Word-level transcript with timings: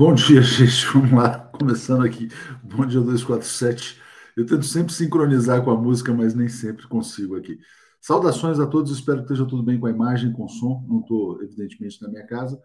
Bom 0.00 0.14
dia, 0.14 0.40
gente. 0.40 0.86
Vamos 0.94 1.12
lá, 1.12 1.38
começando 1.38 2.02
aqui. 2.02 2.28
Bom 2.62 2.86
dia 2.86 3.02
247. 3.02 4.00
Eu 4.34 4.46
tento 4.46 4.64
sempre 4.64 4.94
sincronizar 4.94 5.62
com 5.62 5.70
a 5.70 5.76
música, 5.76 6.10
mas 6.10 6.34
nem 6.34 6.48
sempre 6.48 6.88
consigo 6.88 7.36
aqui. 7.36 7.58
Saudações 8.00 8.58
a 8.58 8.66
todos, 8.66 8.90
espero 8.90 9.18
que 9.18 9.24
esteja 9.24 9.44
tudo 9.44 9.62
bem 9.62 9.78
com 9.78 9.86
a 9.86 9.90
imagem, 9.90 10.32
com 10.32 10.46
o 10.46 10.48
som. 10.48 10.86
Não 10.88 11.00
estou, 11.00 11.42
evidentemente, 11.42 12.00
na 12.00 12.08
minha 12.08 12.26
casa, 12.26 12.58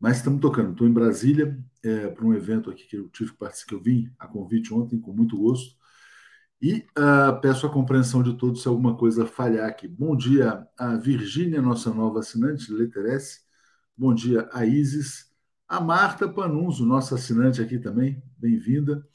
mas 0.00 0.16
estamos 0.16 0.40
tocando. 0.40 0.70
Estou 0.70 0.88
em 0.88 0.92
Brasília 0.92 1.62
é, 1.82 2.08
para 2.08 2.24
um 2.24 2.32
evento 2.32 2.70
aqui 2.70 2.86
que 2.86 2.96
eu 2.96 3.10
tive 3.10 3.32
que 3.32 3.36
participar, 3.36 3.68
que 3.68 3.74
eu 3.74 3.82
vim 3.82 4.10
a 4.18 4.26
convite 4.26 4.72
ontem, 4.72 4.98
com 4.98 5.12
muito 5.12 5.36
gosto. 5.36 5.76
E 6.62 6.86
uh, 6.96 7.38
peço 7.42 7.66
a 7.66 7.70
compreensão 7.70 8.22
de 8.22 8.32
todos 8.38 8.62
se 8.62 8.68
alguma 8.68 8.96
coisa 8.96 9.26
falhar 9.26 9.68
aqui. 9.68 9.86
Bom 9.86 10.16
dia 10.16 10.66
a 10.78 10.96
Virgínia, 10.96 11.60
nossa 11.60 11.92
nova 11.92 12.20
assinante, 12.20 12.72
Letter 12.72 13.04
S. 13.04 13.40
Bom 13.94 14.14
dia 14.14 14.48
a 14.50 14.64
Isis. 14.64 15.29
A 15.70 15.80
Marta 15.80 16.28
Panunzo, 16.28 16.84
nossa 16.84 17.14
assinante 17.14 17.62
aqui 17.62 17.78
também, 17.78 18.20
bem-vinda. 18.36 19.06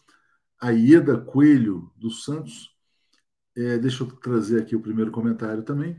A 0.57 0.69
Ieda 0.69 1.19
Coelho 1.19 1.91
dos 1.97 2.23
Santos. 2.23 2.73
É, 3.57 3.77
deixa 3.77 4.03
eu 4.03 4.07
trazer 4.07 4.61
aqui 4.61 4.73
o 4.73 4.79
primeiro 4.79 5.11
comentário 5.11 5.63
também. 5.63 5.97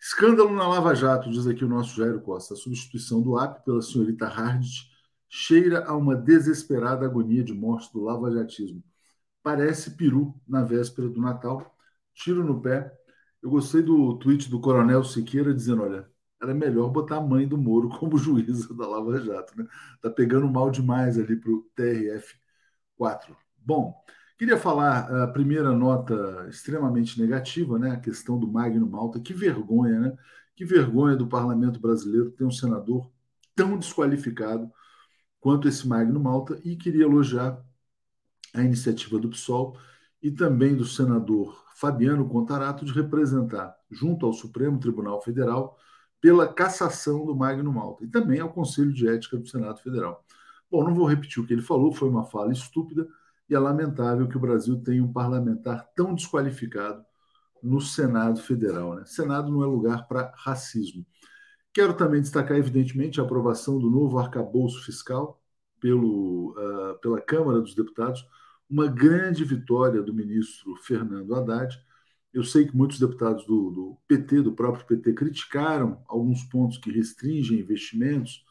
Escândalo 0.00 0.54
na 0.54 0.66
Lava 0.66 0.94
Jato, 0.94 1.30
diz 1.30 1.46
aqui 1.46 1.66
o 1.66 1.68
nosso 1.68 1.94
Jairo 1.94 2.22
Costa. 2.22 2.54
A 2.54 2.56
substituição 2.56 3.20
do 3.20 3.36
AP 3.36 3.62
pela 3.62 3.82
senhorita 3.82 4.26
Hardt 4.26 4.90
cheira 5.28 5.84
a 5.84 5.94
uma 5.94 6.16
desesperada 6.16 7.04
agonia 7.04 7.44
de 7.44 7.52
morte 7.52 7.92
do 7.92 8.00
lavajatismo. 8.00 8.82
Parece 9.42 9.98
peru 9.98 10.34
na 10.48 10.64
véspera 10.64 11.10
do 11.10 11.20
Natal. 11.20 11.76
Tiro 12.14 12.42
no 12.42 12.58
pé. 12.58 12.90
Eu 13.42 13.50
gostei 13.50 13.82
do 13.82 14.18
tweet 14.18 14.48
do 14.48 14.62
Coronel 14.62 15.04
Siqueira 15.04 15.52
dizendo: 15.52 15.82
olha, 15.82 16.08
era 16.40 16.54
melhor 16.54 16.90
botar 16.90 17.16
a 17.16 17.20
mãe 17.20 17.46
do 17.46 17.58
Moro 17.58 17.88
como 17.98 18.16
juíza 18.18 18.74
da 18.74 18.86
Lava 18.86 19.20
Jato. 19.20 19.56
Né? 19.56 19.66
Tá 20.00 20.10
pegando 20.10 20.48
mal 20.48 20.70
demais 20.70 21.18
ali 21.18 21.36
para 21.36 21.50
o 21.50 21.66
TRF4. 21.76 23.36
Bom, 23.58 23.94
queria 24.38 24.56
falar 24.56 25.24
a 25.24 25.28
primeira 25.28 25.72
nota 25.72 26.46
extremamente 26.48 27.20
negativa, 27.20 27.78
né? 27.78 27.92
A 27.92 28.00
questão 28.00 28.38
do 28.38 28.48
Magno 28.48 28.88
Malta. 28.88 29.20
Que 29.20 29.34
vergonha, 29.34 30.00
né? 30.00 30.16
Que 30.56 30.64
vergonha 30.64 31.16
do 31.16 31.26
parlamento 31.28 31.78
brasileiro 31.78 32.30
ter 32.30 32.44
um 32.44 32.50
senador 32.50 33.10
tão 33.54 33.78
desqualificado 33.78 34.70
quanto 35.38 35.68
esse 35.68 35.86
Magno 35.86 36.20
Malta. 36.20 36.58
E 36.64 36.76
queria 36.76 37.04
elogiar 37.04 37.62
a 38.54 38.62
iniciativa 38.62 39.18
do 39.18 39.28
PSOL 39.28 39.76
e 40.22 40.30
também 40.30 40.76
do 40.76 40.84
senador 40.84 41.64
Fabiano 41.76 42.28
Contarato 42.28 42.84
de 42.84 42.92
representar, 42.92 43.74
junto 43.90 44.26
ao 44.26 44.32
Supremo 44.32 44.78
Tribunal 44.78 45.22
Federal, 45.22 45.78
pela 46.20 46.52
cassação 46.52 47.24
do 47.24 47.34
Magno 47.34 47.72
Malta 47.72 48.04
e 48.04 48.08
também 48.08 48.40
ao 48.40 48.52
Conselho 48.52 48.92
de 48.92 49.08
Ética 49.08 49.36
do 49.36 49.46
Senado 49.46 49.80
Federal. 49.80 50.24
Bom, 50.70 50.84
não 50.84 50.94
vou 50.94 51.06
repetir 51.06 51.42
o 51.42 51.46
que 51.46 51.52
ele 51.52 51.62
falou, 51.62 51.92
foi 51.92 52.08
uma 52.08 52.24
fala 52.24 52.52
estúpida 52.52 53.08
e 53.48 53.54
é 53.54 53.58
lamentável 53.58 54.28
que 54.28 54.36
o 54.36 54.40
Brasil 54.40 54.80
tenha 54.82 55.02
um 55.02 55.12
parlamentar 55.12 55.88
tão 55.96 56.14
desqualificado 56.14 57.04
no 57.62 57.80
Senado 57.80 58.40
Federal. 58.40 58.94
Né? 58.94 59.04
Senado 59.06 59.50
não 59.50 59.62
é 59.62 59.66
lugar 59.66 60.06
para 60.06 60.32
racismo. 60.36 61.04
Quero 61.72 61.94
também 61.94 62.20
destacar, 62.20 62.56
evidentemente, 62.56 63.20
a 63.20 63.24
aprovação 63.24 63.78
do 63.78 63.90
novo 63.90 64.18
arcabouço 64.18 64.84
fiscal 64.84 65.40
pelo, 65.80 66.50
uh, 66.52 66.98
pela 67.00 67.20
Câmara 67.20 67.60
dos 67.60 67.74
Deputados, 67.74 68.26
uma 68.68 68.86
grande 68.86 69.44
vitória 69.44 70.02
do 70.02 70.14
ministro 70.14 70.76
Fernando 70.76 71.34
Haddad, 71.34 71.76
eu 72.32 72.44
sei 72.44 72.66
que 72.66 72.76
muitos 72.76 72.98
deputados 72.98 73.44
do, 73.44 73.70
do, 73.70 73.98
PT, 74.06 74.42
do 74.42 74.52
próprio 74.52 74.86
PT, 74.86 75.12
criticaram 75.14 76.02
alguns 76.06 76.44
pontos 76.44 76.78
que 76.78 76.90
restringem 76.90 77.60
investimentos 77.60 78.44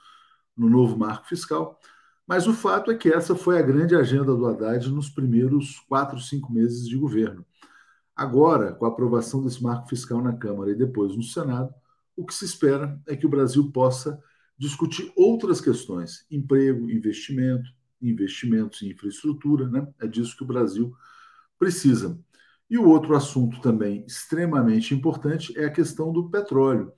no 0.56 0.70
novo 0.70 0.98
marco 0.98 1.28
fiscal, 1.28 1.80
mas 2.28 2.48
o 2.48 2.54
fato 2.54 2.92
é 2.92 2.96
que 2.96 3.12
essa 3.12 3.36
foi 3.36 3.58
a 3.58 3.62
grande 3.62 3.96
agenda 3.96 4.36
do 4.36 4.46
Haddad 4.46 4.90
nos 4.92 5.10
primeiros 5.10 5.80
quatro, 5.88 6.20
cinco 6.20 6.52
meses 6.52 6.88
de 6.88 6.98
governo. 6.98 7.46
Agora, 8.16 8.74
com 8.74 8.86
a 8.86 8.90
aprovação 8.90 9.42
desse 9.42 9.64
marco 9.64 9.88
fiscal 9.88 10.22
na 10.22 10.34
Câmara 10.34 10.72
e 10.72 10.76
depois 10.76 11.16
no 11.16 11.24
Senado, 11.24 11.74
o 12.16 12.26
que 12.26 12.34
se 12.34 12.44
espera 12.44 13.02
é 13.08 13.16
que 13.16 13.26
o 13.26 13.30
Brasil 13.30 13.72
possa 13.72 14.22
discutir 14.58 15.12
outras 15.16 15.62
questões: 15.62 16.26
emprego, 16.30 16.92
investimento, 16.92 17.72
investimentos 18.02 18.82
em 18.82 18.90
infraestrutura, 18.90 19.70
né? 19.70 19.88
É 20.00 20.06
disso 20.06 20.36
que 20.36 20.44
o 20.44 20.48
Brasil 20.48 20.94
precisa. 21.58 22.20
E 22.70 22.78
o 22.78 22.88
outro 22.88 23.16
assunto 23.16 23.60
também 23.62 24.06
extremamente 24.06 24.94
importante 24.94 25.58
é 25.58 25.66
a 25.66 25.72
questão 25.72 26.14
do 26.14 26.30
petróleo. 26.30 26.94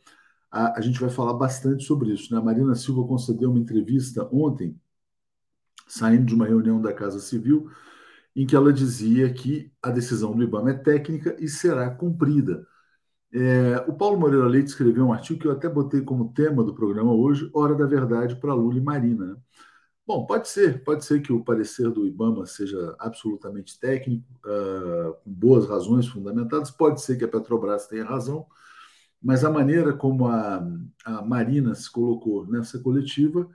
A, 0.51 0.77
a 0.79 0.81
gente 0.81 0.99
vai 0.99 1.09
falar 1.09 1.33
bastante 1.33 1.83
sobre 1.85 2.11
isso. 2.13 2.33
Né? 2.33 2.39
A 2.39 2.43
Marina 2.43 2.75
Silva 2.75 3.07
concedeu 3.07 3.49
uma 3.49 3.59
entrevista 3.59 4.27
ontem, 4.31 4.77
saindo 5.87 6.25
de 6.25 6.35
uma 6.35 6.45
reunião 6.45 6.81
da 6.81 6.93
Casa 6.93 7.19
Civil, 7.19 7.69
em 8.35 8.45
que 8.45 8.55
ela 8.55 8.71
dizia 8.73 9.31
que 9.33 9.71
a 9.81 9.91
decisão 9.91 10.35
do 10.35 10.43
IBAMA 10.43 10.71
é 10.71 10.73
técnica 10.73 11.35
e 11.39 11.47
será 11.47 11.89
cumprida. 11.89 12.65
É, 13.33 13.77
o 13.87 13.93
Paulo 13.93 14.19
Moreira 14.19 14.47
Leite 14.47 14.67
escreveu 14.67 15.05
um 15.05 15.13
artigo 15.13 15.39
que 15.39 15.47
eu 15.47 15.51
até 15.53 15.69
botei 15.69 16.01
como 16.01 16.33
tema 16.33 16.63
do 16.63 16.75
programa 16.75 17.13
hoje, 17.13 17.49
Hora 17.53 17.75
da 17.75 17.85
Verdade 17.85 18.35
para 18.35 18.53
Lula 18.53 18.77
e 18.77 18.81
Marina. 18.81 19.25
Né? 19.25 19.35
Bom, 20.05 20.25
pode 20.25 20.47
ser, 20.49 20.83
pode 20.83 21.05
ser 21.05 21.21
que 21.21 21.31
o 21.31 21.43
parecer 21.43 21.89
do 21.91 22.05
IBAMA 22.07 22.45
seja 22.45 22.95
absolutamente 22.99 23.79
técnico, 23.79 24.25
uh, 24.45 25.13
com 25.23 25.31
boas 25.31 25.67
razões 25.67 26.07
fundamentadas, 26.07 26.71
pode 26.71 27.01
ser 27.01 27.17
que 27.17 27.23
a 27.23 27.27
Petrobras 27.27 27.87
tenha 27.87 28.03
razão, 28.03 28.45
mas 29.21 29.45
a 29.45 29.51
maneira 29.51 29.93
como 29.93 30.27
a, 30.27 30.67
a 31.05 31.21
Marina 31.21 31.75
se 31.75 31.89
colocou 31.91 32.45
nessa 32.47 32.79
coletiva 32.79 33.47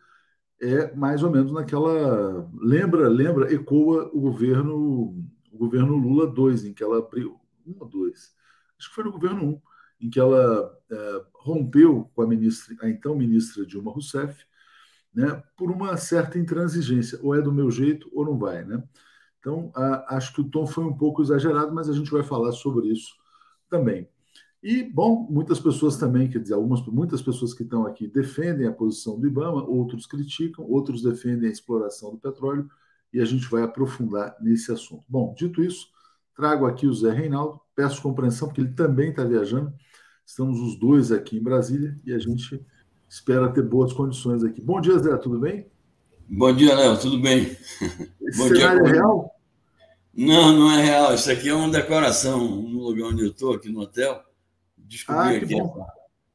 é 0.60 0.94
mais 0.94 1.22
ou 1.22 1.30
menos 1.30 1.52
naquela. 1.52 2.48
Lembra, 2.54 3.08
lembra, 3.08 3.52
ecoa 3.52 4.10
o 4.12 4.20
governo, 4.20 5.26
o 5.52 5.58
governo 5.58 5.96
Lula 5.96 6.26
2, 6.26 6.64
em 6.64 6.72
que 6.72 6.82
ela 6.82 6.98
abriu. 6.98 7.38
Um 7.66 7.74
ou 7.80 7.88
dois? 7.88 8.34
Acho 8.78 8.88
que 8.88 8.94
foi 8.94 9.04
no 9.04 9.12
governo 9.12 9.42
1, 9.42 9.48
um, 9.48 9.60
em 10.00 10.10
que 10.10 10.20
ela 10.20 10.72
uh, 10.90 11.26
rompeu 11.34 12.10
com 12.14 12.22
a, 12.22 12.26
ministra, 12.26 12.76
a 12.82 12.88
então 12.88 13.16
ministra 13.16 13.66
Dilma 13.66 13.92
Rousseff 13.92 14.46
né, 15.16 15.42
por 15.56 15.70
uma 15.70 15.96
certa 15.96 16.38
intransigência. 16.38 17.18
Ou 17.22 17.34
é 17.34 17.40
do 17.40 17.50
meu 17.50 17.70
jeito 17.70 18.10
ou 18.12 18.26
não 18.26 18.38
vai. 18.38 18.62
Né? 18.62 18.82
Então, 19.40 19.72
a, 19.74 20.16
acho 20.16 20.34
que 20.34 20.42
o 20.42 20.50
tom 20.50 20.66
foi 20.66 20.84
um 20.84 20.92
pouco 20.92 21.22
exagerado, 21.22 21.74
mas 21.74 21.88
a 21.88 21.94
gente 21.94 22.10
vai 22.10 22.22
falar 22.22 22.52
sobre 22.52 22.88
isso 22.88 23.14
também. 23.70 24.06
E, 24.62 24.82
bom, 24.82 25.26
muitas 25.30 25.58
pessoas 25.58 25.96
também, 25.96 26.28
quer 26.28 26.40
dizer, 26.40 26.54
algumas, 26.54 26.84
muitas 26.86 27.22
pessoas 27.22 27.54
que 27.54 27.62
estão 27.62 27.86
aqui 27.86 28.06
defendem 28.06 28.66
a 28.66 28.72
posição 28.72 29.18
do 29.18 29.26
Ibama, 29.26 29.64
outros 29.64 30.06
criticam, 30.06 30.64
outros 30.68 31.02
defendem 31.02 31.48
a 31.48 31.52
exploração 31.52 32.10
do 32.10 32.18
petróleo, 32.18 32.68
e 33.12 33.20
a 33.20 33.24
gente 33.24 33.48
vai 33.48 33.62
aprofundar 33.62 34.36
nesse 34.40 34.72
assunto. 34.72 35.04
Bom, 35.08 35.32
dito 35.38 35.62
isso, 35.62 35.88
trago 36.34 36.66
aqui 36.66 36.86
o 36.86 36.92
Zé 36.92 37.12
Reinaldo, 37.12 37.60
peço 37.74 38.02
compreensão, 38.02 38.48
porque 38.48 38.60
ele 38.60 38.72
também 38.72 39.10
está 39.10 39.24
viajando, 39.24 39.72
estamos 40.24 40.58
os 40.60 40.78
dois 40.78 41.12
aqui 41.12 41.36
em 41.36 41.42
Brasília, 41.42 41.98
e 42.04 42.12
a 42.12 42.18
gente 42.18 42.60
espera 43.08 43.52
ter 43.52 43.62
boas 43.62 43.92
condições 43.92 44.44
aqui. 44.44 44.60
Bom 44.60 44.80
dia, 44.80 44.98
Zé, 44.98 45.16
tudo 45.16 45.38
bem? 45.38 45.66
Bom 46.28 46.52
dia, 46.52 46.74
Léo, 46.74 46.98
tudo 46.98 47.20
bem? 47.20 47.56
Esse 48.20 48.38
Bom 48.38 48.48
cenário 48.48 48.82
dia, 48.82 48.90
é 48.90 48.94
real? 48.94 49.30
Não, 50.12 50.52
não 50.52 50.72
é 50.72 50.82
real. 50.82 51.14
Isso 51.14 51.30
aqui 51.30 51.48
é 51.48 51.54
uma 51.54 51.70
decoração 51.70 52.38
no 52.40 52.82
lugar 52.82 53.08
onde 53.08 53.22
eu 53.22 53.30
estou, 53.30 53.54
aqui 53.54 53.68
no 53.68 53.80
hotel. 53.80 54.20
Descobri 54.76 55.20
ah, 55.20 55.36
aqui. 55.36 55.54
Bom. 55.54 55.86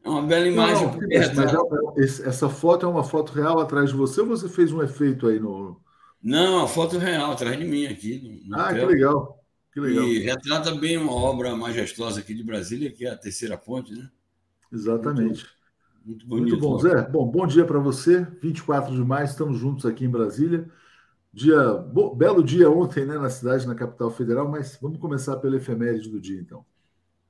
É 0.03 0.09
uma 0.09 0.21
bela 0.23 0.47
imagem. 0.47 0.85
Não, 0.85 0.93
não, 0.93 1.69
mas 1.95 2.19
é, 2.19 2.29
essa 2.29 2.49
foto 2.49 2.85
é 2.85 2.89
uma 2.89 3.03
foto 3.03 3.33
real 3.33 3.59
atrás 3.59 3.89
de 3.89 3.95
você 3.95 4.21
ou 4.21 4.27
você 4.27 4.47
fez 4.47 4.71
um 4.71 4.81
efeito 4.81 5.27
aí 5.27 5.39
no. 5.39 5.79
Não, 6.23 6.63
a 6.63 6.67
foto 6.67 6.97
real 6.97 7.31
atrás 7.31 7.57
de 7.57 7.65
mim 7.65 7.85
aqui. 7.85 8.43
No, 8.45 8.55
no 8.55 8.61
ah, 8.61 8.69
hotel. 8.69 8.87
que 8.87 8.93
legal. 8.93 9.43
que 9.73 9.79
legal. 9.79 10.07
E 10.07 10.19
retrata 10.19 10.73
bem 10.75 10.97
uma 10.97 11.13
obra 11.13 11.55
majestosa 11.55 12.21
aqui 12.21 12.33
de 12.33 12.43
Brasília, 12.43 12.91
que 12.91 13.05
é 13.05 13.09
a 13.09 13.17
terceira 13.17 13.57
ponte, 13.57 13.93
né? 13.93 14.09
Exatamente. 14.71 15.43
Muito 15.43 15.60
muito 16.03 16.27
bonito. 16.27 16.49
Muito 16.49 16.59
bom, 16.59 16.79
Zé. 16.79 17.01
Bom, 17.09 17.25
bom 17.25 17.47
dia 17.47 17.65
para 17.65 17.79
você. 17.79 18.27
24 18.41 18.93
de 18.93 19.01
maio, 19.03 19.25
estamos 19.25 19.59
juntos 19.59 19.85
aqui 19.85 20.05
em 20.05 20.09
Brasília. 20.09 20.69
Dia, 21.33 21.73
bo, 21.73 22.13
belo 22.13 22.43
dia 22.43 22.69
ontem, 22.69 23.05
né, 23.05 23.17
na 23.17 23.29
cidade, 23.29 23.65
na 23.65 23.75
capital 23.75 24.11
federal, 24.11 24.49
mas 24.49 24.77
vamos 24.81 24.99
começar 24.99 25.37
pela 25.37 25.55
efeméride 25.55 26.09
do 26.09 26.19
dia, 26.19 26.39
então. 26.39 26.65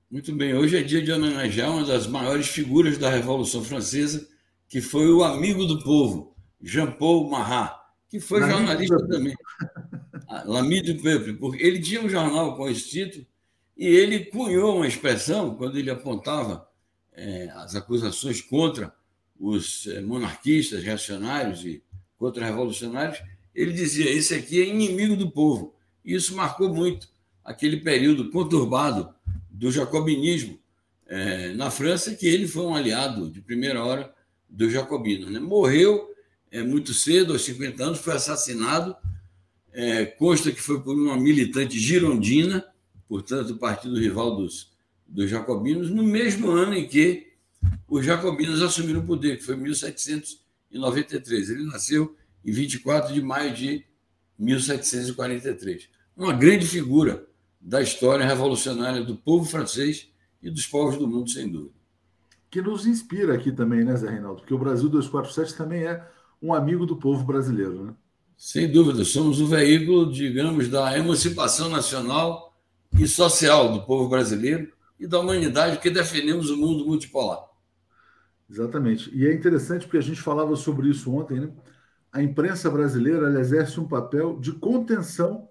Muito 0.09 0.33
bem. 0.35 0.55
Hoje 0.55 0.77
é 0.77 0.81
dia 0.81 1.01
de 1.01 1.11
homenagear 1.11 1.71
uma 1.71 1.85
das 1.85 2.07
maiores 2.07 2.47
figuras 2.47 2.97
da 2.97 3.09
Revolução 3.09 3.63
Francesa, 3.63 4.27
que 4.67 4.81
foi 4.81 5.07
o 5.11 5.23
amigo 5.23 5.65
do 5.65 5.83
povo, 5.83 6.35
Jean-Paul 6.61 7.29
Marat, 7.29 7.73
que 8.09 8.19
foi 8.19 8.41
jornalista 8.41 9.07
também. 9.07 9.35
Ah, 10.27 10.43
Lamy 10.45 10.81
du 10.81 11.01
Peuple, 11.01 11.33
porque 11.33 11.61
ele 11.61 11.79
tinha 11.79 12.01
um 12.01 12.09
jornal 12.09 12.55
com 12.55 12.67
esse 12.69 12.89
título 12.89 13.25
e 13.77 13.85
ele 13.85 14.25
cunhou 14.25 14.77
uma 14.77 14.87
expressão 14.87 15.55
quando 15.55 15.77
ele 15.77 15.89
apontava 15.89 16.67
é, 17.21 17.51
as 17.55 17.75
acusações 17.75 18.41
contra 18.41 18.91
os 19.39 19.85
é, 19.87 20.01
monarquistas, 20.01 20.83
reacionários 20.83 21.63
e 21.63 21.83
contra-revolucionários, 22.17 23.21
ele 23.53 23.73
dizia: 23.73 24.09
esse 24.09 24.33
aqui 24.33 24.59
é 24.59 24.65
inimigo 24.65 25.15
do 25.15 25.29
povo. 25.29 25.75
E 26.03 26.15
isso 26.15 26.35
marcou 26.35 26.73
muito 26.73 27.07
aquele 27.43 27.77
período 27.77 28.31
conturbado 28.31 29.13
do 29.49 29.71
jacobinismo 29.71 30.59
é, 31.05 31.53
na 31.53 31.69
França, 31.69 32.15
que 32.15 32.25
ele 32.25 32.47
foi 32.47 32.63
um 32.63 32.73
aliado 32.73 33.29
de 33.29 33.41
primeira 33.41 33.83
hora 33.83 34.11
do 34.49 34.69
jacobino. 34.69 35.29
Né? 35.29 35.39
Morreu 35.39 36.09
é, 36.49 36.63
muito 36.63 36.93
cedo, 36.93 37.33
aos 37.33 37.43
50 37.43 37.83
anos, 37.83 37.99
foi 37.99 38.13
assassinado. 38.15 38.95
É, 39.73 40.05
consta 40.05 40.51
que 40.51 40.61
foi 40.61 40.81
por 40.81 40.95
uma 40.95 41.17
militante 41.17 41.79
girondina, 41.79 42.65
portanto, 43.07 43.51
o 43.51 43.57
partido 43.57 43.97
rival 43.97 44.35
dos, 44.35 44.70
dos 45.11 45.29
jacobinos, 45.29 45.91
no 45.91 46.03
mesmo 46.03 46.49
ano 46.49 46.73
em 46.73 46.87
que 46.87 47.33
os 47.87 48.05
jacobinos 48.05 48.61
assumiram 48.61 49.01
o 49.01 49.05
poder, 49.05 49.37
que 49.37 49.43
foi 49.43 49.57
1793. 49.57 51.49
Ele 51.49 51.65
nasceu 51.65 52.15
em 52.43 52.51
24 52.51 53.13
de 53.13 53.21
maio 53.21 53.53
de 53.53 53.85
1743. 54.39 55.89
Uma 56.15 56.31
grande 56.33 56.65
figura 56.65 57.27
da 57.59 57.81
história 57.81 58.25
revolucionária 58.25 59.03
do 59.03 59.17
povo 59.17 59.45
francês 59.45 60.07
e 60.41 60.49
dos 60.49 60.65
povos 60.65 60.97
do 60.97 61.07
mundo, 61.07 61.29
sem 61.29 61.47
dúvida. 61.49 61.75
Que 62.49 62.61
nos 62.61 62.85
inspira 62.85 63.35
aqui 63.35 63.51
também, 63.51 63.83
né, 63.83 63.95
Zé 63.95 64.09
Reinaldo? 64.09 64.39
Porque 64.41 64.53
o 64.53 64.57
Brasil 64.57 64.89
247 64.89 65.55
também 65.55 65.83
é 65.83 66.05
um 66.41 66.53
amigo 66.53 66.85
do 66.85 66.95
povo 66.95 67.23
brasileiro, 67.23 67.83
né? 67.83 67.93
Sem 68.37 68.71
dúvida, 68.71 69.05
somos 69.05 69.39
o 69.39 69.45
veículo, 69.45 70.11
digamos, 70.11 70.67
da 70.67 70.97
emancipação 70.97 71.69
nacional 71.69 72.57
e 72.97 73.07
social 73.07 73.71
do 73.71 73.83
povo 73.83 74.09
brasileiro 74.09 74.71
e 75.01 75.07
da 75.07 75.19
humanidade 75.19 75.79
que 75.79 75.89
defendemos 75.89 76.51
o 76.51 76.57
mundo 76.57 76.85
multipolar. 76.85 77.39
Exatamente. 78.47 79.09
E 79.17 79.25
é 79.25 79.33
interessante 79.33 79.85
porque 79.85 79.97
a 79.97 80.01
gente 80.01 80.21
falava 80.21 80.55
sobre 80.55 80.89
isso 80.89 81.11
ontem, 81.11 81.39
né? 81.39 81.51
A 82.11 82.21
imprensa 82.21 82.69
brasileira 82.69 83.39
exerce 83.39 83.79
um 83.79 83.87
papel 83.87 84.37
de 84.39 84.51
contenção 84.51 85.49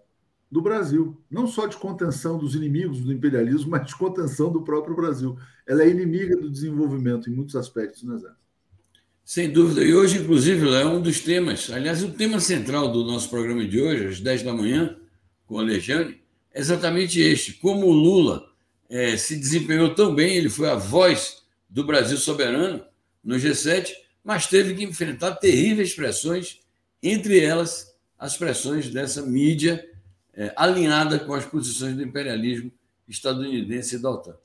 do 0.51 0.63
Brasil. 0.63 1.21
Não 1.29 1.49
só 1.49 1.67
de 1.67 1.77
contenção 1.77 2.39
dos 2.39 2.55
inimigos 2.55 3.01
do 3.01 3.13
imperialismo, 3.13 3.71
mas 3.73 3.89
de 3.89 3.97
contenção 3.97 4.53
do 4.53 4.63
próprio 4.63 4.95
Brasil. 4.95 5.37
Ela 5.67 5.83
é 5.83 5.91
inimiga 5.91 6.37
do 6.37 6.49
desenvolvimento 6.49 7.29
em 7.29 7.35
muitos 7.35 7.57
aspectos, 7.57 8.05
né, 8.05 8.19
Zé? 8.19 8.31
Sem 9.25 9.51
dúvida. 9.51 9.83
E 9.83 9.93
hoje, 9.93 10.19
inclusive, 10.19 10.69
é 10.75 10.85
um 10.85 11.01
dos 11.01 11.21
temas, 11.21 11.71
aliás, 11.71 12.03
o 12.03 12.13
tema 12.13 12.39
central 12.39 12.93
do 12.93 13.05
nosso 13.05 13.31
programa 13.31 13.65
de 13.65 13.81
hoje, 13.81 14.07
às 14.07 14.21
10 14.21 14.43
da 14.43 14.53
manhã, 14.53 14.97
com 15.47 15.59
a 15.59 15.63
Lejane, 15.63 16.21
é 16.53 16.61
exatamente 16.61 17.21
este. 17.21 17.55
Como 17.55 17.87
o 17.87 17.93
Lula 17.93 18.50
é, 18.91 19.17
se 19.17 19.37
desempenhou 19.37 19.95
tão 19.95 20.13
bem, 20.13 20.37
ele 20.37 20.51
foi 20.51 20.69
a 20.69 20.75
voz 20.75 21.45
do 21.69 21.85
Brasil 21.85 22.19
soberano 22.19 22.85
no 23.23 23.37
G7, 23.37 23.93
mas 24.25 24.49
teve 24.49 24.75
que 24.75 24.83
enfrentar 24.83 25.37
terríveis 25.37 25.95
pressões, 25.95 26.59
entre 27.01 27.39
elas 27.39 27.95
as 28.19 28.37
pressões 28.37 28.91
dessa 28.91 29.23
mídia 29.23 29.89
é, 30.35 30.53
alinhada 30.57 31.21
com 31.21 31.33
as 31.33 31.47
posições 31.47 31.95
do 31.95 32.03
imperialismo 32.03 32.73
estadunidense 33.09 33.97
e 33.97 33.99
da 33.99 34.11
OTAN. 34.11 34.37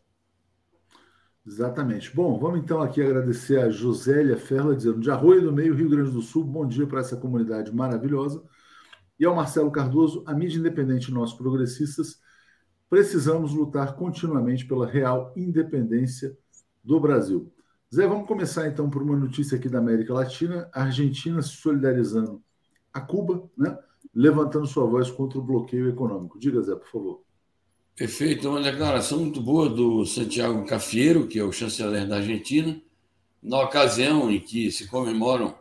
Exatamente. 1.45 2.15
Bom, 2.15 2.39
vamos 2.39 2.59
então 2.59 2.81
aqui 2.81 3.01
agradecer 3.01 3.59
a 3.59 3.69
Josélia 3.69 4.37
Ferla, 4.37 4.75
dizendo 4.75 4.99
de 4.99 5.11
Arroio 5.11 5.41
do 5.41 5.53
Meio, 5.53 5.75
Rio 5.75 5.89
Grande 5.89 6.11
do 6.11 6.21
Sul, 6.21 6.43
bom 6.43 6.67
dia 6.67 6.87
para 6.87 7.01
essa 7.01 7.17
comunidade 7.17 7.73
maravilhosa. 7.73 8.43
E 9.19 9.25
ao 9.25 9.35
Marcelo 9.35 9.71
Cardoso, 9.71 10.23
a 10.25 10.33
mídia 10.33 10.59
independente 10.59 11.11
nós 11.11 11.33
progressistas, 11.33 12.19
precisamos 12.89 13.53
lutar 13.53 13.95
continuamente 13.95 14.65
pela 14.65 14.87
real 14.87 15.33
independência 15.35 16.37
do 16.83 16.99
Brasil. 16.99 17.51
Zé, 17.93 18.07
vamos 18.07 18.27
começar 18.27 18.67
então 18.67 18.89
por 18.89 19.01
uma 19.01 19.15
notícia 19.15 19.57
aqui 19.57 19.69
da 19.69 19.79
América 19.79 20.13
Latina, 20.13 20.69
a 20.73 20.83
Argentina 20.83 21.41
se 21.41 21.49
solidarizando 21.49 22.41
a 22.93 23.01
Cuba, 23.01 23.49
né? 23.57 23.77
levantando 24.13 24.65
sua 24.65 24.85
voz 24.85 25.09
contra 25.11 25.39
o 25.39 25.41
bloqueio 25.41 25.89
econômico. 25.89 26.39
Diga, 26.39 26.61
Zé, 26.61 26.75
por 26.75 26.87
favor. 26.87 27.21
Perfeito, 27.95 28.49
uma 28.49 28.61
declaração 28.61 29.19
muito 29.19 29.41
boa 29.41 29.69
do 29.69 30.05
Santiago 30.05 30.65
Cafiero, 30.65 31.27
que 31.27 31.39
é 31.39 31.43
o 31.43 31.51
chanceler 31.51 32.07
da 32.07 32.17
Argentina, 32.17 32.81
na 33.41 33.61
ocasião 33.61 34.29
em 34.29 34.39
que 34.39 34.69
se 34.71 34.87
comemoram 34.87 35.55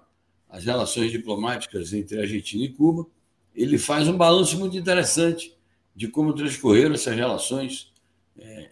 as 0.48 0.64
relações 0.64 1.12
diplomáticas 1.12 1.92
entre 1.92 2.18
Argentina 2.20 2.64
e 2.64 2.72
Cuba. 2.72 3.06
Ele 3.54 3.78
faz 3.78 4.08
um 4.08 4.16
balanço 4.16 4.58
muito 4.58 4.76
interessante 4.76 5.53
de 5.94 6.08
como 6.08 6.32
transcorreram 6.32 6.94
essas 6.94 7.14
relações 7.14 7.92
é, 8.38 8.70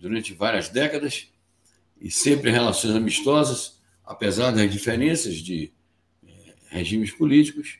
durante 0.00 0.32
várias 0.32 0.68
décadas 0.68 1.28
e 2.00 2.10
sempre 2.10 2.50
relações 2.50 2.94
amistosas, 2.94 3.80
apesar 4.04 4.50
das 4.50 4.70
diferenças 4.70 5.36
de 5.36 5.72
é, 6.26 6.54
regimes 6.68 7.10
políticos 7.10 7.78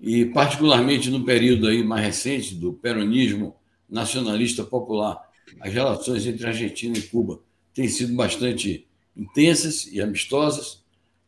e 0.00 0.26
particularmente 0.26 1.10
no 1.10 1.24
período 1.24 1.66
aí 1.66 1.82
mais 1.82 2.04
recente 2.04 2.54
do 2.54 2.72
peronismo 2.72 3.56
nacionalista 3.88 4.64
popular, 4.64 5.20
as 5.60 5.72
relações 5.72 6.26
entre 6.26 6.46
Argentina 6.46 6.96
e 6.96 7.02
Cuba 7.02 7.40
têm 7.72 7.88
sido 7.88 8.14
bastante 8.14 8.86
intensas 9.16 9.86
e 9.86 10.00
amistosas, 10.00 10.82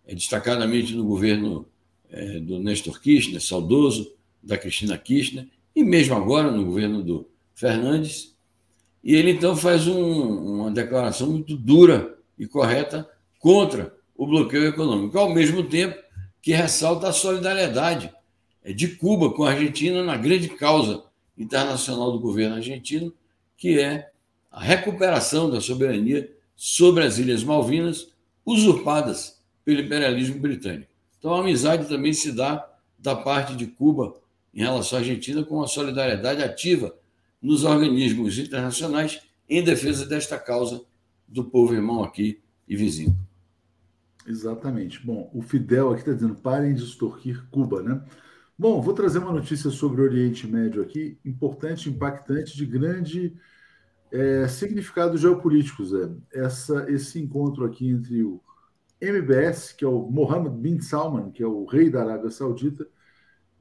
é, 0.06 0.14
destacadamente 0.14 0.94
no 0.94 1.04
governo 1.04 1.68
é, 2.08 2.40
do 2.40 2.58
Néstor 2.58 3.00
Kirchner, 3.00 3.40
saudoso, 3.40 4.14
da 4.42 4.56
Cristina 4.56 4.96
Kirchner, 4.96 5.48
e 5.76 5.84
mesmo 5.84 6.16
agora 6.16 6.50
no 6.50 6.64
governo 6.64 7.02
do 7.02 7.28
Fernandes. 7.54 8.34
E 9.04 9.14
ele 9.14 9.32
então 9.32 9.54
faz 9.54 9.86
um, 9.86 10.62
uma 10.62 10.70
declaração 10.70 11.30
muito 11.30 11.54
dura 11.54 12.16
e 12.38 12.46
correta 12.46 13.08
contra 13.38 13.94
o 14.16 14.26
bloqueio 14.26 14.66
econômico, 14.66 15.18
ao 15.18 15.34
mesmo 15.34 15.62
tempo 15.62 15.96
que 16.40 16.52
ressalta 16.52 17.08
a 17.08 17.12
solidariedade 17.12 18.10
é 18.64 18.72
de 18.72 18.88
Cuba 18.88 19.30
com 19.32 19.44
a 19.44 19.50
Argentina 19.50 20.02
na 20.02 20.16
grande 20.16 20.48
causa 20.48 21.04
internacional 21.38 22.10
do 22.10 22.18
governo 22.18 22.56
argentino, 22.56 23.12
que 23.56 23.78
é 23.78 24.10
a 24.50 24.60
recuperação 24.60 25.50
da 25.50 25.60
soberania 25.60 26.32
sobre 26.56 27.04
as 27.04 27.18
Ilhas 27.18 27.44
Malvinas, 27.44 28.08
usurpadas 28.44 29.40
pelo 29.64 29.82
imperialismo 29.82 30.40
britânico. 30.40 30.90
Então, 31.18 31.34
a 31.34 31.40
amizade 31.40 31.88
também 31.88 32.12
se 32.12 32.32
dá 32.32 32.68
da 32.98 33.14
parte 33.14 33.54
de 33.54 33.66
Cuba 33.66 34.14
em 34.56 34.62
relação 34.62 34.98
à 34.98 35.02
Argentina 35.02 35.44
com 35.44 35.56
uma 35.56 35.68
solidariedade 35.68 36.42
ativa 36.42 36.96
nos 37.42 37.62
organismos 37.62 38.38
internacionais 38.38 39.20
em 39.46 39.62
defesa 39.62 40.06
desta 40.06 40.38
causa 40.38 40.82
do 41.28 41.44
povo 41.44 41.74
irmão 41.74 42.02
aqui 42.02 42.40
e 42.66 42.74
vizinho. 42.74 43.14
Exatamente. 44.26 45.04
Bom, 45.04 45.30
o 45.32 45.42
Fidel 45.42 45.90
aqui 45.90 46.00
está 46.00 46.12
dizendo: 46.12 46.34
parem 46.34 46.74
de 46.74 46.82
extorquir 46.82 47.46
Cuba, 47.50 47.82
né? 47.82 48.02
Bom, 48.58 48.80
vou 48.80 48.94
trazer 48.94 49.18
uma 49.18 49.32
notícia 49.32 49.70
sobre 49.70 50.00
o 50.00 50.04
Oriente 50.04 50.46
Médio 50.46 50.82
aqui, 50.82 51.18
importante, 51.22 51.90
impactante, 51.90 52.56
de 52.56 52.64
grande 52.64 53.36
é, 54.10 54.48
significado 54.48 55.18
geopolítico, 55.18 55.84
Zé. 55.84 56.08
Essa, 56.32 56.90
esse 56.90 57.20
encontro 57.20 57.66
aqui 57.66 57.86
entre 57.90 58.22
o 58.22 58.40
MBS, 59.00 59.74
que 59.74 59.84
é 59.84 59.88
o 59.88 60.10
Mohammed 60.10 60.56
bin 60.56 60.80
Salman, 60.80 61.30
que 61.30 61.42
é 61.42 61.46
o 61.46 61.66
rei 61.66 61.90
da 61.90 62.02
Arábia 62.02 62.30
Saudita, 62.30 62.88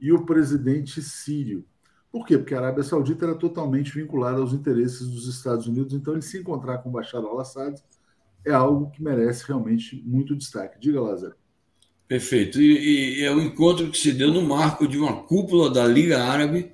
e 0.00 0.12
o 0.12 0.24
presidente 0.24 1.02
sírio. 1.02 1.64
Por 2.10 2.26
quê? 2.26 2.38
Porque 2.38 2.54
a 2.54 2.58
Arábia 2.58 2.82
Saudita 2.82 3.26
era 3.26 3.34
totalmente 3.34 3.92
vinculada 3.92 4.40
aos 4.40 4.52
interesses 4.52 5.06
dos 5.08 5.28
Estados 5.28 5.66
Unidos, 5.66 5.92
então 5.92 6.14
ele 6.14 6.22
se 6.22 6.38
encontrar 6.38 6.78
com 6.78 6.90
Bashar 6.90 7.22
al-Assad 7.22 7.78
é 8.44 8.52
algo 8.52 8.90
que 8.90 9.02
merece 9.02 9.44
realmente 9.46 10.00
muito 10.06 10.36
destaque. 10.36 10.78
Diga 10.78 11.00
lá, 11.00 11.16
Zé. 11.16 11.30
Perfeito. 12.06 12.60
E, 12.60 13.20
e, 13.20 13.24
é 13.24 13.32
um 13.32 13.40
encontro 13.40 13.90
que 13.90 13.98
se 13.98 14.12
deu 14.12 14.32
no 14.32 14.42
marco 14.42 14.86
de 14.86 14.96
uma 14.96 15.24
cúpula 15.24 15.68
da 15.68 15.84
Liga 15.84 16.22
Árabe 16.22 16.72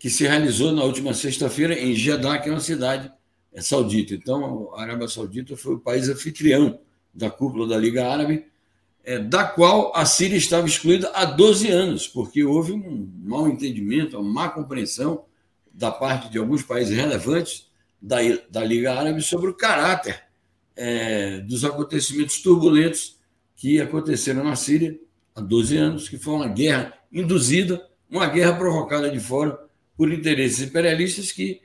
que 0.00 0.10
se 0.10 0.24
realizou 0.24 0.72
na 0.72 0.82
última 0.82 1.14
sexta-feira 1.14 1.78
em 1.78 1.94
Jeddah, 1.94 2.38
que 2.38 2.48
é 2.48 2.52
uma 2.52 2.60
cidade 2.60 3.10
é, 3.52 3.60
saudita. 3.60 4.14
Então, 4.14 4.74
a 4.74 4.82
Arábia 4.82 5.08
Saudita 5.08 5.56
foi 5.56 5.76
o 5.76 5.80
país 5.80 6.08
anfitrião 6.08 6.78
da 7.14 7.30
cúpula 7.30 7.68
da 7.68 7.78
Liga 7.78 8.06
Árabe, 8.06 8.44
é, 9.04 9.18
da 9.18 9.44
qual 9.44 9.92
a 9.94 10.06
Síria 10.06 10.36
estava 10.36 10.66
excluída 10.66 11.10
há 11.14 11.24
12 11.24 11.68
anos, 11.68 12.08
porque 12.08 12.42
houve 12.42 12.72
um 12.72 13.08
mau 13.22 13.48
entendimento, 13.48 14.18
uma 14.18 14.32
má 14.32 14.48
compreensão 14.48 15.24
da 15.72 15.90
parte 15.90 16.30
de 16.30 16.38
alguns 16.38 16.62
países 16.62 16.96
relevantes 16.96 17.68
da, 18.00 18.18
da 18.50 18.64
Liga 18.64 18.94
Árabe 18.94 19.20
sobre 19.22 19.50
o 19.50 19.54
caráter 19.54 20.22
é, 20.76 21.40
dos 21.40 21.64
acontecimentos 21.64 22.40
turbulentos 22.40 23.18
que 23.56 23.80
aconteceram 23.80 24.42
na 24.42 24.56
Síria 24.56 24.98
há 25.34 25.40
12 25.40 25.76
anos, 25.76 26.08
que 26.08 26.18
foi 26.18 26.34
uma 26.34 26.48
guerra 26.48 26.94
induzida, 27.12 27.86
uma 28.10 28.26
guerra 28.26 28.54
provocada 28.54 29.10
de 29.10 29.20
fora 29.20 29.58
por 29.96 30.12
interesses 30.12 30.66
imperialistas 30.66 31.30
que 31.30 31.60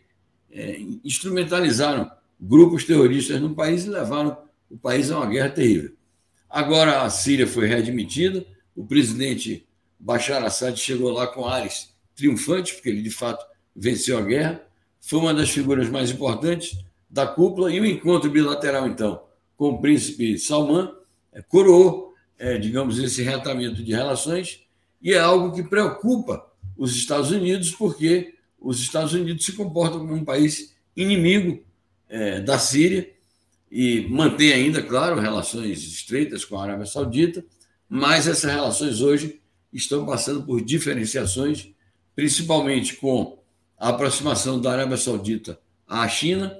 é, 0.52 0.80
instrumentalizaram 1.04 2.10
grupos 2.40 2.84
terroristas 2.84 3.40
no 3.42 3.54
país 3.54 3.86
e 3.86 3.90
levaram 3.90 4.38
o 4.70 4.78
país 4.78 5.12
a 5.12 5.18
uma 5.18 5.26
guerra 5.26 5.50
terrível. 5.50 5.99
Agora 6.50 7.04
a 7.04 7.10
Síria 7.10 7.46
foi 7.46 7.68
readmitida, 7.68 8.44
o 8.76 8.84
presidente 8.84 9.68
Bashar 10.00 10.44
Assad 10.44 10.76
chegou 10.80 11.12
lá 11.12 11.28
com 11.28 11.46
ares 11.46 11.94
triunfantes, 12.16 12.74
porque 12.74 12.90
ele 12.90 13.02
de 13.02 13.12
fato 13.12 13.46
venceu 13.76 14.18
a 14.18 14.22
guerra, 14.22 14.62
foi 15.00 15.20
uma 15.20 15.34
das 15.34 15.50
figuras 15.50 15.90
mais 15.90 16.10
importantes 16.10 16.80
da 17.10 17.28
cúpula, 17.28 17.72
e 17.72 17.80
o 17.80 17.86
encontro 17.86 18.32
bilateral, 18.32 18.88
então, 18.88 19.22
com 19.56 19.70
o 19.70 19.82
príncipe 19.82 20.38
Salman, 20.40 20.92
é, 21.32 21.42
coroou, 21.42 22.14
é, 22.38 22.58
digamos, 22.58 22.98
esse 22.98 23.22
reatamento 23.22 23.84
de 23.84 23.92
relações, 23.92 24.62
e 25.02 25.14
é 25.14 25.20
algo 25.20 25.54
que 25.54 25.64
preocupa 25.64 26.48
os 26.78 26.96
Estados 26.96 27.32
Unidos, 27.32 27.72
porque 27.72 28.36
os 28.60 28.80
Estados 28.80 29.14
Unidos 29.14 29.46
se 29.46 29.54
comportam 29.54 30.00
como 30.00 30.14
um 30.14 30.26
país 30.26 30.76
inimigo 30.96 31.64
é, 32.10 32.40
da 32.40 32.58
Síria 32.58 33.10
e 33.72 34.08
mantém 34.10 34.52
ainda, 34.52 34.82
claro, 34.82 35.20
relações 35.20 35.84
estreitas 35.84 36.44
com 36.44 36.58
a 36.58 36.64
Arábia 36.64 36.86
Saudita, 36.86 37.46
mas 37.88 38.28
essas 38.28 38.52
relações 38.52 39.02
hoje 39.02 39.40
estão 39.72 40.06
passando 40.06 40.44
por 40.44 40.62
diferenciações, 40.62 41.72
principalmente 42.16 42.96
com 42.96 43.40
a 43.78 43.90
aproximação 43.90 44.60
da 44.60 44.72
Arábia 44.72 44.98
Saudita 44.98 45.60
à 45.88 46.08
China 46.08 46.60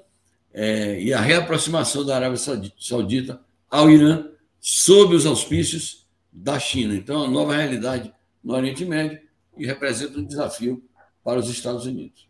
é, 0.54 1.02
e 1.02 1.14
a 1.14 1.20
reaproximação 1.20 2.06
da 2.06 2.16
Arábia 2.16 2.40
Saudita 2.80 3.42
ao 3.70 3.90
Irã 3.90 4.28
sob 4.60 5.16
os 5.16 5.26
auspícios 5.26 6.08
da 6.32 6.60
China. 6.60 6.96
Então, 6.96 7.24
é 7.24 7.28
uma 7.28 7.32
nova 7.32 7.56
realidade 7.56 8.14
no 8.44 8.54
Oriente 8.54 8.86
Médio 8.86 9.20
e 9.58 9.66
representa 9.66 10.20
um 10.20 10.26
desafio 10.26 10.84
para 11.24 11.40
os 11.40 11.50
Estados 11.50 11.86
Unidos. 11.86 12.28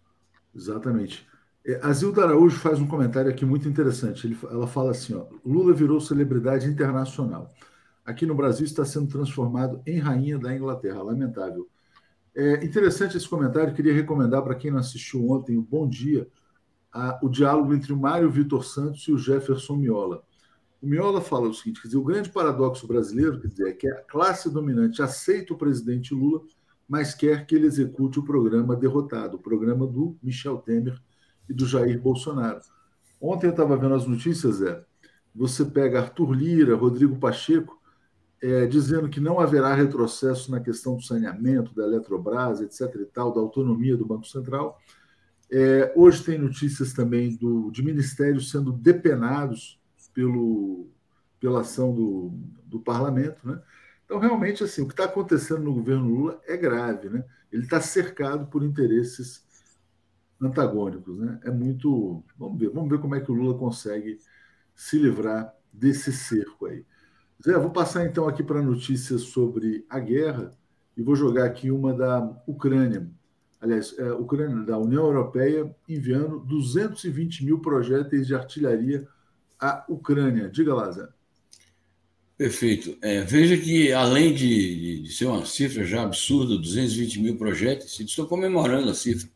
Exatamente. 0.55 1.28
É, 1.69 1.79
a 1.83 1.93
Zilda 1.93 2.23
Araújo 2.23 2.57
faz 2.57 2.79
um 2.79 2.87
comentário 2.87 3.29
aqui 3.29 3.45
muito 3.45 3.69
interessante. 3.69 4.25
Ele, 4.25 4.35
ela 4.45 4.65
fala 4.65 4.89
assim: 4.89 5.13
ó, 5.13 5.27
Lula 5.45 5.71
virou 5.71 6.01
celebridade 6.01 6.67
internacional. 6.67 7.53
Aqui 8.03 8.25
no 8.25 8.33
Brasil 8.33 8.65
está 8.65 8.83
sendo 8.83 9.07
transformado 9.07 9.79
em 9.85 9.99
rainha 9.99 10.39
da 10.39 10.55
Inglaterra. 10.55 11.03
Lamentável. 11.03 11.69
É 12.35 12.65
interessante 12.65 13.17
esse 13.17 13.29
comentário. 13.29 13.73
Queria 13.75 13.93
recomendar 13.93 14.41
para 14.41 14.55
quem 14.55 14.71
não 14.71 14.79
assistiu 14.79 15.29
ontem 15.29 15.57
o 15.57 15.61
Bom 15.61 15.87
Dia, 15.87 16.27
a, 16.91 17.19
o 17.21 17.29
diálogo 17.29 17.71
entre 17.71 17.93
o 17.93 17.97
Mário 17.97 18.31
Vitor 18.31 18.65
Santos 18.65 19.03
e 19.07 19.11
o 19.11 19.17
Jefferson 19.17 19.75
Miola. 19.75 20.23
O 20.81 20.87
Miola 20.87 21.21
fala 21.21 21.49
o 21.49 21.53
seguinte: 21.53 21.83
quer 21.83 21.89
dizer, 21.89 21.99
o 21.99 22.03
grande 22.03 22.31
paradoxo 22.31 22.87
brasileiro 22.87 23.39
quer 23.39 23.47
dizer, 23.47 23.69
é 23.69 23.73
que 23.73 23.87
a 23.87 24.01
classe 24.01 24.49
dominante 24.49 25.03
aceita 25.03 25.53
o 25.53 25.57
presidente 25.57 26.15
Lula, 26.15 26.41
mas 26.87 27.13
quer 27.13 27.45
que 27.45 27.53
ele 27.53 27.67
execute 27.67 28.17
o 28.17 28.23
programa 28.23 28.75
derrotado, 28.75 29.37
o 29.37 29.39
programa 29.39 29.85
do 29.85 30.17
Michel 30.23 30.57
Temer 30.57 30.99
e 31.49 31.53
do 31.53 31.65
Jair 31.65 31.99
Bolsonaro. 31.99 32.61
Ontem 33.19 33.47
eu 33.47 33.51
estava 33.51 33.75
vendo 33.75 33.95
as 33.95 34.05
notícias, 34.05 34.57
Zé. 34.57 34.83
Você 35.35 35.65
pega 35.65 35.99
Arthur 35.99 36.31
Lira, 36.31 36.75
Rodrigo 36.75 37.17
Pacheco, 37.17 37.79
é, 38.41 38.65
dizendo 38.65 39.09
que 39.09 39.19
não 39.19 39.39
haverá 39.39 39.73
retrocesso 39.73 40.49
na 40.51 40.59
questão 40.59 40.95
do 40.95 41.03
saneamento, 41.03 41.75
da 41.75 41.83
Eletrobras, 41.83 42.61
etc. 42.61 42.95
e 43.01 43.05
tal, 43.05 43.33
da 43.33 43.41
autonomia 43.41 43.97
do 43.97 44.05
Banco 44.05 44.25
Central. 44.25 44.79
É, 45.51 45.91
hoje 45.95 46.23
tem 46.23 46.37
notícias 46.37 46.93
também 46.93 47.35
do, 47.35 47.69
de 47.71 47.83
ministérios 47.83 48.51
sendo 48.51 48.71
depenados 48.71 49.79
pelo, 50.13 50.87
pela 51.39 51.61
ação 51.61 51.93
do, 51.93 52.31
do 52.65 52.79
parlamento. 52.79 53.47
Né? 53.47 53.59
Então, 54.05 54.19
realmente, 54.19 54.63
assim, 54.63 54.81
o 54.81 54.87
que 54.87 54.93
está 54.93 55.05
acontecendo 55.05 55.63
no 55.63 55.73
governo 55.73 56.07
Lula 56.07 56.39
é 56.47 56.55
grave. 56.55 57.09
Né? 57.09 57.25
Ele 57.51 57.63
está 57.63 57.81
cercado 57.81 58.47
por 58.47 58.63
interesses 58.63 59.43
antagônicos. 60.41 61.17
Né? 61.17 61.39
É 61.43 61.51
muito. 61.51 62.23
Vamos 62.37 62.59
ver, 62.59 62.69
vamos 62.69 62.89
ver 62.89 62.99
como 62.99 63.15
é 63.15 63.19
que 63.19 63.31
o 63.31 63.35
Lula 63.35 63.57
consegue 63.57 64.19
se 64.75 64.97
livrar 64.97 65.53
desse 65.71 66.11
cerco 66.11 66.65
aí. 66.65 66.85
Zé, 67.43 67.57
vou 67.57 67.69
passar 67.69 68.05
então 68.05 68.27
aqui 68.27 68.43
para 68.43 68.61
notícias 68.61 69.21
sobre 69.21 69.85
a 69.89 69.99
guerra 69.99 70.53
e 70.95 71.01
vou 71.01 71.15
jogar 71.15 71.45
aqui 71.45 71.71
uma 71.71 71.93
da 71.93 72.41
Ucrânia. 72.45 73.09
Aliás, 73.61 73.93
é, 73.97 74.11
Ucrânia, 74.13 74.65
da 74.65 74.77
União 74.77 75.05
Europeia, 75.05 75.73
enviando 75.87 76.39
220 76.39 77.45
mil 77.45 77.59
projéteis 77.59 78.27
de 78.27 78.35
artilharia 78.35 79.07
à 79.59 79.85
Ucrânia. 79.89 80.49
Diga 80.49 80.73
lá, 80.73 80.91
Zé. 80.91 81.07
Perfeito. 82.37 82.97
É, 83.01 83.21
veja 83.21 83.57
que, 83.57 83.91
além 83.91 84.33
de, 84.33 85.01
de, 85.01 85.11
ser 85.11 85.25
uma 85.25 85.45
cifra 85.45 85.83
já 85.83 86.03
absurda, 86.03 86.57
220 86.57 87.21
mil 87.21 87.37
projéteis, 87.37 87.99
estão 87.99 88.25
comemorando 88.25 88.89
a 88.89 88.93
cifra. 88.93 89.29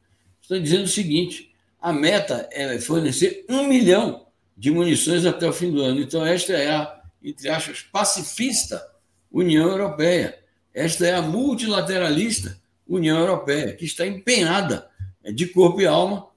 Estão 0.43 0.61
dizendo 0.61 0.83
o 0.83 0.89
seguinte: 0.89 1.51
a 1.81 1.91
meta 1.91 2.47
é 2.51 2.77
fornecer 2.77 3.45
um 3.49 3.65
milhão 3.67 4.27
de 4.55 4.69
munições 4.69 5.25
até 5.25 5.47
o 5.47 5.53
fim 5.53 5.71
do 5.71 5.81
ano. 5.81 6.01
Então, 6.01 6.23
esta 6.25 6.53
é 6.53 6.69
a, 6.69 7.01
entre 7.23 7.49
aspas, 7.49 7.81
pacifista 7.81 8.85
União 9.31 9.67
Europeia. 9.69 10.37
Esta 10.73 11.07
é 11.07 11.15
a 11.15 11.21
multilateralista 11.21 12.59
União 12.87 13.17
Europeia, 13.17 13.73
que 13.73 13.85
está 13.85 14.05
empenhada 14.05 14.87
é, 15.23 15.31
de 15.31 15.47
corpo 15.47 15.79
e 15.79 15.87
alma 15.87 16.27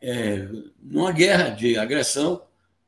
é, 0.00 0.48
numa 0.82 1.12
guerra 1.12 1.50
de 1.50 1.78
agressão, 1.78 2.42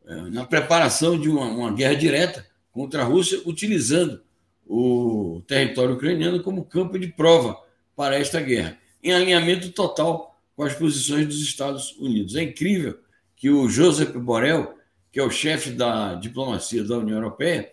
é, 0.07 0.15
na 0.15 0.45
preparação 0.45 1.19
de 1.19 1.29
uma, 1.29 1.47
uma 1.47 1.73
guerra 1.73 1.95
direta 1.95 2.45
contra 2.73 3.03
a 3.03 3.05
Rússia, 3.05 3.41
utilizando 3.47 4.21
o 4.67 5.43
território 5.47 5.95
ucraniano 5.95 6.43
como 6.43 6.65
campo 6.65 6.99
de 6.99 7.07
prova 7.07 7.63
para 7.95 8.19
esta 8.19 8.41
guerra, 8.41 8.77
em 9.03 9.13
alinhamento 9.13 9.71
total 9.71 10.34
com 10.57 10.63
as 10.63 10.75
posições 10.75 11.27
dos 11.27 11.43
Estados 11.43 11.97
Unidos. 11.99 12.37
É 12.37 12.43
incrível 12.43 12.99
que 13.37 13.51
o 13.51 13.69
Joseph 13.69 14.17
Borrell, 14.17 14.75
que 15.13 15.21
é 15.21 15.23
o 15.23 15.31
chefe 15.31 15.71
da 15.71 16.15
diplomacia 16.15 16.85
da 16.85 16.99
União 16.99 17.19
Europeia, 17.19 17.73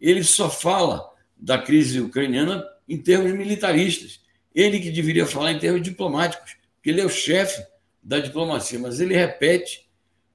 ele 0.00 0.24
só 0.24 0.50
fala 0.50 1.10
da 1.36 1.58
crise 1.58 2.00
ucraniana 2.00 2.64
em 2.88 2.98
termos 2.98 3.32
militaristas. 3.32 4.20
Ele 4.54 4.80
que 4.80 4.90
deveria 4.90 5.26
falar 5.26 5.52
em 5.52 5.58
termos 5.58 5.82
diplomáticos, 5.82 6.56
porque 6.74 6.90
ele 6.90 7.00
é 7.00 7.06
o 7.06 7.10
chefe 7.10 7.64
da 8.02 8.18
diplomacia, 8.18 8.78
mas 8.78 9.00
ele 9.00 9.14
repete, 9.14 9.88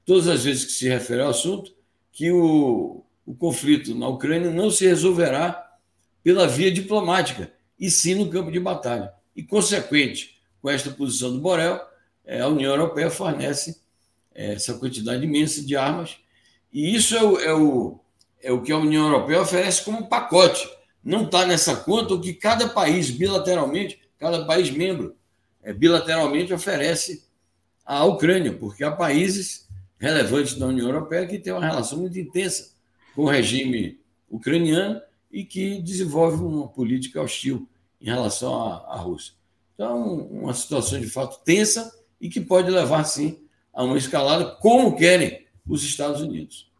todas 0.05 0.27
as 0.27 0.45
vezes 0.45 0.65
que 0.65 0.71
se 0.71 0.87
refere 0.87 1.21
ao 1.21 1.29
assunto, 1.29 1.75
que 2.11 2.31
o, 2.31 3.03
o 3.25 3.35
conflito 3.35 3.93
na 3.93 4.07
Ucrânia 4.07 4.49
não 4.49 4.71
se 4.71 4.87
resolverá 4.87 5.63
pela 6.23 6.47
via 6.47 6.71
diplomática, 6.71 7.51
e 7.79 7.91
sim 7.91 8.15
no 8.15 8.29
campo 8.29 8.51
de 8.51 8.59
batalha. 8.59 9.11
E, 9.35 9.43
consequente 9.43 10.36
com 10.67 10.71
esta 10.71 10.91
posição 10.91 11.31
do 11.31 11.39
Borel, 11.39 11.79
é, 12.25 12.41
a 12.41 12.47
União 12.49 12.73
Europeia 12.73 13.09
fornece 13.09 13.79
é, 14.35 14.55
essa 14.55 14.73
quantidade 14.73 15.23
imensa 15.23 15.65
de 15.65 15.77
armas, 15.77 16.17
e 16.73 16.93
isso 16.93 17.15
é 17.15 17.23
o, 17.23 17.39
é 17.39 17.53
o, 17.53 17.99
é 18.43 18.51
o 18.51 18.61
que 18.61 18.73
a 18.73 18.77
União 18.77 19.05
Europeia 19.05 19.41
oferece 19.41 19.85
como 19.85 20.09
pacote. 20.09 20.69
Não 21.01 21.23
está 21.23 21.45
nessa 21.45 21.73
conta 21.73 22.15
o 22.15 22.19
que 22.19 22.33
cada 22.33 22.67
país 22.67 23.09
bilateralmente 23.09 24.01
cada 24.19 24.43
país 24.45 24.69
membro 24.69 25.15
é, 25.63 25.71
bilateralmente 25.71 26.53
oferece 26.53 27.23
à 27.85 28.03
Ucrânia, 28.03 28.51
porque 28.51 28.83
há 28.83 28.91
países 28.91 29.69
relevantes 29.97 30.55
da 30.55 30.67
União 30.67 30.87
Europeia 30.87 31.27
que 31.27 31.39
têm 31.39 31.53
uma 31.53 31.65
relação 31.65 31.99
muito 31.99 32.19
intensa 32.19 32.73
com 33.15 33.21
o 33.21 33.29
regime 33.29 34.01
ucraniano 34.29 34.99
e 35.31 35.45
que 35.45 35.81
desenvolve 35.81 36.43
uma 36.43 36.67
política 36.67 37.21
hostil 37.21 37.69
em 38.01 38.07
relação 38.07 38.53
à, 38.53 38.95
à 38.95 38.97
Rússia. 38.97 39.36
Então, 39.77 40.27
uma 40.31 40.55
situação 40.55 40.99
de 40.99 41.07
fato 41.07 41.43
tensa 41.45 41.93
e 42.19 42.27
que 42.27 42.41
pode 42.41 42.67
levar, 42.71 43.03
sim, 43.03 43.47
a 43.71 43.83
uma 43.83 43.95
escalada, 43.95 44.57
como 44.59 44.95
querem 44.95 45.45
os 45.67 45.83
Estados 45.83 46.19
Unidos. 46.19 46.71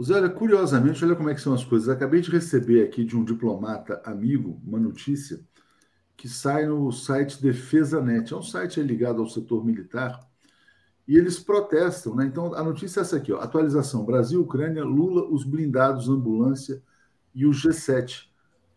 Zé, 0.00 0.28
curiosamente, 0.28 1.04
olha 1.04 1.16
como 1.16 1.28
é 1.28 1.34
que 1.34 1.40
são 1.40 1.52
as 1.52 1.64
coisas. 1.64 1.88
Acabei 1.88 2.20
de 2.20 2.30
receber 2.30 2.84
aqui 2.84 3.04
de 3.04 3.16
um 3.16 3.24
diplomata 3.24 4.00
amigo 4.04 4.60
uma 4.64 4.78
notícia 4.78 5.40
que 6.16 6.28
sai 6.28 6.66
no 6.66 6.92
site 6.92 7.42
DefesaNet. 7.42 8.32
É 8.32 8.36
um 8.36 8.42
site 8.42 8.80
ligado 8.80 9.20
ao 9.20 9.28
setor 9.28 9.64
militar 9.64 10.20
e 11.08 11.16
eles 11.16 11.40
protestam. 11.40 12.14
Né? 12.14 12.26
Então, 12.26 12.54
a 12.54 12.62
notícia 12.62 13.00
é 13.00 13.02
essa 13.02 13.16
aqui: 13.16 13.32
ó, 13.32 13.40
atualização: 13.40 14.04
Brasil, 14.04 14.40
Ucrânia, 14.40 14.84
Lula, 14.84 15.28
os 15.28 15.42
blindados, 15.42 16.08
ambulância 16.08 16.80
e 17.34 17.44
o 17.44 17.50
G7. 17.50 18.28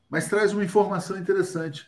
Mas 0.10 0.28
traz 0.28 0.54
uma 0.54 0.66
informação 0.66 1.20
interessante. 1.20 1.88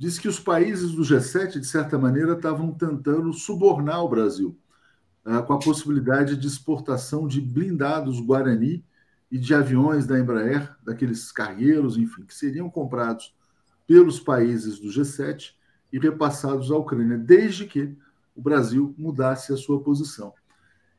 Diz 0.00 0.18
que 0.18 0.28
os 0.28 0.40
países 0.40 0.92
do 0.92 1.02
G7, 1.02 1.60
de 1.60 1.66
certa 1.66 1.98
maneira, 1.98 2.32
estavam 2.32 2.72
tentando 2.72 3.34
subornar 3.34 4.02
o 4.02 4.08
Brasil 4.08 4.58
ah, 5.22 5.42
com 5.42 5.52
a 5.52 5.58
possibilidade 5.58 6.38
de 6.38 6.46
exportação 6.46 7.28
de 7.28 7.38
blindados 7.38 8.18
Guarani 8.18 8.82
e 9.30 9.36
de 9.36 9.52
aviões 9.52 10.06
da 10.06 10.18
Embraer, 10.18 10.74
daqueles 10.82 11.30
cargueiros, 11.30 11.98
enfim, 11.98 12.22
que 12.22 12.34
seriam 12.34 12.70
comprados 12.70 13.36
pelos 13.86 14.18
países 14.18 14.78
do 14.78 14.88
G7 14.88 15.52
e 15.92 15.98
repassados 15.98 16.70
à 16.70 16.78
Ucrânia, 16.78 17.18
desde 17.18 17.66
que 17.66 17.94
o 18.34 18.40
Brasil 18.40 18.94
mudasse 18.96 19.52
a 19.52 19.56
sua 19.58 19.82
posição. 19.82 20.32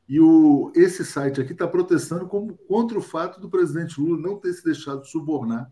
E 0.07 0.19
o, 0.19 0.71
esse 0.75 1.03
site 1.03 1.41
aqui 1.41 1.53
está 1.53 1.67
protestando 1.67 2.27
como, 2.27 2.55
contra 2.67 2.99
o 2.99 3.01
fato 3.01 3.41
do 3.41 3.49
presidente 3.49 3.99
Lula 3.99 4.21
não 4.21 4.37
ter 4.37 4.53
se 4.53 4.63
deixado 4.63 5.07
subornar 5.07 5.71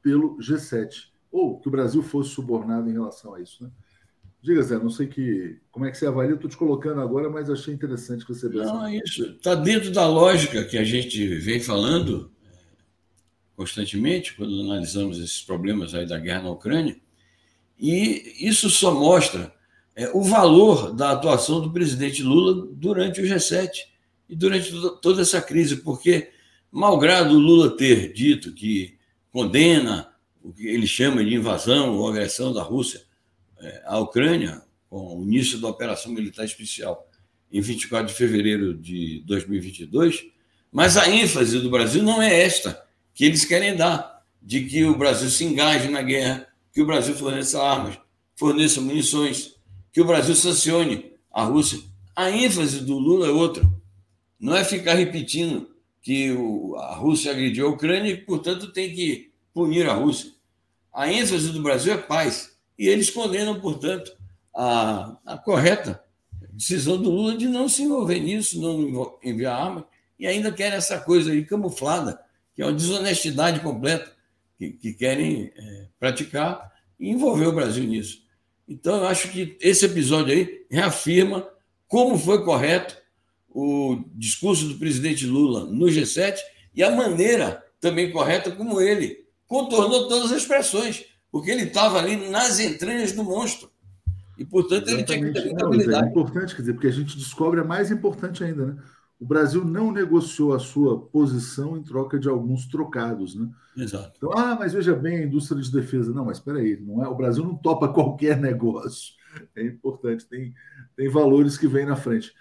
pelo 0.00 0.38
G7, 0.38 1.08
ou 1.30 1.60
que 1.60 1.68
o 1.68 1.70
Brasil 1.70 2.02
fosse 2.02 2.30
subornado 2.30 2.88
em 2.88 2.92
relação 2.92 3.34
a 3.34 3.40
isso. 3.40 3.64
Né? 3.64 3.70
Diga, 4.40 4.62
Zé, 4.62 4.78
não 4.78 4.90
sei 4.90 5.06
que, 5.06 5.58
como 5.70 5.84
é 5.84 5.90
que 5.90 5.98
você 5.98 6.06
avalia, 6.06 6.34
estou 6.34 6.48
te 6.48 6.56
colocando 6.56 7.00
agora, 7.00 7.28
mas 7.28 7.50
achei 7.50 7.74
interessante 7.74 8.24
receber 8.26 8.58
não, 8.64 8.86
essa. 8.86 9.04
Isso 9.04 9.24
está 9.24 9.54
dentro 9.54 9.90
da 9.90 10.06
lógica 10.06 10.64
que 10.64 10.78
a 10.78 10.84
gente 10.84 11.26
vem 11.36 11.60
falando 11.60 12.30
constantemente 13.56 14.36
quando 14.36 14.60
analisamos 14.60 15.18
esses 15.18 15.42
problemas 15.42 15.92
aí 15.92 16.06
da 16.06 16.18
guerra 16.18 16.42
na 16.42 16.50
Ucrânia, 16.50 16.96
e 17.76 18.46
isso 18.46 18.70
só 18.70 18.94
mostra 18.94 19.52
é, 19.96 20.08
o 20.14 20.22
valor 20.22 20.92
da 20.94 21.10
atuação 21.10 21.60
do 21.60 21.72
presidente 21.72 22.22
Lula 22.22 22.68
durante 22.72 23.20
o 23.20 23.24
G7 23.24 23.70
e 24.28 24.36
durante 24.36 24.70
toda 25.02 25.22
essa 25.22 25.42
crise, 25.42 25.78
porque, 25.78 26.30
malgrado 26.70 27.36
Lula 27.36 27.76
ter 27.76 28.12
dito 28.12 28.52
que 28.52 28.96
condena 29.32 30.08
o 30.48 30.52
que 30.52 30.66
ele 30.66 30.86
chama 30.86 31.22
de 31.22 31.34
invasão 31.34 31.94
ou 31.94 32.08
agressão 32.08 32.54
da 32.54 32.62
Rússia 32.62 33.02
é, 33.60 33.82
à 33.84 33.98
Ucrânia, 33.98 34.62
com 34.88 35.18
o 35.18 35.22
início 35.22 35.58
da 35.58 35.68
operação 35.68 36.10
militar 36.10 36.46
especial 36.46 37.06
em 37.52 37.60
24 37.60 38.06
de 38.06 38.14
fevereiro 38.14 38.72
de 38.72 39.22
2022, 39.26 40.24
mas 40.72 40.96
a 40.96 41.06
ênfase 41.06 41.58
do 41.60 41.68
Brasil 41.68 42.02
não 42.02 42.22
é 42.22 42.40
esta 42.40 42.82
que 43.12 43.26
eles 43.26 43.44
querem 43.44 43.76
dar. 43.76 44.16
de 44.40 44.64
que 44.64 44.84
o 44.84 44.96
Brasil 44.96 45.28
se 45.28 45.44
engaje 45.44 45.90
na 45.90 46.00
guerra, 46.00 46.46
que 46.72 46.80
o 46.80 46.86
Brasil 46.86 47.14
forneça 47.14 47.60
armas, 47.60 47.98
forneça 48.36 48.80
munições, 48.80 49.56
que 49.92 50.00
o 50.00 50.06
Brasil 50.06 50.34
sancione 50.34 51.12
a 51.30 51.42
Rússia. 51.44 51.80
A 52.16 52.30
ênfase 52.30 52.80
do 52.80 52.96
Lula 52.96 53.26
é 53.26 53.30
outra. 53.30 53.68
Não 54.40 54.56
é 54.56 54.64
ficar 54.64 54.94
repetindo 54.94 55.68
que 56.00 56.30
a 56.78 56.94
Rússia 56.94 57.32
agrediu 57.32 57.66
a 57.66 57.70
Ucrânia 57.70 58.12
e, 58.12 58.16
portanto, 58.16 58.72
tem 58.72 58.94
que 58.94 59.32
punir 59.52 59.86
a 59.86 59.94
Rússia. 59.94 60.37
A 60.98 61.08
ênfase 61.12 61.52
do 61.52 61.62
Brasil 61.62 61.92
é 61.92 61.96
paz. 61.96 62.58
E 62.76 62.88
eles 62.88 63.08
condenam, 63.08 63.60
portanto, 63.60 64.10
a, 64.52 65.16
a 65.24 65.38
correta 65.38 66.02
decisão 66.50 67.00
do 67.00 67.08
Lula 67.08 67.36
de 67.36 67.46
não 67.46 67.68
se 67.68 67.84
envolver 67.84 68.18
nisso, 68.18 68.60
não 68.60 69.16
enviar 69.22 69.60
armas, 69.60 69.84
e 70.18 70.26
ainda 70.26 70.50
querem 70.50 70.76
essa 70.76 70.98
coisa 70.98 71.30
aí 71.30 71.44
camuflada, 71.44 72.20
que 72.52 72.62
é 72.62 72.64
uma 72.64 72.72
desonestidade 72.72 73.60
completa, 73.60 74.10
que, 74.58 74.72
que 74.72 74.92
querem 74.92 75.52
é, 75.56 75.86
praticar 76.00 76.72
e 76.98 77.08
envolver 77.10 77.46
o 77.46 77.52
Brasil 77.52 77.84
nisso. 77.84 78.24
Então, 78.68 78.96
eu 78.96 79.06
acho 79.06 79.30
que 79.30 79.56
esse 79.60 79.86
episódio 79.86 80.34
aí 80.34 80.66
reafirma 80.68 81.48
como 81.86 82.18
foi 82.18 82.44
correto 82.44 82.96
o 83.48 84.02
discurso 84.16 84.66
do 84.66 84.80
presidente 84.80 85.24
Lula 85.26 85.64
no 85.64 85.86
G7 85.86 86.38
e 86.74 86.82
a 86.82 86.90
maneira 86.90 87.64
também 87.80 88.10
correta 88.10 88.50
como 88.50 88.80
ele 88.80 89.27
contornou 89.48 90.06
todas 90.06 90.30
as 90.30 90.44
pressões, 90.44 91.04
porque 91.32 91.50
ele 91.50 91.64
estava 91.64 91.98
ali 91.98 92.28
nas 92.28 92.60
entranhas 92.60 93.12
do 93.12 93.24
monstro. 93.24 93.70
E, 94.38 94.44
portanto, 94.44 94.88
ele 94.88 95.02
tinha 95.02 95.18
que 95.18 95.32
ter 95.32 95.46
muita 95.46 95.66
habilidade. 95.66 96.06
É 96.06 96.10
importante, 96.10 96.54
quer 96.54 96.62
dizer, 96.62 96.74
porque 96.74 96.86
a 96.86 96.92
gente 96.92 97.16
descobre, 97.16 97.58
é 97.58 97.64
mais 97.64 97.90
importante 97.90 98.44
ainda, 98.44 98.66
né? 98.66 98.76
O 99.18 99.26
Brasil 99.26 99.64
não 99.64 99.90
negociou 99.90 100.54
a 100.54 100.60
sua 100.60 100.96
posição 100.96 101.76
em 101.76 101.82
troca 101.82 102.20
de 102.20 102.28
alguns 102.28 102.66
trocados, 102.66 103.34
né? 103.34 103.48
Exato. 103.76 104.12
Então, 104.16 104.30
ah, 104.32 104.56
mas 104.56 104.72
veja 104.72 104.94
bem, 104.94 105.18
a 105.18 105.22
indústria 105.24 105.60
de 105.60 105.72
defesa. 105.72 106.12
Não, 106.12 106.24
mas 106.24 106.38
espera 106.38 106.58
aí, 106.58 106.80
não 106.80 107.04
é, 107.04 107.08
o 107.08 107.16
Brasil 107.16 107.42
não 107.42 107.56
topa 107.56 107.88
qualquer 107.92 108.38
negócio. 108.38 109.14
É 109.56 109.64
importante, 109.64 110.24
tem, 110.24 110.54
tem 110.96 111.08
valores 111.08 111.58
que 111.58 111.66
vêm 111.66 111.84
na 111.84 111.96
frente. 111.96 112.32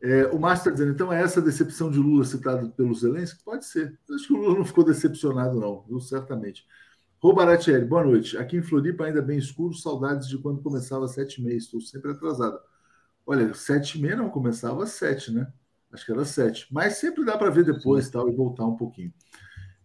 É, 0.00 0.26
o 0.26 0.38
Márcio 0.38 0.62
está 0.62 0.70
dizendo, 0.70 0.92
então 0.92 1.12
é 1.12 1.20
essa 1.20 1.42
decepção 1.42 1.90
de 1.90 1.98
Lula 1.98 2.24
citada 2.24 2.68
pelo 2.68 2.94
Zelensky? 2.94 3.42
Pode 3.42 3.64
ser. 3.64 3.98
Eu 4.08 4.14
acho 4.14 4.26
que 4.26 4.32
o 4.32 4.36
Lula 4.36 4.58
não 4.58 4.64
ficou 4.64 4.84
decepcionado, 4.84 5.58
não, 5.58 5.82
viu? 5.88 6.00
Certamente. 6.00 6.66
Rô 7.20 7.32
Baratieri, 7.32 7.84
boa 7.84 8.04
noite. 8.04 8.38
Aqui 8.38 8.56
em 8.56 8.62
Floripa, 8.62 9.04
ainda 9.04 9.20
bem 9.20 9.38
escuro, 9.38 9.74
saudades 9.74 10.28
de 10.28 10.38
quando 10.38 10.62
começava 10.62 11.04
às 11.04 11.12
sete 11.12 11.40
e 11.40 11.44
meia. 11.44 11.56
Estou 11.56 11.80
sempre 11.80 12.12
atrasado. 12.12 12.60
Olha, 13.26 13.52
sete 13.54 13.98
e 13.98 14.00
meia 14.00 14.14
não, 14.14 14.30
começava 14.30 14.84
às 14.84 14.90
sete, 14.90 15.32
né? 15.32 15.52
Acho 15.92 16.06
que 16.06 16.12
era 16.12 16.24
sete. 16.24 16.68
Mas 16.70 16.98
sempre 16.98 17.24
dá 17.24 17.36
para 17.36 17.50
ver 17.50 17.64
depois 17.64 18.08
tal, 18.08 18.28
e 18.28 18.32
voltar 18.32 18.66
um 18.66 18.76
pouquinho. 18.76 19.12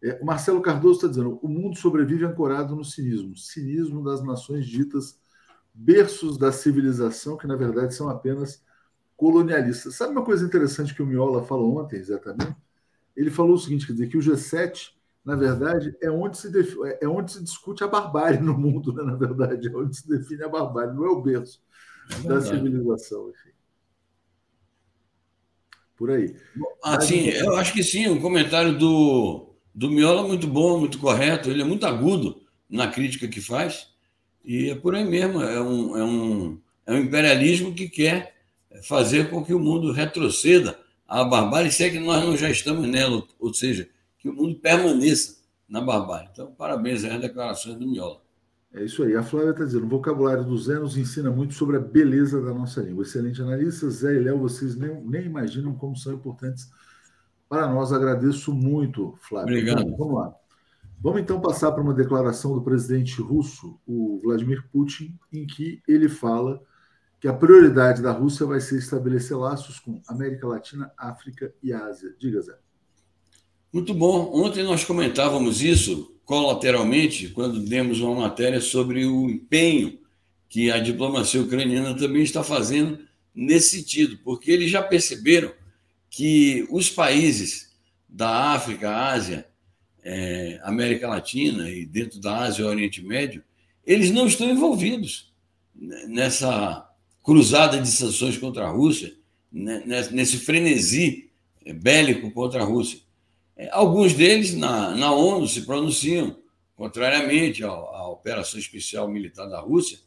É, 0.04 0.20
o 0.22 0.26
Marcelo 0.26 0.62
Cardoso 0.62 0.98
está 0.98 1.08
dizendo: 1.08 1.40
o 1.42 1.48
mundo 1.48 1.76
sobrevive 1.76 2.24
ancorado 2.24 2.76
no 2.76 2.86
cinismo. 2.86 3.36
Cinismo 3.36 4.04
das 4.04 4.24
nações 4.24 4.68
ditas 4.68 5.20
berços 5.74 6.38
da 6.38 6.52
civilização, 6.52 7.36
que 7.36 7.48
na 7.48 7.56
verdade 7.56 7.96
são 7.96 8.10
apenas 8.10 8.64
colonialistas. 9.16 9.96
Sabe 9.96 10.12
uma 10.12 10.24
coisa 10.24 10.46
interessante 10.46 10.94
que 10.94 11.02
o 11.02 11.06
Miola 11.06 11.44
falou 11.44 11.78
ontem, 11.80 12.02
também? 12.20 12.56
Ele 13.16 13.30
falou 13.30 13.54
o 13.54 13.60
seguinte: 13.60 13.86
quer 13.86 13.94
dizer, 13.94 14.08
que 14.08 14.18
o 14.18 14.22
G7, 14.22 14.92
na 15.24 15.36
verdade, 15.36 15.96
é 16.02 16.10
onde 16.10 16.38
se, 16.38 16.52
def... 16.52 16.76
é 17.02 17.08
onde 17.08 17.32
se 17.32 17.44
discute 17.44 17.84
a 17.84 17.88
barbárie 17.88 18.40
no 18.40 18.58
mundo, 18.58 18.94
né? 18.94 19.04
na 19.04 19.16
verdade, 19.16 19.68
é 19.68 19.76
onde 19.76 19.96
se 19.96 20.08
define 20.08 20.44
a 20.44 20.50
barbárie, 20.50 20.94
não 20.94 21.06
é 21.06 21.10
o 21.10 21.22
berço 21.22 21.62
é 22.12 22.28
da 22.28 22.42
civilização. 22.42 23.30
Enfim. 23.30 23.50
Por 25.96 26.12
aí. 26.12 26.36
Assim, 26.84 27.28
Mas, 27.28 27.42
eu 27.42 27.56
acho 27.56 27.74
que 27.74 27.84
sim, 27.84 28.08
o 28.08 28.20
comentário 28.20 28.78
do, 28.78 29.54
do 29.74 29.90
Miola 29.90 30.26
é 30.26 30.28
muito 30.28 30.48
bom, 30.48 30.80
muito 30.80 30.98
correto, 30.98 31.50
ele 31.50 31.62
é 31.62 31.66
muito 31.66 31.86
agudo 31.86 32.42
na 32.70 32.88
crítica 32.88 33.28
que 33.28 33.40
faz, 33.40 33.94
e 34.44 34.70
é 34.70 34.76
por 34.76 34.96
aí 34.96 35.06
mesmo, 35.06 35.42
é 35.42 35.62
um, 35.62 35.98
é 35.98 36.04
um, 36.04 36.62
é 36.88 36.94
um 36.94 36.98
imperialismo 36.98 37.74
que 37.74 37.88
quer 37.88 38.34
fazer 38.88 39.30
com 39.30 39.44
que 39.44 39.54
o 39.54 39.60
mundo 39.60 39.92
retroceda 39.92 40.78
à 41.08 41.24
barbárie, 41.24 41.72
se 41.72 41.84
é 41.84 41.90
que 41.90 42.00
nós 42.00 42.24
não 42.24 42.36
já 42.36 42.50
estamos 42.50 42.88
nela, 42.88 43.24
ou 43.40 43.54
seja, 43.54 43.88
que 44.18 44.30
o 44.30 44.34
mundo 44.34 44.56
permaneça 44.56 45.44
na 45.68 45.82
barbárie. 45.82 46.30
Então, 46.32 46.52
parabéns 46.52 47.04
às 47.04 47.20
declarações 47.20 47.76
do 47.78 47.88
Miola. 47.88 48.22
É 48.74 48.84
isso 48.84 49.04
aí. 49.04 49.16
A 49.16 49.22
Flávia 49.22 49.52
está 49.52 49.64
dizendo: 49.64 49.86
o 49.86 49.90
vocabulário 49.90 50.44
do 50.44 50.58
Zé 50.58 50.80
nos 50.80 50.98
ensina 50.98 51.30
muito 51.30 51.54
sobre 51.54 51.78
a 51.78 51.80
beleza 51.80 52.42
da 52.42 52.54
nossa 52.54 52.82
língua. 52.82 53.04
Excelente 53.04 53.42
analista. 53.42 53.90
Zé 53.90 54.16
e 54.16 54.20
Léo, 54.20 54.40
vocês 54.40 54.76
nem, 54.76 55.00
nem 55.04 55.26
imaginam 55.26 55.76
como 55.76 55.96
são 55.96 56.14
importantes 56.14 56.72
para 57.48 57.68
nós. 57.68 57.94
Agradeço 57.94 58.52
muito, 58.52 59.16
Flávia. 59.22 59.58
Obrigado. 59.58 59.82
Então, 59.82 59.98
vamos 59.98 60.16
lá. 60.16 60.36
Vamos 61.00 61.22
então 61.22 61.40
passar 61.40 61.72
para 61.72 61.84
uma 61.84 61.94
declaração 61.94 62.56
do 62.56 62.62
presidente 62.62 63.22
russo, 63.22 63.78
o 63.86 64.22
Vladimir 64.24 64.64
Putin, 64.72 65.20
em 65.32 65.46
que 65.46 65.82
ele 65.88 66.08
fala 66.08 66.62
que 67.24 67.28
a 67.30 67.34
prioridade 67.34 68.02
da 68.02 68.12
Rússia 68.12 68.46
vai 68.46 68.60
ser 68.60 68.80
estabelecer 68.80 69.38
laços 69.38 69.80
com 69.80 70.02
América 70.10 70.46
Latina, 70.46 70.92
África 70.98 71.56
e 71.64 71.72
Ásia. 71.72 72.14
Diga, 72.20 72.42
Zé. 72.42 72.58
Muito 73.72 73.94
bom. 73.94 74.30
Ontem 74.34 74.62
nós 74.62 74.84
comentávamos 74.84 75.62
isso 75.62 76.20
colateralmente 76.26 77.30
quando 77.30 77.62
demos 77.62 78.02
uma 78.02 78.14
matéria 78.14 78.60
sobre 78.60 79.06
o 79.06 79.30
empenho 79.30 80.00
que 80.50 80.70
a 80.70 80.80
diplomacia 80.80 81.42
ucraniana 81.42 81.96
também 81.96 82.24
está 82.24 82.44
fazendo 82.44 83.00
nesse 83.34 83.78
sentido, 83.78 84.20
porque 84.22 84.52
eles 84.52 84.70
já 84.70 84.84
perceberam 84.84 85.54
que 86.10 86.68
os 86.70 86.90
países 86.90 87.74
da 88.10 88.52
África, 88.52 88.98
Ásia, 88.98 89.48
é, 90.04 90.60
América 90.62 91.08
Latina 91.08 91.70
e 91.70 91.86
dentro 91.86 92.20
da 92.20 92.40
Ásia 92.40 92.64
e 92.64 92.66
Oriente 92.66 93.02
Médio, 93.02 93.42
eles 93.86 94.12
não 94.12 94.28
estão 94.28 94.50
envolvidos 94.50 95.34
nessa 96.06 96.90
cruzada 97.24 97.80
de 97.80 97.88
sanções 97.88 98.38
contra 98.38 98.66
a 98.66 98.70
Rússia, 98.70 99.16
né, 99.52 99.84
nesse 100.12 100.38
frenesi 100.38 101.30
bélico 101.76 102.30
contra 102.32 102.62
a 102.62 102.66
Rússia. 102.66 103.00
É, 103.56 103.70
alguns 103.72 104.14
deles 104.14 104.54
na, 104.54 104.96
na 104.96 105.14
ONU 105.14 105.48
se 105.48 105.62
pronunciam 105.62 106.36
contrariamente 106.76 107.64
à, 107.64 107.72
operação 108.08 108.60
especial 108.60 109.08
militar 109.08 109.48
da 109.48 109.60
Rússia 109.60 110.00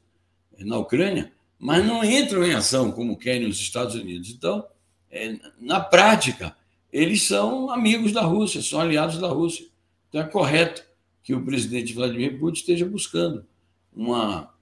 é, 0.59 0.65
na 0.65 0.79
Ucrânia, 0.79 1.33
mas 1.59 1.85
não 1.85 2.05
entram 2.05 2.45
em 2.45 2.53
ação 2.53 2.93
como 2.93 3.17
querem 3.17 3.49
os 3.49 3.59
Estados 3.59 3.95
Unidos. 3.95 4.31
Então, 4.31 4.67
é, 5.11 5.39
na 5.59 5.81
prática, 5.81 6.55
eles 6.93 7.23
são 7.23 7.71
amigos 7.71 8.13
da 8.13 8.23
Rússia, 8.23 8.61
são 8.61 8.81
aliados 8.81 9.19
da 9.19 9.29
Rússia. 9.29 9.67
Então, 10.09 10.21
é 10.21 10.25
correto 10.25 10.85
que 11.23 11.35
o 11.35 11.45
presidente 11.45 11.93
Vladimir 11.93 12.39
Putin 12.39 12.61
esteja 12.61 12.85
buscando 12.85 13.47
uma 13.95 14.53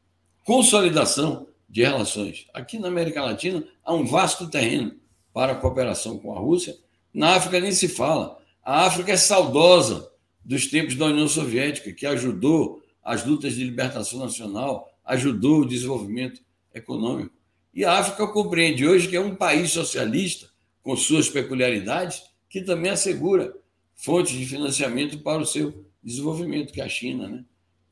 consolidação 0.44 1.48
de 1.74 1.82
relações. 1.82 2.46
Aqui 2.54 2.78
na 2.78 2.87
América 2.87 3.20
Latina 3.20 3.66
há 3.84 3.92
um 3.92 4.06
vasto 4.06 4.48
terreno 4.48 4.94
para 5.32 5.54
a 5.54 5.56
cooperação 5.56 6.16
com 6.20 6.32
a 6.32 6.38
Rússia. 6.38 6.76
Na 7.12 7.34
África 7.34 7.58
nem 7.58 7.72
se 7.72 7.88
fala. 7.88 8.38
A 8.62 8.87
África 8.87 9.10
é 9.10 9.16
saudosa 9.16 10.08
dos 10.44 10.68
tempos 10.68 10.94
da 10.94 11.06
União 11.06 11.26
Soviética, 11.26 11.92
que 11.92 12.06
ajudou 12.06 12.80
as 13.02 13.26
lutas 13.26 13.56
de 13.56 13.64
libertação 13.64 14.20
nacional, 14.20 14.88
ajudou 15.04 15.62
o 15.62 15.66
desenvolvimento 15.66 16.40
econômico. 16.72 17.34
E 17.74 17.84
a 17.84 17.98
África 17.98 18.24
compreende 18.28 18.87
hoje 18.87 19.08
que 19.08 19.16
é 19.16 19.20
um 19.20 19.34
país 19.34 19.72
socialista, 19.72 20.48
com 20.80 20.96
suas 20.96 21.28
peculiaridades, 21.28 22.22
que 22.48 22.62
também 22.62 22.92
assegura 22.92 23.52
fontes 23.96 24.38
de 24.38 24.46
financiamento 24.46 25.18
para 25.18 25.42
o 25.42 25.46
seu 25.46 25.84
desenvolvimento, 26.00 26.72
que 26.72 26.80
é 26.80 26.84
a 26.84 26.88
China. 26.88 27.26
Né? 27.26 27.44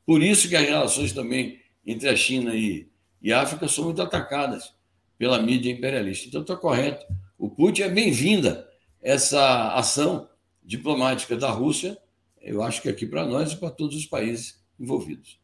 Por 0.05 0.23
isso 0.23 0.47
que 0.47 0.55
as 0.55 0.65
relações 0.65 1.11
também 1.11 1.59
entre 1.85 2.07
a 2.07 2.15
China 2.15 2.55
e 2.55 2.92
e 3.23 3.31
a 3.31 3.41
África 3.41 3.67
são 3.67 3.85
muito 3.85 4.01
atacadas 4.01 4.75
pela 5.17 5.41
mídia 5.41 5.71
imperialista. 5.71 6.27
Então 6.27 6.41
está 6.41 6.55
correto. 6.55 7.05
O 7.37 7.49
Putin 7.49 7.83
é 7.83 7.89
bem-vinda 7.89 8.67
essa 9.01 9.73
ação 9.73 10.29
diplomática 10.61 11.35
da 11.35 11.49
Rússia, 11.49 11.97
eu 12.41 12.61
acho 12.61 12.81
que 12.81 12.89
aqui 12.89 13.05
para 13.05 13.25
nós 13.25 13.53
e 13.53 13.57
para 13.57 13.71
todos 13.71 13.95
os 13.95 14.05
países 14.05 14.61
envolvidos. 14.79 15.41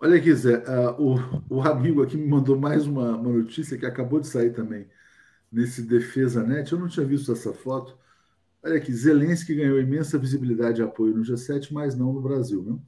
Olha 0.00 0.16
aqui, 0.16 0.34
Zé, 0.34 0.58
uh, 0.58 1.00
o, 1.00 1.56
o 1.56 1.62
amigo 1.62 2.02
aqui 2.02 2.16
me 2.16 2.26
mandou 2.26 2.58
mais 2.58 2.86
uma, 2.86 3.16
uma 3.16 3.32
notícia 3.32 3.78
que 3.78 3.86
acabou 3.86 4.20
de 4.20 4.26
sair 4.26 4.52
também 4.52 4.86
nesse 5.50 5.82
Defesa 5.82 6.42
Net. 6.42 6.72
Eu 6.72 6.78
não 6.78 6.88
tinha 6.88 7.06
visto 7.06 7.32
essa 7.32 7.52
foto. 7.52 7.96
Olha 8.62 8.76
aqui, 8.76 8.92
Zelensky 8.92 9.54
ganhou 9.54 9.80
imensa 9.80 10.18
visibilidade 10.18 10.80
e 10.80 10.84
apoio 10.84 11.14
no 11.14 11.22
G7, 11.22 11.72
mas 11.72 11.94
não 11.94 12.12
no 12.12 12.20
Brasil. 12.20 12.62
Né? 12.62 12.78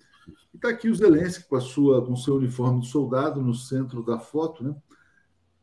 E 0.57 0.59
está 0.59 0.71
aqui 0.71 0.89
o 0.89 0.95
Zelensky 0.95 1.45
com, 1.45 1.57
a 1.57 1.61
sua, 1.61 2.03
com 2.03 2.17
seu 2.17 2.37
uniforme 2.37 2.81
de 2.81 2.89
soldado 2.89 3.43
no 3.43 3.53
centro 3.53 4.03
da 4.03 4.19
foto. 4.19 4.65
Né? 4.65 4.75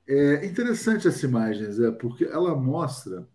É 0.08 0.46
interessante 0.46 1.08
essa 1.08 1.26
imagem, 1.26 1.72
Zé, 1.72 1.90
porque 1.90 2.26
ela 2.26 2.56
mostra 2.56 3.28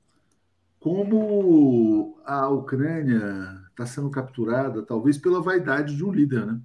como 0.79 2.17
a 2.25 2.49
Ucrânia 2.49 3.61
está 3.71 3.85
sendo 3.85 4.09
capturada, 4.09 4.85
talvez 4.85 5.19
pela 5.19 5.43
vaidade 5.43 5.97
de 5.97 6.05
um 6.05 6.13
líder. 6.13 6.47
Né? 6.47 6.61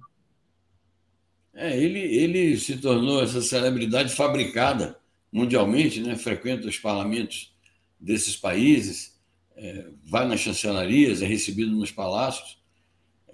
É, 1.54 1.76
ele, 1.76 1.98
ele 1.98 2.56
se 2.56 2.76
tornou 2.76 3.20
essa 3.20 3.42
celebridade 3.42 4.14
fabricada 4.14 4.96
mundialmente, 5.32 6.00
né? 6.00 6.14
frequenta 6.14 6.68
os 6.68 6.78
parlamentos 6.78 7.52
desses 7.98 8.36
países, 8.36 9.20
é, 9.56 9.88
vai 10.08 10.24
nas 10.28 10.38
chancelarias, 10.38 11.20
é 11.20 11.26
recebido 11.26 11.72
nos 11.72 11.90
palácios 11.90 12.62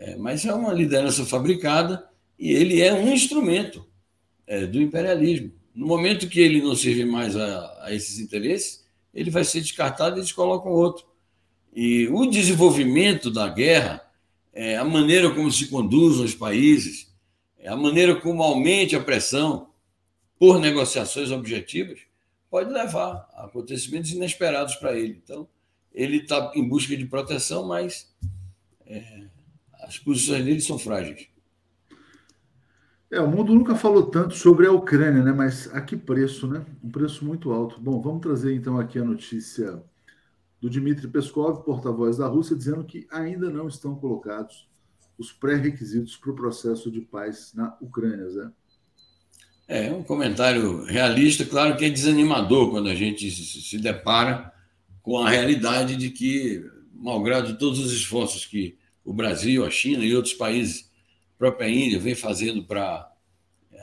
É, 0.01 0.17
mas 0.17 0.47
é 0.47 0.55
uma 0.55 0.73
liderança 0.73 1.27
fabricada 1.27 2.09
e 2.39 2.53
ele 2.53 2.81
é 2.81 2.93
um 2.95 3.13
instrumento 3.13 3.87
é, 4.47 4.65
do 4.65 4.81
imperialismo. 4.81 5.53
No 5.75 5.87
momento 5.87 6.27
que 6.27 6.41
ele 6.41 6.63
não 6.63 6.75
serve 6.75 7.05
mais 7.05 7.37
a, 7.37 7.85
a 7.85 7.95
esses 7.95 8.19
interesses, 8.19 8.83
ele 9.13 9.31
vai 9.31 9.45
ser 9.45 9.61
descartado 9.61 10.17
e 10.17 10.21
eles 10.21 10.33
colocam 10.33 10.73
outro. 10.73 11.05
E 11.71 12.09
o 12.09 12.25
desenvolvimento 12.25 13.31
da 13.31 13.47
guerra, 13.47 14.01
é, 14.55 14.79
a 14.79 14.85
maneira 14.87 15.35
como 15.35 15.53
se 15.53 15.67
conduzem 15.67 16.25
os 16.25 16.35
países, 16.35 17.13
é, 17.59 17.69
a 17.69 17.77
maneira 17.77 18.17
como 18.17 18.43
aumente 18.43 18.97
a 18.97 19.03
pressão 19.03 19.69
por 20.39 20.59
negociações 20.59 21.31
objetivas, 21.31 22.01
pode 22.51 22.73
levar 22.73 23.29
a 23.35 23.45
acontecimentos 23.45 24.11
inesperados 24.13 24.77
para 24.77 24.99
ele. 24.99 25.21
Então, 25.23 25.47
ele 25.93 26.23
está 26.23 26.53
em 26.55 26.67
busca 26.67 26.97
de 26.97 27.05
proteção, 27.05 27.69
mas 27.69 28.11
é, 28.87 29.25
as 29.91 29.99
posições 29.99 30.45
dele 30.45 30.61
são 30.61 30.79
frágeis. 30.79 31.27
É, 33.11 33.21
o 33.21 33.29
mundo 33.29 33.53
nunca 33.53 33.75
falou 33.75 34.05
tanto 34.07 34.37
sobre 34.37 34.69
a 34.69 34.73
Ucrânia, 34.73 35.21
né? 35.21 35.33
Mas 35.33 35.69
a 35.75 35.81
que 35.81 35.97
preço, 35.97 36.47
né? 36.47 36.65
Um 36.83 36.89
preço 36.89 37.25
muito 37.25 37.51
alto. 37.51 37.81
Bom, 37.81 38.01
vamos 38.01 38.21
trazer 38.21 38.55
então 38.55 38.79
aqui 38.79 39.01
a 39.01 39.05
notícia 39.05 39.83
do 40.61 40.71
Dmitry 40.71 41.09
Peskov, 41.09 41.65
porta-voz 41.65 42.19
da 42.19 42.29
Rússia, 42.29 42.55
dizendo 42.55 42.85
que 42.85 43.09
ainda 43.11 43.51
não 43.51 43.67
estão 43.67 43.97
colocados 43.97 44.69
os 45.19 45.33
pré-requisitos 45.33 46.17
para 46.17 46.31
o 46.31 46.37
processo 46.37 46.89
de 46.89 47.01
paz 47.01 47.53
na 47.53 47.77
Ucrânia, 47.81 48.31
Zé. 48.31 48.49
É 49.67 49.93
um 49.93 50.05
comentário 50.05 50.85
realista, 50.85 51.45
claro 51.45 51.77
que 51.77 51.85
é 51.85 51.91
desanimador 51.91 52.71
quando 52.71 52.89
a 52.89 52.95
gente 52.95 53.29
se 53.29 53.79
depara 53.79 54.53
com 55.03 55.19
a 55.19 55.29
realidade 55.29 55.97
de 55.97 56.11
que, 56.11 56.65
malgrado 56.95 57.59
todos 57.59 57.81
os 57.81 57.93
esforços 57.93 58.47
que 58.47 58.79
o 59.05 59.13
Brasil, 59.13 59.65
a 59.65 59.71
China 59.71 60.05
e 60.05 60.15
outros 60.15 60.35
países 60.35 60.91
própria 61.39 61.69
Índia 61.69 61.99
vem 61.99 62.15
fazendo 62.15 62.63
para 62.63 63.11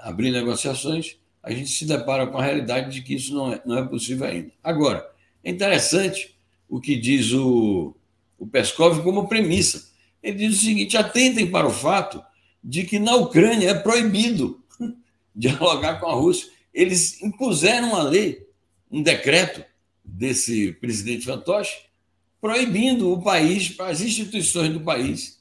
abrir 0.03 0.29
negociações, 0.31 1.17
a 1.41 1.51
gente 1.51 1.69
se 1.69 1.85
depara 1.85 2.27
com 2.27 2.37
a 2.37 2.43
realidade 2.43 2.91
de 2.91 3.01
que 3.01 3.15
isso 3.15 3.33
não 3.33 3.53
é, 3.53 3.61
não 3.65 3.77
é 3.79 3.85
possível 3.85 4.27
ainda. 4.27 4.51
Agora, 4.63 5.09
é 5.43 5.49
interessante 5.49 6.37
o 6.69 6.79
que 6.79 6.95
diz 6.95 7.31
o, 7.31 7.95
o 8.37 8.45
Peskov 8.45 9.01
como 9.01 9.27
premissa. 9.27 9.89
Ele 10.21 10.37
diz 10.37 10.57
o 10.57 10.65
seguinte: 10.65 10.97
atentem 10.97 11.49
para 11.49 11.65
o 11.65 11.71
fato 11.71 12.21
de 12.63 12.83
que 12.83 12.99
na 12.99 13.15
Ucrânia 13.15 13.69
é 13.69 13.73
proibido 13.73 14.61
dialogar 15.35 15.99
com 15.99 16.07
a 16.07 16.13
Rússia. 16.13 16.51
Eles 16.73 17.21
impuseram 17.23 17.89
uma 17.89 18.03
lei, 18.03 18.45
um 18.91 19.01
decreto 19.01 19.63
desse 20.03 20.73
presidente 20.73 21.25
fantoche, 21.25 21.75
proibindo 22.39 23.11
o 23.11 23.21
país, 23.21 23.75
as 23.79 24.01
instituições 24.01 24.71
do 24.71 24.81
país, 24.81 25.39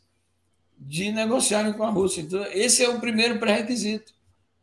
de 0.79 1.11
negociarem 1.11 1.73
com 1.73 1.85
a 1.85 1.91
Rússia. 1.91 2.21
Então, 2.21 2.45
esse 2.53 2.85
é 2.85 2.89
o 2.89 3.01
primeiro 3.01 3.39
pré-requisito, 3.39 4.13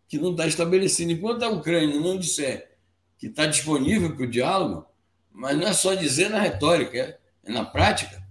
que 0.08 0.18
não 0.18 0.32
está 0.32 0.46
estabelecido. 0.46 1.12
Enquanto 1.12 1.44
a 1.44 1.50
Ucrânia 1.50 2.00
não 2.00 2.18
disser 2.18 2.72
que 3.18 3.28
está 3.28 3.46
disponível 3.46 4.16
para 4.16 4.26
o 4.26 4.30
diálogo, 4.30 4.86
mas 5.32 5.58
não 5.58 5.68
é 5.68 5.74
só 5.74 5.94
dizer 5.96 6.30
na 6.30 6.40
retórica, 6.40 6.98
é, 6.98 7.18
é 7.46 7.52
na 7.52 7.66
prática, 7.66 8.22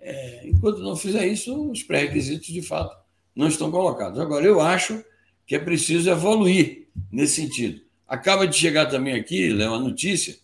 é, 0.00 0.48
enquanto 0.48 0.78
não 0.78 0.96
fizer 0.96 1.26
isso, 1.26 1.70
os 1.70 1.82
pré-requisitos, 1.82 2.46
de 2.46 2.62
fato, 2.62 2.96
não 3.34 3.48
estão 3.48 3.70
colocados. 3.70 4.18
Agora, 4.18 4.44
eu 4.44 4.60
acho 4.60 5.04
que 5.46 5.54
é 5.54 5.58
preciso 5.58 6.10
evoluir 6.10 6.88
nesse 7.10 7.36
sentido. 7.36 7.80
Acaba 8.06 8.46
de 8.46 8.56
chegar 8.56 8.86
também 8.86 9.14
aqui, 9.14 9.50
Léo, 9.50 9.74
a 9.74 9.80
notícia 9.80 10.36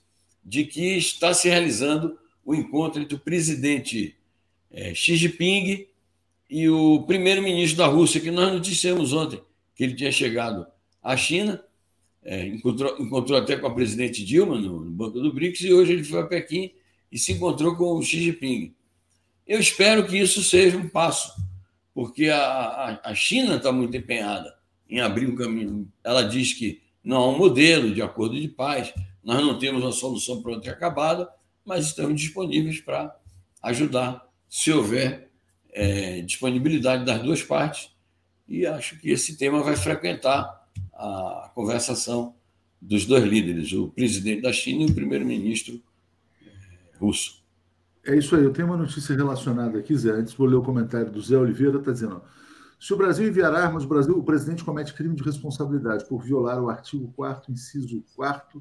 de 0.45 0.65
que 0.65 0.97
está 0.97 1.35
se 1.35 1.49
realizando 1.49 2.19
o 2.45 2.55
encontro 2.55 3.01
entre 3.01 3.15
o 3.15 3.19
presidente 3.19 4.17
é, 4.71 4.95
Xi 4.95 5.17
Jinping 5.17 5.87
e 6.49 6.69
o 6.69 7.03
primeiro-ministro 7.03 7.79
da 7.79 7.87
Rússia, 7.87 8.21
que 8.21 8.31
nós 8.31 8.53
noticiamos 8.53 9.13
ontem, 9.13 9.41
que 9.75 9.85
ele 9.85 9.95
tinha 9.95 10.11
chegado 10.11 10.67
à 11.03 11.17
China, 11.17 11.63
é, 12.23 12.47
encontrou, 12.47 12.97
encontrou 13.01 13.39
até 13.39 13.57
com 13.57 13.67
a 13.67 13.75
presidente 13.75 14.25
Dilma 14.25 14.57
no, 14.59 14.81
no, 14.85 14.91
Banco 14.91 15.21
do 15.21 15.33
BRICS, 15.33 15.63
e 15.63 15.73
hoje 15.73 15.93
ele 15.93 16.05
foi 16.05 16.21
a 16.21 16.27
Pequim 16.27 16.73
e 17.11 17.19
se 17.19 17.33
encontrou 17.33 17.77
com 17.77 17.97
o 17.97 18.03
Xi 18.03 18.21
Jinping. 18.21 18.75
Eu 19.47 19.59
espero 19.59 20.07
que 20.07 20.19
isso 20.19 20.43
seja 20.43 20.77
um 20.77 20.89
passo, 20.89 21.33
porque 21.95 22.29
a, 22.29 22.39
a, 22.39 23.11
a 23.11 23.15
China 23.15 23.57
está 23.57 23.73
muito 23.73 23.97
empenhada 23.97 24.55
em 24.89 25.01
abrir 25.01 25.29
um 25.29 25.35
caminho. 25.35 25.91
Ela 26.05 26.23
diz 26.23 26.53
que 26.53 26.83
não 27.03 27.17
há 27.17 27.29
um 27.29 27.39
modelo 27.39 27.95
de 27.95 28.03
acordo 28.03 28.39
de 28.39 28.49
paz, 28.49 28.93
nós 29.25 29.41
não 29.41 29.59
temos 29.59 29.83
uma 29.83 29.93
solução 29.93 30.43
pronta 30.43 30.67
e 30.69 30.71
acabada, 30.71 31.29
mas 31.71 31.87
estamos 31.87 32.21
disponíveis 32.21 32.81
para 32.81 33.17
ajudar, 33.63 34.29
se 34.49 34.73
houver 34.73 35.31
é, 35.71 36.21
disponibilidade 36.23 37.05
das 37.05 37.23
duas 37.23 37.45
partes, 37.45 37.95
e 38.49 38.67
acho 38.67 38.99
que 38.99 39.09
esse 39.09 39.37
tema 39.37 39.63
vai 39.63 39.77
frequentar 39.77 40.67
a 40.93 41.53
conversação 41.55 42.35
dos 42.83 43.07
dois 43.07 43.23
líderes, 43.23 43.73
o 43.73 43.87
presidente 43.87 44.43
da 44.43 44.53
China 44.53 44.83
e 44.83 44.91
o 44.91 44.95
primeiro-ministro 44.97 45.81
é, 46.43 46.97
russo. 46.99 47.41
É 48.05 48.17
isso 48.17 48.35
aí, 48.35 48.43
eu 48.43 48.53
tenho 48.53 48.67
uma 48.67 48.77
notícia 48.77 49.15
relacionada 49.15 49.79
aqui, 49.79 49.97
Zé. 49.97 50.11
Antes 50.11 50.35
vou 50.35 50.49
ler 50.49 50.57
o 50.57 50.63
comentário 50.63 51.13
do 51.13 51.23
Zé 51.23 51.37
Oliveira, 51.37 51.79
está 51.79 51.93
dizendo: 51.93 52.21
se 52.81 52.93
o 52.93 52.97
Brasil 52.97 53.29
enviar 53.29 53.55
armas, 53.55 53.85
o, 53.85 53.87
Brasil, 53.87 54.19
o 54.19 54.25
presidente 54.25 54.65
comete 54.65 54.93
crime 54.93 55.15
de 55.15 55.23
responsabilidade 55.23 56.05
por 56.09 56.21
violar 56.21 56.61
o 56.61 56.69
artigo 56.69 57.13
4, 57.15 57.53
inciso 57.53 58.03
4, 58.17 58.61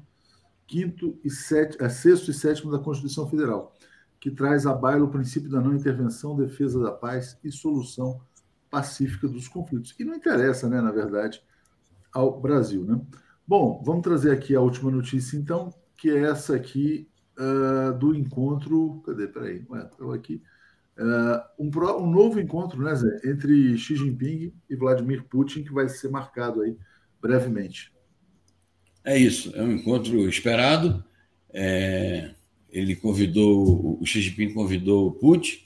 5 0.70 1.20
e 1.24 1.30
7, 1.30 1.90
6 1.90 2.28
e 2.28 2.34
7 2.34 2.70
da 2.70 2.78
Constituição 2.78 3.28
Federal 3.28 3.74
que 4.20 4.30
traz 4.30 4.66
à 4.66 4.74
baila 4.74 5.06
o 5.06 5.10
princípio 5.10 5.50
da 5.50 5.60
não 5.60 5.74
intervenção, 5.74 6.36
defesa 6.36 6.78
da 6.78 6.92
paz 6.92 7.38
e 7.42 7.50
solução 7.50 8.20
pacífica 8.70 9.26
dos 9.26 9.48
conflitos. 9.48 9.94
E 9.98 10.04
não 10.04 10.14
interessa, 10.14 10.68
né, 10.68 10.80
na 10.80 10.92
verdade, 10.92 11.42
ao 12.12 12.38
Brasil. 12.38 12.84
Né? 12.84 13.00
Bom, 13.48 13.82
vamos 13.84 14.02
trazer 14.02 14.30
aqui 14.30 14.54
a 14.54 14.60
última 14.60 14.90
notícia, 14.90 15.38
então, 15.38 15.72
que 15.96 16.10
é 16.10 16.24
essa 16.24 16.54
aqui 16.54 17.08
uh, 17.38 17.98
do 17.98 18.14
encontro. 18.14 19.02
Cadê? 19.06 19.26
Peraí, 19.26 19.66
estou 19.90 20.12
aqui. 20.12 20.42
Uh, 20.98 21.64
um, 21.64 21.70
pro, 21.70 21.98
um, 21.98 22.10
novo 22.10 22.38
encontro, 22.38 22.82
né, 22.82 22.94
Zé, 22.94 23.22
entre 23.24 23.76
Xi 23.78 23.96
Jinping 23.96 24.52
e 24.68 24.76
Vladimir 24.76 25.24
Putin, 25.24 25.64
que 25.64 25.72
vai 25.72 25.88
ser 25.88 26.10
marcado 26.10 26.60
aí 26.60 26.76
brevemente. 27.22 27.90
É 29.04 29.18
isso, 29.18 29.54
é 29.54 29.62
um 29.62 29.72
encontro 29.72 30.28
esperado. 30.28 31.04
É 31.52 32.30
ele 32.72 32.94
convidou, 32.96 33.98
o 34.00 34.06
Xi 34.06 34.22
Jinping 34.22 34.52
convidou 34.52 35.08
o 35.08 35.12
Putin 35.12 35.58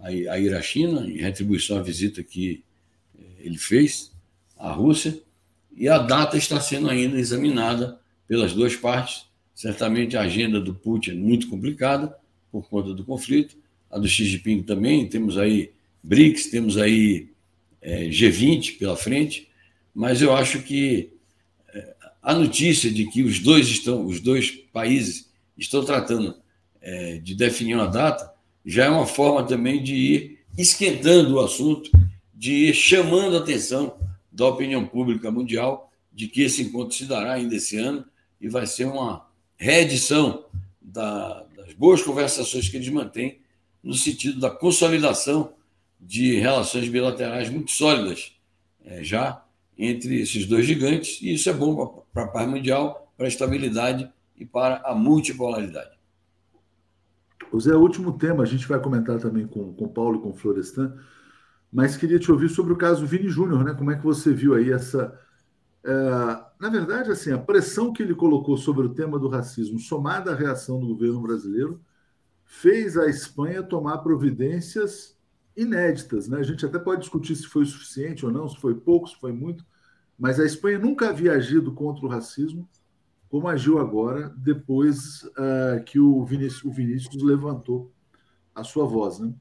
a 0.00 0.38
ir 0.38 0.54
à 0.54 0.62
China, 0.62 1.06
em 1.06 1.18
retribuição 1.18 1.76
à 1.76 1.82
visita 1.82 2.22
que 2.22 2.62
eh, 3.18 3.22
ele 3.40 3.58
fez 3.58 4.12
à 4.56 4.72
Rússia, 4.72 5.20
e 5.76 5.88
a 5.88 5.98
data 5.98 6.36
está 6.36 6.60
sendo 6.60 6.88
ainda 6.88 7.18
examinada 7.18 7.98
pelas 8.26 8.52
duas 8.52 8.74
partes. 8.76 9.26
Certamente 9.54 10.16
a 10.16 10.22
agenda 10.22 10.60
do 10.60 10.72
Putin 10.72 11.10
é 11.10 11.14
muito 11.14 11.48
complicada 11.48 12.16
por 12.50 12.68
conta 12.68 12.94
do 12.94 13.04
conflito, 13.04 13.56
a 13.90 13.98
do 13.98 14.08
Xi 14.08 14.24
Jinping 14.24 14.62
também, 14.62 15.06
temos 15.08 15.36
aí 15.36 15.72
BRICS, 16.02 16.46
temos 16.46 16.78
aí 16.78 17.28
é, 17.82 18.06
eh, 18.06 18.08
G20 18.08 18.78
pela 18.78 18.96
frente, 18.96 19.48
mas 19.94 20.22
eu 20.22 20.32
acho 20.32 20.62
que 20.62 21.10
é, 21.10 21.17
a 22.28 22.34
notícia 22.34 22.90
de 22.90 23.06
que 23.06 23.22
os 23.22 23.38
dois 23.38 23.66
estão, 23.68 24.04
os 24.04 24.20
dois 24.20 24.50
países 24.50 25.32
estão 25.56 25.82
tratando 25.82 26.36
é, 26.78 27.16
de 27.16 27.34
definir 27.34 27.74
uma 27.74 27.86
data, 27.86 28.30
já 28.66 28.84
é 28.84 28.90
uma 28.90 29.06
forma 29.06 29.46
também 29.46 29.82
de 29.82 29.94
ir 29.94 30.38
esquentando 30.58 31.36
o 31.36 31.40
assunto, 31.40 31.90
de 32.34 32.68
ir 32.68 32.74
chamando 32.74 33.34
a 33.34 33.40
atenção 33.40 33.98
da 34.30 34.46
opinião 34.46 34.86
pública 34.86 35.30
mundial 35.30 35.90
de 36.12 36.28
que 36.28 36.42
esse 36.42 36.60
encontro 36.60 36.94
se 36.94 37.06
dará 37.06 37.32
ainda 37.32 37.56
esse 37.56 37.78
ano 37.78 38.04
e 38.38 38.46
vai 38.46 38.66
ser 38.66 38.84
uma 38.84 39.26
reedição 39.56 40.44
da, 40.82 41.46
das 41.56 41.72
boas 41.72 42.02
conversações 42.02 42.68
que 42.68 42.76
eles 42.76 42.90
mantêm 42.90 43.40
no 43.82 43.94
sentido 43.94 44.38
da 44.38 44.50
consolidação 44.50 45.54
de 45.98 46.38
relações 46.38 46.90
bilaterais 46.90 47.48
muito 47.48 47.70
sólidas 47.70 48.32
é, 48.84 49.02
já 49.02 49.42
entre 49.78 50.20
esses 50.20 50.44
dois 50.46 50.66
gigantes, 50.66 51.22
e 51.22 51.34
isso 51.34 51.48
é 51.48 51.52
bom 51.52 52.04
para 52.12 52.24
a 52.24 52.28
paz 52.28 52.48
mundial, 52.48 53.12
para 53.16 53.26
a 53.26 53.28
estabilidade 53.28 54.10
e 54.36 54.44
para 54.44 54.82
a 54.84 54.94
multipolaridade. 54.94 55.96
O 57.52 57.60
Zé, 57.60 57.74
último 57.74 58.18
tema, 58.18 58.42
a 58.42 58.46
gente 58.46 58.66
vai 58.66 58.80
comentar 58.80 59.18
também 59.18 59.46
com 59.46 59.74
o 59.78 59.88
Paulo 59.88 60.18
e 60.18 60.22
com 60.22 60.30
o 60.30 60.34
Florestan, 60.34 60.94
mas 61.72 61.96
queria 61.96 62.18
te 62.18 62.30
ouvir 62.30 62.48
sobre 62.48 62.72
o 62.72 62.76
caso 62.76 63.06
Vini 63.06 63.28
Júnior, 63.28 63.64
né? 63.64 63.74
Como 63.74 63.90
é 63.90 63.96
que 63.96 64.04
você 64.04 64.32
viu 64.32 64.54
aí 64.54 64.72
essa. 64.72 65.18
É, 65.84 65.92
na 66.60 66.68
verdade, 66.70 67.10
assim, 67.10 67.30
a 67.30 67.38
pressão 67.38 67.92
que 67.92 68.02
ele 68.02 68.14
colocou 68.14 68.56
sobre 68.56 68.86
o 68.86 68.94
tema 68.94 69.18
do 69.18 69.28
racismo, 69.28 69.78
somada 69.78 70.32
à 70.32 70.34
reação 70.34 70.80
do 70.80 70.88
governo 70.88 71.20
brasileiro, 71.20 71.80
fez 72.44 72.96
a 72.96 73.06
Espanha 73.06 73.62
tomar 73.62 73.98
providências 73.98 75.17
inéditas. 75.58 76.28
Né? 76.28 76.38
A 76.38 76.42
gente 76.42 76.64
até 76.64 76.78
pode 76.78 77.00
discutir 77.00 77.34
se 77.36 77.46
foi 77.46 77.66
suficiente 77.66 78.24
ou 78.24 78.32
não, 78.32 78.48
se 78.48 78.56
foi 78.56 78.74
pouco, 78.74 79.08
se 79.08 79.16
foi 79.16 79.32
muito, 79.32 79.64
mas 80.18 80.38
a 80.40 80.44
Espanha 80.44 80.78
nunca 80.78 81.10
havia 81.10 81.32
agido 81.32 81.72
contra 81.72 82.06
o 82.06 82.08
racismo 82.08 82.68
como 83.28 83.48
agiu 83.48 83.78
agora, 83.78 84.32
depois 84.36 85.22
uh, 85.22 85.82
que 85.84 85.98
o 85.98 86.24
Vinícius, 86.24 86.64
o 86.64 86.72
Vinícius, 86.72 87.22
levantou 87.22 87.92
a 88.54 88.64
sua 88.64 88.86
voz. 88.86 89.18
Né? 89.18 89.32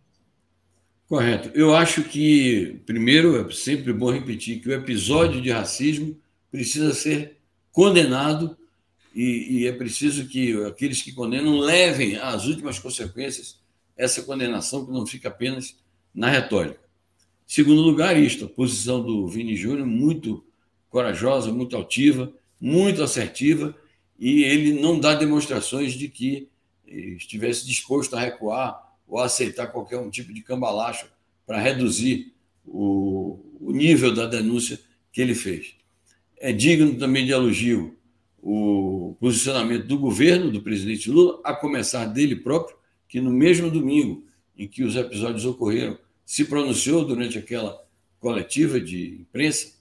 Correto. 1.08 1.50
Eu 1.58 1.74
acho 1.74 2.04
que, 2.04 2.82
primeiro, 2.86 3.40
é 3.40 3.52
sempre 3.52 3.94
bom 3.94 4.12
repetir 4.12 4.60
que 4.60 4.68
o 4.68 4.74
episódio 4.74 5.42
de 5.42 5.52
racismo 5.52 6.20
precisa 6.52 6.94
ser 6.94 7.38
condenado 7.72 8.58
e, 9.16 9.62
e, 9.62 9.68
é 9.68 9.72
preciso 9.72 10.28
que 10.28 10.64
aqueles 10.66 11.02
que 11.02 11.12
condenam 11.12 11.58
levem 11.58 12.18
às 12.18 12.46
últimas 12.46 12.78
consequências 12.78 13.60
essa 13.96 14.22
condenação, 14.22 14.86
que 14.86 14.92
não 14.92 15.08
fica 15.08 15.30
apenas 15.30 15.76
na 16.18 16.32
retórica. 16.32 16.80
Segundo 17.46 17.80
lugar, 17.80 18.18
isto, 18.18 18.46
a 18.46 18.50
posição 18.50 19.04
do 19.04 19.28
Vini 19.28 19.56
Júnior 19.56 19.86
muito 19.86 20.44
corajosa, 20.90 21.52
muito 21.52 21.78
altiva, 21.78 22.34
muito 22.60 23.04
assertiva, 23.04 23.78
e 24.18 24.44
ele 24.44 24.82
não 24.82 25.00
dá 25.00 25.14
demonstrações 25.14 25.94
de 25.94 26.10
que 26.10 26.50
estivesse 26.88 27.68
disposto 27.68 28.16
a 28.16 28.20
recuar 28.20 28.98
ou 29.08 29.20
aceitar 29.20 29.68
qualquer 29.68 30.00
um 30.00 30.10
tipo 30.10 30.34
de 30.34 30.42
cambalacho 30.42 31.06
para 31.46 31.62
reduzir 31.62 32.34
o, 32.66 33.40
o 33.62 33.72
nível 33.72 34.12
da 34.12 34.26
denúncia 34.26 34.80
que 35.12 35.22
ele 35.22 35.36
fez. 35.36 35.76
É 36.40 36.52
digno 36.52 36.96
também 36.96 37.28
de 37.28 37.32
elogio 37.32 37.96
o 38.42 39.16
posicionamento 39.20 39.86
do 39.86 40.00
governo, 40.00 40.50
do 40.50 40.64
presidente 40.64 41.12
Lula, 41.12 41.40
a 41.44 41.54
começar 41.54 42.06
dele 42.06 42.36
próprio, 42.36 42.76
que 43.08 43.22
no 43.22 43.30
mesmo 43.30 43.70
domingo 43.70 44.26
em 44.58 44.68
que 44.68 44.84
os 44.84 44.96
episódios 44.96 45.46
ocorreram, 45.46 45.98
se 46.28 46.44
pronunciou 46.44 47.06
durante 47.06 47.38
aquela 47.38 47.82
coletiva 48.20 48.82
de 48.82 49.22
imprensa 49.22 49.72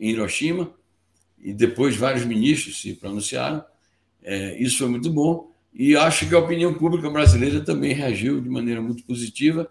em 0.00 0.10
Hiroshima, 0.10 0.74
e 1.38 1.52
depois 1.52 1.94
vários 1.94 2.24
ministros 2.24 2.82
se 2.82 2.94
pronunciaram. 2.94 3.64
É, 4.20 4.60
isso 4.60 4.78
foi 4.78 4.88
muito 4.88 5.08
bom. 5.08 5.52
E 5.72 5.94
acho 5.96 6.28
que 6.28 6.34
a 6.34 6.40
opinião 6.40 6.74
pública 6.74 7.08
brasileira 7.08 7.60
também 7.60 7.94
reagiu 7.94 8.40
de 8.40 8.48
maneira 8.48 8.82
muito 8.82 9.04
positiva, 9.04 9.70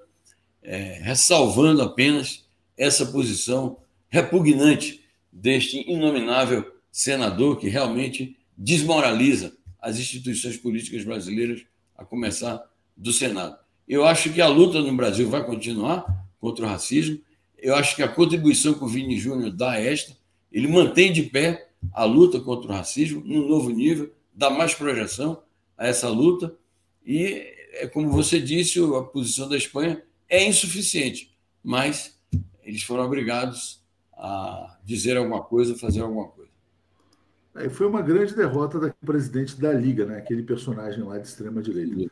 é, 0.64 1.00
ressalvando 1.02 1.82
apenas 1.82 2.46
essa 2.78 3.06
posição 3.06 3.78
repugnante 4.10 5.04
deste 5.32 5.82
inominável 5.92 6.66
senador 6.90 7.58
que 7.58 7.68
realmente 7.68 8.38
desmoraliza 8.58 9.54
as 9.82 10.00
instituições 10.00 10.56
políticas 10.56 11.04
brasileiras, 11.04 11.64
a 11.98 12.06
começar 12.06 12.64
do 12.96 13.12
Senado. 13.12 13.58
Eu 13.86 14.06
acho 14.06 14.32
que 14.32 14.40
a 14.40 14.48
luta 14.48 14.82
no 14.82 14.96
Brasil 14.96 15.30
vai 15.30 15.46
continuar 15.46 16.21
contra 16.42 16.66
o 16.66 16.68
racismo. 16.68 17.22
Eu 17.58 17.76
acho 17.76 17.96
que 17.96 18.02
a 18.02 18.08
contribuição 18.08 18.74
que 18.74 18.84
o 18.84 18.88
Vini 18.88 19.18
Júnior 19.18 19.52
dá 19.52 19.72
a 19.72 19.80
esta, 19.80 20.18
ele 20.52 20.68
mantém 20.68 21.14
de 21.14 21.24
pé 21.24 21.70
a 21.94 22.04
luta 22.04 22.40
contra 22.40 22.70
o 22.70 22.74
racismo 22.74 23.22
num 23.24 23.48
novo 23.48 23.70
nível, 23.70 24.12
dá 24.34 24.50
mais 24.50 24.74
projeção 24.74 25.42
a 25.78 25.88
essa 25.88 26.10
luta 26.10 26.54
e, 27.06 27.48
é 27.74 27.88
como 27.88 28.10
você 28.10 28.40
disse, 28.40 28.80
a 28.80 29.04
posição 29.04 29.48
da 29.48 29.56
Espanha 29.56 30.04
é 30.28 30.44
insuficiente, 30.46 31.34
mas 31.64 32.20
eles 32.64 32.84
foram 32.84 33.06
obrigados 33.06 33.82
a 34.14 34.78
dizer 34.84 35.18
alguma 35.18 35.42
coisa, 35.42 35.78
fazer 35.78 36.02
alguma 36.02 36.28
coisa. 36.28 36.52
É, 37.56 37.70
foi 37.70 37.88
uma 37.88 38.02
grande 38.02 38.36
derrota 38.36 38.80
do 38.80 38.94
presidente 39.06 39.60
da 39.60 39.74
Liga, 39.74 40.06
né? 40.06 40.18
aquele 40.18 40.44
personagem 40.44 41.04
lá 41.04 41.18
de 41.18 41.28
extrema-direita. 41.28 42.12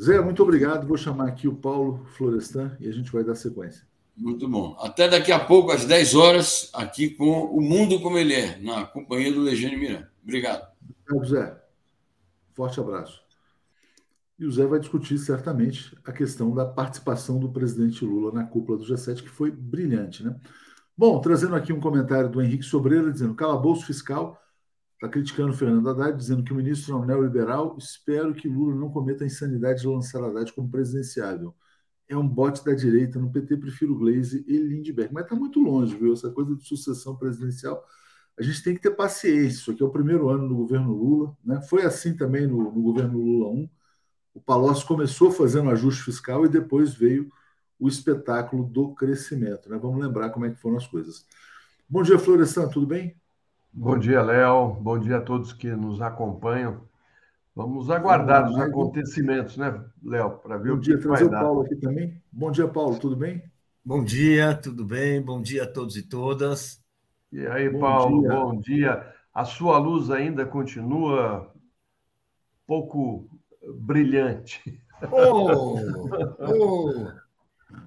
Zé, 0.00 0.20
muito 0.20 0.42
obrigado. 0.42 0.86
Vou 0.86 0.96
chamar 0.96 1.28
aqui 1.28 1.46
o 1.46 1.54
Paulo 1.54 2.06
Florestan 2.16 2.74
e 2.80 2.88
a 2.88 2.92
gente 2.92 3.12
vai 3.12 3.22
dar 3.22 3.34
sequência. 3.34 3.86
Muito 4.16 4.48
bom. 4.48 4.76
Até 4.80 5.08
daqui 5.08 5.30
a 5.30 5.38
pouco, 5.38 5.70
às 5.70 5.84
10 5.84 6.14
horas, 6.14 6.70
aqui 6.72 7.10
com 7.10 7.44
O 7.46 7.60
Mundo 7.60 8.00
Como 8.00 8.16
Ele 8.16 8.34
É, 8.34 8.58
na 8.58 8.84
companhia 8.84 9.32
do 9.32 9.40
Legênio 9.40 9.78
Miranda. 9.78 10.10
Obrigado. 10.22 10.66
Obrigado, 11.06 11.28
Zé. 11.28 11.62
Forte 12.54 12.80
abraço. 12.80 13.20
E 14.38 14.46
o 14.46 14.50
Zé 14.50 14.64
vai 14.64 14.80
discutir 14.80 15.18
certamente 15.18 15.94
a 16.02 16.12
questão 16.12 16.54
da 16.54 16.64
participação 16.64 17.38
do 17.38 17.50
presidente 17.50 18.02
Lula 18.02 18.32
na 18.32 18.44
cúpula 18.44 18.78
do 18.78 18.84
G7, 18.84 19.22
que 19.22 19.28
foi 19.28 19.50
brilhante, 19.50 20.24
né? 20.24 20.34
Bom, 20.96 21.20
trazendo 21.20 21.54
aqui 21.54 21.74
um 21.74 21.80
comentário 21.80 22.30
do 22.30 22.40
Henrique 22.40 22.64
Sobreira, 22.64 23.12
dizendo: 23.12 23.34
calabouço 23.34 23.84
fiscal, 23.84 24.39
está 25.00 25.08
criticando 25.08 25.50
o 25.50 25.56
Fernando 25.56 25.88
Haddad, 25.88 26.14
dizendo 26.14 26.44
que 26.44 26.52
o 26.52 26.56
ministro 26.56 26.92
é 26.92 26.96
um 26.98 27.06
neoliberal. 27.06 27.74
Espero 27.78 28.34
que 28.34 28.46
Lula 28.46 28.74
não 28.74 28.90
cometa 28.90 29.24
a 29.24 29.26
insanidade 29.26 29.80
de 29.80 29.86
lançar 29.88 30.22
Haddad 30.22 30.52
como 30.52 30.70
presidenciável. 30.70 31.54
É 32.06 32.14
um 32.14 32.28
bote 32.28 32.62
da 32.62 32.74
direita. 32.74 33.18
No 33.18 33.32
PT, 33.32 33.56
prefiro 33.56 33.96
Glaze 33.96 34.44
e 34.46 34.58
Lindbergh. 34.58 35.10
Mas 35.10 35.24
está 35.24 35.34
muito 35.34 35.58
longe, 35.58 35.96
viu? 35.96 36.12
Essa 36.12 36.30
coisa 36.30 36.54
de 36.54 36.62
sucessão 36.66 37.16
presidencial 37.16 37.82
a 38.38 38.42
gente 38.42 38.62
tem 38.62 38.74
que 38.74 38.80
ter 38.80 38.90
paciência. 38.90 39.60
Isso 39.60 39.70
aqui 39.70 39.82
é 39.82 39.86
o 39.86 39.90
primeiro 39.90 40.28
ano 40.28 40.48
do 40.48 40.54
governo 40.54 40.92
Lula. 40.92 41.36
Né? 41.42 41.62
Foi 41.62 41.82
assim 41.82 42.14
também 42.14 42.46
no, 42.46 42.64
no 42.64 42.82
governo 42.82 43.18
Lula 43.18 43.48
1. 43.48 43.70
O 44.34 44.40
Palocci 44.40 44.84
começou 44.84 45.30
fazendo 45.30 45.70
ajuste 45.70 46.02
fiscal 46.02 46.44
e 46.44 46.48
depois 46.48 46.94
veio 46.94 47.30
o 47.78 47.88
espetáculo 47.88 48.64
do 48.64 48.94
crescimento. 48.94 49.68
Né? 49.68 49.78
Vamos 49.78 50.02
lembrar 50.02 50.30
como 50.30 50.44
é 50.46 50.50
que 50.50 50.60
foram 50.60 50.76
as 50.76 50.86
coisas. 50.86 51.26
Bom 51.88 52.02
dia, 52.02 52.18
Florestan, 52.18 52.68
tudo 52.68 52.86
bem? 52.86 53.19
Bom 53.72 53.98
dia, 53.98 54.20
Léo. 54.20 54.74
Bom 54.74 54.98
dia 54.98 55.18
a 55.18 55.20
todos 55.20 55.52
que 55.52 55.68
nos 55.70 56.02
acompanham. 56.02 56.82
Vamos 57.54 57.90
aguardar 57.90 58.48
os 58.48 58.58
acontecimentos, 58.58 59.56
né, 59.56 59.84
Léo, 60.02 60.38
para 60.38 60.56
ver 60.56 60.70
Bom 60.70 60.76
o 60.76 60.80
dia, 60.80 60.98
que 60.98 61.06
vai 61.06 61.22
o 61.22 61.28
dar. 61.28 61.40
Paulo 61.40 61.60
aqui 61.62 61.76
também. 61.76 62.20
Bom 62.32 62.50
dia, 62.50 62.66
Paulo, 62.66 62.98
tudo 62.98 63.16
bem? 63.16 63.42
Bom 63.84 64.02
dia, 64.02 64.54
tudo 64.54 64.84
bem? 64.84 65.22
Bom 65.22 65.40
dia 65.40 65.64
a 65.64 65.66
todos 65.66 65.96
e 65.96 66.02
todas. 66.02 66.80
E 67.32 67.46
aí, 67.46 67.68
bom 67.68 67.80
Paulo, 67.80 68.20
dia. 68.20 68.30
bom 68.30 68.58
dia. 68.58 69.14
A 69.32 69.44
sua 69.44 69.78
luz 69.78 70.10
ainda 70.10 70.44
continua 70.44 71.52
pouco 72.66 73.28
brilhante. 73.78 74.80
Oh, 75.12 75.76
oh. 76.40 77.19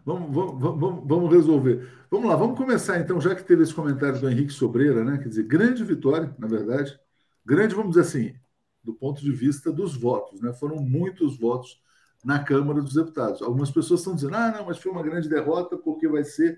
Vamos, 0.05 0.33
vamos, 0.33 0.59
vamos, 0.59 1.07
vamos 1.07 1.31
resolver. 1.31 1.89
Vamos 2.09 2.29
lá, 2.29 2.35
vamos 2.35 2.57
começar 2.57 2.99
então, 2.99 3.19
já 3.19 3.33
que 3.33 3.43
teve 3.43 3.63
esse 3.63 3.73
comentário 3.73 4.19
do 4.19 4.29
Henrique 4.29 4.51
Sobreira, 4.51 5.03
né? 5.03 5.17
Quer 5.17 5.29
dizer, 5.29 5.43
grande 5.43 5.83
vitória, 5.83 6.35
na 6.37 6.47
verdade. 6.47 6.99
Grande, 7.45 7.75
vamos 7.75 7.95
dizer 7.95 8.01
assim, 8.01 8.35
do 8.83 8.93
ponto 8.93 9.21
de 9.21 9.31
vista 9.31 9.71
dos 9.71 9.95
votos, 9.95 10.41
né? 10.41 10.53
Foram 10.53 10.77
muitos 10.77 11.37
votos 11.37 11.81
na 12.23 12.39
Câmara 12.39 12.81
dos 12.81 12.93
Deputados. 12.93 13.41
Algumas 13.41 13.71
pessoas 13.71 13.99
estão 13.99 14.15
dizendo, 14.15 14.35
ah, 14.35 14.51
não, 14.51 14.65
mas 14.65 14.77
foi 14.77 14.91
uma 14.91 15.03
grande 15.03 15.27
derrota 15.27 15.77
porque 15.77 16.07
vai 16.07 16.23
ser 16.23 16.57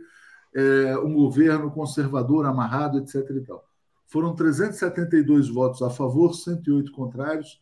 é, 0.53 0.97
um 0.97 1.13
governo 1.13 1.71
conservador, 1.71 2.45
amarrado, 2.45 2.99
etc. 2.99 3.29
E 3.31 3.41
tal. 3.41 3.67
Foram 4.07 4.35
372 4.35 5.49
votos 5.49 5.81
a 5.81 5.89
favor, 5.89 6.33
108 6.33 6.91
contrários, 6.91 7.61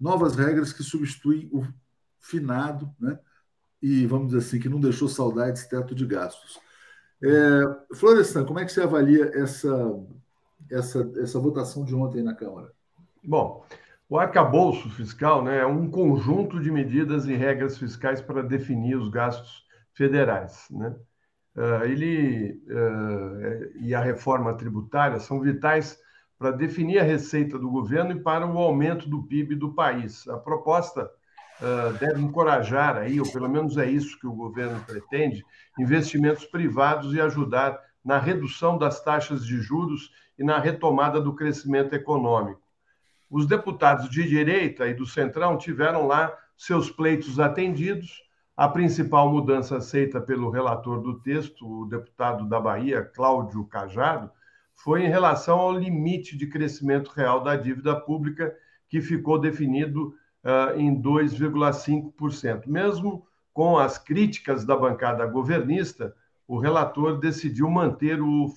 novas 0.00 0.34
regras 0.34 0.72
que 0.72 0.82
substituem 0.82 1.48
o 1.52 1.64
finado, 2.18 2.90
né? 2.98 3.18
E 3.82 4.06
vamos 4.06 4.28
dizer 4.28 4.38
assim, 4.38 4.60
que 4.60 4.68
não 4.68 4.80
deixou 4.80 5.08
saudades 5.08 5.66
teto 5.66 5.94
de 5.94 6.06
gastos. 6.06 6.60
É, 7.22 7.94
Florestan, 7.94 8.44
como 8.44 8.58
é 8.58 8.64
que 8.64 8.72
você 8.72 8.82
avalia 8.82 9.30
essa, 9.34 9.92
essa, 10.70 11.12
essa 11.16 11.38
votação 11.38 11.84
de 11.84 11.94
ontem 11.94 12.22
na 12.22 12.34
Câmara? 12.34 12.72
Bom, 13.22 13.64
o 14.08 14.18
arcabouço 14.18 14.90
fiscal 14.90 15.42
né, 15.42 15.58
é 15.58 15.66
um 15.66 15.90
conjunto 15.90 16.60
de 16.60 16.70
medidas 16.70 17.26
e 17.26 17.34
regras 17.34 17.78
fiscais 17.78 18.20
para 18.20 18.42
definir 18.42 18.96
os 18.96 19.08
gastos 19.08 19.64
federais. 19.94 20.66
Né? 20.70 20.94
uh, 21.56 21.84
ele 21.84 22.62
uh, 22.68 23.78
e 23.80 23.94
a 23.94 24.00
reforma 24.00 24.54
tributária 24.54 25.18
são 25.20 25.40
vitais 25.40 25.98
para 26.38 26.50
definir 26.50 26.98
a 26.98 27.04
receita 27.04 27.58
do 27.58 27.70
governo 27.70 28.12
e 28.12 28.20
para 28.20 28.46
o 28.46 28.58
aumento 28.58 29.08
do 29.08 29.22
PIB 29.22 29.54
do 29.54 29.74
país. 29.74 30.26
A 30.28 30.36
proposta 30.38 31.10
deve 31.98 32.20
encorajar 32.20 32.96
aí, 32.96 33.20
ou 33.20 33.30
pelo 33.30 33.48
menos 33.48 33.76
é 33.76 33.88
isso 33.88 34.18
que 34.18 34.26
o 34.26 34.32
governo 34.32 34.82
pretende, 34.84 35.44
investimentos 35.78 36.44
privados 36.44 37.14
e 37.14 37.20
ajudar 37.20 37.78
na 38.04 38.18
redução 38.18 38.76
das 38.76 39.02
taxas 39.02 39.46
de 39.46 39.60
juros 39.60 40.10
e 40.38 40.42
na 40.42 40.58
retomada 40.58 41.20
do 41.20 41.34
crescimento 41.34 41.94
econômico. 41.94 42.60
Os 43.30 43.46
deputados 43.46 44.08
de 44.10 44.28
direita 44.28 44.86
e 44.88 44.94
do 44.94 45.06
Centrão 45.06 45.56
tiveram 45.56 46.06
lá 46.06 46.36
seus 46.56 46.90
pleitos 46.90 47.38
atendidos 47.38 48.22
a 48.56 48.68
principal 48.68 49.32
mudança 49.32 49.78
aceita 49.78 50.20
pelo 50.20 50.50
relator 50.50 51.00
do 51.00 51.18
texto, 51.20 51.66
o 51.66 51.86
deputado 51.86 52.46
da 52.46 52.60
Bahia, 52.60 53.02
Cláudio 53.02 53.64
Cajado, 53.64 54.30
foi 54.74 55.04
em 55.04 55.08
relação 55.08 55.58
ao 55.58 55.72
limite 55.72 56.36
de 56.36 56.46
crescimento 56.46 57.10
real 57.10 57.42
da 57.42 57.56
dívida 57.56 57.98
pública, 57.98 58.54
que 58.88 59.00
ficou 59.00 59.38
definido 59.38 60.14
uh, 60.44 60.78
em 60.78 61.00
2,5%. 61.00 62.66
Mesmo 62.66 63.26
com 63.52 63.78
as 63.78 63.98
críticas 63.98 64.64
da 64.64 64.76
bancada 64.76 65.26
governista, 65.26 66.14
o 66.46 66.58
relator 66.58 67.18
decidiu 67.18 67.70
manter 67.70 68.20
o 68.20 68.48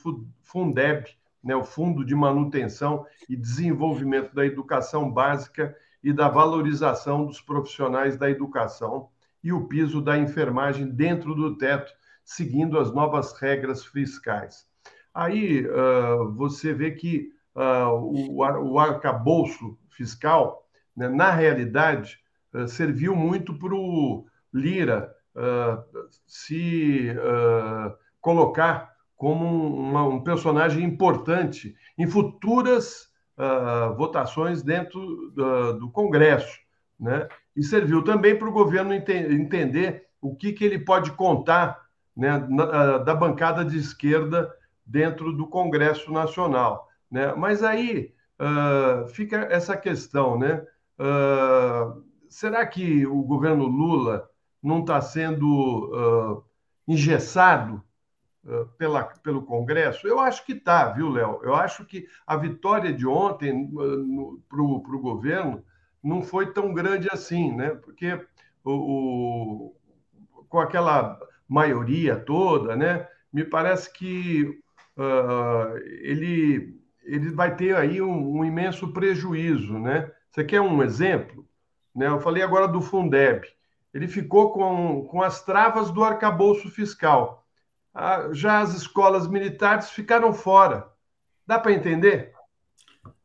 Fundeb, 0.41 1.05
né, 1.43 1.55
o 1.55 1.63
Fundo 1.63 2.03
de 2.03 2.15
Manutenção 2.15 3.05
e 3.29 3.36
Desenvolvimento 3.36 4.33
da 4.33 4.45
Educação 4.45 5.11
Básica 5.11 5.75
e 6.03 6.11
da 6.11 6.27
Valorização 6.27 7.25
dos 7.25 7.39
Profissionais 7.41 8.17
da 8.17 8.29
Educação, 8.29 9.09
e 9.43 9.53
o 9.53 9.67
piso 9.67 10.01
da 10.01 10.17
enfermagem 10.17 10.88
dentro 10.88 11.36
do 11.36 11.55
teto, 11.55 11.93
seguindo 12.23 12.79
as 12.79 12.91
novas 12.91 13.39
regras 13.39 13.86
fiscais. 13.86 14.65
Aí 15.13 15.65
uh, 15.67 16.31
você 16.33 16.73
vê 16.73 16.91
que 16.91 17.31
uh, 17.55 17.91
o, 17.93 18.38
o 18.38 18.79
arcabouço 18.79 19.77
fiscal, 19.89 20.64
né, 20.95 21.09
na 21.09 21.31
realidade, 21.31 22.19
uh, 22.53 22.67
serviu 22.67 23.15
muito 23.15 23.57
para 23.57 23.73
o 23.73 24.25
Lira 24.53 25.13
uh, 25.35 25.83
se 26.25 27.09
uh, 27.11 27.93
colocar 28.21 28.95
como 29.15 29.45
uma, 29.45 30.03
um 30.03 30.21
personagem 30.21 30.83
importante 30.83 31.75
em 31.97 32.07
futuras 32.07 33.13
votações 33.97 34.63
dentro 34.63 35.29
do, 35.77 35.91
Congresso. 35.91 36.57
Né? 36.97 37.27
E 37.53 37.61
serviu 37.61 38.01
também 38.01 38.39
para 38.39 38.47
o 38.47 38.51
governo 38.53 38.93
ente 38.93 39.11
entender 39.11 40.07
o 40.21 40.33
que, 40.33 40.53
que 40.53 40.63
ele 40.63 40.79
pode 40.79 41.11
contar 41.11 41.85
né, 42.15 42.45
na, 42.49 42.99
da 42.99 43.13
bancada 43.13 43.65
de 43.65 43.77
esquerda 43.77 44.49
dentro 44.85 45.33
do 45.33 45.47
Congresso 45.47 46.13
Nacional. 46.13 46.89
Né? 47.11 47.33
Mas 47.35 47.61
aí 47.61 48.13
uh, 48.39 49.07
fica 49.09 49.47
essa 49.51 49.75
questão, 49.75 50.37
né? 50.37 50.65
Uh, 50.99 52.03
será 52.29 52.65
que 52.65 53.05
o 53.05 53.21
governo 53.23 53.65
Lula 53.65 54.29
não 54.61 54.79
está 54.79 55.01
sendo 55.01 55.45
uh, 55.93 56.43
engessado 56.87 57.83
pela, 58.77 59.03
pelo 59.03 59.43
Congresso? 59.43 60.07
Eu 60.07 60.19
acho 60.19 60.45
que 60.45 60.53
está, 60.53 60.89
viu, 60.91 61.09
Léo? 61.09 61.39
Eu 61.41 61.55
acho 61.55 61.83
que 61.83 62.07
a 62.27 62.37
vitória 62.37 62.93
de 62.93 63.07
ontem 63.07 63.71
para 64.47 64.61
o 64.61 65.01
governo 65.01 65.63
não 66.03 66.21
foi 66.21 66.53
tão 66.53 66.71
grande 66.71 67.09
assim, 67.11 67.51
né? 67.51 67.71
Porque 67.71 68.23
o, 68.63 68.71
o, 68.71 69.75
com 70.47 70.59
aquela 70.59 71.19
maioria 71.47 72.15
toda, 72.15 72.75
né? 72.75 73.07
Me 73.33 73.43
parece 73.43 73.91
que 73.91 74.43
uh, 74.97 75.77
ele, 76.01 76.79
ele 77.03 77.31
vai 77.31 77.55
ter 77.55 77.75
aí 77.75 78.01
um, 78.01 78.37
um, 78.37 78.45
imenso 78.45 78.93
prejuízo, 78.93 79.79
né? 79.79 80.11
Você 80.36 80.43
quer 80.43 80.59
um 80.59 80.83
exemplo? 80.83 81.47
Né? 81.95 82.09
Eu 82.09 82.19
falei 82.19 82.43
agora 82.43 82.67
do 82.67 82.81
Fundeb. 82.81 83.47
Ele 83.93 84.05
ficou 84.05 84.51
com, 84.51 85.07
com 85.09 85.21
as 85.21 85.41
travas 85.45 85.89
do 85.89 86.03
arcabouço 86.03 86.69
fiscal. 86.69 87.47
Ah, 87.93 88.27
já 88.33 88.59
as 88.59 88.75
escolas 88.75 89.29
militares 89.29 89.91
ficaram 89.91 90.33
fora. 90.33 90.89
Dá 91.47 91.57
para 91.57 91.71
entender? 91.71 92.33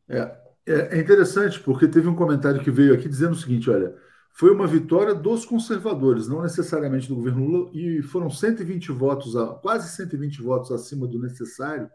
É, 0.08 0.20
é, 0.64 0.98
é 0.98 1.00
interessante, 1.00 1.58
porque 1.58 1.88
teve 1.88 2.06
um 2.06 2.14
comentário 2.14 2.62
que 2.62 2.70
veio 2.70 2.94
aqui 2.94 3.08
dizendo 3.08 3.32
o 3.32 3.36
seguinte: 3.36 3.68
olha, 3.68 3.92
foi 4.32 4.52
uma 4.52 4.68
vitória 4.68 5.12
dos 5.12 5.44
conservadores, 5.44 6.28
não 6.28 6.42
necessariamente 6.42 7.08
do 7.08 7.16
governo 7.16 7.44
Lula, 7.44 7.70
e 7.74 8.02
foram 8.02 8.30
120 8.30 8.92
votos, 8.92 9.34
quase 9.62 9.88
120 9.96 10.40
votos 10.42 10.70
acima 10.70 11.08
do 11.08 11.18
necessário. 11.18 11.90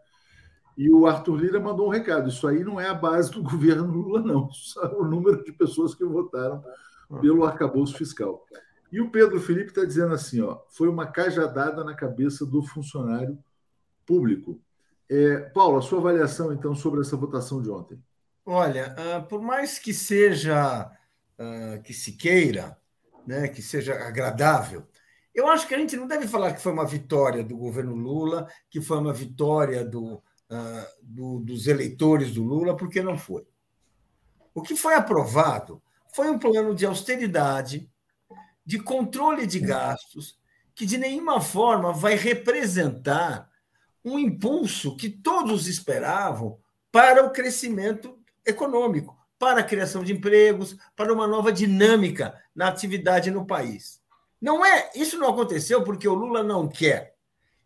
E 0.78 0.92
o 0.92 1.08
Arthur 1.08 1.38
Lira 1.38 1.60
mandou 1.60 1.88
um 1.88 1.92
recado: 1.92 2.30
isso 2.30 2.48
aí 2.48 2.64
não 2.64 2.80
é 2.80 2.88
a 2.88 2.94
base 2.94 3.32
do 3.32 3.42
governo 3.44 3.86
Lula, 3.86 4.22
não. 4.22 4.50
Isso 4.50 4.80
é 4.80 4.88
o 4.88 5.06
número 5.06 5.44
de 5.44 5.52
pessoas 5.52 5.96
que 5.96 6.04
votaram 6.04 6.64
pelo 7.22 7.46
arcabouço 7.46 7.98
fiscal. 7.98 8.46
E 8.92 9.00
o 9.00 9.10
Pedro 9.10 9.40
Felipe 9.40 9.70
está 9.70 9.86
dizendo 9.86 10.14
assim: 10.14 10.42
ó, 10.42 10.60
foi 10.70 10.88
uma 10.88 11.08
cajadada 11.08 11.84
na 11.84 11.94
cabeça 11.94 12.46
do 12.46 12.64
funcionário 12.64 13.38
público. 14.06 14.60
É, 15.10 15.38
Paulo, 15.38 15.78
a 15.78 15.82
sua 15.82 16.00
avaliação, 16.00 16.52
então, 16.52 16.74
sobre 16.74 17.02
essa 17.02 17.16
votação 17.16 17.62
de 17.62 17.70
ontem? 17.70 18.02
Olha, 18.46 18.96
uh, 18.98 19.28
por 19.28 19.42
mais 19.42 19.80
que 19.80 19.94
seja 19.94 20.92
uh, 21.40 21.82
que 21.84 21.94
se 21.94 22.14
queira, 22.14 22.78
né, 23.26 23.48
que 23.48 23.62
seja 23.62 23.96
agradável. 23.96 24.88
Eu 25.34 25.48
acho 25.48 25.68
que 25.68 25.76
a 25.76 25.78
gente 25.78 25.98
não 25.98 26.08
deve 26.08 26.28
falar 26.28 26.54
que 26.54 26.62
foi 26.62 26.72
uma 26.72 26.86
vitória 26.86 27.44
do 27.44 27.58
governo 27.58 27.94
Lula, 27.94 28.48
que 28.70 28.80
foi 28.80 28.98
uma 28.98 29.12
vitória 29.12 29.84
do, 29.84 30.22
uh, 30.50 30.86
do, 31.02 31.40
dos 31.40 31.68
eleitores 31.68 32.32
do 32.32 32.44
Lula, 32.44 32.76
porque 32.76 33.02
não 33.02 33.18
foi. 33.18 33.48
O 34.54 34.62
que 34.62 34.76
foi 34.76 34.94
aprovado 34.94 35.82
foi 36.14 36.30
um 36.30 36.40
plano 36.40 36.74
de 36.74 36.86
austeridade, 36.86 37.90
de 38.66 38.80
controle 38.80 39.46
de 39.46 39.60
gastos, 39.60 40.40
que 40.74 40.86
de 40.86 40.98
nenhuma 40.98 41.42
forma 41.42 41.92
vai 41.92 42.16
representar 42.16 43.50
um 44.04 44.20
impulso 44.20 44.96
que 44.96 45.10
todos 45.10 45.68
esperavam 45.68 46.58
para 46.92 47.26
o 47.26 47.32
crescimento 47.32 48.18
econômico 48.46 49.16
para 49.38 49.60
a 49.60 49.64
criação 49.64 50.04
de 50.04 50.14
empregos, 50.14 50.78
para 50.96 51.14
uma 51.14 51.28
nova 51.28 51.52
dinâmica 51.52 52.40
na 52.56 52.68
atividade 52.68 53.30
no 53.32 53.46
país. 53.46 54.02
Não 54.42 54.66
é, 54.66 54.92
isso 54.96 55.18
não 55.18 55.30
aconteceu 55.30 55.84
porque 55.84 56.08
o 56.08 56.14
Lula 56.14 56.44
não 56.44 56.68
quer. 56.68 57.15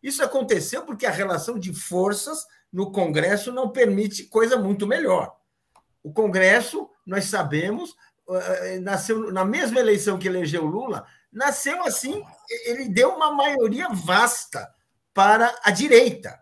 Isso 0.02 0.24
aconteceu 0.24 0.84
porque 0.84 1.06
a 1.06 1.12
relação 1.12 1.60
de 1.60 1.74
forças 1.74 2.45
no 2.72 2.91
Congresso 2.91 3.52
não 3.52 3.70
permite 3.70 4.26
coisa 4.26 4.58
muito 4.58 4.88
melhor. 4.88 5.36
O 6.04 6.14
Congresso, 6.14 6.89
nós 7.06 7.26
sabemos, 7.26 7.95
eh, 8.30 8.76
eh, 8.76 8.80
nasceu 8.80 9.32
na 9.32 9.43
mesma 9.43 9.80
eleição 9.80 10.18
que 10.18 10.28
elegeu 10.28 10.66
Lula, 10.66 11.06
nasceu 11.32 11.84
assim, 11.84 12.24
ele 12.66 12.88
deu 12.88 13.10
uma 13.10 13.32
maioria 13.32 13.89
vasta 13.89 14.68
para 15.14 15.54
a 15.64 15.72
direita. 15.72 16.39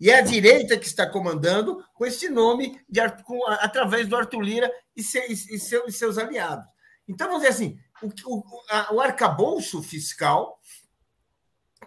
E 0.00 0.10
é 0.10 0.18
a 0.18 0.22
direita 0.22 0.76
que 0.76 0.86
está 0.86 1.06
comandando 1.08 1.84
com 1.94 2.04
esse 2.04 2.28
nome, 2.28 2.80
de, 2.88 3.00
com, 3.22 3.46
através 3.48 4.08
do 4.08 4.16
Arthur 4.16 4.40
Lira 4.40 4.72
e, 4.96 5.02
se, 5.02 5.18
e, 5.30 5.58
seu, 5.58 5.86
e 5.86 5.92
seus 5.92 6.18
aliados. 6.18 6.66
Então, 7.06 7.28
vamos 7.28 7.42
dizer 7.42 7.54
assim: 7.54 7.78
o, 8.02 8.08
o, 8.26 8.44
a, 8.70 8.94
o 8.94 9.00
arcabouço 9.00 9.82
fiscal 9.82 10.58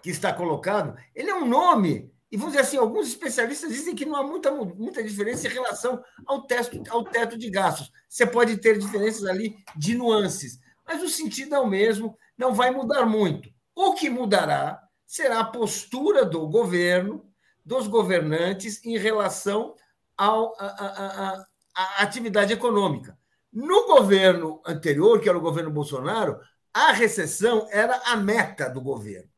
que 0.01 0.09
está 0.09 0.33
colocado, 0.33 0.97
ele 1.15 1.29
é 1.29 1.35
um 1.35 1.47
nome 1.47 2.11
e 2.29 2.35
vamos 2.35 2.53
dizer 2.53 2.63
assim, 2.65 2.77
alguns 2.77 3.07
especialistas 3.07 3.71
dizem 3.71 3.95
que 3.95 4.05
não 4.05 4.15
há 4.15 4.23
muita, 4.23 4.51
muita 4.51 5.01
diferença 5.01 5.47
em 5.47 5.51
relação 5.51 6.03
ao 6.25 6.41
teto, 6.41 6.83
ao 6.89 7.03
teto 7.03 7.37
de 7.37 7.49
gastos. 7.49 7.91
Você 8.09 8.25
pode 8.25 8.57
ter 8.57 8.77
diferenças 8.77 9.23
ali 9.25 9.55
de 9.75 9.95
nuances, 9.95 10.59
mas 10.85 11.01
o 11.01 11.07
sentido 11.07 11.55
é 11.55 11.59
o 11.59 11.67
mesmo, 11.67 12.17
não 12.37 12.53
vai 12.53 12.69
mudar 12.69 13.05
muito. 13.05 13.49
O 13.73 13.93
que 13.93 14.09
mudará 14.09 14.81
será 15.05 15.39
a 15.39 15.45
postura 15.45 16.25
do 16.25 16.47
governo 16.47 17.25
dos 17.63 17.87
governantes 17.87 18.83
em 18.85 18.97
relação 18.97 19.73
à 20.17 21.45
atividade 21.97 22.51
econômica. 22.51 23.17
No 23.51 23.87
governo 23.87 24.61
anterior, 24.65 25.19
que 25.21 25.29
era 25.29 25.37
o 25.37 25.41
governo 25.41 25.71
Bolsonaro, 25.71 26.39
a 26.73 26.91
recessão 26.91 27.67
era 27.71 28.01
a 28.05 28.17
meta 28.17 28.69
do 28.69 28.81
governo. 28.81 29.29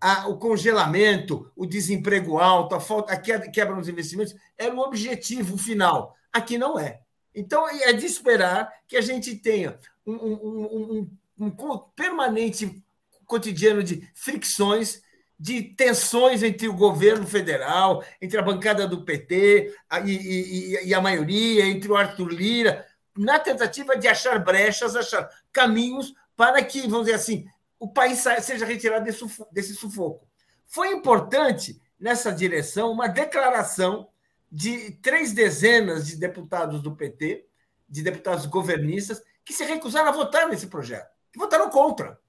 A, 0.00 0.28
o 0.28 0.38
congelamento, 0.38 1.50
o 1.54 1.66
desemprego 1.66 2.38
alto, 2.38 2.74
a 2.74 2.80
falta, 2.80 3.12
a 3.12 3.16
quebra 3.18 3.74
nos 3.74 3.88
investimentos 3.88 4.34
era 4.56 4.74
o 4.74 4.80
objetivo 4.80 5.58
final. 5.58 6.16
Aqui 6.32 6.56
não 6.56 6.78
é. 6.78 7.00
Então, 7.34 7.68
é 7.68 7.92
de 7.92 8.06
esperar 8.06 8.72
que 8.88 8.96
a 8.96 9.00
gente 9.00 9.36
tenha 9.36 9.78
um, 10.06 10.14
um, 10.14 11.08
um, 11.38 11.46
um 11.46 11.78
permanente 11.94 12.82
cotidiano 13.26 13.82
de 13.82 14.08
fricções 14.14 15.02
de 15.40 15.62
tensões 15.62 16.42
entre 16.42 16.68
o 16.68 16.74
governo 16.74 17.26
federal, 17.26 18.04
entre 18.20 18.38
a 18.38 18.42
bancada 18.42 18.86
do 18.86 19.06
PT 19.06 19.74
e, 20.04 20.10
e, 20.10 20.88
e, 20.88 20.94
a 20.94 21.00
maioria, 21.00 21.64
entre 21.64 21.90
o 21.90 21.96
Arthur 21.96 22.28
Lira, 22.28 22.86
na 23.16 23.38
tentativa 23.38 23.96
de 23.96 24.06
achar 24.06 24.38
brechas, 24.38 24.94
achar 24.94 25.30
caminhos 25.50 26.12
para 26.36 26.62
que, 26.62 26.82
vamos 26.82 27.06
dizer 27.06 27.14
assim, 27.16 27.46
o 27.80 27.88
país 27.88 28.22
seja 28.42 28.66
retirado 28.66 29.10
desse 29.50 29.74
sufoco. 29.74 30.28
Foi 30.66 30.92
importante, 30.92 31.80
nessa 31.98 32.30
direção, 32.30 32.92
uma 32.92 33.08
declaração 33.08 34.08
de 34.52 34.92
três 35.02 35.32
dezenas 35.32 36.06
de 36.06 36.16
deputados 36.16 36.82
do 36.82 36.94
PT, 36.94 37.46
de 37.88 38.02
deputados 38.02 38.44
governistas, 38.44 39.22
que 39.42 39.54
se 39.54 39.64
recusaram 39.64 40.10
a 40.10 40.12
votar 40.12 40.46
nesse 40.46 40.66
projeto, 40.66 41.10
que 41.32 41.38
votaram 41.38 41.70
contra. 41.70 42.20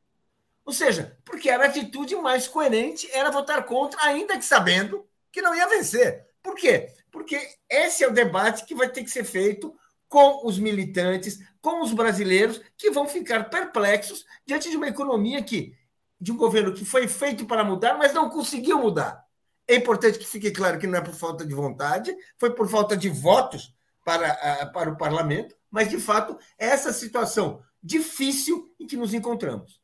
Ou 0.63 0.71
seja, 0.71 1.17
porque 1.25 1.49
era 1.49 1.65
a 1.65 1.67
atitude 1.67 2.15
mais 2.15 2.47
coerente 2.47 3.09
era 3.11 3.29
votar 3.29 3.65
contra, 3.65 4.01
ainda 4.03 4.37
que 4.37 4.45
sabendo 4.45 5.05
que 5.31 5.41
não 5.41 5.53
ia 5.53 5.67
vencer. 5.67 6.27
Por 6.41 6.55
quê? 6.55 6.93
Porque 7.11 7.37
esse 7.69 8.05
é 8.05 8.07
o 8.07 8.13
debate 8.13 8.65
que 8.65 8.73
vai 8.73 8.87
ter 8.87 9.03
que 9.03 9.11
ser 9.11 9.25
feito 9.25 9.75
com 10.07 10.45
os 10.47 10.57
militantes, 10.57 11.39
com 11.61 11.83
os 11.83 11.93
brasileiros, 11.93 12.59
que 12.75 12.89
vão 12.91 13.07
ficar 13.07 13.49
perplexos 13.49 14.25
diante 14.45 14.69
de 14.69 14.77
uma 14.77 14.87
economia 14.87 15.43
que, 15.43 15.75
de 16.19 16.31
um 16.31 16.37
governo 16.37 16.73
que 16.73 16.83
foi 16.83 17.07
feito 17.07 17.45
para 17.45 17.63
mudar, 17.63 17.97
mas 17.97 18.13
não 18.13 18.29
conseguiu 18.29 18.79
mudar. 18.79 19.23
É 19.67 19.75
importante 19.75 20.19
que 20.19 20.25
fique 20.25 20.51
claro 20.51 20.79
que 20.79 20.87
não 20.87 20.97
é 20.97 21.01
por 21.01 21.13
falta 21.13 21.45
de 21.45 21.53
vontade, 21.53 22.13
foi 22.39 22.53
por 22.53 22.67
falta 22.67 22.97
de 22.97 23.09
votos 23.09 23.73
para, 24.03 24.65
para 24.73 24.89
o 24.89 24.97
parlamento, 24.97 25.55
mas, 25.69 25.89
de 25.89 25.97
fato, 25.97 26.37
é 26.57 26.67
essa 26.67 26.91
situação 26.91 27.61
difícil 27.81 28.69
em 28.79 28.85
que 28.85 28.97
nos 28.97 29.13
encontramos. 29.13 29.79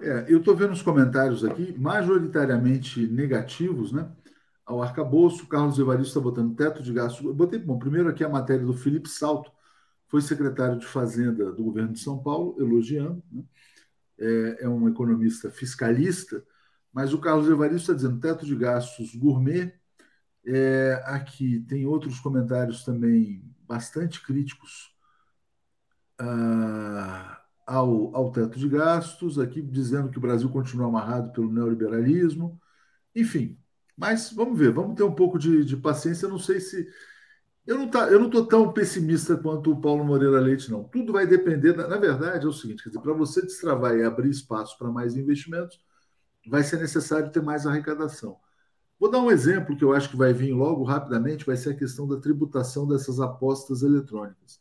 É, 0.00 0.26
eu 0.28 0.38
estou 0.38 0.54
vendo 0.54 0.72
os 0.72 0.82
comentários 0.82 1.44
aqui, 1.44 1.74
majoritariamente 1.78 3.06
negativos, 3.06 3.92
né? 3.92 4.08
Ao 4.66 4.82
arcabouço, 4.82 5.46
Carlos 5.46 5.78
Evaristo 5.78 6.08
está 6.08 6.20
botando 6.20 6.54
teto 6.54 6.82
de 6.82 6.92
gastos. 6.92 7.24
Eu 7.24 7.34
botei, 7.34 7.58
bom, 7.58 7.78
primeiro 7.78 8.08
aqui 8.08 8.24
a 8.24 8.28
matéria 8.28 8.64
do 8.64 8.72
Felipe 8.72 9.08
Salto, 9.08 9.50
foi 10.14 10.22
secretário 10.22 10.78
de 10.78 10.86
Fazenda 10.86 11.50
do 11.50 11.64
governo 11.64 11.92
de 11.92 11.98
São 11.98 12.22
Paulo, 12.22 12.54
elogiando, 12.60 13.20
né? 13.32 13.42
é, 14.16 14.58
é 14.60 14.68
um 14.68 14.88
economista 14.88 15.50
fiscalista, 15.50 16.40
mas 16.92 17.12
o 17.12 17.18
Carlos 17.18 17.48
Evaristo 17.48 17.90
está 17.90 17.94
dizendo 17.94 18.20
teto 18.20 18.46
de 18.46 18.54
gastos 18.54 19.12
gourmet. 19.16 19.74
É, 20.46 21.02
aqui 21.06 21.64
tem 21.68 21.84
outros 21.84 22.20
comentários 22.20 22.84
também 22.84 23.42
bastante 23.66 24.24
críticos. 24.24 24.94
Ah, 26.16 27.42
ao, 27.66 28.14
ao 28.14 28.30
teto 28.30 28.56
de 28.56 28.68
gastos, 28.68 29.36
aqui 29.36 29.60
dizendo 29.60 30.10
que 30.10 30.18
o 30.18 30.20
Brasil 30.20 30.48
continua 30.48 30.86
amarrado 30.86 31.32
pelo 31.32 31.52
neoliberalismo, 31.52 32.60
enfim. 33.16 33.58
Mas 33.96 34.32
vamos 34.32 34.56
ver, 34.56 34.70
vamos 34.70 34.94
ter 34.94 35.02
um 35.02 35.14
pouco 35.14 35.40
de, 35.40 35.64
de 35.64 35.76
paciência. 35.76 36.26
Eu 36.26 36.30
não 36.30 36.38
sei 36.38 36.60
se. 36.60 36.86
Eu 37.66 37.78
não 37.78 37.88
tá, 37.88 38.12
estou 38.12 38.46
tão 38.46 38.72
pessimista 38.72 39.36
quanto 39.38 39.72
o 39.72 39.80
Paulo 39.80 40.04
Moreira 40.04 40.38
Leite, 40.38 40.70
não. 40.70 40.84
Tudo 40.84 41.12
vai 41.14 41.26
depender. 41.26 41.74
Na, 41.74 41.96
verdade, 41.96 42.44
é 42.44 42.48
o 42.48 42.52
seguinte: 42.52 42.90
para 42.90 43.12
você 43.14 43.40
destravar 43.40 43.96
e 43.96 44.02
abrir 44.02 44.30
espaço 44.30 44.76
para 44.78 44.90
mais 44.90 45.16
investimentos, 45.16 45.80
vai 46.46 46.62
ser 46.62 46.78
necessário 46.78 47.30
ter 47.32 47.42
mais 47.42 47.66
arrecadação. 47.66 48.38
Vou 49.00 49.10
dar 49.10 49.20
um 49.20 49.30
exemplo 49.30 49.76
que 49.76 49.84
eu 49.84 49.94
acho 49.94 50.10
que 50.10 50.16
vai 50.16 50.32
vir 50.32 50.52
logo 50.52 50.84
rapidamente, 50.84 51.46
vai 51.46 51.56
ser 51.56 51.70
a 51.70 51.76
questão 51.76 52.06
da 52.06 52.20
tributação 52.20 52.86
dessas 52.86 53.18
apostas 53.18 53.82
eletrônicas. 53.82 54.60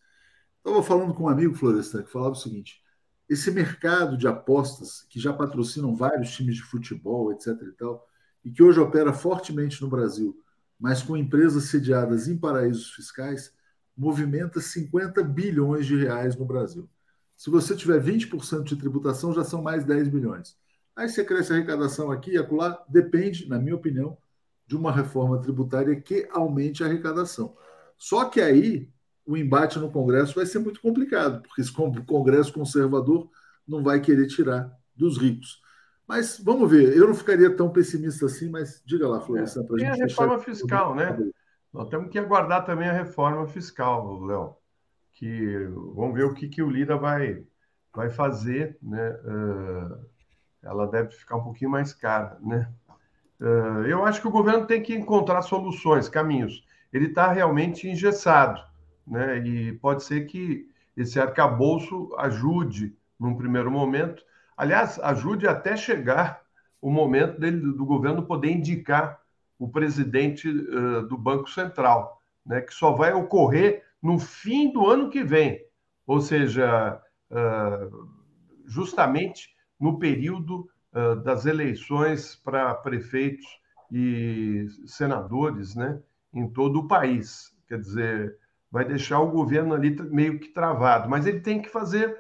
Estava 0.57 0.81
falando 0.81 1.13
com 1.13 1.23
um 1.23 1.29
amigo 1.29 1.53
Florestan 1.53 2.03
que 2.03 2.11
falava 2.11 2.31
o 2.31 2.35
seguinte: 2.35 2.81
esse 3.27 3.51
mercado 3.51 4.17
de 4.17 4.27
apostas 4.27 5.05
que 5.09 5.19
já 5.19 5.33
patrocinam 5.33 5.93
vários 5.93 6.31
times 6.31 6.55
de 6.55 6.63
futebol, 6.63 7.33
etc. 7.33 7.47
e 7.63 7.71
tal, 7.73 8.07
e 8.45 8.51
que 8.51 8.63
hoje 8.63 8.79
opera 8.79 9.11
fortemente 9.11 9.81
no 9.81 9.89
Brasil, 9.89 10.42
mas 10.79 11.01
com 11.01 11.15
empresas 11.15 11.65
sediadas 11.65 12.27
em 12.27 12.37
paraísos 12.37 12.91
fiscais, 12.93 13.53
movimenta 13.95 14.59
50 14.59 15.23
bilhões 15.23 15.85
de 15.85 15.95
reais 15.95 16.35
no 16.35 16.45
Brasil. 16.45 16.89
Se 17.35 17.49
você 17.49 17.75
tiver 17.75 18.01
20% 18.01 18.63
de 18.63 18.75
tributação, 18.75 19.33
já 19.33 19.43
são 19.43 19.61
mais 19.61 19.83
10 19.85 20.07
bilhões. 20.07 20.55
Aí 20.95 21.09
você 21.09 21.23
cresce 21.23 21.51
a 21.51 21.55
arrecadação 21.55 22.11
aqui 22.11 22.31
e 22.31 22.37
acolá, 22.37 22.83
depende, 22.87 23.47
na 23.47 23.57
minha 23.57 23.75
opinião, 23.75 24.17
de 24.67 24.75
uma 24.75 24.91
reforma 24.91 25.41
tributária 25.41 25.99
que 25.99 26.27
aumente 26.31 26.83
a 26.83 26.87
arrecadação. 26.87 27.55
Só 27.97 28.25
que 28.25 28.41
aí 28.41 28.89
o 29.25 29.37
embate 29.37 29.79
no 29.79 29.91
Congresso 29.91 30.35
vai 30.35 30.45
ser 30.45 30.59
muito 30.59 30.81
complicado, 30.81 31.41
porque 31.41 31.61
esse 31.61 31.71
Congresso 31.71 32.53
conservador 32.53 33.29
não 33.67 33.83
vai 33.83 33.99
querer 34.01 34.27
tirar 34.27 34.71
dos 34.95 35.17
ricos. 35.17 35.61
Mas 36.07 36.39
vamos 36.39 36.69
ver, 36.69 36.95
eu 36.95 37.07
não 37.07 37.15
ficaria 37.15 37.55
tão 37.55 37.69
pessimista 37.69 38.25
assim, 38.25 38.49
mas 38.49 38.81
diga 38.85 39.07
lá, 39.07 39.21
Florestan, 39.21 39.61
é, 39.61 39.63
para 39.63 39.75
a 39.75 39.79
gente. 39.79 39.91
Tem 39.91 40.01
a 40.01 40.05
reforma 40.07 40.39
fiscal, 40.39 40.95
né? 40.95 41.17
Nós 41.71 41.89
temos 41.89 42.09
que 42.09 42.19
aguardar 42.19 42.65
também 42.65 42.87
a 42.87 42.93
reforma 42.93 43.47
fiscal, 43.47 44.19
Léo. 44.23 44.55
Que 45.13 45.65
vamos 45.95 46.13
ver 46.13 46.25
o 46.25 46.33
que, 46.33 46.47
que 46.47 46.61
o 46.61 46.69
Lira 46.69 46.97
vai, 46.97 47.43
vai 47.93 48.09
fazer, 48.09 48.77
né? 48.81 49.11
Uh, 49.23 50.05
ela 50.61 50.87
deve 50.87 51.11
ficar 51.11 51.37
um 51.37 51.43
pouquinho 51.43 51.71
mais 51.71 51.93
cara, 51.93 52.37
né? 52.41 52.69
Uh, 53.39 53.85
eu 53.87 54.05
acho 54.05 54.21
que 54.21 54.27
o 54.27 54.31
governo 54.31 54.67
tem 54.67 54.81
que 54.81 54.93
encontrar 54.93 55.41
soluções, 55.41 56.09
caminhos. 56.09 56.65
Ele 56.91 57.07
está 57.07 57.31
realmente 57.31 57.87
engessado, 57.87 58.61
né? 59.05 59.39
E 59.39 59.73
pode 59.73 60.03
ser 60.03 60.25
que 60.25 60.69
esse 60.95 61.19
arcabouço 61.19 62.13
ajude 62.17 62.95
num 63.19 63.35
primeiro 63.35 63.71
momento. 63.71 64.23
Aliás, 64.57 64.99
ajude 64.99 65.47
até 65.47 65.75
chegar 65.75 66.41
o 66.81 66.91
momento 66.91 67.39
dele, 67.39 67.59
do 67.59 67.85
governo 67.85 68.25
poder 68.25 68.51
indicar 68.51 69.19
o 69.57 69.69
presidente 69.69 70.49
uh, 70.49 71.07
do 71.07 71.17
Banco 71.17 71.49
Central, 71.49 72.21
né? 72.45 72.61
Que 72.61 72.73
só 72.73 72.91
vai 72.91 73.13
ocorrer 73.13 73.83
no 74.01 74.19
fim 74.19 74.71
do 74.71 74.89
ano 74.89 75.09
que 75.09 75.23
vem, 75.23 75.65
ou 76.05 76.19
seja, 76.19 77.01
uh, 77.31 78.09
justamente 78.65 79.49
no 79.79 79.97
período 79.97 80.69
uh, 80.93 81.15
das 81.23 81.45
eleições 81.45 82.35
para 82.35 82.73
prefeitos 82.75 83.45
e 83.91 84.67
senadores 84.85 85.75
né, 85.75 86.01
em 86.33 86.47
todo 86.49 86.79
o 86.79 86.87
país. 86.87 87.55
Quer 87.67 87.79
dizer, 87.79 88.37
vai 88.71 88.83
deixar 88.83 89.19
o 89.19 89.31
governo 89.31 89.73
ali 89.73 89.95
meio 90.09 90.39
que 90.39 90.49
travado, 90.49 91.09
mas 91.09 91.25
ele 91.25 91.39
tem 91.39 91.61
que 91.61 91.69
fazer 91.69 92.17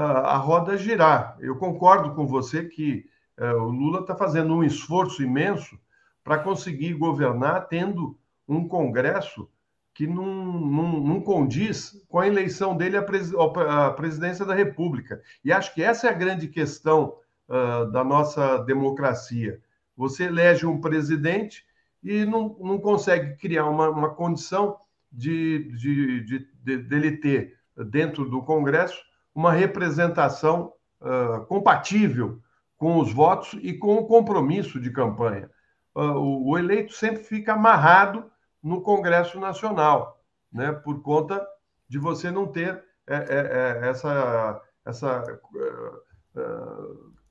a 0.00 0.36
roda 0.36 0.76
girar. 0.76 1.36
Eu 1.40 1.56
concordo 1.56 2.14
com 2.14 2.26
você 2.26 2.64
que 2.64 3.06
uh, 3.38 3.62
o 3.62 3.70
Lula 3.70 4.00
está 4.00 4.14
fazendo 4.14 4.54
um 4.54 4.62
esforço 4.62 5.22
imenso 5.22 5.78
para 6.22 6.38
conseguir 6.38 6.92
governar 6.94 7.68
tendo 7.68 8.18
um 8.46 8.68
Congresso 8.68 9.48
que 9.94 10.06
não, 10.06 10.26
não, 10.26 11.00
não, 11.00 11.20
condiz 11.22 12.04
com 12.08 12.18
a 12.18 12.26
eleição 12.26 12.76
dele 12.76 12.98
à, 12.98 13.90
presidência 13.92 14.44
da 14.44 14.54
República. 14.54 15.22
E 15.42 15.50
acho 15.50 15.72
que 15.72 15.82
essa 15.82 16.06
é 16.06 16.10
a 16.10 16.14
grande 16.14 16.48
questão 16.48 17.16
uh, 17.48 17.90
da 17.90 18.04
nossa 18.04 18.58
democracia. 18.58 19.58
Você 19.96 20.24
elege 20.24 20.66
um 20.66 20.78
presidente 20.78 21.64
e 22.02 22.26
não, 22.26 22.54
não 22.60 22.78
consegue 22.78 23.36
criar 23.38 23.64
uma, 23.64 23.88
uma 23.88 24.10
condição 24.10 24.76
de, 25.10 25.72
de, 25.72 26.20
de, 26.20 26.48
de, 26.62 26.76
dele 26.76 27.16
ter 27.16 27.56
dentro 27.86 28.28
do 28.28 28.42
Congresso 28.42 29.02
uma 29.36 29.52
representação 29.52 30.72
uh, 30.98 31.44
compatível 31.44 32.40
com 32.78 32.98
os 32.98 33.12
votos 33.12 33.52
e 33.60 33.74
com 33.74 33.96
o 33.96 34.06
compromisso 34.06 34.80
de 34.80 34.90
campanha. 34.90 35.50
Uh, 35.94 36.00
o, 36.00 36.48
o 36.52 36.58
eleito 36.58 36.94
sempre 36.94 37.22
fica 37.22 37.52
amarrado 37.52 38.24
no 38.62 38.80
Congresso 38.80 39.38
Nacional, 39.38 40.24
né, 40.50 40.72
por 40.72 41.02
conta 41.02 41.46
de 41.86 41.98
você 41.98 42.30
não 42.30 42.46
ter 42.46 42.82
é, 43.06 43.14
é, 43.14 43.84
é, 43.84 43.88
essa, 43.88 44.60
essa 44.84 45.40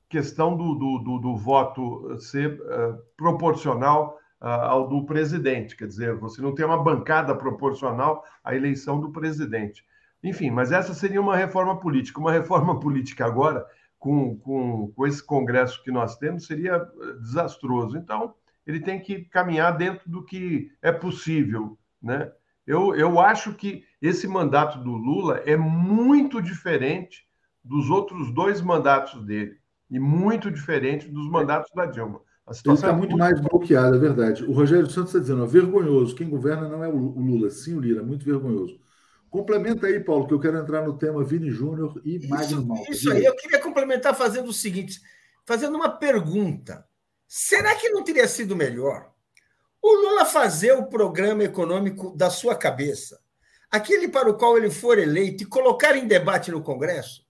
questão 0.08 0.56
do, 0.56 0.74
do, 0.74 0.98
do, 1.00 1.18
do 1.18 1.36
voto 1.36 2.18
ser 2.18 2.58
proporcional 3.16 4.18
ao 4.40 4.88
do 4.88 5.04
presidente, 5.04 5.76
quer 5.76 5.86
dizer, 5.86 6.14
você 6.14 6.40
não 6.40 6.54
tem 6.54 6.64
uma 6.64 6.82
bancada 6.82 7.34
proporcional 7.34 8.24
à 8.42 8.54
eleição 8.54 8.98
do 8.98 9.12
presidente. 9.12 9.84
Enfim, 10.22 10.50
mas 10.50 10.72
essa 10.72 10.94
seria 10.94 11.20
uma 11.20 11.36
reforma 11.36 11.78
política. 11.78 12.20
Uma 12.20 12.32
reforma 12.32 12.78
política 12.80 13.24
agora, 13.24 13.64
com, 13.98 14.36
com, 14.36 14.92
com 14.94 15.06
esse 15.06 15.24
Congresso 15.24 15.82
que 15.82 15.90
nós 15.90 16.16
temos, 16.16 16.46
seria 16.46 16.78
desastroso. 17.20 17.96
Então, 17.96 18.34
ele 18.66 18.80
tem 18.80 19.00
que 19.00 19.24
caminhar 19.26 19.76
dentro 19.76 20.10
do 20.10 20.24
que 20.24 20.70
é 20.82 20.90
possível, 20.90 21.78
né? 22.02 22.30
Eu, 22.66 22.96
eu 22.96 23.20
acho 23.20 23.54
que 23.54 23.84
esse 24.02 24.26
mandato 24.26 24.78
do 24.80 24.90
Lula 24.90 25.40
é 25.46 25.56
muito 25.56 26.42
diferente 26.42 27.24
dos 27.64 27.90
outros 27.90 28.32
dois 28.34 28.60
mandatos 28.60 29.24
dele 29.24 29.56
e 29.88 30.00
muito 30.00 30.50
diferente 30.50 31.08
dos 31.08 31.30
mandatos 31.30 31.70
da 31.72 31.86
Dilma. 31.86 32.20
A 32.44 32.52
situação 32.52 32.88
Ele 32.88 32.92
está 32.92 32.96
é 32.96 32.98
muito 32.98 33.16
mais 33.18 33.40
bloqueado, 33.40 33.96
é 33.96 33.98
verdade. 33.98 34.44
O 34.44 34.52
Rogério 34.52 34.86
Santos 34.88 35.10
está 35.10 35.18
dizendo, 35.20 35.42
ó, 35.42 35.46
vergonhoso. 35.46 36.14
Quem 36.14 36.28
governa 36.28 36.68
não 36.68 36.82
é 36.82 36.88
o 36.88 36.96
Lula, 36.96 37.50
sim 37.50 37.76
o 37.76 37.80
Lira, 37.80 38.02
muito 38.02 38.24
vergonhoso. 38.24 38.80
Complementa 39.36 39.86
aí, 39.86 40.00
Paulo, 40.00 40.26
que 40.26 40.32
eu 40.32 40.40
quero 40.40 40.56
entrar 40.56 40.80
no 40.86 40.96
tema 40.96 41.22
Vini 41.22 41.50
Júnior 41.50 42.00
e 42.02 42.16
isso, 42.16 42.26
Magno 42.26 42.64
Malta. 42.64 42.90
Isso 42.90 43.12
aí, 43.12 43.22
eu 43.22 43.36
queria 43.36 43.58
complementar 43.58 44.16
fazendo 44.16 44.48
o 44.48 44.52
seguinte, 44.52 44.98
fazendo 45.44 45.76
uma 45.76 45.90
pergunta. 45.90 46.88
Será 47.28 47.74
que 47.74 47.90
não 47.90 48.02
teria 48.02 48.26
sido 48.26 48.56
melhor 48.56 49.10
o 49.82 49.94
Lula 49.94 50.24
fazer 50.24 50.72
o 50.72 50.86
programa 50.86 51.44
econômico 51.44 52.16
da 52.16 52.30
sua 52.30 52.54
cabeça, 52.54 53.20
aquele 53.70 54.08
para 54.08 54.30
o 54.30 54.38
qual 54.38 54.56
ele 54.56 54.70
for 54.70 54.98
eleito, 54.98 55.42
e 55.42 55.46
colocar 55.46 55.94
em 55.98 56.06
debate 56.06 56.50
no 56.50 56.62
Congresso? 56.62 57.22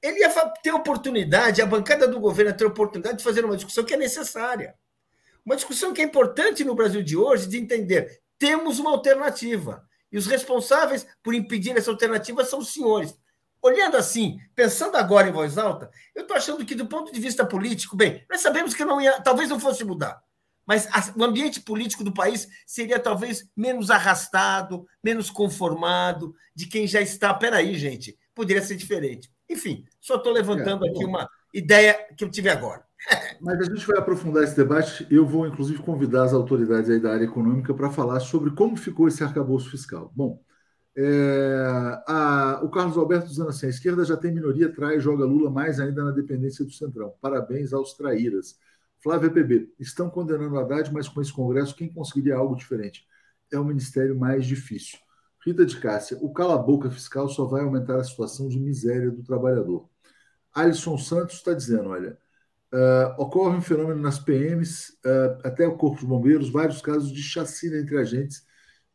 Ele 0.00 0.20
ia 0.20 0.30
ter 0.62 0.70
oportunidade, 0.70 1.60
a 1.60 1.66
bancada 1.66 2.06
do 2.06 2.20
governo 2.20 2.52
ia 2.52 2.56
ter 2.56 2.64
oportunidade 2.64 3.18
de 3.18 3.24
fazer 3.24 3.44
uma 3.44 3.56
discussão 3.56 3.82
que 3.82 3.94
é 3.94 3.96
necessária. 3.96 4.76
Uma 5.44 5.56
discussão 5.56 5.92
que 5.92 6.00
é 6.00 6.04
importante 6.04 6.62
no 6.62 6.76
Brasil 6.76 7.02
de 7.02 7.16
hoje, 7.16 7.48
de 7.48 7.58
entender: 7.58 8.20
temos 8.38 8.78
uma 8.78 8.92
alternativa. 8.92 9.84
E 10.12 10.18
os 10.18 10.26
responsáveis 10.26 11.06
por 11.22 11.34
impedir 11.34 11.76
essa 11.76 11.90
alternativa 11.90 12.44
são 12.44 12.58
os 12.58 12.72
senhores 12.72 13.16
olhando 13.62 13.96
assim, 13.96 14.38
pensando 14.56 14.96
agora 14.96 15.28
em 15.28 15.32
voz 15.32 15.56
alta, 15.56 15.88
eu 16.14 16.22
estou 16.22 16.36
achando 16.36 16.66
que, 16.66 16.74
do 16.74 16.86
ponto 16.86 17.12
de 17.12 17.20
vista 17.20 17.46
político, 17.46 17.96
bem, 17.96 18.24
nós 18.28 18.40
sabemos 18.40 18.74
que 18.74 18.84
não 18.84 19.00
ia, 19.00 19.20
talvez 19.20 19.48
não 19.48 19.60
fosse 19.60 19.84
mudar, 19.84 20.20
mas 20.66 20.88
o 21.16 21.22
ambiente 21.22 21.60
político 21.60 22.02
do 22.02 22.12
país 22.12 22.48
seria 22.66 22.98
talvez 22.98 23.48
menos 23.56 23.88
arrastado, 23.88 24.84
menos 25.02 25.30
conformado 25.30 26.34
de 26.54 26.66
quem 26.66 26.86
já 26.86 27.00
está. 27.00 27.34
Peraí, 27.34 27.76
gente, 27.76 28.16
poderia 28.34 28.62
ser 28.62 28.76
diferente. 28.76 29.30
Enfim, 29.48 29.84
só 30.00 30.16
estou 30.16 30.32
levantando 30.32 30.86
é, 30.86 30.90
aqui 30.90 31.04
uma 31.04 31.28
ideia 31.52 31.94
que 32.16 32.24
eu 32.24 32.30
tive 32.30 32.48
agora. 32.48 32.84
Mas 33.40 33.60
a 33.60 33.64
gente 33.64 33.86
vai 33.86 33.98
aprofundar 33.98 34.44
esse 34.44 34.56
debate. 34.56 35.06
Eu 35.10 35.26
vou, 35.26 35.46
inclusive, 35.46 35.82
convidar 35.82 36.24
as 36.24 36.32
autoridades 36.32 36.88
aí 36.88 37.00
da 37.00 37.12
área 37.12 37.24
econômica 37.24 37.74
para 37.74 37.90
falar 37.90 38.20
sobre 38.20 38.50
como 38.52 38.76
ficou 38.76 39.08
esse 39.08 39.24
arcabouço 39.24 39.70
fiscal. 39.70 40.12
Bom, 40.14 40.40
é, 40.96 42.02
a, 42.06 42.60
o 42.62 42.70
Carlos 42.70 42.96
Alberto 42.96 43.28
dizendo 43.28 43.48
assim: 43.48 43.66
a 43.66 43.70
esquerda 43.70 44.04
já 44.04 44.16
tem 44.16 44.32
minoria, 44.32 44.72
trai 44.72 45.00
joga 45.00 45.24
Lula 45.24 45.50
mais 45.50 45.80
ainda 45.80 46.04
na 46.04 46.10
dependência 46.10 46.64
do 46.64 46.72
Centrão. 46.72 47.14
Parabéns 47.20 47.72
aos 47.72 47.94
traíras. 47.94 48.56
Flávia 49.02 49.30
PB, 49.30 49.72
estão 49.80 50.08
condenando 50.08 50.56
Haddad, 50.58 50.92
mas 50.92 51.08
com 51.08 51.20
esse 51.20 51.32
Congresso, 51.32 51.74
quem 51.74 51.92
conseguiria 51.92 52.36
algo 52.36 52.54
diferente? 52.54 53.04
É 53.50 53.58
o 53.58 53.64
ministério 53.64 54.16
mais 54.16 54.46
difícil. 54.46 54.96
Rita 55.44 55.66
de 55.66 55.76
Cássia, 55.80 56.16
o 56.20 56.32
cala-boca 56.32 56.88
fiscal 56.88 57.28
só 57.28 57.44
vai 57.44 57.62
aumentar 57.62 57.96
a 57.96 58.04
situação 58.04 58.48
de 58.48 58.60
miséria 58.60 59.10
do 59.10 59.24
trabalhador. 59.24 59.88
Alisson 60.54 60.96
Santos 60.98 61.36
está 61.36 61.52
dizendo: 61.52 61.88
olha, 61.88 62.16
uh, 62.72 63.20
ocorre 63.20 63.56
um 63.56 63.60
fenômeno 63.60 64.00
nas 64.00 64.18
PMs, 64.18 64.90
uh, 65.04 65.38
até 65.44 65.66
o 65.66 65.76
Corpo 65.76 66.00
de 66.00 66.06
Bombeiros, 66.06 66.50
vários 66.50 66.80
casos 66.80 67.12
de 67.12 67.22
chacina 67.22 67.76
entre 67.78 67.98
agentes 67.98 68.44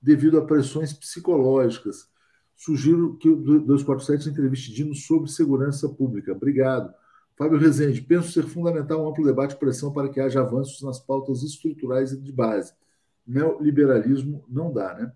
devido 0.02 0.38
a 0.38 0.46
pressões 0.46 0.94
psicológicas. 0.94 2.08
Sugiro 2.56 3.18
que 3.18 3.30
o 3.30 3.36
247 3.36 4.30
entreviste 4.30 4.74
Dino 4.74 4.96
sobre 4.96 5.30
segurança 5.30 5.88
pública. 5.88 6.32
Obrigado. 6.32 6.94
Fábio 7.38 7.60
Rezende, 7.60 8.02
penso 8.02 8.32
ser 8.32 8.44
fundamental 8.44 9.04
um 9.04 9.10
amplo 9.10 9.24
debate 9.24 9.54
e 9.54 9.60
pressão 9.60 9.94
para 9.94 10.10
que 10.10 10.20
haja 10.20 10.42
avanços 10.42 10.82
nas 10.82 11.00
pautas 11.00 11.44
estruturais 11.44 12.12
e 12.12 12.18
de 12.20 12.32
base. 12.32 12.74
Neoliberalismo 13.28 14.44
não 14.50 14.74
dá, 14.74 14.96
né? 14.96 15.12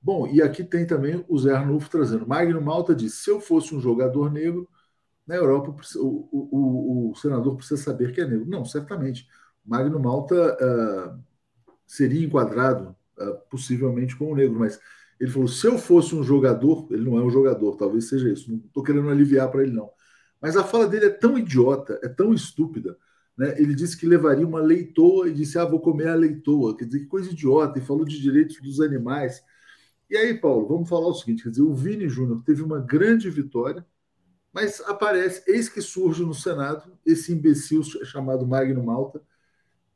Bom, 0.00 0.26
e 0.26 0.40
aqui 0.40 0.64
tem 0.64 0.86
também 0.86 1.22
o 1.28 1.38
Zé 1.38 1.52
Arnulfo 1.52 1.90
trazendo. 1.90 2.26
Magno 2.26 2.62
Malta 2.62 2.94
diz: 2.94 3.14
se 3.14 3.30
eu 3.30 3.40
fosse 3.40 3.74
um 3.74 3.80
jogador 3.80 4.32
negro, 4.32 4.66
na 5.28 5.36
Europa 5.36 5.76
o, 5.96 6.28
o, 6.32 7.10
o, 7.10 7.14
senador 7.14 7.54
precisa 7.56 7.80
saber 7.80 8.12
que 8.12 8.20
é 8.20 8.26
negro. 8.26 8.46
Não, 8.48 8.64
certamente. 8.64 9.28
Magno 9.64 10.00
Malta 10.00 10.56
uh, 10.56 11.22
seria 11.86 12.26
enquadrado 12.26 12.96
uh, 13.18 13.38
possivelmente 13.50 14.16
como 14.16 14.34
negro, 14.34 14.58
mas 14.58 14.80
ele 15.20 15.30
falou: 15.30 15.46
se 15.46 15.66
eu 15.66 15.78
fosse 15.78 16.14
um 16.14 16.22
jogador, 16.22 16.88
ele 16.90 17.04
não 17.04 17.18
é 17.18 17.22
um 17.22 17.30
jogador, 17.30 17.76
talvez 17.76 18.08
seja 18.08 18.30
isso, 18.30 18.50
não 18.50 18.58
estou 18.58 18.82
querendo 18.82 19.10
aliviar 19.10 19.50
para 19.50 19.62
ele, 19.62 19.72
não. 19.72 19.90
Mas 20.40 20.56
a 20.56 20.64
fala 20.64 20.86
dele 20.86 21.06
é 21.06 21.10
tão 21.10 21.36
idiota, 21.36 22.00
é 22.02 22.08
tão 22.08 22.32
estúpida. 22.32 22.96
Né? 23.36 23.54
Ele 23.60 23.74
disse 23.74 23.96
que 23.96 24.06
levaria 24.06 24.46
uma 24.46 24.60
leitoa 24.60 25.28
e 25.28 25.34
disse: 25.34 25.58
Ah, 25.58 25.64
vou 25.64 25.80
comer 25.80 26.08
a 26.08 26.14
leitoa. 26.14 26.76
Quer 26.76 26.86
dizer, 26.86 27.00
que 27.00 27.06
coisa 27.06 27.30
idiota. 27.30 27.78
E 27.78 27.82
falou 27.82 28.04
de 28.04 28.20
direitos 28.20 28.60
dos 28.62 28.80
animais. 28.80 29.42
E 30.10 30.16
aí, 30.16 30.34
Paulo, 30.40 30.66
vamos 30.66 30.88
falar 30.88 31.08
o 31.08 31.14
seguinte: 31.14 31.42
quer 31.42 31.50
dizer, 31.50 31.62
o 31.62 31.74
Vini 31.74 32.08
Júnior 32.08 32.42
teve 32.44 32.62
uma 32.62 32.80
grande 32.80 33.28
vitória, 33.28 33.84
mas 34.52 34.80
aparece, 34.82 35.42
eis 35.46 35.68
que 35.68 35.80
surge 35.80 36.24
no 36.24 36.34
Senado 36.34 36.98
esse 37.04 37.32
imbecil 37.32 37.82
chamado 38.04 38.46
Magno 38.46 38.82
Malta, 38.82 39.22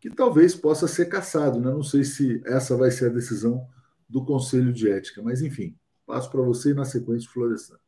que 0.01 0.11
talvez 0.11 0.55
possa 0.55 0.87
ser 0.87 1.07
caçado. 1.07 1.61
Né? 1.61 1.71
Não 1.71 1.83
sei 1.83 2.05
se 2.05 2.43
essa 2.45 2.77
vai 2.77 2.91
ser 2.91 3.07
a 3.07 3.15
decisão 3.15 3.67
do 4.09 4.25
Conselho 4.25 4.73
de 4.73 4.91
Ética, 4.91 5.23
mas 5.23 5.41
enfim, 5.41 5.77
passo 6.07 6.31
para 6.31 6.43
você 6.43 6.71
e 6.71 6.75
na 6.75 6.85
sequência, 6.85 7.31
Florestan. 7.31 7.79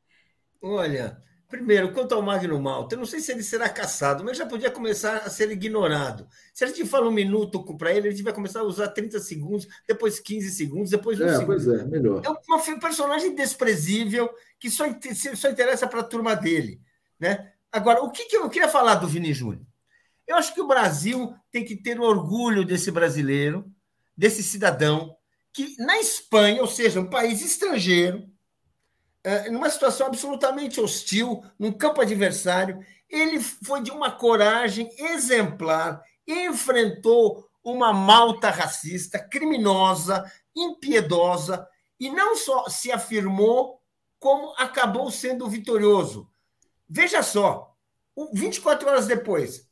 Olha, 0.62 1.20
Primeiro, 1.54 1.92
quanto 1.92 2.12
ao 2.12 2.20
Magno 2.20 2.60
Malta, 2.60 2.96
eu 2.96 2.98
não 2.98 3.06
sei 3.06 3.20
se 3.20 3.30
ele 3.30 3.44
será 3.44 3.68
caçado, 3.68 4.24
mas 4.24 4.36
já 4.36 4.44
podia 4.44 4.72
começar 4.72 5.18
a 5.18 5.30
ser 5.30 5.52
ignorado. 5.52 6.26
Se 6.52 6.64
a 6.64 6.66
gente 6.66 6.84
fala 6.84 7.06
um 7.06 7.12
minuto 7.12 7.62
para 7.76 7.92
ele, 7.92 8.08
a 8.08 8.10
gente 8.10 8.24
vai 8.24 8.32
começar 8.32 8.58
a 8.58 8.64
usar 8.64 8.88
30 8.88 9.20
segundos, 9.20 9.68
depois 9.86 10.18
15 10.18 10.50
segundos, 10.50 10.90
depois 10.90 11.20
um 11.20 11.26
é, 11.26 11.32
segundo. 11.32 11.46
Pois 11.46 11.68
é, 11.68 11.84
melhor. 11.84 12.22
É 12.24 12.28
um 12.28 12.80
personagem 12.80 13.36
desprezível 13.36 14.28
que 14.58 14.68
só, 14.68 14.84
só 15.36 15.48
interessa 15.48 15.86
para 15.86 16.00
a 16.00 16.04
turma 16.04 16.34
dele. 16.34 16.80
Né? 17.20 17.52
Agora, 17.70 18.02
o 18.02 18.10
que, 18.10 18.24
que 18.24 18.36
eu 18.36 18.50
queria 18.50 18.68
falar 18.68 18.96
do 18.96 19.06
Vini 19.06 19.32
Júnior? 19.32 19.64
Eu 20.26 20.34
acho 20.34 20.52
que 20.52 20.60
o 20.60 20.66
Brasil 20.66 21.36
tem 21.52 21.64
que 21.64 21.76
ter 21.76 22.00
orgulho 22.00 22.64
desse 22.64 22.90
brasileiro, 22.90 23.64
desse 24.16 24.42
cidadão, 24.42 25.14
que 25.52 25.76
na 25.78 26.00
Espanha, 26.00 26.60
ou 26.60 26.66
seja, 26.66 26.98
um 26.98 27.08
país 27.08 27.40
estrangeiro, 27.42 28.28
é, 29.24 29.50
numa 29.50 29.70
situação 29.70 30.06
absolutamente 30.06 30.80
hostil, 30.80 31.42
num 31.58 31.72
campo 31.72 32.02
adversário. 32.02 32.84
Ele 33.08 33.40
foi 33.40 33.82
de 33.82 33.90
uma 33.90 34.10
coragem 34.10 34.88
exemplar, 34.98 36.02
enfrentou 36.26 37.48
uma 37.62 37.92
malta 37.92 38.50
racista, 38.50 39.18
criminosa, 39.18 40.30
impiedosa, 40.54 41.66
e 41.98 42.10
não 42.10 42.36
só 42.36 42.68
se 42.68 42.92
afirmou, 42.92 43.80
como 44.18 44.54
acabou 44.58 45.10
sendo 45.10 45.48
vitorioso. 45.48 46.28
Veja 46.88 47.22
só, 47.22 47.74
24 48.32 48.88
horas 48.88 49.06
depois, 49.06 49.66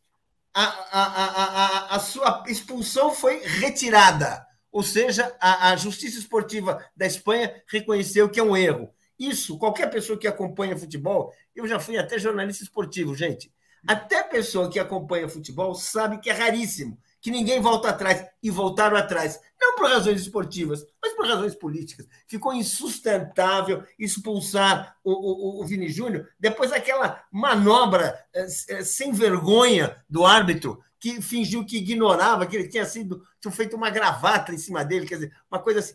a, 0.55 0.65
a, 0.65 1.03
a, 1.03 1.97
a, 1.97 1.99
sua 2.01 2.45
expulsão 2.47 3.15
foi 3.15 3.39
retirada. 3.41 4.47
Ou 4.71 4.83
seja, 4.83 5.35
a, 5.41 5.71
a 5.71 5.77
Justiça 5.77 6.19
Esportiva 6.19 6.85
da 6.97 7.07
Espanha 7.07 7.63
reconheceu 7.67 8.29
que 8.29 8.41
é 8.41 8.43
um 8.43 8.57
erro. 8.57 8.93
Isso, 9.23 9.57
qualquer 9.57 9.89
pessoa 9.89 10.19
que 10.19 10.27
acompanha 10.27 10.77
futebol, 10.77 11.33
eu 11.55 11.65
já 11.69 11.79
fui 11.79 11.97
até 11.97 12.19
jornalista 12.19 12.65
esportivo, 12.65 13.15
gente. 13.15 13.53
Até 13.87 14.21
pessoa 14.25 14.69
que 14.69 14.81
acompanha 14.81 15.29
futebol 15.29 15.77
sabe 15.77 16.19
que 16.19 16.29
é 16.29 16.33
raríssimo, 16.33 16.99
que 17.21 17.31
ninguém 17.31 17.61
volta 17.61 17.91
atrás. 17.91 18.27
E 18.43 18.51
voltaram 18.51 18.97
atrás, 18.97 19.39
não 19.61 19.77
por 19.77 19.89
razões 19.89 20.21
esportivas, 20.21 20.85
mas 21.01 21.13
por 21.13 21.25
razões 21.25 21.55
políticas. 21.55 22.09
Ficou 22.27 22.53
insustentável 22.53 23.85
expulsar 23.97 24.97
o, 25.05 25.13
o, 25.13 25.63
o 25.63 25.67
Vini 25.67 25.89
Júnior 25.89 26.29
depois 26.39 26.71
daquela 26.71 27.23
manobra 27.31 28.19
é, 28.35 28.49
sem 28.49 29.13
vergonha 29.13 29.97
do 30.11 30.27
árbitro, 30.27 30.83
que 30.99 31.23
fingiu 31.23 31.65
que 31.65 31.79
ignorava 31.79 32.45
que 32.45 32.57
ele 32.57 32.69
tinha 32.69 32.85
sido 32.85 33.23
tinha 33.41 33.53
feito 33.53 33.77
uma 33.77 33.91
gravata 33.91 34.55
em 34.55 34.59
cima 34.59 34.85
dele, 34.85 35.07
quer 35.07 35.17
dizer, 35.17 35.33
uma 35.51 35.61
coisa 35.61 35.81
assim. 35.81 35.95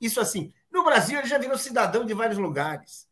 Isso 0.00 0.20
assim, 0.20 0.52
no 0.78 0.84
Brasil, 0.84 1.18
ele 1.18 1.28
já 1.28 1.38
virou 1.38 1.58
cidadão 1.58 2.06
de 2.06 2.14
vários 2.14 2.38
lugares. 2.38 3.06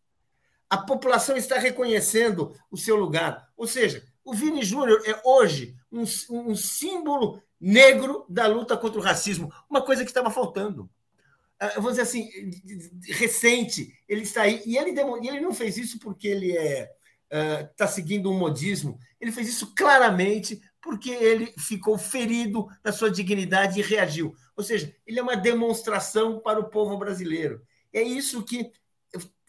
A 0.71 0.79
população 0.79 1.37
está 1.37 1.59
reconhecendo 1.59 2.55
o 2.71 2.77
seu 2.77 2.97
lugar. 2.97 3.49
Ou 3.57 3.67
seja, 3.67 4.05
o 4.25 4.33
Vini 4.33 4.63
Júnior 4.65 5.03
é 5.05 5.21
hoje 5.25 5.77
um, 5.91 6.05
um, 6.31 6.55
símbolo 6.55 7.43
negro 7.61 8.25
da 8.29 8.47
luta 8.47 8.77
contra 8.77 8.99
o 8.99 9.03
racismo, 9.03 9.53
uma 9.69 9.83
coisa 9.83 10.05
que 10.05 10.11
estava 10.11 10.31
faltando. 10.31 10.89
Uh, 11.63 11.81
vou 11.81 11.91
dizer 11.91 12.03
assim, 12.03 12.29
recente, 13.09 13.93
ele 14.09 14.23
está 14.23 14.43
aí, 14.43 14.63
e 14.67 14.77
ele, 14.77 14.91
ele 14.91 15.41
não 15.41 15.55
fez 15.55 15.77
isso 15.77 15.99
porque 15.99 16.29
ele 16.29 16.57
é 16.57 16.91
está 17.29 17.87
uh, 17.87 17.89
seguindo 17.89 18.31
um 18.31 18.39
modismo, 18.39 19.01
ele 19.21 19.33
fez 19.33 19.49
isso 19.49 19.75
claramente 19.75 20.63
porque 20.87 21.11
ele 21.11 21.53
ficou 21.59 21.99
ferido 21.99 22.69
na 22.83 22.93
sua 22.93 23.11
dignidade 23.11 23.81
e 23.81 23.83
reagiu. 23.83 24.37
Ou 24.57 24.63
seja, 24.63 24.95
ele 25.05 25.19
é 25.19 25.23
uma 25.23 25.37
demonstração 25.37 26.39
para 26.39 26.61
o 26.61 26.71
povo 26.71 26.97
brasileiro. 26.97 27.61
É 27.93 28.01
isso 28.01 28.45
que 28.45 28.71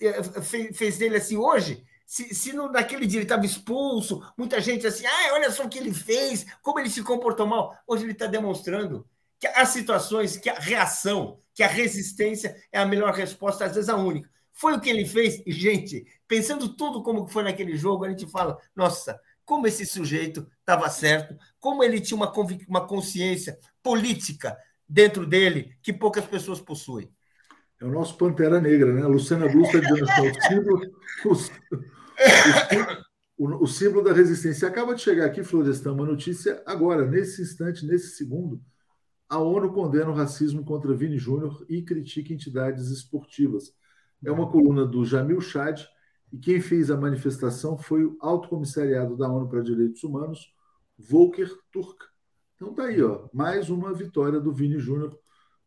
eh, 0.02 0.42
fez 0.74 0.98
dele 0.98 1.18
assim 1.18 1.38
hoje. 1.38 1.86
Se, 2.08 2.34
se 2.34 2.54
no, 2.54 2.72
naquele 2.72 3.06
dia 3.06 3.20
ele 3.20 3.26
estava 3.26 3.46
expulso, 3.46 4.20
muita 4.36 4.60
gente 4.60 4.88
assim, 4.88 5.06
ah, 5.06 5.34
olha 5.34 5.52
só 5.52 5.66
o 5.66 5.70
que 5.70 5.78
ele 5.78 5.94
fez, 5.94 6.44
como 6.64 6.80
ele 6.80 6.90
se 6.90 7.04
comportou 7.04 7.46
mal. 7.46 7.78
Hoje 7.86 8.04
ele 8.04 8.14
está 8.14 8.26
demonstrando 8.26 9.08
que 9.40 9.46
as 9.46 9.70
situações, 9.70 10.38
que 10.38 10.50
a 10.50 10.58
reação, 10.58 11.40
que 11.54 11.62
a 11.62 11.68
resistência 11.68 12.56
é 12.72 12.80
a 12.80 12.86
melhor 12.86 13.14
resposta, 13.14 13.66
às 13.66 13.76
vezes 13.76 13.90
a 13.90 13.96
única. 13.96 14.28
Foi 14.54 14.74
o 14.74 14.82
que 14.82 14.90
ele 14.90 15.06
fez, 15.06 15.40
e, 15.46 15.52
gente, 15.52 16.04
pensando 16.28 16.76
tudo 16.76 17.04
como 17.04 17.28
foi 17.28 17.44
naquele 17.44 17.78
jogo, 17.78 18.06
a 18.06 18.10
gente 18.10 18.26
fala, 18.26 18.58
nossa, 18.76 19.20
como 19.48 19.66
esse 19.66 19.86
sujeito 19.86 20.45
estava 20.60 20.89
certo, 20.89 21.34
como 21.58 21.82
ele 21.82 22.02
tinha 22.02 22.18
uma, 22.18 22.30
uma 22.68 22.86
consciência 22.86 23.58
política 23.82 24.58
dentro 24.88 25.26
dele 25.26 25.74
que 25.82 25.93
poucas 25.93 26.26
pessoas 26.26 26.60
possuem. 26.60 27.10
É 27.80 27.86
o 27.86 27.89
nosso 27.91 28.18
Pantera 28.18 28.60
Negra, 28.60 28.91
né? 28.91 29.04
A 29.04 29.08
Luciana 29.08 29.45
Luz 29.45 29.68
está 29.68 29.80
dizendo 29.80 30.04
assim, 30.04 30.28
o 30.28 30.41
símbolo, 30.41 30.82
o, 33.38 33.45
o, 33.45 33.64
o, 33.64 33.68
símbolo 33.68 34.04
da 34.04 34.12
resistência. 34.12 34.68
Acaba 34.68 34.93
de 34.93 35.02
chegar 35.02 35.26
aqui, 35.26 35.41
Florestan, 35.41 35.93
uma 35.93 36.06
notícia 36.06 36.62
agora, 36.66 37.06
nesse 37.06 37.41
instante, 37.41 37.86
nesse 37.86 38.18
segundo. 38.18 38.62
A 39.30 39.38
ONU 39.38 39.72
condena 39.72 40.10
o 40.10 40.14
racismo 40.14 40.66
contra 40.66 40.93
Vini 40.93 41.18
Júnior 41.18 41.66
e 41.70 41.82
critica 41.82 42.34
entidades 42.34 42.89
esportivas. 42.89 43.74
É 44.26 44.30
uma 44.32 44.52
coluna 44.52 44.86
do 44.86 45.06
Jamil 45.06 45.39
Chad, 45.39 45.86
e 46.32 46.38
quem 46.38 46.60
fez 46.60 46.92
a 46.92 46.98
manifestação 46.98 47.78
foi 47.78 48.04
o 48.04 48.18
Alto 48.20 48.50
Comissariado 48.50 49.16
da 49.16 49.30
ONU 49.30 49.48
para 49.48 49.62
Direitos 49.62 50.04
Humanos, 50.04 50.54
Volker 50.98 51.50
Turk. 51.72 52.06
Então 52.56 52.74
tá 52.74 52.84
aí, 52.84 53.02
ó, 53.02 53.28
mais 53.34 53.70
uma 53.70 53.94
vitória 53.94 54.40
do 54.40 54.52
Vini 54.52 54.80
Júnior. 54.80 55.18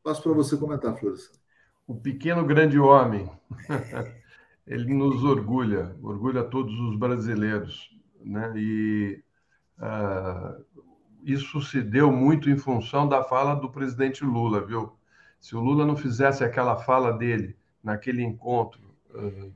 Passo 0.02 0.22
para 0.22 0.32
você 0.32 0.56
comentar, 0.56 0.96
Florestan. 0.98 1.38
O 1.86 1.94
pequeno 1.94 2.44
grande 2.44 2.78
homem. 2.78 3.30
Ele 4.66 4.94
nos 4.94 5.24
orgulha, 5.24 5.96
orgulha 6.02 6.44
todos 6.44 6.78
os 6.78 6.96
brasileiros, 6.96 7.90
né? 8.20 8.52
E 8.54 9.24
uh, 9.78 10.64
isso 11.24 11.60
se 11.60 11.82
deu 11.82 12.12
muito 12.12 12.48
em 12.48 12.56
função 12.56 13.08
da 13.08 13.24
fala 13.24 13.54
do 13.54 13.70
presidente 13.70 14.24
Lula, 14.24 14.64
viu? 14.64 14.92
Se 15.40 15.56
o 15.56 15.60
Lula 15.60 15.84
não 15.84 15.96
fizesse 15.96 16.44
aquela 16.44 16.76
fala 16.76 17.12
dele 17.12 17.56
naquele 17.82 18.22
encontro 18.22 18.89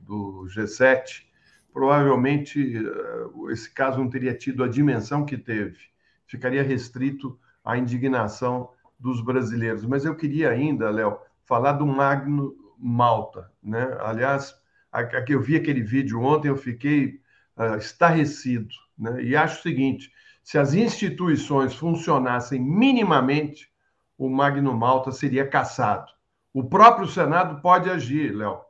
do 0.01 0.45
G7, 0.47 1.25
provavelmente 1.73 2.77
eh, 2.77 3.51
esse 3.51 3.69
caso 3.69 3.97
não 3.97 4.09
teria 4.09 4.33
tido 4.33 4.63
a 4.63 4.67
dimensão 4.67 5.25
que 5.25 5.37
teve, 5.37 5.77
ficaria 6.25 6.63
restrito 6.63 7.37
à 7.63 7.77
indignação 7.77 8.69
dos 8.97 9.21
brasileiros. 9.21 9.85
Mas 9.85 10.05
eu 10.05 10.15
queria 10.15 10.49
ainda, 10.49 10.89
Léo, 10.89 11.17
falar 11.43 11.73
do 11.73 11.85
Magno 11.85 12.55
Malta. 12.77 13.51
Né? 13.61 13.85
Aliás, 13.99 14.55
aqui 14.91 15.33
eu 15.33 15.41
vi 15.41 15.57
aquele 15.57 15.81
vídeo 15.81 16.21
ontem, 16.21 16.47
eu 16.47 16.55
fiquei 16.55 17.19
uh, 17.57 17.75
estarrecido. 17.77 18.73
Né? 18.97 19.23
E 19.23 19.35
acho 19.35 19.59
o 19.59 19.63
seguinte: 19.63 20.11
se 20.43 20.57
as 20.57 20.73
instituições 20.73 21.75
funcionassem 21.75 22.61
minimamente, 22.61 23.69
o 24.17 24.29
Magno 24.29 24.73
Malta 24.73 25.11
seria 25.11 25.45
caçado. 25.45 26.09
O 26.53 26.63
próprio 26.63 27.05
Senado 27.05 27.61
pode 27.61 27.89
agir, 27.89 28.33
Léo 28.33 28.65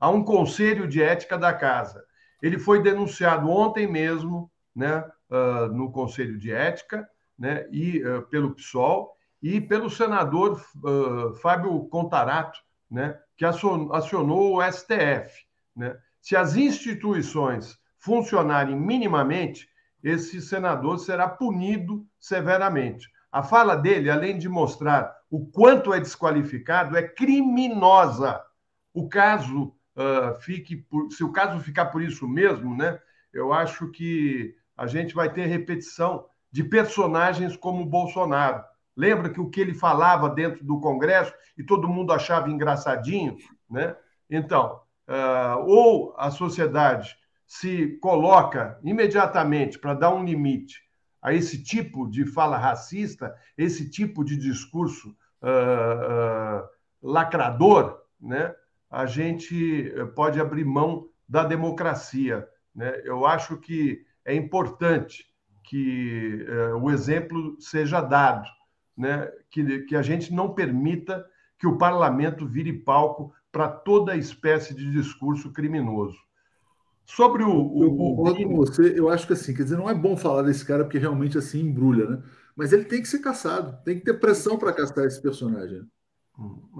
a 0.00 0.08
um 0.08 0.24
conselho 0.24 0.88
de 0.88 1.02
ética 1.02 1.36
da 1.36 1.52
casa. 1.52 2.02
Ele 2.42 2.58
foi 2.58 2.82
denunciado 2.82 3.50
ontem 3.50 3.86
mesmo, 3.86 4.50
né, 4.74 5.04
uh, 5.30 5.66
no 5.72 5.92
conselho 5.92 6.38
de 6.38 6.50
ética, 6.50 7.06
né, 7.38 7.68
e 7.70 8.02
uh, 8.02 8.22
pelo 8.28 8.54
PSOL 8.54 9.14
e 9.42 9.60
pelo 9.60 9.90
senador 9.90 10.60
uh, 10.82 11.34
Fábio 11.34 11.86
Contarato, 11.88 12.58
né, 12.90 13.18
que 13.36 13.44
acionou 13.44 14.56
o 14.56 14.72
STF. 14.72 15.44
Né? 15.76 15.96
Se 16.20 16.34
as 16.34 16.56
instituições 16.56 17.78
funcionarem 17.98 18.74
minimamente, 18.74 19.68
esse 20.02 20.40
senador 20.40 20.98
será 20.98 21.28
punido 21.28 22.06
severamente. 22.18 23.08
A 23.30 23.42
fala 23.42 23.76
dele, 23.76 24.10
além 24.10 24.38
de 24.38 24.48
mostrar 24.48 25.14
o 25.30 25.46
quanto 25.46 25.92
é 25.92 26.00
desqualificado, 26.00 26.96
é 26.96 27.02
criminosa. 27.02 28.42
O 28.92 29.08
caso 29.08 29.74
uh, 29.96 30.40
fique 30.40 30.76
por, 30.76 31.10
se 31.10 31.24
o 31.24 31.32
caso 31.32 31.60
ficar 31.60 31.86
por 31.86 32.02
isso 32.02 32.28
mesmo, 32.28 32.76
né? 32.76 32.98
Eu 33.32 33.52
acho 33.52 33.88
que 33.88 34.54
a 34.76 34.86
gente 34.86 35.14
vai 35.14 35.32
ter 35.32 35.46
repetição 35.46 36.26
de 36.50 36.64
personagens 36.64 37.56
como 37.56 37.82
o 37.82 37.86
Bolsonaro. 37.86 38.64
Lembra 38.96 39.30
que 39.30 39.40
o 39.40 39.48
que 39.48 39.60
ele 39.60 39.74
falava 39.74 40.28
dentro 40.28 40.64
do 40.64 40.80
Congresso 40.80 41.32
e 41.56 41.62
todo 41.62 41.88
mundo 41.88 42.12
achava 42.12 42.50
engraçadinho, 42.50 43.36
né? 43.68 43.96
Então, 44.28 44.80
uh, 45.08 45.64
ou 45.64 46.14
a 46.16 46.30
sociedade 46.30 47.16
se 47.46 47.98
coloca 48.00 48.78
imediatamente 48.82 49.78
para 49.78 49.94
dar 49.94 50.14
um 50.14 50.24
limite 50.24 50.80
a 51.20 51.34
esse 51.34 51.62
tipo 51.62 52.08
de 52.08 52.24
fala 52.24 52.56
racista, 52.56 53.34
esse 53.56 53.90
tipo 53.90 54.24
de 54.24 54.36
discurso 54.36 55.10
uh, 55.42 56.62
uh, 56.62 56.68
lacrador, 57.02 58.00
né? 58.20 58.54
A 58.90 59.06
gente 59.06 59.92
pode 60.14 60.40
abrir 60.40 60.64
mão 60.64 61.08
da 61.28 61.44
democracia. 61.44 62.46
Né? 62.74 63.00
Eu 63.04 63.24
acho 63.24 63.56
que 63.58 64.04
é 64.24 64.34
importante 64.34 65.30
que 65.62 66.44
uh, 66.48 66.76
o 66.76 66.90
exemplo 66.90 67.56
seja 67.60 68.00
dado, 68.00 68.48
né? 68.96 69.30
que, 69.48 69.82
que 69.82 69.94
a 69.94 70.02
gente 70.02 70.34
não 70.34 70.52
permita 70.52 71.24
que 71.56 71.66
o 71.66 71.78
parlamento 71.78 72.46
vire 72.46 72.72
palco 72.72 73.32
para 73.52 73.68
toda 73.68 74.16
espécie 74.16 74.74
de 74.74 74.90
discurso 74.90 75.52
criminoso. 75.52 76.18
Sobre 77.04 77.42
o. 77.42 77.50
o 77.50 77.82
eu 77.82 77.96
concordo 77.96 78.42
com 78.44 78.56
você. 78.56 78.98
Eu 78.98 79.08
acho 79.08 79.26
que 79.26 79.32
assim, 79.32 79.52
quer 79.52 79.64
dizer, 79.64 79.76
não 79.76 79.90
é 79.90 79.94
bom 79.94 80.16
falar 80.16 80.42
desse 80.42 80.64
cara 80.64 80.84
porque 80.84 80.98
realmente 80.98 81.36
assim 81.36 81.60
embrulha, 81.60 82.08
né? 82.08 82.22
Mas 82.54 82.72
ele 82.72 82.84
tem 82.84 83.00
que 83.02 83.08
ser 83.08 83.18
caçado, 83.18 83.78
tem 83.84 83.98
que 83.98 84.04
ter 84.04 84.14
pressão 84.14 84.58
para 84.58 84.72
caçar 84.72 85.04
esse 85.04 85.20
personagem. 85.20 85.82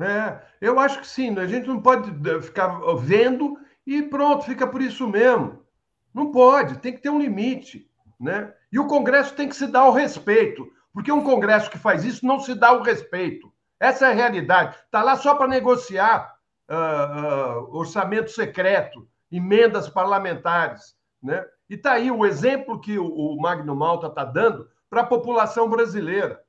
É, 0.01 0.41
eu 0.61 0.79
acho 0.79 1.01
que 1.01 1.07
sim. 1.07 1.39
A 1.39 1.47
gente 1.47 1.67
não 1.69 1.81
pode 1.81 2.11
eh, 2.29 2.43
ficar 2.43 2.81
vendo 2.97 3.59
e 3.87 4.03
pronto, 4.03 4.45
fica 4.45 4.67
por 4.67 4.81
isso 4.81 5.07
mesmo. 5.09 5.65
Não 6.13 6.31
pode, 6.33 6.79
tem 6.79 6.93
que 6.93 7.01
ter 7.01 7.11
um 7.11 7.21
limite, 7.21 7.89
né? 8.19 8.53
E 8.73 8.79
o 8.79 8.87
Congresso 8.87 9.35
tem 9.35 9.49
que 9.49 9.57
se 9.57 9.67
dar 9.67 9.87
o 9.87 9.93
respeito, 9.93 10.71
porque 10.93 11.13
um 11.13 11.23
Congresso 11.23 11.71
que 11.71 11.79
faz 11.79 12.05
isso 12.05 12.27
não 12.27 12.41
se 12.41 12.55
dá 12.55 12.73
o 12.73 12.83
respeito. 12.83 13.53
Essa 13.79 14.09
é 14.09 14.11
a 14.11 14.15
realidade. 14.15 14.77
Está 14.77 15.03
lá 15.03 15.17
só 15.17 15.35
para 15.35 15.49
negociar 15.49 16.35
uh, 16.69 16.75
uh, 16.75 17.77
orçamento 17.77 18.31
secreto, 18.31 19.09
emendas 19.33 19.89
parlamentares. 19.89 20.95
Né? 21.23 21.45
E 21.69 21.75
está 21.75 21.93
aí 21.93 22.11
o 22.11 22.27
exemplo 22.27 22.81
que 22.81 22.99
o, 22.99 23.37
Magno 23.41 23.75
Malta 23.75 24.09
está 24.09 24.25
dando 24.25 24.69
para 24.89 25.01
a 25.01 25.07
população 25.07 25.69
brasileira. 25.69 26.41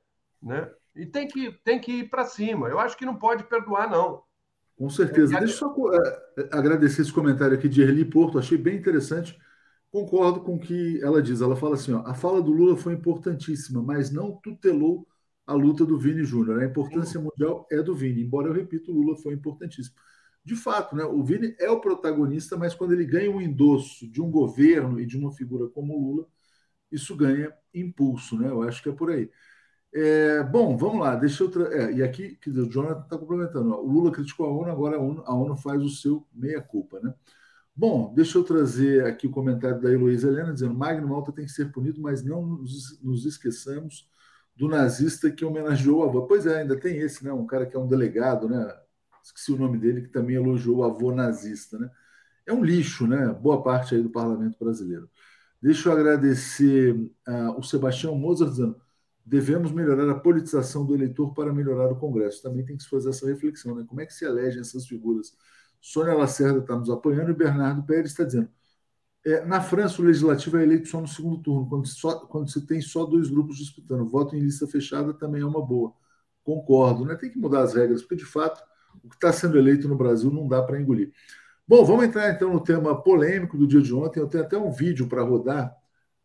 Né? 0.42 0.68
E 0.94 1.06
tem 1.06 1.26
que, 1.26 1.52
tem 1.64 1.80
que 1.80 1.92
ir 1.92 2.10
para 2.10 2.24
cima. 2.24 2.68
Eu 2.68 2.78
acho 2.78 2.96
que 2.96 3.04
não 3.04 3.16
pode 3.16 3.44
perdoar, 3.44 3.90
não. 3.90 4.22
Com 4.76 4.90
certeza. 4.90 5.36
É, 5.36 5.40
Deixa 5.40 5.64
eu 5.64 5.74
só 5.74 5.94
é, 5.94 6.48
agradecer 6.52 7.02
esse 7.02 7.12
comentário 7.12 7.56
aqui 7.56 7.68
de 7.68 7.82
Erli 7.82 8.04
Porto, 8.04 8.38
achei 8.38 8.58
bem 8.58 8.76
interessante. 8.76 9.38
Concordo 9.90 10.40
com 10.40 10.56
o 10.56 10.60
que 10.60 11.02
ela 11.02 11.22
diz. 11.22 11.40
Ela 11.40 11.56
fala 11.56 11.74
assim: 11.74 11.92
ó, 11.92 12.02
a 12.06 12.14
fala 12.14 12.42
do 12.42 12.52
Lula 12.52 12.76
foi 12.76 12.94
importantíssima, 12.94 13.82
mas 13.82 14.10
não 14.10 14.32
tutelou 14.42 15.06
a 15.46 15.54
luta 15.54 15.84
do 15.84 15.98
Vini 15.98 16.24
Júnior. 16.24 16.60
A 16.60 16.64
importância 16.64 17.20
mundial 17.20 17.66
é 17.70 17.82
do 17.82 17.94
Vini, 17.94 18.22
embora 18.22 18.48
eu 18.48 18.52
repito, 18.52 18.90
o 18.90 18.94
Lula 18.94 19.16
foi 19.16 19.34
importantíssimo 19.34 19.94
de 20.44 20.56
fato, 20.56 20.96
né, 20.96 21.04
o 21.04 21.22
Vini 21.22 21.54
é 21.58 21.70
o 21.70 21.80
protagonista, 21.80 22.56
mas 22.56 22.74
quando 22.74 22.92
ele 22.92 23.04
ganha 23.06 23.30
o 23.30 23.36
um 23.36 23.40
endosso 23.40 24.10
de 24.10 24.20
um 24.20 24.30
governo 24.30 25.00
e 25.00 25.06
de 25.06 25.16
uma 25.16 25.32
figura 25.32 25.68
como 25.68 25.94
o 25.94 26.00
Lula, 26.00 26.26
isso 26.90 27.16
ganha 27.16 27.52
impulso, 27.72 28.36
né? 28.38 28.48
Eu 28.48 28.62
acho 28.62 28.82
que 28.82 28.88
é 28.88 28.92
por 28.92 29.10
aí. 29.10 29.30
É, 29.94 30.42
bom, 30.44 30.76
vamos 30.76 31.00
lá, 31.00 31.14
deixa 31.16 31.44
eu. 31.44 31.50
Tra... 31.50 31.64
É, 31.74 31.92
e 31.92 32.02
aqui, 32.02 32.36
que 32.36 32.50
o 32.50 32.70
Jonathan 32.70 33.02
está 33.02 33.18
complementando. 33.18 33.74
O 33.74 33.86
Lula 33.86 34.10
criticou 34.10 34.46
a 34.46 34.50
ONU, 34.50 34.70
agora 34.70 34.96
a 34.96 35.00
ONU, 35.00 35.22
a 35.26 35.34
ONU 35.34 35.56
faz 35.56 35.82
o 35.82 35.90
seu 35.90 36.26
meia-culpa, 36.32 37.00
né? 37.00 37.14
Bom, 37.74 38.12
deixa 38.14 38.38
eu 38.38 38.44
trazer 38.44 39.04
aqui 39.06 39.26
o 39.26 39.30
comentário 39.30 39.80
da 39.80 39.90
Heloísa 39.90 40.28
Helena, 40.28 40.52
dizendo: 40.52 40.74
Magno 40.74 41.08
Malta 41.08 41.32
tem 41.32 41.44
que 41.46 41.52
ser 41.52 41.72
punido, 41.72 42.00
mas 42.00 42.24
não 42.24 42.44
nos, 42.44 43.00
nos 43.02 43.26
esqueçamos 43.26 44.08
do 44.56 44.68
nazista 44.68 45.30
que 45.30 45.44
homenageou 45.44 46.02
a 46.02 46.06
avó. 46.06 46.22
Pois 46.22 46.46
é, 46.46 46.60
ainda 46.62 46.78
tem 46.78 46.98
esse, 46.98 47.24
né? 47.24 47.32
Um 47.32 47.46
cara 47.46 47.66
que 47.66 47.76
é 47.76 47.78
um 47.80 47.86
delegado, 47.88 48.48
né? 48.48 48.74
esqueci 49.22 49.52
o 49.52 49.56
nome 49.56 49.78
dele, 49.78 50.02
que 50.02 50.08
também 50.08 50.36
elogiou 50.36 50.78
o 50.78 50.84
avô 50.84 51.12
nazista. 51.12 51.78
Né? 51.78 51.90
É 52.46 52.52
um 52.52 52.64
lixo, 52.64 53.06
né? 53.06 53.28
boa 53.28 53.62
parte 53.62 53.94
aí 53.94 54.02
do 54.02 54.10
parlamento 54.10 54.58
brasileiro. 54.58 55.08
Deixa 55.60 55.88
eu 55.88 55.92
agradecer 55.92 56.94
uh, 57.28 57.58
o 57.58 57.62
Sebastião 57.62 58.16
Mozart 58.16 58.50
dizendo 58.50 58.81
devemos 59.24 59.72
melhorar 59.72 60.10
a 60.10 60.18
politização 60.18 60.84
do 60.84 60.94
eleitor 60.94 61.32
para 61.34 61.52
melhorar 61.52 61.90
o 61.92 61.96
Congresso. 61.96 62.42
Também 62.42 62.64
tem 62.64 62.76
que 62.76 62.82
se 62.82 62.88
fazer 62.88 63.10
essa 63.10 63.26
reflexão, 63.26 63.74
né? 63.74 63.84
Como 63.86 64.00
é 64.00 64.06
que 64.06 64.14
se 64.14 64.24
elegem 64.24 64.60
essas 64.60 64.86
figuras? 64.86 65.32
Sônia 65.80 66.14
Lacerda 66.14 66.60
está 66.60 66.76
nos 66.76 66.90
apoiando 66.90 67.30
e 67.30 67.34
Bernardo 67.34 67.84
Pérez 67.84 68.10
está 68.10 68.24
dizendo 68.24 68.48
é, 69.24 69.44
na 69.44 69.60
França, 69.60 70.02
o 70.02 70.04
legislativo 70.04 70.56
é 70.58 70.62
eleito 70.64 70.88
só 70.88 71.00
no 71.00 71.06
segundo 71.06 71.38
turno, 71.38 71.68
quando, 71.68 71.86
só, 71.86 72.20
quando 72.26 72.50
se 72.50 72.66
tem 72.66 72.80
só 72.80 73.04
dois 73.04 73.28
grupos 73.30 73.56
disputando. 73.56 74.08
Voto 74.08 74.34
em 74.34 74.40
lista 74.40 74.66
fechada 74.66 75.14
também 75.14 75.42
é 75.42 75.46
uma 75.46 75.64
boa. 75.64 75.92
Concordo, 76.42 77.04
né? 77.04 77.14
Tem 77.14 77.30
que 77.30 77.38
mudar 77.38 77.62
as 77.62 77.74
regras, 77.74 78.02
porque 78.02 78.16
de 78.16 78.24
fato 78.24 78.62
o 79.02 79.08
que 79.08 79.14
está 79.14 79.32
sendo 79.32 79.56
eleito 79.58 79.88
no 79.88 79.96
Brasil 79.96 80.30
não 80.30 80.48
dá 80.48 80.62
para 80.62 80.80
engolir. 80.80 81.12
Bom, 81.66 81.84
vamos 81.84 82.04
entrar 82.04 82.30
então 82.32 82.52
no 82.52 82.60
tema 82.60 83.00
polêmico 83.00 83.56
do 83.56 83.66
dia 83.66 83.80
de 83.80 83.94
ontem. 83.94 84.20
Eu 84.20 84.26
tenho 84.28 84.44
até 84.44 84.58
um 84.58 84.70
vídeo 84.72 85.08
para 85.08 85.22
rodar 85.22 85.74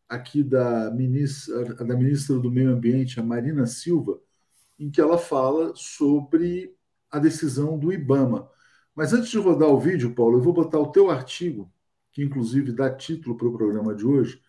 aqui 0.08 0.44
da 0.44 0.92
ministra, 0.92 1.76
da 1.76 1.96
ministra 1.96 2.40
do 2.40 2.52
Meio 2.52 2.72
Ambiente, 2.72 3.20
a 3.20 3.24
Marina 3.24 3.66
Silva, 3.66 4.20
em 4.80 4.90
que 4.90 5.02
ela 5.02 5.18
fala 5.18 5.74
sobre 5.76 6.76
a 7.12 7.20
decisão 7.20 7.78
do 7.78 7.92
IBAMA. 7.92 8.50
Mas 8.96 9.14
antes 9.14 9.30
de 9.30 9.38
rodar 9.38 9.70
o 9.70 9.80
vídeo, 9.80 10.16
Paulo, 10.16 10.38
eu 10.38 10.42
vou 10.42 10.54
botar 10.54 10.80
o 10.80 10.92
teu 10.92 11.10
artigo, 11.10 11.72
que 12.12 12.24
inclusive 12.24 12.72
dá 12.72 12.90
título 12.90 13.38
para 13.38 13.48
o 13.48 13.58
programa 13.58 13.94
de 13.94 14.06
hoje, 14.06 14.42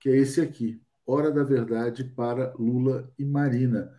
que 0.00 0.08
é 0.08 0.16
esse 0.16 0.40
aqui: 0.40 0.82
Hora 1.06 1.30
da 1.30 1.44
Verdade 1.44 2.04
para 2.04 2.52
Lula 2.58 3.12
e 3.18 3.24
Marina. 3.24 3.92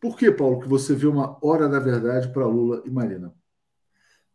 Por 0.00 0.16
que, 0.16 0.30
Paulo, 0.32 0.60
que 0.60 0.68
você 0.68 0.94
vê 0.94 1.06
uma 1.06 1.38
hora 1.40 1.68
da 1.68 1.78
verdade 1.78 2.32
para 2.32 2.44
Lula 2.44 2.82
e 2.84 2.90
Marina? 2.90 3.32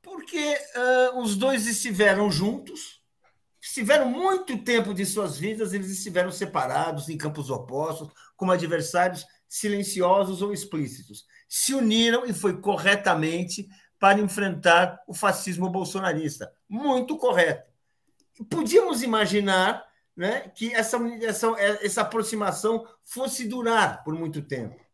Porque 0.01 0.37
uh, 0.37 1.19
os 1.19 1.35
dois 1.35 1.67
estiveram 1.67 2.31
juntos, 2.31 2.96
estiveram 3.77 4.09
muito 4.09 4.57
tempo 4.57 4.91
de 4.91 5.05
suas 5.05 5.37
vidas, 5.37 5.71
eles 5.71 5.91
estiveram 5.91 6.31
separados 6.31 7.09
em 7.09 7.17
campos 7.17 7.51
opostos, 7.51 8.09
como 8.35 8.51
adversários 8.51 9.25
silenciosos 9.47 10.41
ou 10.41 10.51
explícitos. 10.51 11.25
Se 11.47 11.75
uniram 11.75 12.25
e 12.25 12.33
foi 12.33 12.59
corretamente 12.59 13.69
para 13.99 14.19
enfrentar 14.19 14.99
o 15.07 15.13
fascismo 15.13 15.69
bolsonarista. 15.69 16.51
Muito 16.67 17.17
correto. 17.17 17.71
Podíamos 18.49 19.03
imaginar 19.03 19.85
né, 20.15 20.51
que 20.55 20.73
essa, 20.73 20.97
essa, 21.21 21.47
essa 21.57 22.01
aproximação 22.01 22.85
fosse 23.03 23.47
durar 23.47 24.03
por 24.03 24.15
muito 24.15 24.41
tempo 24.41 24.87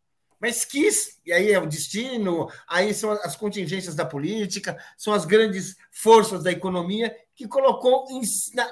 mas 0.43 0.65
quis, 0.65 1.21
e 1.25 1.31
aí 1.31 1.53
é 1.53 1.57
o 1.57 1.65
destino, 1.65 2.49
aí 2.67 2.93
são 2.93 3.11
as 3.11 3.34
contingências 3.34 3.95
da 3.95 4.05
política, 4.05 4.77
são 4.97 5.13
as 5.13 5.23
grandes 5.23 5.77
forças 5.89 6.43
da 6.43 6.51
economia, 6.51 7.15
que 7.36 7.47
colocou 7.47 8.05
em, 8.09 8.21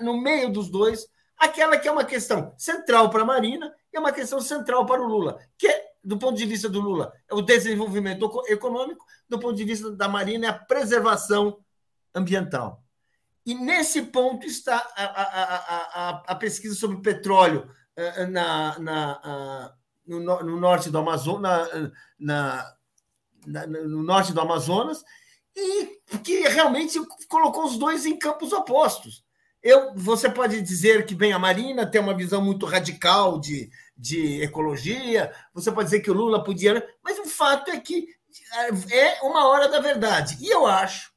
no 0.04 0.22
meio 0.22 0.52
dos 0.52 0.70
dois 0.70 1.08
aquela 1.38 1.78
que 1.78 1.88
é 1.88 1.92
uma 1.92 2.06
questão 2.06 2.54
central 2.58 3.10
para 3.10 3.24
a 3.24 3.26
Marina 3.26 3.74
e 3.92 3.98
é 3.98 4.00
uma 4.00 4.12
questão 4.12 4.40
central 4.40 4.86
para 4.86 5.02
o 5.02 5.08
Lula, 5.08 5.40
que 5.58 5.68
é, 5.68 5.92
do 6.04 6.18
ponto 6.18 6.38
de 6.38 6.46
vista 6.46 6.70
do 6.70 6.80
Lula, 6.80 7.12
é 7.30 7.34
o 7.34 7.42
desenvolvimento 7.42 8.30
econômico, 8.48 9.04
do 9.28 9.40
ponto 9.40 9.56
de 9.56 9.64
vista 9.64 9.92
da 9.92 10.08
Marina, 10.08 10.48
é 10.48 10.50
a 10.50 10.54
preservação 10.54 11.58
ambiental. 12.14 12.84
E 13.46 13.56
nesse 13.56 14.04
ponto 14.04 14.46
está 14.46 14.78
a, 14.96 15.04
a, 15.04 16.10
a, 16.10 16.24
a 16.28 16.36
pesquisa 16.36 16.76
sobre 16.76 17.02
petróleo 17.02 17.68
eh, 17.96 18.28
na, 18.28 18.78
na 18.78 19.76
no, 20.06 20.20
no 20.20 20.60
norte 20.60 20.90
do 20.90 20.98
Amazonas, 20.98 21.92
na, 22.20 22.76
na, 23.48 23.68
no 23.68 24.04
norte 24.04 24.34
do 24.34 24.42
Amazonas, 24.42 25.04
e 25.56 26.18
que 26.24 26.48
realmente 26.48 27.00
colocou 27.28 27.66
os 27.66 27.78
dois 27.78 28.06
em 28.06 28.18
campos 28.18 28.54
opostos. 28.54 29.24
Eu, 29.62 29.94
você 29.96 30.30
pode 30.30 30.62
dizer 30.62 31.06
que 31.06 31.14
bem 31.14 31.34
a 31.34 31.40
Marina 31.40 31.86
tem 31.86 32.02
uma 32.02 32.18
visão 32.18 32.44
muito 32.44 32.66
radical 32.66 33.40
de, 33.40 33.70
de 33.96 34.42
ecologia, 34.42 35.32
você 35.54 35.72
pode 35.72 35.86
dizer 35.86 36.02
que 36.02 36.10
o 36.10 36.16
Lula 36.16 36.44
podia, 36.44 36.84
mas 37.04 37.20
o 37.20 37.26
fato 37.26 37.70
é 37.70 37.80
que 37.80 38.08
é 38.92 39.22
uma 39.22 39.48
hora 39.48 39.68
da 39.68 39.80
verdade. 39.80 40.38
E 40.42 40.50
eu 40.50 40.66
acho 40.66 41.12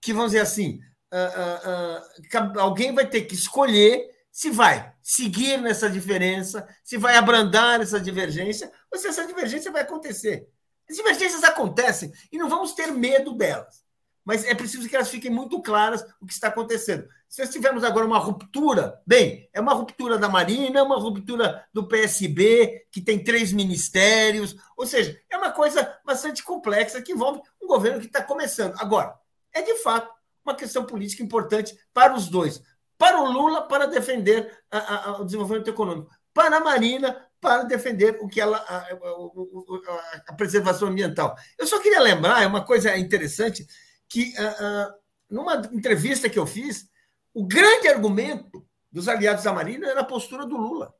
que, 0.00 0.12
vamos 0.12 0.32
dizer 0.32 0.42
assim, 0.42 0.80
uh, 1.12 2.46
uh, 2.46 2.56
uh, 2.56 2.60
alguém 2.60 2.94
vai 2.94 3.06
ter 3.06 3.22
que 3.22 3.34
escolher 3.34 4.10
se 4.30 4.50
vai 4.50 4.92
seguir 5.02 5.58
nessa 5.58 5.88
diferença, 5.88 6.66
se 6.84 6.96
vai 6.96 7.16
abrandar 7.16 7.80
essa 7.80 8.00
divergência, 8.00 8.70
ou 8.92 8.98
se 8.98 9.08
essa 9.08 9.26
divergência 9.26 9.72
vai 9.72 9.82
acontecer. 9.82 10.48
As 10.90 10.96
divergências 10.96 11.44
acontecem 11.44 12.12
e 12.32 12.36
não 12.36 12.48
vamos 12.48 12.72
ter 12.72 12.88
medo 12.88 13.32
delas. 13.32 13.88
mas 14.22 14.44
é 14.44 14.54
preciso 14.54 14.88
que 14.88 14.94
elas 14.94 15.08
fiquem 15.08 15.30
muito 15.30 15.62
claras 15.62 16.04
o 16.20 16.26
que 16.26 16.32
está 16.32 16.48
acontecendo. 16.48 17.08
Se 17.28 17.40
nós 17.40 17.50
tivermos 17.50 17.82
agora 17.82 18.04
uma 18.04 18.18
ruptura, 18.18 19.00
bem, 19.06 19.48
é 19.52 19.60
uma 19.60 19.72
ruptura 19.72 20.18
da 20.18 20.28
Marina, 20.28 20.80
é 20.80 20.82
uma 20.82 20.98
ruptura 20.98 21.64
do 21.72 21.86
PSB, 21.88 22.86
que 22.92 23.00
tem 23.00 23.24
três 23.24 23.52
ministérios, 23.52 24.54
ou 24.76 24.84
seja, 24.84 25.18
é 25.30 25.36
uma 25.36 25.50
coisa 25.50 25.98
bastante 26.04 26.42
complexa 26.44 27.00
que 27.00 27.12
envolve 27.12 27.40
um 27.62 27.66
governo 27.66 28.00
que 28.00 28.06
está 28.06 28.22
começando. 28.22 28.74
Agora, 28.78 29.14
é 29.52 29.62
de 29.62 29.76
fato 29.76 30.12
uma 30.44 30.54
questão 30.54 30.84
política 30.84 31.22
importante 31.22 31.76
para 31.94 32.14
os 32.14 32.28
dois. 32.28 32.60
Para 32.98 33.20
o 33.20 33.30
Lula, 33.30 33.66
para 33.66 33.86
defender 33.86 34.60
a, 34.70 35.10
a, 35.10 35.20
o 35.20 35.24
desenvolvimento 35.24 35.70
econômico. 35.70 36.10
Para 36.34 36.58
a 36.58 36.60
Marina, 36.60 37.26
para 37.40 37.64
defender 37.64 38.18
o 38.20 38.28
que 38.28 38.40
ela 38.40 38.58
a, 38.58 38.76
a, 38.78 40.22
a, 40.28 40.34
preservação 40.34 40.88
ambiental. 40.88 41.34
Eu 41.58 41.66
só 41.66 41.80
queria 41.80 42.00
lembrar, 42.00 42.42
é 42.42 42.46
uma 42.46 42.64
coisa 42.64 42.96
interessante, 42.98 43.66
que 44.06 44.34
uh, 44.38 44.90
uh, 44.90 44.94
numa 45.30 45.56
entrevista 45.72 46.28
que 46.28 46.38
eu 46.38 46.46
fiz, 46.46 46.88
o 47.32 47.46
grande 47.46 47.88
argumento 47.88 48.66
dos 48.92 49.08
aliados 49.08 49.44
da 49.44 49.52
Marina 49.52 49.88
era 49.88 50.00
a 50.00 50.04
postura 50.04 50.44
do 50.44 50.56
Lula, 50.56 50.94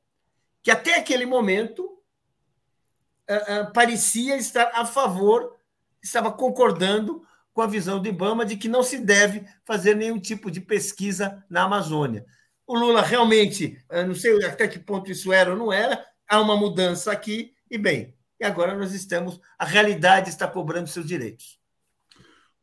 que 0.62 0.70
até 0.70 0.98
aquele 0.98 1.26
momento 1.26 1.84
uh, 1.84 3.72
parecia 3.74 4.36
estar 4.36 4.70
a 4.74 4.86
favor, 4.86 5.56
estava 6.02 6.32
concordando 6.32 7.22
com 7.52 7.60
a 7.60 7.66
visão 7.66 8.00
do 8.00 8.08
Ibama 8.08 8.46
de 8.46 8.56
que 8.56 8.68
não 8.68 8.82
se 8.82 8.96
deve 8.96 9.44
fazer 9.66 9.94
nenhum 9.94 10.18
tipo 10.18 10.50
de 10.50 10.60
pesquisa 10.60 11.44
na 11.50 11.64
Amazônia. 11.64 12.24
O 12.66 12.78
Lula 12.78 13.02
realmente, 13.02 13.84
não 14.06 14.14
sei 14.14 14.44
até 14.44 14.68
que 14.68 14.78
ponto 14.78 15.10
isso 15.10 15.32
era 15.32 15.50
ou 15.50 15.56
não 15.56 15.72
era, 15.72 16.06
há 16.30 16.40
uma 16.40 16.56
mudança 16.56 17.10
aqui, 17.10 17.52
e 17.68 17.76
bem, 17.76 18.14
e 18.38 18.44
agora 18.44 18.78
nós 18.78 18.94
estamos, 18.94 19.40
a 19.58 19.64
realidade 19.64 20.28
está 20.30 20.46
cobrando 20.46 20.86
seus 20.86 21.04
direitos. 21.04 21.60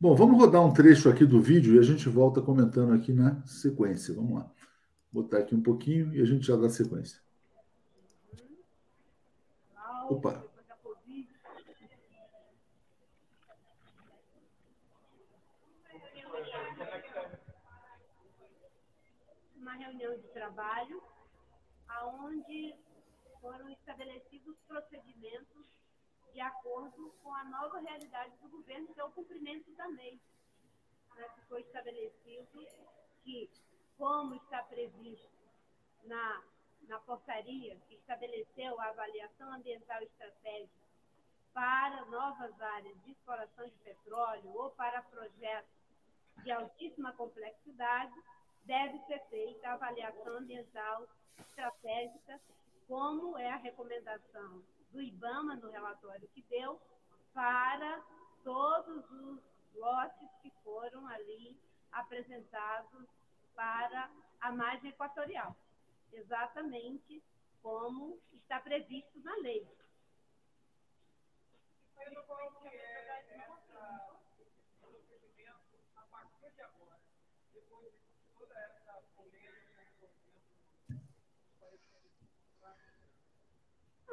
Bom, 0.00 0.14
vamos 0.14 0.40
rodar 0.40 0.64
um 0.64 0.72
trecho 0.72 1.10
aqui 1.10 1.26
do 1.26 1.42
vídeo 1.42 1.74
e 1.74 1.78
a 1.78 1.82
gente 1.82 2.08
volta 2.08 2.40
comentando 2.40 2.94
aqui 2.94 3.12
na 3.12 3.44
sequência. 3.44 4.14
Vamos 4.14 4.38
lá. 4.38 4.50
Vou 5.12 5.22
botar 5.22 5.38
aqui 5.38 5.54
um 5.54 5.62
pouquinho 5.62 6.14
e 6.14 6.22
a 6.22 6.24
gente 6.24 6.46
já 6.46 6.56
dá 6.56 6.70
sequência. 6.70 7.20
Opa. 10.08 10.42
Uma 19.56 19.74
reunião 19.74 20.16
de 20.16 20.28
trabalho 20.28 21.02
aonde 21.88 22.74
foram 23.48 23.70
estabelecidos 23.70 24.58
procedimentos 24.66 25.64
de 26.34 26.40
acordo 26.40 27.14
com 27.22 27.32
a 27.34 27.44
nova 27.44 27.78
realidade 27.80 28.36
do 28.42 28.48
governo, 28.50 28.92
que 28.92 29.00
é 29.00 29.04
o 29.04 29.10
cumprimento 29.10 29.72
da 29.72 29.86
lei. 29.86 30.20
Né? 31.16 31.26
Estabelecido 31.58 32.66
que, 33.24 33.50
como 33.96 34.34
está 34.34 34.62
previsto 34.64 35.30
na, 36.04 36.42
na 36.82 36.98
portaria 37.00 37.74
que 37.88 37.94
estabeleceu 37.94 38.78
a 38.78 38.90
avaliação 38.90 39.50
ambiental 39.54 40.02
estratégica 40.02 40.86
para 41.54 42.04
novas 42.04 42.60
áreas 42.60 43.02
de 43.04 43.12
exploração 43.12 43.64
de 43.64 43.78
petróleo 43.78 44.52
ou 44.54 44.70
para 44.72 45.00
projetos 45.04 45.72
de 46.44 46.50
altíssima 46.50 47.14
complexidade, 47.14 48.12
deve 48.64 48.98
ser 49.06 49.20
feita 49.30 49.70
a 49.70 49.72
avaliação 49.72 50.36
ambiental 50.36 51.08
estratégica 51.38 52.38
como 52.88 53.36
é 53.36 53.50
a 53.50 53.56
recomendação 53.56 54.64
do 54.90 55.02
IBAMA 55.02 55.56
no 55.56 55.70
relatório 55.70 56.26
que 56.28 56.42
deu 56.48 56.80
para 57.34 58.02
todos 58.42 59.10
os 59.10 59.42
lotes 59.74 60.28
que 60.40 60.50
foram 60.64 61.06
ali 61.06 61.54
apresentados 61.92 63.06
para 63.54 64.10
a 64.40 64.52
margem 64.52 64.90
equatorial, 64.90 65.54
exatamente 66.12 67.22
como 67.62 68.18
está 68.32 68.58
previsto 68.58 69.20
na 69.20 69.36
lei. 69.36 69.68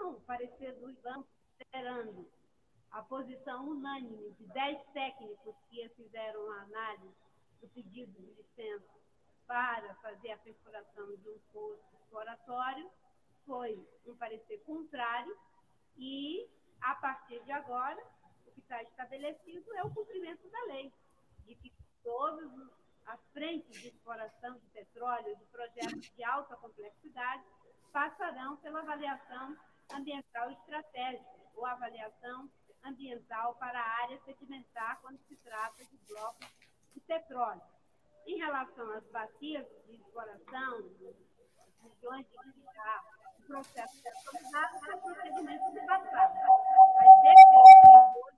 Não, 0.06 0.22
parecer 0.22 0.72
do 0.76 0.92
IBAN, 0.92 1.24
considerando 1.58 2.30
a 2.92 3.02
posição 3.02 3.68
unânime 3.68 4.30
de 4.34 4.46
10 4.46 4.86
técnicos 4.94 5.56
que 5.68 5.90
fizeram 5.96 6.52
a 6.52 6.62
análise 6.62 7.16
do 7.60 7.68
pedido 7.70 8.12
de 8.12 8.32
licença 8.34 8.94
para 9.48 9.96
fazer 9.96 10.34
a 10.34 10.38
perfuração 10.38 11.08
de 11.08 11.28
um 11.28 11.40
poço 11.52 11.84
exploratório, 11.96 12.88
foi 13.48 13.84
um 14.06 14.16
parecer 14.16 14.60
contrário 14.60 15.36
e, 15.98 16.48
a 16.82 16.94
partir 16.94 17.44
de 17.44 17.52
agora, 17.52 18.00
o 18.46 18.52
que 18.52 18.60
está 18.60 18.84
estabelecido 18.84 19.74
é 19.74 19.84
o 19.84 19.92
cumprimento 19.92 20.48
da 20.52 20.66
lei, 20.66 20.94
de 21.48 21.56
que 21.56 21.74
todas 22.04 22.52
as 23.08 23.20
frentes 23.34 23.82
de 23.82 23.88
exploração 23.88 24.54
de 24.54 24.68
petróleo, 24.68 25.36
de 25.36 25.46
projetos 25.46 26.16
de 26.16 26.24
alta 26.24 26.56
complexidade, 26.58 27.44
passarão 27.92 28.56
pela 28.58 28.82
avaliação 28.82 29.58
ambiental 29.94 30.52
estratégica 30.52 31.26
ou 31.56 31.66
avaliação 31.66 32.50
ambiental 32.84 33.56
para 33.56 33.80
a 33.80 34.04
área 34.04 34.20
sedimentar 34.26 35.00
quando 35.02 35.20
se 35.28 35.36
trata 35.38 35.84
de 35.84 35.98
blocos 36.08 36.48
de 36.94 37.00
petróleo. 37.02 37.62
Em 38.28 38.38
relação 38.38 38.92
às 38.92 39.04
bacias 39.12 39.66
de 39.88 39.96
exploração, 39.96 40.90
regiões 41.82 42.26
de 42.28 42.58
minerar, 42.58 43.04
o 43.40 43.48
processo 43.48 44.02
de 44.02 44.08
autorizado 44.08 44.92
é 44.92 44.98
procedimento 44.98 45.72
de 45.72 45.86
passado. 45.86 46.34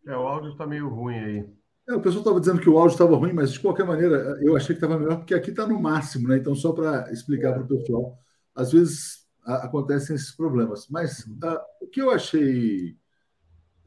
É, 0.06 0.18
o 0.18 0.28
áudio 0.28 0.52
está 0.52 0.66
meio 0.66 0.90
ruim 0.90 1.18
aí. 1.18 1.58
É, 1.90 1.94
o 1.94 2.02
pessoal 2.02 2.20
estava 2.20 2.40
dizendo 2.40 2.62
que 2.62 2.70
o 2.70 2.78
áudio 2.78 2.94
estava 2.94 3.16
ruim, 3.16 3.34
mas 3.34 3.54
de 3.54 3.60
qualquer 3.62 3.86
maneira 3.86 4.38
eu 4.42 4.56
achei 4.56 4.76
que 4.76 4.84
estava 4.84 5.00
melhor, 5.00 5.18
porque 5.18 5.34
aqui 5.34 5.52
está 5.52 5.66
no 5.66 5.80
máximo, 5.80 6.28
né? 6.28 6.38
Então, 6.38 6.54
só 6.54 6.74
para 6.74 7.12
explicar 7.12 7.54
para 7.54 7.64
o 7.64 7.68
pessoal, 7.68 8.18
às 8.54 8.74
vezes 8.74 9.27
acontecem 9.48 10.16
esses 10.16 10.32
problemas. 10.32 10.88
Mas 10.90 11.22
uh, 11.26 11.60
o 11.82 11.88
que 11.88 12.02
eu 12.02 12.12
achei 12.12 12.98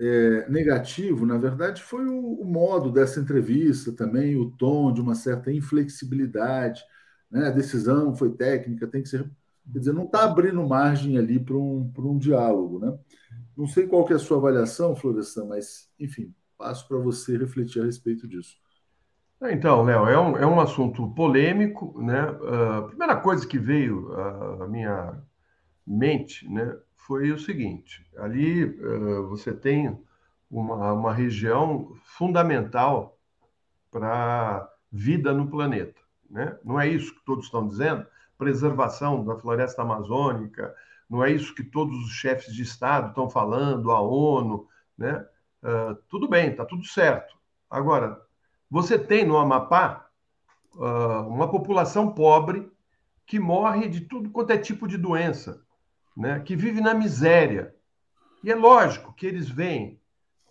é, 0.00 0.48
negativo, 0.48 1.26
na 1.26 1.36
verdade, 1.36 1.82
foi 1.82 2.06
o, 2.06 2.40
o, 2.40 2.44
modo 2.44 2.90
dessa 2.90 3.20
entrevista 3.20 3.92
também, 3.92 4.34
o 4.34 4.50
tom 4.50 4.90
de 4.92 5.00
uma 5.00 5.14
certa 5.14 5.52
inflexibilidade. 5.52 6.82
Né? 7.30 7.48
A 7.48 7.50
decisão 7.50 8.16
foi 8.16 8.30
técnica, 8.32 8.86
tem 8.86 9.02
que 9.02 9.10
ser. 9.10 9.30
Quer 9.70 9.78
dizer, 9.78 9.92
não 9.92 10.04
está 10.04 10.24
abrindo 10.24 10.66
margem 10.66 11.18
ali 11.18 11.38
para 11.38 11.54
um, 11.54 11.92
um 11.98 12.18
diálogo. 12.18 12.78
Né? 12.78 12.98
Não 13.54 13.66
sei 13.66 13.86
qual 13.86 14.06
que 14.06 14.14
é 14.14 14.16
a 14.16 14.18
sua 14.18 14.38
avaliação, 14.38 14.96
Florestan, 14.96 15.44
mas, 15.44 15.90
enfim, 15.98 16.34
passo 16.56 16.88
para 16.88 16.96
você 16.96 17.36
refletir 17.36 17.82
a 17.82 17.84
respeito 17.84 18.26
disso. 18.26 18.56
Então, 19.42 19.82
Léo, 19.82 20.06
é 20.06 20.18
um, 20.18 20.36
é 20.38 20.46
um 20.46 20.60
assunto 20.60 21.14
polêmico. 21.14 22.00
Né? 22.00 22.20
A 22.20 22.80
uh, 22.80 22.86
primeira 22.88 23.16
coisa 23.16 23.46
que 23.46 23.58
veio 23.58 24.12
à 24.14 24.66
minha 24.66 25.22
mente, 25.90 26.48
né, 26.48 26.76
foi 26.94 27.32
o 27.32 27.38
seguinte: 27.38 28.06
ali 28.16 28.64
uh, 28.64 29.26
você 29.28 29.52
tem 29.52 29.98
uma, 30.48 30.92
uma 30.92 31.12
região 31.12 31.92
fundamental 32.04 33.18
para 33.90 34.68
vida 34.92 35.32
no 35.32 35.48
planeta. 35.48 36.00
Né? 36.30 36.56
Não 36.64 36.80
é 36.80 36.86
isso 36.86 37.12
que 37.14 37.24
todos 37.24 37.46
estão 37.46 37.66
dizendo? 37.66 38.06
Preservação 38.38 39.24
da 39.24 39.36
floresta 39.36 39.82
amazônica, 39.82 40.74
não 41.08 41.24
é 41.24 41.30
isso 41.32 41.54
que 41.54 41.64
todos 41.64 41.96
os 42.04 42.12
chefes 42.12 42.54
de 42.54 42.62
Estado 42.62 43.08
estão 43.08 43.28
falando, 43.28 43.90
a 43.90 44.00
ONU, 44.00 44.68
né? 44.96 45.26
Uh, 45.62 45.94
tudo 46.08 46.26
bem, 46.28 46.50
está 46.50 46.64
tudo 46.64 46.84
certo. 46.86 47.36
Agora, 47.68 48.18
você 48.70 48.98
tem 48.98 49.26
no 49.26 49.36
Amapá 49.36 50.08
uh, 50.74 51.28
uma 51.28 51.50
população 51.50 52.12
pobre 52.12 52.70
que 53.26 53.38
morre 53.38 53.88
de 53.88 54.02
tudo 54.02 54.30
quanto 54.30 54.52
é 54.52 54.58
tipo 54.58 54.88
de 54.88 54.96
doença 54.96 55.62
né, 56.20 56.38
que 56.40 56.54
vive 56.54 56.82
na 56.82 56.92
miséria. 56.92 57.74
E 58.44 58.52
é 58.52 58.54
lógico 58.54 59.14
que 59.14 59.26
eles 59.26 59.48
veem, 59.48 59.98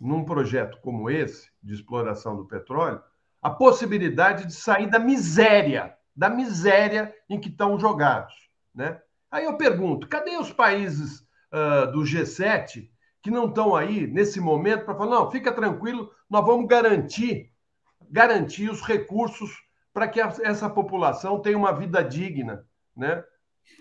num 0.02 0.26
projeto 0.26 0.80
como 0.82 1.12
esse, 1.12 1.48
de 1.62 1.76
exploração 1.76 2.36
do 2.36 2.48
petróleo, 2.48 3.00
a 3.40 3.52
possibilidade 3.52 4.48
de 4.48 4.54
sair 4.54 4.90
da 4.90 4.98
miséria, 4.98 5.96
da 6.16 6.28
miséria 6.28 7.14
em 7.30 7.40
que 7.40 7.50
estão 7.50 7.80
jogados. 7.80 8.34
Né? 8.74 9.00
Aí 9.30 9.46
eu 9.46 9.58
pergunto: 9.58 10.08
cadê 10.08 10.38
os 10.38 10.52
países 10.52 11.20
uh, 11.54 11.92
do 11.92 12.00
G7 12.00 12.90
que 13.22 13.30
não 13.30 13.48
estão 13.48 13.76
aí 13.76 14.08
nesse 14.08 14.40
momento 14.40 14.86
para 14.86 14.96
falar, 14.96 15.18
não, 15.18 15.30
fica 15.30 15.52
tranquilo, 15.52 16.10
nós 16.30 16.46
vamos 16.46 16.68
garantir, 16.68 17.52
garantir 18.10 18.70
os 18.72 18.82
recursos 18.82 19.52
para 19.94 20.08
que 20.08 20.22
essa 20.22 20.70
população 20.70 21.40
tenha 21.42 21.58
uma 21.58 21.74
vida 21.74 22.02
digna, 22.02 22.66
né? 22.96 23.24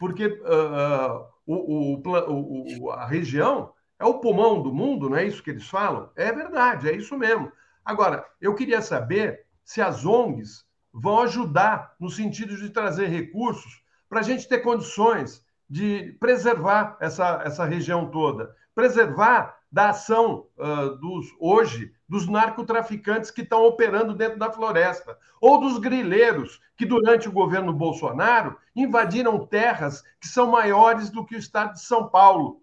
Porque 0.00 0.26
uh, 0.26 1.24
o, 1.54 1.96
o, 1.96 2.82
o, 2.82 2.90
a 2.90 3.06
região 3.06 3.72
é 3.98 4.04
o 4.04 4.20
pulmão 4.20 4.62
do 4.62 4.72
mundo, 4.72 5.08
não 5.08 5.16
é 5.16 5.24
isso 5.24 5.42
que 5.42 5.50
eles 5.50 5.66
falam? 5.66 6.10
É 6.14 6.30
verdade, 6.30 6.88
é 6.88 6.94
isso 6.94 7.16
mesmo. 7.16 7.50
Agora, 7.84 8.24
eu 8.40 8.54
queria 8.54 8.82
saber 8.82 9.46
se 9.64 9.80
as 9.80 10.04
ONGs 10.04 10.64
vão 10.92 11.20
ajudar 11.20 11.94
no 11.98 12.10
sentido 12.10 12.56
de 12.56 12.70
trazer 12.70 13.06
recursos 13.06 13.82
para 14.08 14.20
a 14.20 14.22
gente 14.22 14.46
ter 14.46 14.58
condições 14.58 15.44
de 15.68 16.16
preservar 16.20 16.96
essa, 17.00 17.42
essa 17.44 17.64
região 17.64 18.10
toda, 18.10 18.54
preservar 18.74 19.57
da 19.70 19.90
ação 19.90 20.46
uh, 20.56 20.96
dos 20.96 21.26
hoje 21.38 21.92
dos 22.08 22.26
narcotraficantes 22.26 23.30
que 23.30 23.42
estão 23.42 23.66
operando 23.66 24.14
dentro 24.14 24.38
da 24.38 24.50
floresta, 24.50 25.18
ou 25.40 25.60
dos 25.60 25.78
grileiros 25.78 26.60
que, 26.74 26.86
durante 26.86 27.28
o 27.28 27.32
governo 27.32 27.72
Bolsonaro, 27.72 28.56
invadiram 28.74 29.46
terras 29.46 30.02
que 30.18 30.26
são 30.26 30.46
maiores 30.46 31.10
do 31.10 31.24
que 31.24 31.36
o 31.36 31.38
estado 31.38 31.74
de 31.74 31.82
São 31.82 32.08
Paulo. 32.08 32.62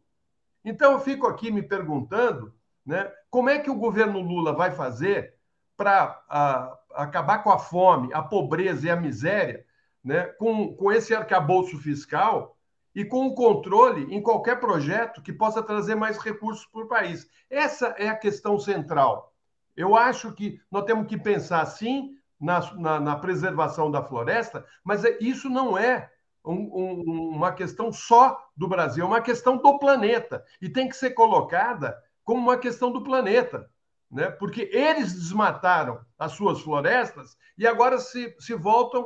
Então, 0.63 0.93
eu 0.93 0.99
fico 0.99 1.27
aqui 1.27 1.51
me 1.51 1.61
perguntando 1.61 2.51
né, 2.83 3.11
como 3.29 3.49
é 3.49 3.59
que 3.59 3.69
o 3.69 3.75
governo 3.75 4.19
Lula 4.19 4.51
vai 4.51 4.71
fazer 4.71 5.35
para 5.77 6.19
uh, 6.27 6.95
acabar 6.95 7.43
com 7.43 7.51
a 7.51 7.59
fome, 7.59 8.11
a 8.13 8.23
pobreza 8.23 8.87
e 8.87 8.89
a 8.89 8.95
miséria 8.95 9.63
né, 10.03 10.23
com, 10.39 10.73
com 10.75 10.91
esse 10.91 11.13
arcabouço 11.13 11.77
fiscal 11.77 12.54
e 12.95 13.03
com 13.03 13.27
o 13.27 13.35
controle 13.35 14.07
em 14.15 14.21
qualquer 14.21 14.59
projeto 14.59 15.21
que 15.21 15.33
possa 15.33 15.61
trazer 15.61 15.95
mais 15.95 16.17
recursos 16.17 16.65
para 16.65 16.83
o 16.83 16.87
país. 16.87 17.29
Essa 17.49 17.87
é 17.97 18.07
a 18.07 18.15
questão 18.15 18.57
central. 18.57 19.33
Eu 19.75 19.95
acho 19.95 20.31
que 20.31 20.61
nós 20.71 20.85
temos 20.85 21.05
que 21.07 21.17
pensar, 21.17 21.65
sim, 21.65 22.11
na, 22.39 22.73
na, 22.75 22.99
na 22.99 23.15
preservação 23.17 23.91
da 23.91 24.01
floresta, 24.01 24.65
mas 24.83 25.03
é, 25.03 25.17
isso 25.19 25.49
não 25.49 25.77
é 25.77 26.09
um, 26.45 26.53
um, 26.53 27.29
uma 27.35 27.51
questão 27.51 27.91
só 27.91 28.39
do 28.55 28.67
Brasil, 28.67 29.03
é 29.03 29.07
uma 29.07 29.21
questão 29.21 29.57
do 29.57 29.77
planeta. 29.77 30.43
E 30.61 30.69
tem 30.69 30.87
que 30.87 30.95
ser 30.95 31.11
colocada 31.11 31.97
como 32.23 32.41
uma 32.41 32.57
questão 32.57 32.91
do 32.91 33.03
planeta. 33.03 33.69
Né? 34.09 34.29
Porque 34.29 34.69
eles 34.71 35.13
desmataram 35.13 35.99
as 36.17 36.31
suas 36.31 36.61
florestas 36.61 37.35
e 37.57 37.67
agora 37.67 37.97
se, 37.97 38.33
se 38.39 38.53
voltam 38.53 39.05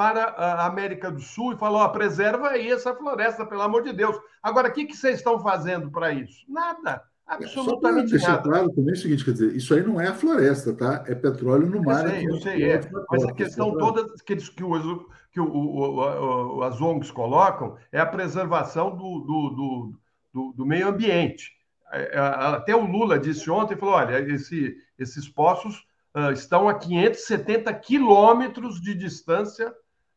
para 0.00 0.30
a 0.30 0.64
América 0.64 1.10
do 1.10 1.20
Sul 1.20 1.52
e 1.52 1.58
falou: 1.58 1.84
oh, 1.84 1.88
preserva 1.90 2.48
aí 2.48 2.70
essa 2.70 2.94
floresta, 2.94 3.44
pelo 3.44 3.60
amor 3.60 3.82
de 3.82 3.92
Deus. 3.92 4.16
Agora, 4.42 4.68
o 4.68 4.72
que, 4.72 4.86
que 4.86 4.96
vocês 4.96 5.18
estão 5.18 5.38
fazendo 5.40 5.90
para 5.90 6.10
isso? 6.10 6.42
Nada. 6.48 7.02
Absolutamente 7.26 8.08
Só 8.08 8.16
deixar 8.16 8.42
claro 8.42 8.70
também 8.70 8.94
é 8.94 8.96
o 8.96 8.96
seguinte, 8.96 9.22
quer 9.22 9.32
dizer, 9.32 9.54
isso 9.54 9.74
aí 9.74 9.82
não 9.82 10.00
é 10.00 10.08
a 10.08 10.14
floresta, 10.14 10.72
tá? 10.72 11.04
É 11.06 11.14
petróleo 11.14 11.66
no 11.66 11.82
mar. 11.82 12.06
Eu 12.06 12.10
sei, 12.10 12.26
eu 12.26 12.36
sei, 12.40 12.72
é. 12.72 12.80
Mas 13.10 13.24
a 13.24 13.32
questão 13.34 13.76
toda 13.76 14.06
que, 14.24 14.32
eles, 14.32 14.48
que, 14.48 14.64
o, 14.64 15.06
que 15.30 15.38
o, 15.38 15.44
o, 15.44 16.56
o, 16.56 16.62
as 16.62 16.80
ONGs 16.80 17.10
colocam 17.10 17.76
é 17.92 18.00
a 18.00 18.06
preservação 18.06 18.96
do, 18.96 19.20
do, 19.20 19.50
do, 19.50 19.94
do, 20.32 20.52
do 20.54 20.66
meio 20.66 20.88
ambiente. 20.88 21.52
É, 21.92 22.16
é, 22.16 22.18
até 22.18 22.74
o 22.74 22.86
Lula 22.86 23.18
disse 23.18 23.50
ontem, 23.50 23.76
falou, 23.76 23.96
olha, 23.96 24.18
esse, 24.32 24.74
esses 24.98 25.28
poços 25.28 25.84
uh, 26.16 26.32
estão 26.32 26.70
a 26.70 26.74
570 26.74 27.72
quilômetros 27.74 28.80
de 28.80 28.94
distância 28.94 29.70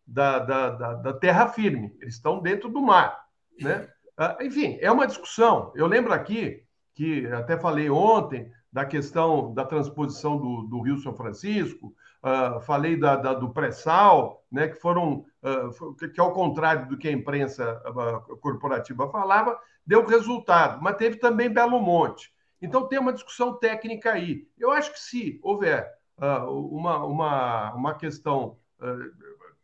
da, 0.05 0.39
da, 0.39 0.69
da, 0.69 0.93
da 0.95 1.13
terra 1.13 1.47
firme, 1.47 1.95
eles 1.99 2.15
estão 2.15 2.41
dentro 2.41 2.69
do 2.69 2.81
mar. 2.81 3.25
Né? 3.59 3.87
Ah, 4.17 4.37
enfim, 4.41 4.77
é 4.81 4.91
uma 4.91 5.07
discussão. 5.07 5.71
Eu 5.75 5.87
lembro 5.87 6.13
aqui 6.13 6.63
que 6.93 7.25
até 7.27 7.57
falei 7.57 7.89
ontem 7.89 8.51
da 8.71 8.85
questão 8.85 9.53
da 9.53 9.65
transposição 9.65 10.37
do, 10.37 10.63
do 10.63 10.81
Rio 10.81 10.97
São 10.97 11.15
Francisco, 11.15 11.93
uh, 12.23 12.59
falei 12.61 12.97
da, 12.97 13.15
da 13.15 13.33
do 13.33 13.49
pré-sal, 13.49 14.43
né, 14.51 14.67
que 14.67 14.79
foram, 14.79 15.25
uh, 15.43 15.95
que, 15.95 16.19
ao 16.19 16.33
contrário 16.33 16.87
do 16.87 16.97
que 16.97 17.07
a 17.07 17.11
imprensa 17.11 17.81
uh, 17.85 18.37
corporativa 18.37 19.09
falava, 19.09 19.59
deu 19.85 20.05
resultado, 20.05 20.81
mas 20.81 20.95
teve 20.95 21.17
também 21.17 21.49
Belo 21.49 21.79
Monte. 21.79 22.33
Então 22.61 22.87
tem 22.87 22.97
uma 22.97 23.13
discussão 23.13 23.59
técnica 23.59 24.11
aí. 24.11 24.47
Eu 24.57 24.71
acho 24.71 24.91
que 24.91 24.99
se 24.99 25.39
houver 25.43 25.91
uma, 26.17 27.03
uma, 27.03 27.73
uma 27.73 27.93
questão 27.95 28.57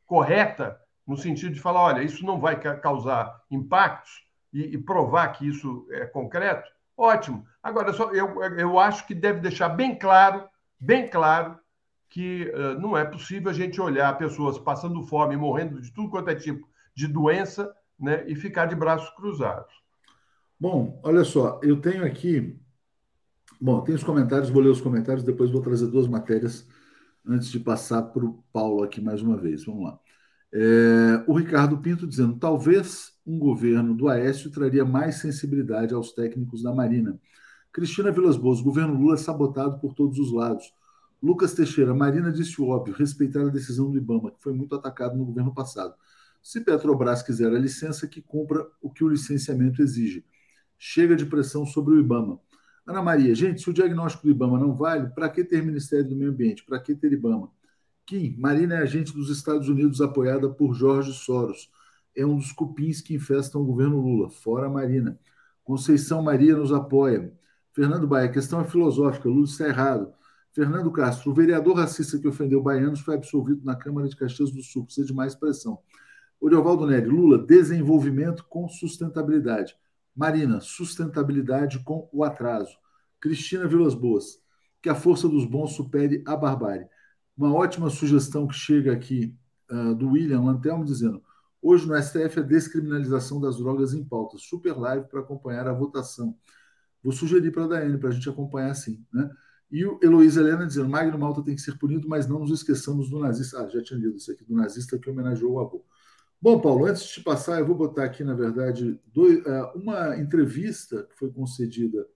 correta, 0.09 0.81
no 1.05 1.15
sentido 1.15 1.53
de 1.53 1.59
falar, 1.59 1.83
olha, 1.83 2.01
isso 2.01 2.25
não 2.25 2.39
vai 2.39 2.59
causar 2.59 3.43
impactos 3.49 4.11
e, 4.51 4.61
e 4.73 4.77
provar 4.77 5.27
que 5.29 5.47
isso 5.47 5.87
é 5.91 6.07
concreto, 6.07 6.67
ótimo. 6.97 7.45
Agora, 7.61 7.93
só, 7.93 8.11
eu, 8.11 8.41
eu 8.57 8.79
acho 8.79 9.05
que 9.05 9.13
deve 9.13 9.39
deixar 9.39 9.69
bem 9.69 9.95
claro, 9.95 10.49
bem 10.79 11.07
claro, 11.07 11.59
que 12.09 12.51
uh, 12.55 12.79
não 12.81 12.97
é 12.97 13.05
possível 13.05 13.51
a 13.51 13.53
gente 13.53 13.79
olhar 13.79 14.17
pessoas 14.17 14.57
passando 14.57 15.03
fome, 15.03 15.37
morrendo 15.37 15.79
de 15.79 15.93
tudo 15.93 16.09
quanto 16.09 16.31
é 16.31 16.35
tipo 16.35 16.67
de 16.95 17.07
doença, 17.07 17.71
né, 17.99 18.23
e 18.27 18.33
ficar 18.33 18.65
de 18.65 18.75
braços 18.75 19.11
cruzados. 19.11 19.71
Bom, 20.59 20.99
olha 21.03 21.23
só, 21.23 21.59
eu 21.61 21.79
tenho 21.79 22.03
aqui. 22.03 22.59
Bom, 23.61 23.81
tem 23.81 23.93
os 23.93 24.03
comentários, 24.03 24.49
vou 24.49 24.61
ler 24.61 24.69
os 24.69 24.81
comentários, 24.81 25.23
depois 25.23 25.51
vou 25.51 25.61
trazer 25.61 25.85
duas 25.85 26.07
matérias 26.07 26.67
antes 27.25 27.49
de 27.49 27.59
passar 27.59 28.03
para 28.03 28.25
o 28.25 28.43
Paulo 28.51 28.83
aqui 28.83 29.01
mais 29.01 29.21
uma 29.21 29.37
vez. 29.37 29.65
Vamos 29.65 29.83
lá. 29.83 29.99
É, 30.51 31.23
o 31.27 31.33
Ricardo 31.33 31.77
Pinto 31.77 32.07
dizendo: 32.07 32.37
talvez 32.37 33.13
um 33.25 33.37
governo 33.37 33.93
do 33.95 34.07
Aécio 34.09 34.51
traria 34.51 34.83
mais 34.85 35.15
sensibilidade 35.15 35.93
aos 35.93 36.11
técnicos 36.13 36.63
da 36.63 36.73
Marina. 36.73 37.19
Cristina 37.71 38.11
Vilas 38.11 38.35
Boas, 38.37 38.61
governo 38.61 38.95
Lula 38.95 39.13
é 39.13 39.17
sabotado 39.17 39.79
por 39.79 39.93
todos 39.93 40.17
os 40.17 40.31
lados. 40.31 40.73
Lucas 41.21 41.53
Teixeira, 41.53 41.93
Marina 41.93 42.31
disse 42.31 42.59
o 42.61 42.67
óbvio, 42.67 42.95
respeitar 42.95 43.41
a 43.41 43.49
decisão 43.49 43.91
do 43.91 43.97
Ibama, 43.97 44.31
que 44.31 44.41
foi 44.41 44.53
muito 44.53 44.73
atacado 44.73 45.17
no 45.17 45.25
governo 45.25 45.53
passado. 45.53 45.93
Se 46.41 46.61
Petrobras 46.61 47.21
quiser 47.21 47.53
a 47.53 47.59
licença, 47.59 48.07
que 48.07 48.21
cumpra 48.21 48.65
o 48.81 48.89
que 48.89 49.03
o 49.03 49.09
licenciamento 49.09 49.81
exige. 49.81 50.25
Chega 50.77 51.15
de 51.15 51.25
pressão 51.25 51.65
sobre 51.65 51.93
o 51.93 51.99
Ibama. 51.99 52.39
Ana 52.85 53.01
Maria, 53.01 53.35
gente, 53.35 53.61
se 53.61 53.69
o 53.69 53.73
diagnóstico 53.73 54.25
do 54.25 54.31
IBAMA 54.31 54.59
não 54.59 54.73
vale, 54.75 55.09
para 55.09 55.29
que 55.29 55.43
ter 55.43 55.63
Ministério 55.63 56.09
do 56.09 56.15
Meio 56.15 56.31
Ambiente? 56.31 56.63
Para 56.65 56.79
que 56.79 56.95
ter 56.95 57.11
IBAMA? 57.13 57.51
Kim, 58.05 58.35
Marina 58.39 58.75
é 58.75 58.77
agente 58.79 59.13
dos 59.13 59.29
Estados 59.29 59.69
Unidos 59.69 60.01
apoiada 60.01 60.49
por 60.49 60.73
Jorge 60.73 61.13
Soros. 61.13 61.69
É 62.15 62.25
um 62.25 62.37
dos 62.37 62.51
cupins 62.51 63.01
que 63.01 63.13
infestam 63.13 63.61
o 63.61 63.65
governo 63.65 64.01
Lula. 64.01 64.29
Fora 64.29 64.65
a 64.65 64.69
Marina. 64.69 65.19
Conceição 65.63 66.21
Maria 66.23 66.55
nos 66.55 66.73
apoia. 66.73 67.31
Fernando 67.71 68.07
Baia, 68.07 68.25
a 68.25 68.31
questão 68.31 68.59
é 68.61 68.63
filosófica. 68.63 69.29
Lula 69.29 69.45
está 69.45 69.67
errado. 69.67 70.11
Fernando 70.51 70.91
Castro, 70.91 71.29
o 71.29 71.33
vereador 71.35 71.77
racista 71.77 72.17
que 72.17 72.27
ofendeu 72.27 72.61
baianos 72.61 73.01
foi 73.01 73.13
absolvido 73.13 73.63
na 73.63 73.75
Câmara 73.75 74.07
de 74.07 74.15
Caxias 74.15 74.51
do 74.51 74.63
Sul. 74.63 74.85
Precisa 74.85 75.05
de 75.05 75.13
mais 75.13 75.35
pressão. 75.35 75.79
Oriovaldo 76.41 76.87
Neri, 76.87 77.07
Lula, 77.07 77.37
desenvolvimento 77.45 78.43
com 78.49 78.67
sustentabilidade. 78.67 79.75
Marina, 80.15 80.59
sustentabilidade 80.59 81.79
com 81.79 82.09
o 82.11 82.23
atraso. 82.23 82.75
Cristina 83.19 83.67
Vilas 83.67 83.93
Boas, 83.93 84.41
que 84.81 84.89
a 84.89 84.95
força 84.95 85.27
dos 85.27 85.45
bons 85.45 85.73
supere 85.73 86.23
a 86.25 86.35
barbárie. 86.35 86.87
Uma 87.37 87.53
ótima 87.53 87.89
sugestão 87.89 88.47
que 88.47 88.55
chega 88.55 88.93
aqui 88.93 89.35
uh, 89.71 89.95
do 89.95 90.09
William 90.11 90.41
Lantelmo 90.41 90.85
dizendo: 90.85 91.21
hoje 91.61 91.87
no 91.87 92.01
STF 92.01 92.39
a 92.39 92.43
descriminalização 92.43 93.39
das 93.39 93.57
drogas 93.57 93.93
em 93.93 94.03
pauta. 94.03 94.37
Super 94.37 94.77
live 94.77 95.07
para 95.07 95.21
acompanhar 95.21 95.67
a 95.67 95.73
votação. 95.73 96.37
Vou 97.03 97.13
sugerir 97.13 97.51
para 97.51 97.63
a 97.65 97.67
Daiane, 97.67 97.97
para 97.97 98.09
a 98.09 98.11
gente 98.11 98.29
acompanhar 98.29 98.71
assim. 98.71 99.05
Né? 99.13 99.29
E 99.71 99.85
o 99.85 99.99
Heloísa 100.01 100.41
Helena 100.41 100.65
dizendo: 100.65 100.89
Magno 100.89 101.17
Malta 101.17 101.43
tem 101.43 101.55
que 101.55 101.61
ser 101.61 101.77
punido, 101.77 102.07
mas 102.07 102.27
não 102.27 102.39
nos 102.39 102.51
esqueçamos 102.51 103.09
do 103.09 103.19
nazista. 103.19 103.63
Ah, 103.63 103.69
já 103.69 103.81
tinha 103.81 103.99
lido 103.99 104.17
isso 104.17 104.31
aqui, 104.31 104.43
do 104.43 104.55
nazista 104.55 104.97
que 104.97 105.09
homenageou 105.09 105.53
o 105.53 105.59
avô. 105.59 105.85
Bom, 106.41 106.61
Paulo, 106.61 106.85
antes 106.85 107.03
de 107.03 107.21
passar, 107.21 107.59
eu 107.59 107.65
vou 107.65 107.75
botar 107.75 108.05
aqui, 108.05 108.23
na 108.23 108.33
verdade, 108.33 108.97
dois, 109.07 109.39
uh, 109.39 109.71
uma 109.75 110.17
entrevista 110.17 111.03
que 111.03 111.17
foi 111.17 111.29
concedida 111.31 112.07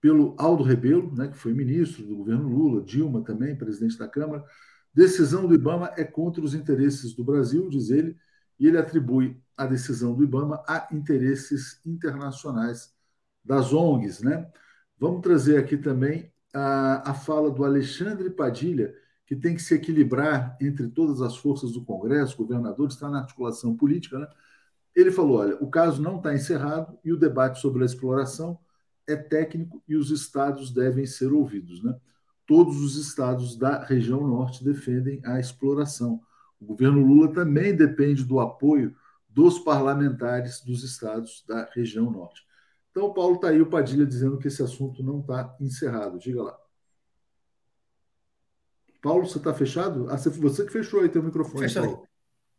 pelo 0.00 0.34
Aldo 0.38 0.62
Rebelo, 0.62 1.14
né, 1.14 1.28
que 1.28 1.38
foi 1.38 1.54
ministro 1.54 2.04
do 2.06 2.16
governo 2.16 2.48
Lula, 2.48 2.82
Dilma 2.82 3.22
também, 3.22 3.56
presidente 3.56 3.98
da 3.98 4.06
Câmara. 4.06 4.44
Decisão 4.92 5.46
do 5.46 5.54
Ibama 5.54 5.90
é 5.96 6.04
contra 6.04 6.42
os 6.42 6.54
interesses 6.54 7.14
do 7.14 7.24
Brasil, 7.24 7.68
diz 7.68 7.90
ele, 7.90 8.16
e 8.58 8.66
ele 8.66 8.76
atribui 8.76 9.40
a 9.56 9.66
decisão 9.66 10.14
do 10.14 10.22
Ibama 10.22 10.62
a 10.68 10.88
interesses 10.92 11.80
internacionais 11.86 12.92
das 13.44 13.72
ONGs. 13.72 14.20
Né? 14.20 14.50
Vamos 14.98 15.22
trazer 15.22 15.58
aqui 15.58 15.78
também 15.78 16.30
a, 16.52 17.10
a 17.10 17.14
fala 17.14 17.50
do 17.50 17.64
Alexandre 17.64 18.28
Padilha, 18.28 18.94
que 19.30 19.36
tem 19.36 19.54
que 19.54 19.62
se 19.62 19.76
equilibrar 19.76 20.56
entre 20.60 20.88
todas 20.88 21.22
as 21.22 21.36
forças 21.36 21.70
do 21.70 21.84
Congresso, 21.84 22.36
governadores, 22.36 22.94
está 22.94 23.08
na 23.08 23.20
articulação 23.20 23.76
política, 23.76 24.18
né? 24.18 24.26
Ele 24.92 25.12
falou: 25.12 25.38
olha, 25.38 25.54
o 25.62 25.70
caso 25.70 26.02
não 26.02 26.16
está 26.16 26.34
encerrado 26.34 26.98
e 27.04 27.12
o 27.12 27.16
debate 27.16 27.60
sobre 27.60 27.84
a 27.84 27.86
exploração 27.86 28.58
é 29.06 29.14
técnico 29.14 29.80
e 29.86 29.94
os 29.94 30.10
estados 30.10 30.72
devem 30.72 31.06
ser 31.06 31.32
ouvidos. 31.32 31.80
Né? 31.80 31.96
Todos 32.44 32.82
os 32.82 32.96
estados 32.96 33.56
da 33.56 33.84
região 33.84 34.26
norte 34.26 34.64
defendem 34.64 35.20
a 35.24 35.38
exploração. 35.38 36.20
O 36.60 36.64
governo 36.64 37.06
Lula 37.06 37.32
também 37.32 37.76
depende 37.76 38.24
do 38.24 38.40
apoio 38.40 38.96
dos 39.28 39.60
parlamentares 39.60 40.60
dos 40.60 40.82
estados 40.82 41.44
da 41.46 41.70
região 41.72 42.10
norte. 42.10 42.44
Então, 42.90 43.14
Paulo 43.14 43.36
está 43.36 43.50
aí 43.50 43.62
o 43.62 43.70
Padilha 43.70 44.04
dizendo 44.04 44.38
que 44.38 44.48
esse 44.48 44.60
assunto 44.60 45.04
não 45.04 45.20
está 45.20 45.56
encerrado. 45.60 46.18
Diga 46.18 46.42
lá. 46.42 46.58
Paulo, 49.00 49.26
você 49.26 49.38
está 49.38 49.54
fechado? 49.54 50.08
Ah, 50.10 50.16
você 50.16 50.64
que 50.64 50.72
fechou 50.72 51.00
aí 51.00 51.08
teu 51.08 51.22
microfone. 51.22 51.68
Fechou. 51.68 52.06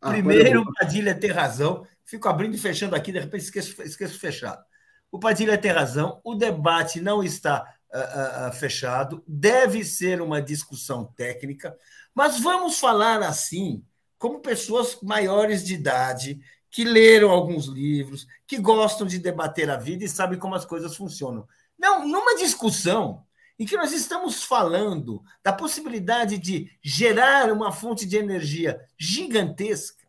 Ah, 0.00 0.10
Primeiro, 0.10 0.62
o 0.62 0.72
Padilha 0.74 1.14
tem 1.14 1.30
razão. 1.30 1.86
Fico 2.04 2.28
abrindo 2.28 2.54
e 2.54 2.58
fechando 2.58 2.96
aqui, 2.96 3.12
de 3.12 3.20
repente 3.20 3.44
esqueço, 3.44 3.80
esqueço 3.82 4.18
fechado. 4.18 4.62
O 5.10 5.18
Padilha 5.18 5.56
tem 5.56 5.70
razão. 5.70 6.20
O 6.24 6.34
debate 6.34 7.00
não 7.00 7.22
está 7.22 7.64
uh, 7.92 8.48
uh, 8.48 8.52
fechado. 8.52 9.22
Deve 9.26 9.84
ser 9.84 10.20
uma 10.20 10.42
discussão 10.42 11.04
técnica. 11.16 11.76
Mas 12.14 12.40
vamos 12.40 12.78
falar 12.78 13.22
assim, 13.22 13.84
como 14.18 14.40
pessoas 14.40 14.98
maiores 15.02 15.64
de 15.64 15.74
idade, 15.74 16.40
que 16.70 16.84
leram 16.84 17.30
alguns 17.30 17.66
livros, 17.66 18.26
que 18.46 18.58
gostam 18.58 19.06
de 19.06 19.18
debater 19.18 19.70
a 19.70 19.76
vida 19.76 20.04
e 20.04 20.08
sabem 20.08 20.38
como 20.38 20.54
as 20.54 20.64
coisas 20.64 20.96
funcionam. 20.96 21.46
Não, 21.78 22.08
numa 22.08 22.36
discussão 22.36 23.24
em 23.58 23.66
que 23.66 23.76
nós 23.76 23.92
estamos 23.92 24.42
falando 24.42 25.22
da 25.42 25.52
possibilidade 25.52 26.38
de 26.38 26.70
gerar 26.82 27.52
uma 27.52 27.72
fonte 27.72 28.06
de 28.06 28.16
energia 28.16 28.80
gigantesca, 28.98 30.02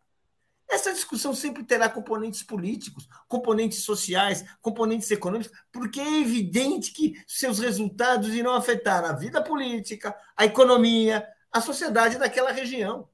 essa 0.70 0.92
discussão 0.92 1.36
sempre 1.36 1.64
terá 1.64 1.88
componentes 1.88 2.42
políticos, 2.42 3.08
componentes 3.28 3.80
sociais, 3.80 4.44
componentes 4.60 5.12
econômicos, 5.12 5.56
porque 5.72 6.00
é 6.00 6.22
evidente 6.22 6.92
que 6.92 7.22
seus 7.28 7.60
resultados 7.60 8.34
irão 8.34 8.56
afetar 8.56 9.06
a 9.06 9.14
vida 9.14 9.42
política, 9.44 10.16
a 10.36 10.46
economia, 10.46 11.28
a 11.52 11.62
sociedade 11.62 12.18
daquela 12.18 12.52
região. 12.52 13.08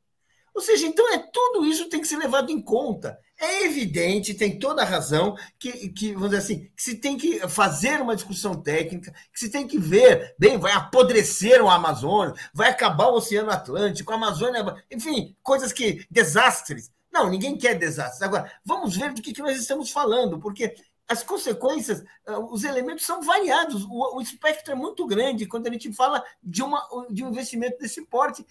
Ou 0.60 0.64
seja, 0.64 0.86
então 0.86 1.10
é 1.14 1.18
tudo 1.18 1.66
isso 1.66 1.88
tem 1.88 2.02
que 2.02 2.08
ser 2.08 2.18
levado 2.18 2.52
em 2.52 2.62
conta. 2.62 3.18
É 3.40 3.64
evidente, 3.64 4.34
tem 4.34 4.60
toda 4.60 4.82
a 4.82 4.86
razão, 4.86 5.34
que, 5.58 5.88
que, 5.88 6.12
vamos 6.12 6.32
dizer 6.32 6.42
assim, 6.44 6.70
que 6.76 6.84
se 6.84 6.96
tem 6.96 7.18
que 7.18 7.40
fazer 7.48 8.02
uma 8.02 8.14
discussão 8.14 8.62
técnica, 8.62 9.14
que 9.32 9.40
se 9.40 9.50
tem 9.50 9.66
que 9.66 9.80
ver, 9.80 10.36
bem, 10.38 10.58
vai 10.58 10.74
apodrecer 10.74 11.64
o 11.64 11.70
Amazônia, 11.70 12.34
vai 12.54 12.70
acabar 12.70 13.08
o 13.08 13.16
Oceano 13.16 13.50
Atlântico, 13.50 14.12
a 14.12 14.18
Amazônia, 14.18 14.84
enfim, 14.92 15.34
coisas 15.42 15.72
que. 15.72 16.06
desastres. 16.12 16.92
Não, 17.10 17.30
ninguém 17.30 17.58
quer 17.58 17.76
desastres. 17.76 18.22
Agora, 18.22 18.52
vamos 18.66 18.98
ver 18.98 19.14
do 19.14 19.22
que, 19.22 19.32
que 19.32 19.42
nós 19.42 19.58
estamos 19.58 19.92
falando, 19.92 20.42
porque 20.42 20.76
as 21.10 21.24
consequências, 21.24 22.04
ah, 22.28 22.38
os 22.38 22.64
elementos 22.64 23.04
são 23.04 23.20
variados, 23.22 23.84
o, 23.86 24.18
o, 24.18 24.22
espectro 24.22 24.72
é 24.72 24.76
muito 24.76 25.08
grande 25.08 25.48
quando 25.48 25.66
a 25.66 25.72
gente 25.72 25.92
fala 25.92 26.24
de, 26.42 26.62
uma, 26.62 26.88
de 27.10 27.24
um 27.24 27.30
investimento 27.30 27.80
desse 27.80 28.06
porte, 28.06 28.46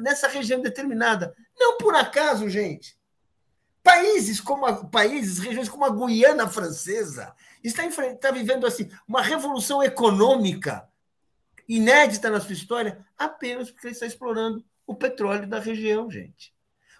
nessa 0.00 0.26
região 0.26 0.60
determinada. 0.60 1.32
Não 1.56 1.78
por 1.78 1.94
acaso, 1.94 2.48
gente. 2.48 2.98
Países 3.84 4.40
como 4.40 4.66
a, 4.66 4.84
países, 4.84 5.38
regiões 5.38 5.68
como 5.68 5.84
a 5.84 5.90
Guiana 5.90 6.48
Francesa 6.48 7.34
está, 7.62 7.84
está 7.86 8.30
vivendo 8.32 8.66
assim 8.66 8.90
uma 9.06 9.22
revolução 9.22 9.80
econômica 9.80 10.88
inédita 11.68 12.28
na 12.28 12.40
sua 12.40 12.52
história 12.52 13.04
apenas 13.16 13.70
porque 13.70 13.86
ele 13.86 13.94
está 13.94 14.06
explorando 14.06 14.64
o 14.84 14.94
petróleo 14.94 15.46
da 15.46 15.60
região, 15.60 16.10
gente. 16.10 16.51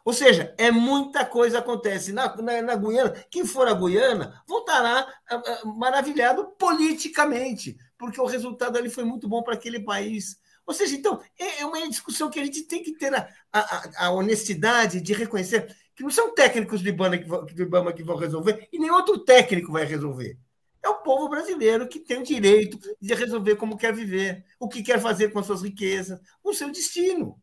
Ou 0.04 0.12
seja, 0.12 0.54
é 0.58 0.70
muita 0.70 1.24
coisa 1.24 1.58
acontece 1.58 2.12
na, 2.12 2.36
na, 2.36 2.62
na 2.62 2.76
Guiana. 2.76 3.10
Quem 3.30 3.46
for 3.46 3.68
a 3.68 3.74
Guiana 3.74 4.42
voltará 4.46 5.06
ah, 5.30 5.42
ah, 5.46 5.62
maravilhado 5.66 6.46
politicamente, 6.58 7.76
porque 7.96 8.20
o 8.20 8.26
resultado 8.26 8.76
ali 8.76 8.90
foi 8.90 9.04
muito 9.04 9.28
bom 9.28 9.42
para 9.42 9.54
aquele 9.54 9.80
país. 9.80 10.36
Ou 10.66 10.74
seja, 10.74 10.94
então, 10.94 11.20
é, 11.38 11.60
é 11.60 11.66
uma 11.66 11.88
discussão 11.88 12.30
que 12.30 12.40
a 12.40 12.44
gente 12.44 12.62
tem 12.62 12.82
que 12.82 12.92
ter 12.96 13.14
a, 13.14 13.28
a, 13.52 14.06
a 14.06 14.10
honestidade 14.10 15.00
de 15.00 15.12
reconhecer 15.12 15.74
que 15.94 16.02
não 16.02 16.10
são 16.10 16.34
técnicos 16.34 16.82
do 16.82 16.88
Ibama, 16.88 17.18
que 17.18 17.54
do 17.54 17.62
Ibama 17.62 17.92
que 17.92 18.02
vão 18.02 18.16
resolver, 18.16 18.68
e 18.72 18.78
nem 18.78 18.90
outro 18.90 19.18
técnico 19.18 19.72
vai 19.72 19.84
resolver. 19.84 20.38
É 20.82 20.88
o 20.88 21.02
povo 21.02 21.28
brasileiro 21.28 21.86
que 21.86 22.00
tem 22.00 22.18
o 22.18 22.24
direito 22.24 22.78
de 23.00 23.14
resolver 23.14 23.56
como 23.56 23.76
quer 23.76 23.94
viver, 23.94 24.44
o 24.58 24.68
que 24.68 24.82
quer 24.82 25.00
fazer 25.00 25.30
com 25.30 25.38
as 25.38 25.46
suas 25.46 25.62
riquezas, 25.62 26.18
o 26.42 26.52
seu 26.52 26.70
destino. 26.70 27.40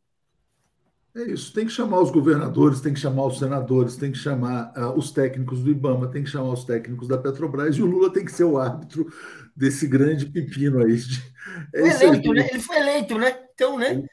É 1.15 1.23
isso, 1.23 1.51
tem 1.53 1.65
que 1.65 1.71
chamar 1.71 2.01
os 2.01 2.11
governadores, 2.11 2.81
tem 2.81 2.93
que 2.93 2.99
chamar 2.99 3.25
os 3.25 3.39
senadores, 3.39 3.95
tem 3.95 4.11
que 4.11 4.17
chamar 4.17 4.71
uh, 4.77 4.97
os 4.97 5.11
técnicos 5.11 5.63
do 5.63 5.71
IBAMA, 5.71 6.07
tem 6.07 6.23
que 6.23 6.29
chamar 6.29 6.53
os 6.53 6.63
técnicos 6.63 7.07
da 7.07 7.17
Petrobras, 7.17 7.75
e 7.75 7.81
o 7.81 7.85
Lula 7.85 8.13
tem 8.13 8.23
que 8.23 8.31
ser 8.31 8.43
o 8.43 8.59
árbitro 8.59 9.11
desse 9.55 9.87
grande 9.87 10.25
pepino 10.25 10.83
aí. 10.83 10.97
É 11.73 12.03
eleito, 12.03 12.31
né? 12.31 12.47
Ele 12.51 12.59
foi 12.59 12.77
eleito, 12.77 13.17
né? 13.17 13.35
Então, 13.53 13.77
né? 13.77 14.03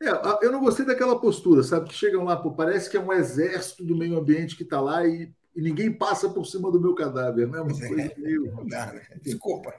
É, 0.00 0.46
eu 0.46 0.52
não 0.52 0.60
gostei 0.60 0.86
daquela 0.86 1.18
postura, 1.18 1.62
sabe? 1.62 1.88
Que 1.88 1.94
chegam 1.94 2.24
lá, 2.24 2.36
pô, 2.36 2.52
parece 2.52 2.88
que 2.88 2.96
é 2.96 3.00
um 3.00 3.12
exército 3.12 3.84
do 3.84 3.96
meio 3.96 4.16
ambiente 4.16 4.56
que 4.56 4.62
está 4.62 4.80
lá 4.80 5.04
e, 5.04 5.30
e, 5.54 5.60
ninguém 5.60 5.92
passa 5.92 6.28
por 6.30 6.46
cima 6.46 6.70
do 6.70 6.80
meu 6.80 6.94
cadáver, 6.94 7.48
né? 7.48 7.60
Uma 7.60 7.76
coisa 7.76 8.12
meio. 8.16 8.64
Né? 8.64 9.02
Desculpa. 9.22 9.74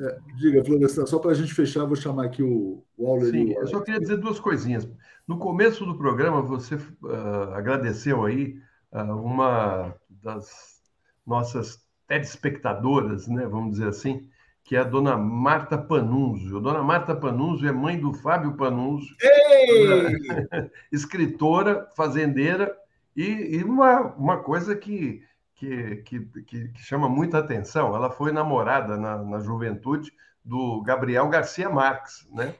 É, 0.00 0.18
diga, 0.36 0.64
Florestan, 0.64 1.06
só 1.06 1.18
para 1.18 1.32
a 1.32 1.34
gente 1.34 1.54
fechar, 1.54 1.84
vou 1.84 1.94
chamar 1.94 2.24
aqui 2.24 2.42
o, 2.42 2.82
o 2.96 3.06
Auler. 3.06 3.30
Sim, 3.30 3.52
eu 3.52 3.66
só 3.66 3.80
queria 3.80 4.00
dizer 4.00 4.16
duas 4.16 4.40
coisinhas. 4.40 4.88
No 5.26 5.38
começo 5.38 5.86
do 5.86 5.96
programa, 5.96 6.42
você 6.42 6.74
uh, 6.74 7.54
agradeceu 7.54 8.24
aí 8.24 8.58
uh, 8.92 9.16
uma 9.16 9.94
das 10.08 10.80
nossas 11.26 11.80
telespectadoras, 12.06 13.28
né, 13.28 13.46
vamos 13.46 13.72
dizer 13.72 13.88
assim, 13.88 14.28
que 14.64 14.76
é 14.76 14.80
a 14.80 14.84
dona 14.84 15.16
Marta 15.16 15.78
Panunzio. 15.78 16.60
Dona 16.60 16.82
Marta 16.82 17.14
Panunzio 17.14 17.68
é 17.68 17.72
mãe 17.72 17.98
do 17.98 18.12
Fábio 18.12 18.56
Panunzio, 18.56 19.14
escritora, 20.90 21.88
fazendeira, 21.96 22.76
e, 23.16 23.56
e, 23.56 23.64
uma, 23.64 24.00
uma 24.14 24.38
coisa 24.38 24.74
que, 24.74 25.22
que, 25.54 25.96
que, 25.96 26.20
que, 26.20 26.72
chama 26.76 27.08
muita 27.08 27.38
atenção, 27.38 27.94
ela 27.94 28.10
foi 28.10 28.32
namorada 28.32 28.96
na, 28.96 29.18
na 29.18 29.38
juventude 29.38 30.12
do 30.44 30.82
Gabriel 30.82 31.28
Garcia 31.28 31.68
Marques, 31.68 32.26
né? 32.32 32.54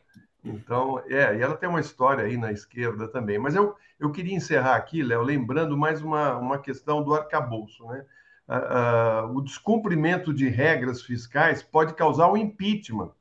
Então, 0.44 1.00
é, 1.06 1.36
e 1.36 1.40
ela 1.40 1.56
tem 1.56 1.68
uma 1.68 1.80
história 1.80 2.24
aí 2.24 2.36
na 2.36 2.52
esquerda 2.52 3.06
também. 3.08 3.38
Mas 3.38 3.54
eu, 3.54 3.76
eu 3.98 4.10
queria 4.10 4.34
encerrar 4.34 4.76
aqui, 4.76 5.02
Léo, 5.02 5.22
lembrando 5.22 5.76
mais 5.76 6.02
uma, 6.02 6.36
uma 6.36 6.58
questão 6.58 7.02
do 7.02 7.14
arcabouço, 7.14 7.86
né? 7.86 8.04
o 9.32 9.40
descumprimento 9.40 10.34
de 10.34 10.48
regras 10.48 11.00
fiscais 11.00 11.62
pode 11.62 11.94
causar 11.94 12.26
o 12.26 12.32
um 12.32 12.36
impeachment. 12.36 13.12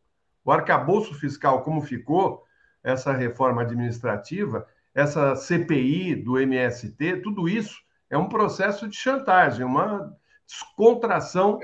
O 0.43 0.51
arcabouço 0.51 1.13
fiscal, 1.13 1.63
como 1.63 1.79
ficou, 1.81 2.43
essa 2.83 3.13
reforma 3.13 3.61
administrativa, 3.61 4.67
essa 4.93 5.35
CPI 5.35 6.15
do 6.15 6.39
MST, 6.39 7.17
tudo 7.17 7.47
isso 7.47 7.79
é 8.09 8.17
um 8.17 8.27
processo 8.27 8.89
de 8.89 8.95
chantagem, 8.95 9.63
uma 9.63 10.11
descontração 10.45 11.59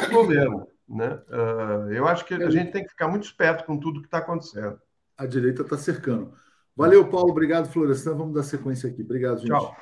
do 0.00 0.10
governo. 0.10 0.66
Né? 0.88 1.20
Uh, 1.28 1.92
eu 1.92 2.08
acho 2.08 2.24
que 2.24 2.34
a 2.34 2.50
gente 2.50 2.72
tem 2.72 2.82
que 2.82 2.90
ficar 2.90 3.08
muito 3.08 3.24
esperto 3.24 3.64
com 3.64 3.78
tudo 3.78 4.00
que 4.00 4.06
está 4.06 4.18
acontecendo. 4.18 4.80
A 5.20 5.26
direita 5.26 5.60
está 5.60 5.76
cercando. 5.76 6.32
Valeu, 6.74 7.06
Paulo. 7.06 7.30
Obrigado, 7.30 7.70
Florestan. 7.70 8.14
Vamos 8.14 8.32
dar 8.32 8.42
sequência 8.42 8.88
aqui. 8.88 9.02
Obrigado, 9.02 9.40
gente. 9.40 9.50
Tchau. 9.50 9.76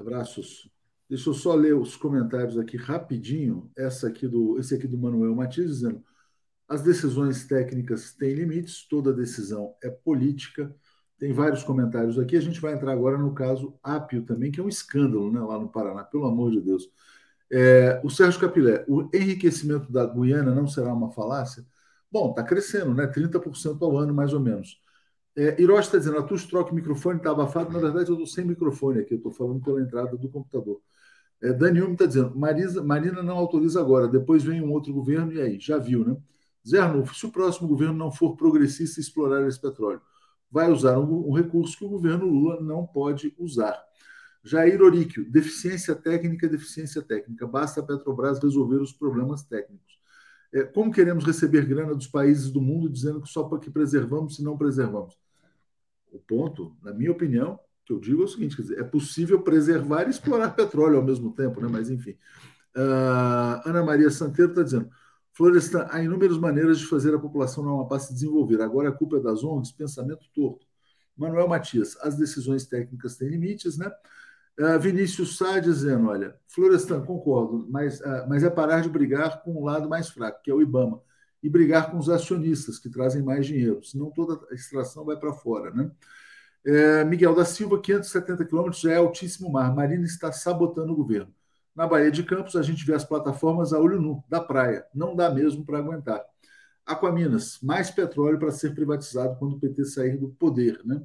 Abraços. 0.00 0.68
Deixa 1.08 1.30
eu 1.30 1.34
só 1.34 1.54
ler 1.54 1.76
os 1.76 1.94
comentários 1.94 2.58
aqui 2.58 2.76
rapidinho. 2.76 3.70
Essa 3.76 4.08
aqui 4.08 4.26
do, 4.26 4.58
esse 4.58 4.74
aqui 4.74 4.88
do 4.88 4.98
Manuel 4.98 5.32
Matias 5.32 5.68
dizendo: 5.68 6.02
as 6.68 6.82
decisões 6.82 7.46
técnicas 7.46 8.14
têm 8.14 8.34
limites, 8.34 8.84
toda 8.88 9.12
decisão 9.12 9.76
é 9.80 9.88
política. 9.88 10.74
Tem 11.20 11.32
vários 11.32 11.62
comentários 11.62 12.18
aqui. 12.18 12.36
A 12.36 12.40
gente 12.40 12.60
vai 12.60 12.74
entrar 12.74 12.90
agora 12.90 13.16
no 13.16 13.32
caso 13.32 13.78
Apio 13.80 14.24
também, 14.24 14.50
que 14.50 14.58
é 14.58 14.62
um 14.64 14.68
escândalo 14.68 15.30
né, 15.30 15.38
lá 15.38 15.56
no 15.56 15.68
Paraná, 15.68 16.02
pelo 16.02 16.26
amor 16.26 16.50
de 16.50 16.60
Deus. 16.60 16.90
É, 17.48 18.00
o 18.02 18.10
Sérgio 18.10 18.40
Capilé, 18.40 18.84
o 18.88 19.08
enriquecimento 19.14 19.92
da 19.92 20.04
Guiana 20.04 20.52
não 20.52 20.66
será 20.66 20.92
uma 20.92 21.12
falácia? 21.12 21.64
Bom, 22.14 22.30
está 22.30 22.44
crescendo, 22.44 22.94
né? 22.94 23.08
30% 23.08 23.84
ao 23.84 23.98
ano, 23.98 24.14
mais 24.14 24.32
ou 24.32 24.38
menos. 24.38 24.80
É, 25.36 25.60
Hiroshi 25.60 25.88
está 25.88 25.98
dizendo, 25.98 26.18
a 26.18 26.22
Tuxo 26.22 26.48
troca 26.48 26.70
o 26.70 26.74
microfone, 26.74 27.18
está 27.18 27.32
abafado. 27.32 27.72
Na 27.72 27.80
verdade, 27.80 28.08
eu 28.08 28.14
estou 28.14 28.26
sem 28.26 28.44
microfone 28.44 29.00
aqui, 29.00 29.14
eu 29.14 29.16
estou 29.16 29.32
falando 29.32 29.60
pela 29.60 29.82
entrada 29.82 30.16
do 30.16 30.28
computador. 30.28 30.80
É, 31.42 31.52
Dani 31.52 31.80
está 31.92 32.06
dizendo, 32.06 32.38
Marisa, 32.38 32.84
Marina 32.84 33.20
não 33.20 33.36
autoriza 33.36 33.80
agora, 33.80 34.06
depois 34.06 34.44
vem 34.44 34.62
um 34.62 34.70
outro 34.70 34.92
governo, 34.92 35.32
e 35.32 35.40
aí? 35.40 35.58
Já 35.58 35.76
viu, 35.76 36.06
né? 36.06 36.16
Zé 36.66 36.78
Arnulfo, 36.78 37.16
se 37.16 37.26
o 37.26 37.32
próximo 37.32 37.66
governo 37.66 37.94
não 37.94 38.12
for 38.12 38.36
progressista 38.36 39.00
e 39.00 39.02
explorar 39.02 39.44
esse 39.48 39.60
petróleo, 39.60 40.00
vai 40.48 40.70
usar 40.70 40.96
um, 41.00 41.28
um, 41.28 41.32
recurso 41.32 41.76
que 41.76 41.84
o 41.84 41.88
governo 41.88 42.26
Lula 42.26 42.60
não 42.60 42.86
pode 42.86 43.34
usar. 43.36 43.76
Jair 44.44 44.80
Oríquio, 44.80 45.28
deficiência 45.28 45.96
técnica, 45.96 46.48
deficiência 46.48 47.02
técnica. 47.02 47.44
Basta 47.44 47.80
a 47.80 47.82
Petrobras 47.82 48.38
resolver 48.40 48.76
os 48.76 48.92
problemas 48.92 49.42
técnicos. 49.42 49.98
É, 50.54 50.62
como 50.62 50.92
queremos 50.92 51.24
receber 51.24 51.66
grana 51.66 51.96
dos 51.96 52.06
países 52.06 52.48
do 52.48 52.60
mundo 52.62 52.88
dizendo 52.88 53.20
que 53.20 53.28
só 53.28 53.42
para 53.42 53.58
que 53.58 53.70
preservamos 53.70 54.36
se 54.36 54.44
não 54.44 54.56
preservamos? 54.56 55.18
O 56.12 56.18
ponto, 56.20 56.76
na 56.80 56.94
minha 56.94 57.10
opinião, 57.10 57.58
que 57.84 57.92
eu 57.92 57.98
digo 57.98 58.22
é 58.22 58.24
o 58.24 58.28
seguinte: 58.28 58.56
dizer, 58.56 58.78
é 58.78 58.84
possível 58.84 59.42
preservar 59.42 60.06
e 60.06 60.10
explorar 60.10 60.50
petróleo 60.54 60.98
ao 60.98 61.04
mesmo 61.04 61.32
tempo, 61.32 61.60
né? 61.60 61.66
mas 61.68 61.90
enfim. 61.90 62.12
Uh, 62.76 63.68
Ana 63.68 63.82
Maria 63.82 64.10
Santeiro 64.10 64.52
está 64.52 64.62
dizendo: 64.62 64.88
Florestan, 65.32 65.88
há 65.90 66.00
inúmeras 66.00 66.38
maneiras 66.38 66.78
de 66.78 66.86
fazer 66.86 67.12
a 67.12 67.18
população 67.18 67.64
não 67.64 67.80
Amapá 67.80 67.98
se 67.98 68.14
desenvolver. 68.14 68.60
Agora 68.60 68.90
a 68.90 68.92
culpa 68.92 69.16
é 69.16 69.20
das 69.20 69.42
ONGs, 69.42 69.72
pensamento 69.72 70.24
torto. 70.32 70.64
Manuel 71.16 71.48
Matias, 71.48 71.96
as 72.00 72.16
decisões 72.16 72.64
técnicas 72.64 73.16
têm 73.16 73.28
limites, 73.28 73.76
né? 73.76 73.90
Uh, 74.58 74.78
Vinícius 74.78 75.36
Sá 75.36 75.58
dizendo: 75.58 76.08
olha, 76.08 76.36
Florestan, 76.46 77.04
concordo, 77.04 77.66
mas, 77.68 78.00
uh, 78.00 78.26
mas 78.28 78.44
é 78.44 78.50
parar 78.50 78.80
de 78.80 78.88
brigar 78.88 79.42
com 79.42 79.52
o 79.54 79.64
lado 79.64 79.88
mais 79.88 80.08
fraco, 80.08 80.40
que 80.42 80.50
é 80.50 80.54
o 80.54 80.62
IBAMA, 80.62 81.02
e 81.42 81.48
brigar 81.48 81.90
com 81.90 81.98
os 81.98 82.08
acionistas, 82.08 82.78
que 82.78 82.88
trazem 82.88 83.22
mais 83.22 83.46
dinheiro, 83.46 83.82
senão 83.84 84.10
toda 84.10 84.40
a 84.50 84.54
extração 84.54 85.04
vai 85.04 85.16
para 85.16 85.32
fora, 85.32 85.70
né? 85.70 85.90
É, 86.66 87.04
Miguel 87.04 87.34
da 87.34 87.44
Silva, 87.44 87.78
570 87.80 88.44
quilômetros 88.46 88.84
é 88.86 88.96
altíssimo 88.96 89.50
mar. 89.50 89.74
Marina 89.74 90.04
está 90.04 90.32
sabotando 90.32 90.92
o 90.92 90.96
governo. 90.96 91.32
Na 91.74 91.86
Baía 91.86 92.10
de 92.10 92.22
Campos, 92.22 92.56
a 92.56 92.62
gente 92.62 92.86
vê 92.86 92.94
as 92.94 93.04
plataformas 93.04 93.72
a 93.72 93.78
olho 93.78 94.00
nu, 94.00 94.24
da 94.28 94.40
praia. 94.40 94.86
Não 94.94 95.14
dá 95.14 95.30
mesmo 95.30 95.64
para 95.64 95.78
aguentar. 95.78 96.24
Aquaminas, 96.86 97.58
mais 97.62 97.90
petróleo 97.90 98.38
para 98.38 98.50
ser 98.50 98.74
privatizado 98.74 99.36
quando 99.38 99.56
o 99.56 99.60
PT 99.60 99.84
sair 99.84 100.16
do 100.16 100.28
poder. 100.30 100.80
Né? 100.84 101.02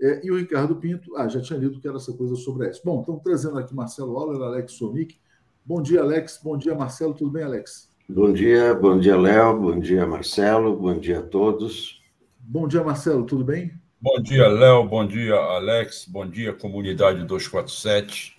É, 0.00 0.26
e 0.26 0.30
o 0.30 0.36
Ricardo 0.36 0.76
Pinto, 0.76 1.16
ah, 1.16 1.28
já 1.28 1.40
tinha 1.40 1.58
lido 1.58 1.80
que 1.80 1.86
era 1.86 1.96
essa 1.96 2.12
coisa 2.12 2.34
sobre 2.34 2.66
a 2.66 2.70
S. 2.70 2.80
Bom, 2.84 3.00
estamos 3.00 3.22
trazendo 3.22 3.58
aqui 3.58 3.74
Marcelo 3.74 4.16
Auler, 4.16 4.42
Alex 4.42 4.72
Sonic. 4.72 5.16
Bom 5.64 5.80
dia, 5.80 6.00
Alex. 6.00 6.40
Bom 6.42 6.58
dia, 6.58 6.74
Marcelo. 6.74 7.14
Tudo 7.14 7.30
bem, 7.30 7.44
Alex? 7.44 7.88
Bom 8.08 8.32
dia, 8.32 8.74
bom 8.74 8.98
dia, 8.98 9.16
Léo. 9.16 9.58
Bom 9.58 9.78
dia, 9.78 10.06
Marcelo. 10.06 10.76
Bom 10.76 10.98
dia 10.98 11.20
a 11.20 11.22
todos. 11.22 12.02
Bom 12.38 12.68
dia, 12.68 12.82
Marcelo. 12.82 13.24
Tudo 13.24 13.44
bem? 13.44 13.72
Bom 14.00 14.20
dia, 14.20 14.48
Léo. 14.48 14.84
Bom 14.86 15.06
dia, 15.06 15.34
Alex. 15.34 16.06
Bom 16.06 16.28
dia, 16.28 16.52
comunidade 16.52 17.24
247. 17.24 18.36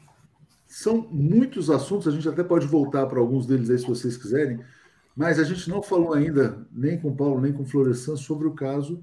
São 0.67 1.07
muitos 1.09 1.69
assuntos, 1.69 2.07
a 2.07 2.11
gente 2.11 2.27
até 2.27 2.43
pode 2.43 2.67
voltar 2.67 3.05
para 3.07 3.19
alguns 3.19 3.47
deles 3.47 3.69
aí 3.69 3.79
se 3.79 3.87
vocês 3.87 4.17
quiserem, 4.17 4.59
mas 5.15 5.39
a 5.39 5.43
gente 5.43 5.69
não 5.69 5.81
falou 5.81 6.13
ainda, 6.13 6.67
nem 6.69 6.99
com 6.99 7.15
Paulo, 7.15 7.39
nem 7.39 7.53
com 7.53 7.65
Florestan, 7.65 8.17
sobre 8.17 8.45
o 8.45 8.53
caso 8.53 9.01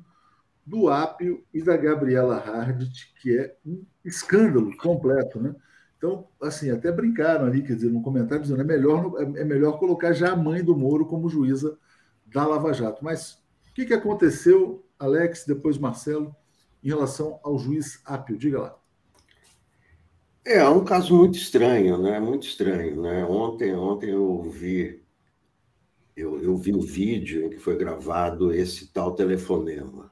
do 0.65 0.89
Ápio 0.89 1.45
e 1.53 1.63
da 1.63 1.77
Gabriela 1.77 2.37
Hardt, 2.37 3.13
que 3.21 3.37
é 3.37 3.57
um 3.67 3.85
escândalo 4.05 4.77
completo, 4.77 5.41
né? 5.41 5.55
Então, 5.97 6.27
assim, 6.41 6.71
até 6.71 6.91
brincaram 6.91 7.47
ali, 7.47 7.63
quer 7.63 7.77
dizer, 7.77 7.91
no 7.91 8.03
comentário 8.03 8.43
dizendo 8.43 8.61
é 8.61 8.65
melhor, 8.65 9.13
é 9.21 9.45
melhor 9.45 9.79
colocar 9.79 10.13
já 10.13 10.33
a 10.33 10.37
mãe 10.37 10.63
do 10.63 10.77
Moro 10.77 11.07
como 11.07 11.29
juíza 11.29 11.79
da 12.27 12.47
Lava 12.47 12.73
Jato. 12.73 13.05
Mas 13.05 13.35
o 13.71 13.75
que, 13.75 13.87
que 13.87 13.95
aconteceu, 13.95 14.85
Alex, 14.99 15.45
depois 15.47 15.79
Marcelo, 15.79 16.35
em 16.83 16.89
relação 16.89 17.39
ao 17.45 17.59
juiz 17.59 18.01
Ápio? 18.05 18.37
Diga 18.37 18.61
lá. 18.61 18.79
É, 20.45 20.59
é 20.59 20.69
um 20.69 20.85
caso 20.85 21.17
muito 21.17 21.39
estranho, 21.39 21.99
né? 21.99 22.19
Muito 22.19 22.49
estranho, 22.49 23.01
né? 23.01 23.25
Ontem, 23.25 23.73
ontem 23.75 24.11
eu 24.11 24.43
vi 24.51 25.01
eu, 26.17 26.43
eu 26.43 26.57
vi 26.57 26.75
o 26.75 26.81
vídeo 26.81 27.47
em 27.47 27.51
que 27.51 27.59
foi 27.59 27.77
gravado 27.77 28.53
esse 28.53 28.93
tal 28.93 29.15
telefonema 29.15 30.12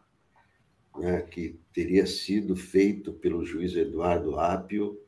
né, 0.97 1.23
que 1.23 1.59
teria 1.73 2.07
sido 2.07 2.57
feito 2.57 3.13
pelo 3.13 3.45
juiz 3.45 3.75
Eduardo 3.75 4.39
Apio. 4.39 5.01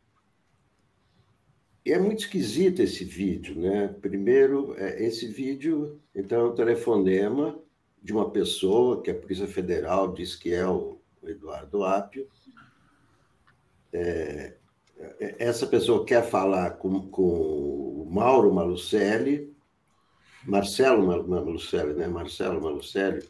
E 1.84 1.92
é 1.92 1.98
muito 1.98 2.20
esquisito 2.20 2.80
esse 2.80 3.04
vídeo, 3.04 3.58
né? 3.58 3.88
Primeiro, 4.00 4.74
é, 4.78 5.02
esse 5.04 5.26
vídeo, 5.26 6.00
então, 6.14 6.46
é 6.46 6.50
um 6.50 6.54
telefonema 6.54 7.58
de 8.00 8.12
uma 8.12 8.30
pessoa 8.30 9.02
que 9.02 9.10
a 9.10 9.14
Polícia 9.14 9.46
Federal 9.48 10.12
diz 10.12 10.36
que 10.36 10.54
é 10.54 10.66
o 10.66 11.00
Eduardo 11.24 11.84
Apio. 11.84 12.28
É, 13.92 14.54
é, 14.96 15.36
essa 15.38 15.66
pessoa 15.66 16.04
quer 16.04 16.22
falar 16.22 16.70
com, 16.72 17.08
com 17.08 18.02
o 18.02 18.08
Mauro 18.08 18.52
Malucelli, 18.52 19.52
Marcelo 20.44 21.28
Malucelli, 21.28 21.94
né? 21.94 22.06
Marcelo 22.06 22.60
Malucelli, 22.60 23.28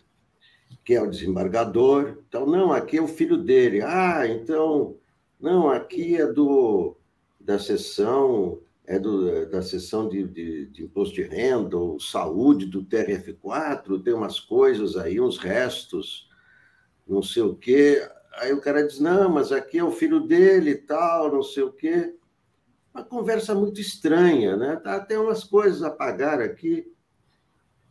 que 0.85 0.95
é 0.95 1.03
o 1.03 1.11
desembargador. 1.11 2.19
Então, 2.29 2.47
não, 2.47 2.73
aqui 2.73 2.99
é 2.99 3.03
o 3.03 3.09
filho 3.09 3.37
dele. 3.37 3.83
Ah, 3.83 4.27
então, 4.27 4.97
não, 5.41 5.71
aqui 5.71 6.17
é 6.17 6.27
do 6.27 6.97
da 7.41 7.59
sessão 7.59 8.61
é 8.87 8.99
do, 8.99 9.49
da 9.49 9.63
sessão 9.63 10.09
de, 10.09 10.27
de, 10.27 10.67
de 10.67 10.85
imposto 10.85 11.15
de 11.15 11.23
renda 11.23 11.77
ou 11.77 12.01
saúde 12.01 12.67
do 12.67 12.85
TRF4, 12.85 14.03
tem 14.03 14.13
umas 14.13 14.41
coisas 14.41 14.97
aí, 14.97 15.21
uns 15.21 15.39
restos, 15.39 16.29
não 17.07 17.23
sei 17.23 17.43
o 17.43 17.55
quê. 17.55 18.07
Aí 18.35 18.53
o 18.53 18.61
cara 18.61 18.87
diz, 18.87 18.99
não, 18.99 19.31
mas 19.31 19.53
aqui 19.53 19.79
é 19.79 19.85
o 19.85 19.91
filho 19.91 20.21
dele 20.21 20.71
e 20.73 20.77
tal, 20.77 21.33
não 21.33 21.43
sei 21.43 21.63
o 21.63 21.73
quê. 21.73 22.15
Uma 22.93 23.05
conversa 23.05 23.55
muito 23.55 23.81
estranha, 23.81 24.57
né? 24.57 24.77
Tá, 24.77 25.01
tem 25.01 25.17
umas 25.17 25.45
coisas 25.45 25.83
a 25.83 25.91
pagar 25.91 26.41
aqui. 26.41 26.93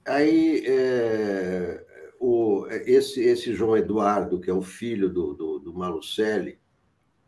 Aí 0.06 0.64
é, 0.66 1.86
o, 2.22 2.68
esse, 2.70 3.20
esse 3.20 3.52
João 3.56 3.76
Eduardo, 3.76 4.40
que 4.40 4.52
é 4.52 4.54
o 4.54 4.62
filho 4.62 5.10
do, 5.10 5.34
do, 5.34 5.58
do 5.58 5.74
Malucelli, 5.74 6.60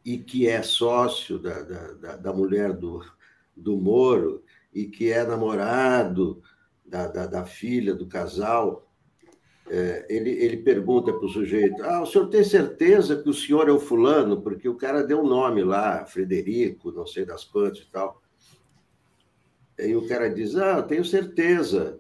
e 0.06 0.20
que 0.20 0.48
é 0.48 0.61
sócio 0.61 1.40
da, 1.40 1.64
da, 1.64 2.15
da, 2.18 2.34
mulher 2.34 2.74
do, 2.74 3.03
do 3.57 3.76
Moro, 3.76 4.44
e 4.72 4.86
que 4.86 5.11
é 5.11 5.26
namorado 5.26 6.44
da, 6.86 7.07
da, 7.07 7.26
da 7.26 7.44
filha 7.44 7.95
do 7.95 8.06
casal, 8.06 8.88
é, 9.68 10.06
ele, 10.10 10.30
ele 10.30 10.57
pergunta 10.57 11.11
para 11.11 11.26
o 11.26 11.30
sujeito: 11.30 11.82
Ah, 11.82 12.03
o 12.03 12.06
senhor 12.06 12.28
tem 12.28 12.44
certeza 12.44 13.20
que 13.20 13.30
o 13.30 13.34
senhor 13.34 13.68
é 13.68 13.72
o 13.72 13.80
fulano? 13.80 14.44
Porque 14.44 14.70
o 14.70 14.76
cara 14.76 15.02
deu 15.02 15.22
um 15.22 15.28
nome 15.28 15.64
lá, 15.64 16.06
Frederico, 16.06 16.91
não 16.91 17.07
sei 17.07 17.26
das 17.26 17.44
quantas 17.44 17.80
e 17.80 17.90
tal. 17.90 18.22
E 19.80 19.95
o 19.95 20.07
cara 20.07 20.30
diz: 20.30 20.56
Ah, 20.56 20.84
tenho 20.84 21.03
certeza. 21.03 21.99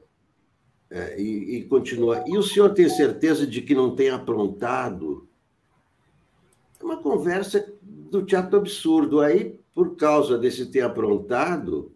É, 0.95 1.19
e, 1.19 1.57
e, 1.57 1.63
continua. 1.63 2.23
E 2.27 2.37
o 2.37 2.43
senhor 2.43 2.71
tem 2.71 2.87
certeza 2.87 3.47
de 3.47 3.63
que 3.63 3.73
não 3.73 3.95
tem 3.95 4.11
aprontado? 4.11 5.27
É 6.79 6.83
uma 6.83 6.97
conversa 6.97 7.73
do 7.81 8.23
teatro 8.23 8.59
absurdo. 8.59 9.19
Aí, 9.19 9.59
por 9.73 9.95
causa 9.95 10.37
desse 10.37 10.67
ter 10.67 10.81
aprontado, 10.81 11.91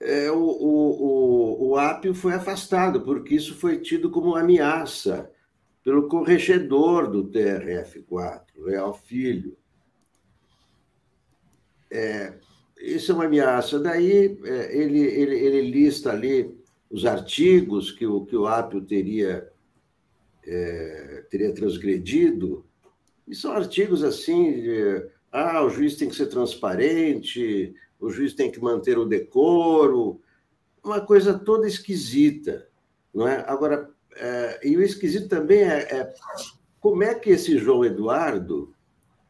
é, 0.00 0.28
o, 0.32 0.36
o, 0.36 1.60
o, 1.60 1.68
o 1.68 1.76
Apio 1.76 2.12
foi 2.12 2.34
afastado, 2.34 3.00
porque 3.02 3.36
isso 3.36 3.54
foi 3.54 3.78
tido 3.78 4.10
como 4.10 4.34
ameaça 4.34 5.30
pelo 5.84 6.08
corregedor 6.08 7.08
do 7.08 7.30
TRF4, 7.30 8.42
Leal 8.56 8.92
Filho. 8.92 9.56
É, 11.88 12.32
isso 12.80 13.12
é 13.12 13.14
uma 13.14 13.26
ameaça. 13.26 13.78
Daí 13.78 14.36
é, 14.42 14.76
ele, 14.76 14.98
ele, 14.98 15.36
ele 15.36 15.70
lista 15.70 16.10
ali 16.10 16.55
os 16.90 17.04
artigos 17.04 17.90
que 17.90 18.06
o, 18.06 18.24
que 18.24 18.36
o 18.36 18.46
Apio 18.46 18.80
teria, 18.80 19.50
é, 20.44 21.24
teria 21.30 21.52
transgredido, 21.52 22.64
e 23.26 23.34
são 23.34 23.52
artigos 23.52 24.04
assim, 24.04 24.52
de, 24.52 25.06
ah, 25.32 25.64
o 25.64 25.70
juiz 25.70 25.96
tem 25.96 26.08
que 26.08 26.14
ser 26.14 26.26
transparente, 26.26 27.74
o 27.98 28.08
juiz 28.10 28.34
tem 28.34 28.50
que 28.50 28.60
manter 28.60 28.98
o 28.98 29.04
decoro, 29.04 30.20
uma 30.82 31.00
coisa 31.00 31.36
toda 31.36 31.66
esquisita, 31.66 32.68
não 33.12 33.26
é? 33.26 33.44
Agora, 33.48 33.90
é, 34.14 34.60
e 34.68 34.76
o 34.76 34.82
esquisito 34.82 35.28
também 35.28 35.60
é, 35.60 35.80
é, 35.82 36.14
como 36.80 37.02
é 37.02 37.14
que 37.14 37.30
esse 37.30 37.58
João 37.58 37.84
Eduardo 37.84 38.72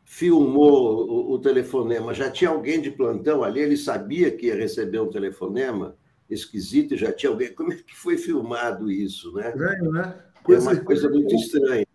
filmou 0.04 1.08
o, 1.08 1.32
o 1.32 1.38
telefonema? 1.38 2.12
Já 2.12 2.30
tinha 2.30 2.50
alguém 2.50 2.80
de 2.80 2.90
plantão 2.90 3.42
ali, 3.42 3.60
ele 3.60 3.76
sabia 3.76 4.30
que 4.30 4.46
ia 4.46 4.54
receber 4.54 5.00
um 5.00 5.10
telefonema? 5.10 5.96
Esquisito 6.28 6.94
e 6.94 6.96
já 6.96 7.12
tinha 7.12 7.30
alguém. 7.30 7.52
Como 7.52 7.72
é 7.72 7.76
que 7.76 7.94
foi 7.94 8.16
filmado 8.16 8.90
isso, 8.90 9.32
né? 9.32 9.48
Estranho, 9.48 9.92
né? 9.92 10.18
Coisa, 10.42 10.70
é 10.70 10.74
uma 10.74 10.84
coisa 10.84 11.08
muito 11.08 11.34
estranha. 11.34 11.86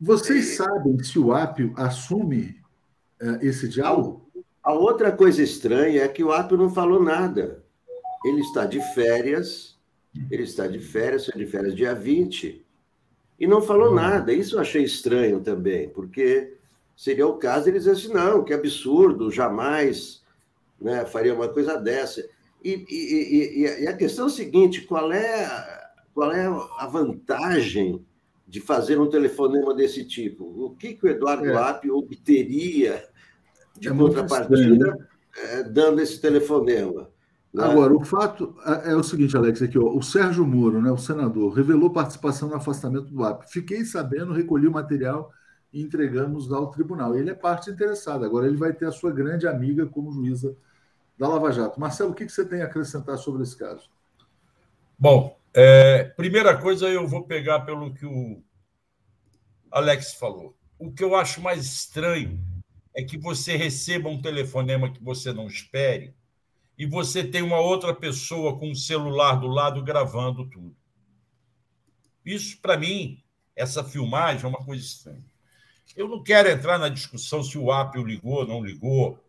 Vocês 0.00 0.52
é... 0.52 0.64
sabem 0.64 1.02
se 1.02 1.18
o 1.18 1.32
Apio 1.32 1.72
assume 1.76 2.60
uh, 3.22 3.38
esse 3.40 3.68
diálogo? 3.68 4.28
A, 4.62 4.70
a 4.70 4.74
outra 4.74 5.12
coisa 5.12 5.42
estranha 5.42 6.02
é 6.02 6.08
que 6.08 6.22
o 6.22 6.32
Apio 6.32 6.56
não 6.56 6.70
falou 6.70 7.02
nada. 7.02 7.62
Ele 8.24 8.40
está 8.40 8.64
de 8.66 8.80
férias, 8.94 9.78
ele 10.30 10.44
está 10.44 10.66
de 10.66 10.78
férias, 10.78 11.26
foi 11.26 11.44
de 11.44 11.46
férias 11.46 11.74
dia 11.74 11.94
20, 11.94 12.64
e 13.38 13.46
não 13.46 13.60
falou 13.60 13.88
uhum. 13.88 13.94
nada. 13.94 14.32
Isso 14.32 14.56
eu 14.56 14.60
achei 14.60 14.82
estranho 14.82 15.40
também, 15.40 15.88
porque 15.88 16.54
seria 16.96 17.26
o 17.26 17.36
caso 17.36 17.68
ele 17.68 17.78
dizer 17.78 17.92
assim, 17.92 18.12
não, 18.12 18.44
que 18.44 18.52
absurdo, 18.52 19.30
jamais 19.30 20.22
né, 20.80 21.04
faria 21.04 21.34
uma 21.34 21.48
coisa 21.48 21.76
dessa. 21.76 22.26
E, 22.64 22.86
e, 22.88 23.62
e, 23.62 23.82
e, 23.82 23.86
a 23.86 23.94
questão 23.94 24.24
é 24.24 24.28
a 24.28 24.32
seguinte: 24.32 24.80
qual 24.82 25.12
é, 25.12 25.46
qual 26.14 26.32
é 26.32 26.46
a 26.78 26.86
vantagem 26.86 28.02
de 28.48 28.58
fazer 28.58 28.98
um 28.98 29.10
telefonema 29.10 29.74
desse 29.74 30.06
tipo? 30.06 30.44
O 30.44 30.70
que, 30.70 30.94
que 30.94 31.04
o 31.04 31.08
Eduardo 31.08 31.44
é. 31.44 31.54
Apio 31.54 31.98
obteria 31.98 33.04
de 33.78 33.88
é 33.88 33.94
contrapartida 33.94 34.94
né? 34.94 35.06
é, 35.36 35.62
dando 35.64 36.00
esse 36.00 36.18
telefonema? 36.18 37.10
Né? 37.52 37.62
Agora, 37.62 37.94
o 37.94 38.02
fato 38.02 38.56
é, 38.64 38.92
é 38.92 38.96
o 38.96 39.02
seguinte, 39.02 39.36
Alex, 39.36 39.60
aqui, 39.60 39.78
ó, 39.78 39.94
o 39.94 40.02
Sérgio 40.02 40.46
Moro, 40.46 40.80
né, 40.80 40.90
o 40.90 40.96
senador, 40.96 41.52
revelou 41.52 41.90
participação 41.90 42.48
no 42.48 42.56
afastamento 42.56 43.12
do 43.12 43.22
Apio. 43.22 43.46
Fiquei 43.50 43.84
sabendo, 43.84 44.32
recolhi 44.32 44.66
o 44.66 44.72
material 44.72 45.30
e 45.70 45.82
entregamos 45.82 46.50
ao 46.50 46.70
tribunal. 46.70 47.14
Ele 47.14 47.28
é 47.28 47.34
parte 47.34 47.70
interessada. 47.70 48.24
Agora 48.24 48.46
ele 48.46 48.56
vai 48.56 48.72
ter 48.72 48.86
a 48.86 48.92
sua 48.92 49.12
grande 49.12 49.46
amiga 49.46 49.84
como 49.84 50.10
juíza 50.10 50.56
da 51.18 51.28
Lava 51.28 51.52
Jato. 51.52 51.78
Marcelo, 51.78 52.10
o 52.10 52.14
que 52.14 52.28
você 52.28 52.44
tem 52.44 52.62
a 52.62 52.66
acrescentar 52.66 53.16
sobre 53.18 53.42
esse 53.42 53.56
caso? 53.56 53.88
Bom, 54.98 55.38
é, 55.52 56.04
primeira 56.04 56.56
coisa, 56.56 56.88
eu 56.88 57.06
vou 57.06 57.24
pegar 57.24 57.60
pelo 57.60 57.94
que 57.94 58.06
o 58.06 58.42
Alex 59.70 60.14
falou. 60.14 60.56
O 60.78 60.92
que 60.92 61.02
eu 61.02 61.14
acho 61.14 61.40
mais 61.40 61.64
estranho 61.64 62.44
é 62.94 63.02
que 63.02 63.18
você 63.18 63.56
receba 63.56 64.08
um 64.08 64.20
telefonema 64.20 64.92
que 64.92 65.02
você 65.02 65.32
não 65.32 65.46
espere 65.46 66.14
e 66.76 66.86
você 66.86 67.22
tem 67.22 67.42
uma 67.42 67.58
outra 67.58 67.94
pessoa 67.94 68.58
com 68.58 68.70
um 68.70 68.74
celular 68.74 69.36
do 69.36 69.46
lado 69.46 69.82
gravando 69.82 70.48
tudo. 70.48 70.76
Isso, 72.24 72.60
para 72.60 72.76
mim, 72.76 73.22
essa 73.54 73.84
filmagem 73.84 74.44
é 74.44 74.48
uma 74.48 74.64
coisa 74.64 74.82
estranha. 74.82 75.24
Eu 75.96 76.08
não 76.08 76.22
quero 76.22 76.48
entrar 76.48 76.78
na 76.78 76.88
discussão 76.88 77.42
se 77.42 77.56
o 77.56 77.70
Apple 77.70 78.02
ligou 78.02 78.38
ou 78.38 78.46
não 78.46 78.64
ligou, 78.64 79.23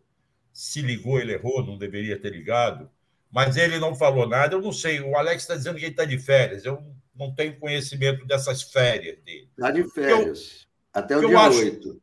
se 0.56 0.80
ligou, 0.80 1.20
ele 1.20 1.34
errou, 1.34 1.62
não 1.62 1.76
deveria 1.76 2.18
ter 2.18 2.30
ligado, 2.30 2.90
mas 3.30 3.58
ele 3.58 3.78
não 3.78 3.94
falou 3.94 4.26
nada. 4.26 4.54
Eu 4.54 4.62
não 4.62 4.72
sei. 4.72 5.02
O 5.02 5.14
Alex 5.14 5.42
está 5.42 5.54
dizendo 5.54 5.76
que 5.76 5.84
ele 5.84 5.92
está 5.92 6.06
de 6.06 6.18
férias. 6.18 6.64
Eu 6.64 6.82
não 7.14 7.34
tenho 7.34 7.60
conhecimento 7.60 8.24
dessas 8.24 8.62
férias 8.62 9.18
dele. 9.22 9.50
Está 9.50 9.70
de 9.70 9.84
férias. 9.90 10.66
Até 10.94 11.14
o 11.14 11.28
dia 11.28 11.38
acho, 11.38 11.58
8. 11.58 11.90
O 11.90 12.00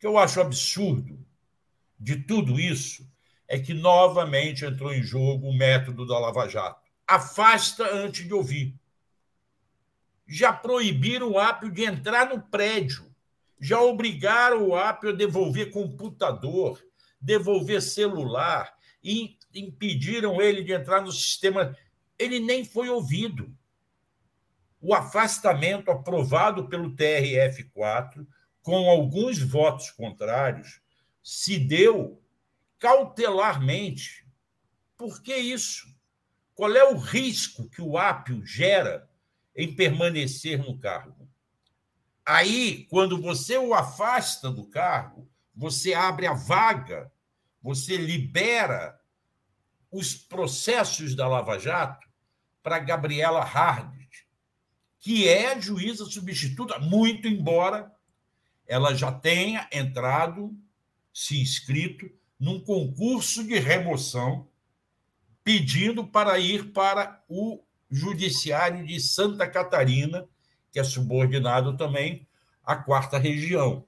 que 0.00 0.06
eu 0.06 0.16
acho 0.16 0.40
absurdo 0.40 1.18
de 2.00 2.16
tudo 2.16 2.58
isso 2.58 3.06
é 3.46 3.58
que 3.58 3.74
novamente 3.74 4.64
entrou 4.64 4.90
em 4.90 5.02
jogo 5.02 5.46
o 5.46 5.54
método 5.54 6.06
da 6.06 6.18
Lava 6.18 6.48
Jato. 6.48 6.90
Afasta 7.06 7.84
antes 7.94 8.26
de 8.26 8.32
ouvir. 8.32 8.74
Já 10.26 10.54
proibiram 10.54 11.32
o 11.32 11.38
Apio 11.38 11.70
de 11.70 11.84
entrar 11.84 12.30
no 12.30 12.40
prédio. 12.40 13.04
Já 13.60 13.78
obrigaram 13.78 14.68
o 14.68 14.74
Apio 14.74 15.10
a 15.10 15.12
devolver 15.12 15.70
computador, 15.70 16.82
devolver 17.24 17.80
celular, 17.80 18.72
e 19.02 19.36
impediram 19.54 20.40
ele 20.40 20.62
de 20.62 20.72
entrar 20.72 21.00
no 21.00 21.12
sistema. 21.12 21.76
Ele 22.18 22.38
nem 22.38 22.64
foi 22.64 22.88
ouvido. 22.88 23.54
O 24.80 24.94
afastamento 24.94 25.90
aprovado 25.90 26.68
pelo 26.68 26.94
TRF4, 26.94 28.26
com 28.62 28.88
alguns 28.88 29.38
votos 29.38 29.90
contrários, 29.90 30.80
se 31.22 31.58
deu 31.58 32.22
cautelarmente. 32.78 34.26
Por 34.96 35.22
que 35.22 35.34
isso? 35.34 35.94
Qual 36.54 36.74
é 36.74 36.84
o 36.84 36.96
risco 36.96 37.68
que 37.68 37.82
o 37.82 37.98
ápio 37.98 38.44
gera 38.44 39.08
em 39.56 39.74
permanecer 39.74 40.58
no 40.58 40.78
cargo? 40.78 41.28
Aí, 42.24 42.86
quando 42.88 43.20
você 43.20 43.58
o 43.58 43.74
afasta 43.74 44.50
do 44.50 44.66
cargo, 44.66 45.28
você 45.54 45.92
abre 45.92 46.26
a 46.26 46.32
vaga, 46.32 47.12
você 47.64 47.96
libera 47.96 49.00
os 49.90 50.14
processos 50.14 51.14
da 51.14 51.26
Lava 51.26 51.58
Jato 51.58 52.06
para 52.62 52.78
Gabriela 52.78 53.40
Hardt, 53.40 54.28
que 55.00 55.26
é 55.26 55.58
juíza 55.58 56.04
substituta, 56.04 56.78
muito 56.78 57.26
embora 57.26 57.90
ela 58.66 58.94
já 58.94 59.10
tenha 59.10 59.66
entrado 59.72 60.54
se 61.10 61.40
inscrito 61.40 62.10
num 62.38 62.60
concurso 62.60 63.42
de 63.42 63.58
remoção, 63.58 64.46
pedindo 65.42 66.06
para 66.06 66.38
ir 66.38 66.70
para 66.70 67.24
o 67.26 67.64
Judiciário 67.90 68.86
de 68.86 69.00
Santa 69.00 69.48
Catarina, 69.48 70.28
que 70.70 70.78
é 70.78 70.84
subordinado 70.84 71.78
também 71.78 72.28
à 72.62 72.76
quarta 72.76 73.16
região. 73.16 73.86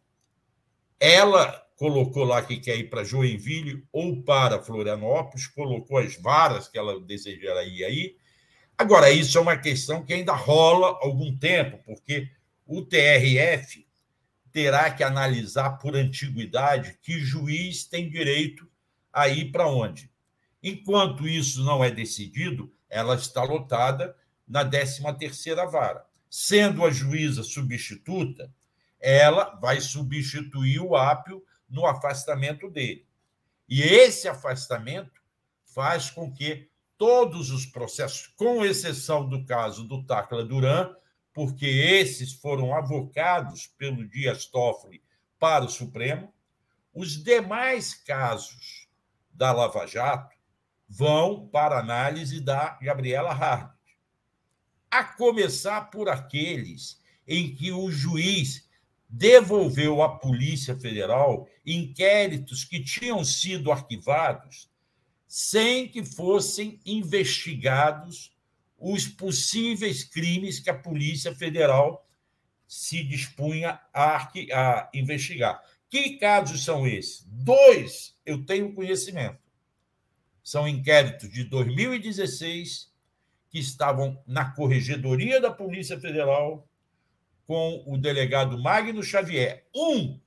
Ela 0.98 1.65
colocou 1.76 2.24
lá 2.24 2.42
que 2.42 2.56
quer 2.56 2.76
ir 2.76 2.88
para 2.88 3.04
Joinville 3.04 3.84
ou 3.92 4.22
para 4.22 4.62
Florianópolis, 4.62 5.46
colocou 5.46 5.98
as 5.98 6.16
varas 6.16 6.68
que 6.68 6.78
ela 6.78 6.98
desejaria 7.00 7.88
ir. 7.90 8.16
Agora, 8.78 9.10
isso 9.10 9.38
é 9.38 9.40
uma 9.40 9.56
questão 9.56 10.04
que 10.04 10.12
ainda 10.12 10.32
rola 10.32 10.98
algum 11.02 11.36
tempo, 11.36 11.78
porque 11.84 12.28
o 12.66 12.82
TRF 12.82 13.86
terá 14.52 14.90
que 14.90 15.04
analisar 15.04 15.78
por 15.78 15.94
antiguidade 15.94 16.98
que 17.02 17.20
juiz 17.20 17.84
tem 17.84 18.08
direito 18.08 18.66
a 19.12 19.28
ir 19.28 19.52
para 19.52 19.68
onde. 19.68 20.10
Enquanto 20.62 21.28
isso 21.28 21.62
não 21.62 21.84
é 21.84 21.90
decidido, 21.90 22.72
ela 22.88 23.14
está 23.14 23.42
lotada 23.42 24.16
na 24.48 24.64
13ª 24.64 25.70
vara. 25.70 26.04
Sendo 26.28 26.84
a 26.84 26.90
juíza 26.90 27.42
substituta, 27.42 28.52
ela 28.98 29.54
vai 29.60 29.80
substituir 29.80 30.80
o 30.80 30.96
ápio 30.96 31.42
no 31.68 31.86
afastamento 31.86 32.70
dele. 32.70 33.06
E 33.68 33.82
esse 33.82 34.28
afastamento 34.28 35.20
faz 35.64 36.10
com 36.10 36.32
que 36.32 36.70
todos 36.96 37.50
os 37.50 37.66
processos, 37.66 38.28
com 38.28 38.64
exceção 38.64 39.28
do 39.28 39.44
caso 39.44 39.84
do 39.84 40.04
Tacla 40.04 40.44
Duran, 40.44 40.94
porque 41.32 41.66
esses 41.66 42.32
foram 42.32 42.74
avocados 42.74 43.66
pelo 43.66 44.08
Dias 44.08 44.46
Toffoli 44.46 45.02
para 45.38 45.64
o 45.64 45.68
Supremo. 45.68 46.32
Os 46.94 47.22
demais 47.22 47.92
casos 47.92 48.88
da 49.30 49.52
Lava 49.52 49.86
Jato 49.86 50.34
vão 50.88 51.46
para 51.48 51.78
análise 51.78 52.40
da 52.40 52.78
Gabriela 52.80 53.34
Hard. 53.34 53.70
A 54.90 55.04
começar 55.04 55.90
por 55.90 56.08
aqueles 56.08 57.02
em 57.28 57.54
que 57.54 57.70
o 57.70 57.90
juiz 57.90 58.66
devolveu 59.08 60.02
à 60.02 60.18
Polícia 60.18 60.76
Federal 60.76 61.46
inquéritos 61.66 62.64
que 62.64 62.82
tinham 62.82 63.24
sido 63.24 63.72
arquivados 63.72 64.70
sem 65.26 65.88
que 65.88 66.04
fossem 66.04 66.80
investigados 66.86 68.32
os 68.78 69.08
possíveis 69.08 70.04
crimes 70.04 70.60
que 70.60 70.70
a 70.70 70.78
Polícia 70.78 71.34
Federal 71.34 72.06
se 72.68 73.02
dispunha 73.02 73.80
a, 73.92 74.16
a 74.52 74.90
investigar. 74.94 75.60
Que 75.88 76.16
casos 76.18 76.64
são 76.64 76.86
esses? 76.86 77.24
Dois 77.28 78.16
eu 78.24 78.44
tenho 78.44 78.74
conhecimento. 78.74 79.38
São 80.42 80.66
inquéritos 80.66 81.30
de 81.30 81.44
2016 81.44 82.92
que 83.48 83.58
estavam 83.58 84.22
na 84.26 84.50
Corregedoria 84.52 85.40
da 85.40 85.50
Polícia 85.50 85.98
Federal 85.98 86.68
com 87.46 87.82
o 87.86 87.96
delegado 87.96 88.58
Magno 88.58 89.02
Xavier. 89.02 89.64
Um 89.74 90.20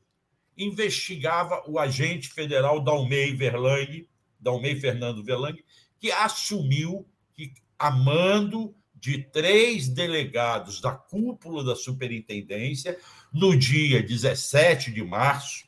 investigava 0.59 1.63
o 1.67 1.79
agente 1.79 2.29
federal 2.29 2.81
Dalmei 2.81 3.33
Verlang, 3.33 4.07
Dalmei 4.39 4.75
Fernando 4.75 5.23
Verlang, 5.23 5.57
que 5.97 6.11
assumiu 6.11 7.07
que 7.33 7.53
a 7.77 7.89
mando 7.89 8.75
de 8.93 9.23
três 9.23 9.87
delegados 9.87 10.81
da 10.81 10.91
cúpula 10.91 11.63
da 11.63 11.75
superintendência, 11.75 12.99
no 13.33 13.57
dia 13.57 14.03
17 14.03 14.91
de 14.91 15.01
março 15.01 15.65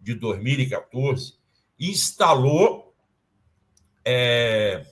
de 0.00 0.14
2014, 0.14 1.34
instalou 1.78 2.94
é, 4.04 4.86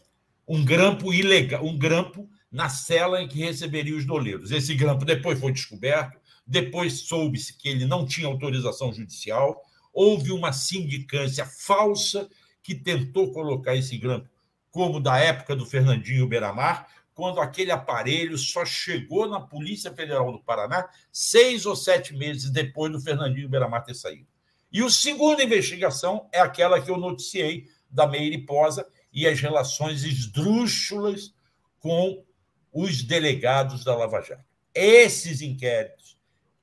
um 0.48 0.64
grampo 0.64 1.14
ilegal, 1.14 1.64
um 1.64 1.78
grampo 1.78 2.28
na 2.50 2.68
cela 2.68 3.22
em 3.22 3.28
que 3.28 3.38
receberia 3.38 3.96
os 3.96 4.04
doleiros. 4.04 4.50
Esse 4.50 4.74
grampo 4.74 5.04
depois 5.04 5.38
foi 5.38 5.52
descoberto, 5.52 6.18
depois 6.46 7.00
soube-se 7.00 7.56
que 7.56 7.68
ele 7.68 7.84
não 7.84 8.06
tinha 8.06 8.26
autorização 8.26 8.92
judicial, 8.92 9.60
houve 9.92 10.30
uma 10.30 10.52
sindicância 10.52 11.44
falsa 11.44 12.28
que 12.62 12.74
tentou 12.74 13.32
colocar 13.32 13.74
esse 13.74 13.96
grampo 13.98 14.28
como 14.70 15.00
da 15.00 15.18
época 15.18 15.56
do 15.56 15.64
Fernandinho 15.64 16.26
Beiramar, 16.26 16.86
quando 17.14 17.40
aquele 17.40 17.70
aparelho 17.70 18.36
só 18.36 18.62
chegou 18.66 19.26
na 19.26 19.40
Polícia 19.40 19.90
Federal 19.90 20.30
do 20.30 20.42
Paraná 20.42 20.86
seis 21.10 21.64
ou 21.64 21.74
sete 21.74 22.14
meses 22.14 22.50
depois 22.50 22.92
do 22.92 23.00
Fernandinho 23.00 23.48
Beiramar 23.48 23.84
ter 23.84 23.94
saído. 23.94 24.26
E 24.70 24.82
a 24.82 24.90
segunda 24.90 25.42
investigação 25.42 26.28
é 26.30 26.40
aquela 26.40 26.78
que 26.78 26.90
eu 26.90 26.98
noticiei 26.98 27.64
da 27.90 28.06
Meire 28.06 28.44
Posa 28.44 28.86
e 29.10 29.26
as 29.26 29.40
relações 29.40 30.04
esdrúxulas 30.04 31.34
com 31.78 32.22
os 32.70 33.02
delegados 33.02 33.82
da 33.82 33.96
Lava 33.96 34.20
Jato. 34.20 34.44
Esses 34.74 35.40
inquéritos 35.40 36.15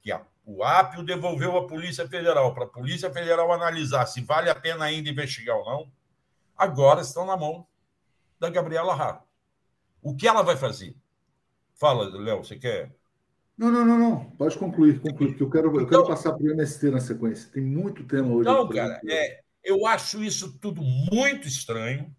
que 0.03 0.11
a, 0.11 0.21
o 0.45 0.63
Apio 0.63 1.01
devolveu 1.01 1.57
à 1.57 1.65
Polícia 1.65 2.07
Federal 2.07 2.53
para 2.53 2.65
a 2.65 2.67
Polícia 2.67 3.09
Federal 3.09 3.51
analisar 3.51 4.05
se 4.05 4.21
vale 4.21 4.49
a 4.49 4.55
pena 4.55 4.83
ainda 4.85 5.09
investigar 5.09 5.57
ou 5.57 5.65
não, 5.65 5.91
agora 6.55 7.01
estão 7.01 7.25
na 7.25 7.37
mão 7.37 7.65
da 8.37 8.49
Gabriela 8.49 8.93
Raro. 8.93 9.19
O 10.01 10.13
que 10.13 10.27
ela 10.27 10.41
vai 10.41 10.57
fazer? 10.57 10.93
Fala, 11.75 12.05
Léo, 12.19 12.43
você 12.43 12.57
quer? 12.57 12.93
Não, 13.57 13.71
não, 13.71 13.85
não, 13.85 13.97
não. 13.97 14.25
Pode 14.31 14.57
concluir, 14.57 14.99
concluir, 14.99 15.29
porque 15.29 15.43
eu 15.43 15.49
quero, 15.49 15.67
eu 15.67 15.87
quero 15.87 16.01
então- 16.01 16.07
passar 16.07 16.33
para 16.33 16.43
o 16.43 16.51
MST 16.51 16.91
na 16.91 16.99
sequência. 16.99 17.49
Tem 17.51 17.63
muito 17.63 18.03
tema 18.03 18.27
hoje. 18.27 18.49
Não, 18.49 18.67
cara, 18.67 18.99
é, 19.09 19.41
eu 19.63 19.87
acho 19.87 20.21
isso 20.21 20.57
tudo 20.59 20.81
muito 20.81 21.47
estranho. 21.47 22.13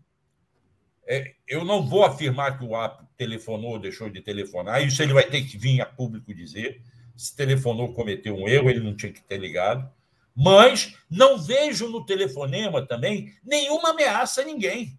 É, 1.07 1.35
eu 1.47 1.65
não 1.67 1.87
vou 1.87 2.05
afirmar 2.05 2.59
que 2.59 2.65
o 2.65 2.75
AP 2.75 3.05
telefonou 3.19 3.73
ou 3.73 3.79
deixou 3.79 4.09
de 4.09 4.23
telefonar, 4.23 4.83
isso 4.83 5.03
ele 5.03 5.13
vai 5.13 5.29
ter 5.29 5.43
que 5.43 5.59
vir 5.59 5.83
a 5.83 5.87
público 5.87 6.33
dizer. 6.33 6.81
Se 7.17 7.35
telefonou, 7.35 7.93
cometeu 7.93 8.35
um 8.35 8.49
erro, 8.49 8.69
ele 8.69 8.81
não 8.81 8.97
tinha 8.97 9.13
que 9.13 9.23
ter 9.23 9.39
ligado. 9.39 9.89
Mas 10.37 10.97
não 11.09 11.39
vejo 11.39 11.89
no 11.89 12.05
telefonema 12.05 12.85
também 12.85 13.33
nenhuma 13.45 13.91
ameaça 13.91 14.43
a 14.43 14.45
ninguém 14.45 14.99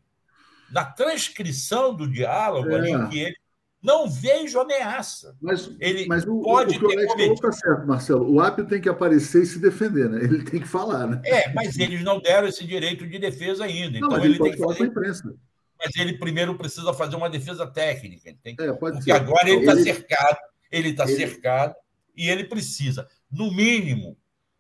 na 0.72 0.84
transcrição 0.84 1.94
do 1.94 2.10
diálogo 2.10 2.70
é. 2.72 2.76
ali 2.76 3.10
que 3.10 3.20
ele 3.20 3.36
não 3.82 4.10
vejo 4.10 4.60
ameaça. 4.60 5.36
Mas, 5.40 5.70
ele 5.80 6.08
mas 6.08 6.26
o, 6.26 6.42
pode 6.42 6.76
o 6.76 6.80
que 6.80 6.86
o 6.86 6.92
Alex 6.92 7.14
falou 7.14 7.34
está 7.34 7.52
certo, 7.52 7.88
Marcelo. 7.88 8.34
O 8.34 8.40
Apio 8.40 8.66
tem 8.66 8.82
que 8.82 8.90
aparecer 8.90 9.44
e 9.44 9.46
se 9.46 9.60
defender, 9.60 10.10
né? 10.10 10.24
Ele 10.24 10.44
tem 10.44 10.60
que 10.60 10.68
falar, 10.68 11.06
né? 11.06 11.22
É, 11.24 11.54
mas 11.54 11.78
eles 11.78 12.04
não 12.04 12.20
deram 12.20 12.48
esse 12.48 12.66
direito 12.66 13.06
de 13.08 13.20
defesa 13.20 13.66
ainda. 13.66 14.00
Não, 14.00 14.08
então 14.08 14.26
ele, 14.26 14.36
ele 14.36 14.40
tem 14.40 14.52
que 14.54 14.58
falar 14.58 14.74
fazer... 14.74 14.90
com 14.90 15.00
a 15.00 15.02
imprensa. 15.02 15.36
Mas 15.78 15.96
ele 15.98 16.18
primeiro 16.18 16.56
precisa 16.56 16.94
fazer 16.94 17.16
uma 17.16 17.30
defesa 17.30 17.68
técnica. 17.68 18.34
Tem... 18.42 18.56
É, 18.60 18.74
Porque 18.74 19.04
ser. 19.04 19.12
agora 19.12 19.48
ele 19.48 19.60
está 19.60 19.74
ele... 19.74 19.84
cercado, 19.84 20.38
ele 20.72 20.90
está 20.90 21.04
ele... 21.04 21.16
cercado 21.16 21.76
e 22.16 22.30
ele 22.30 22.44
precisa, 22.44 23.08
no 23.32 23.52
mínimo, 23.52 24.18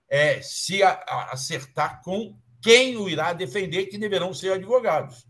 é, 0.10 0.41
se 0.41 0.82
acertar 0.84 2.02
com 2.03 2.38
quem 2.61 2.98
o 2.98 3.07
irá 3.07 3.34
defender, 3.34 3.86
que 3.86 3.98
deverão 3.98 4.34
ser 4.34 4.53
advogados 4.53 5.26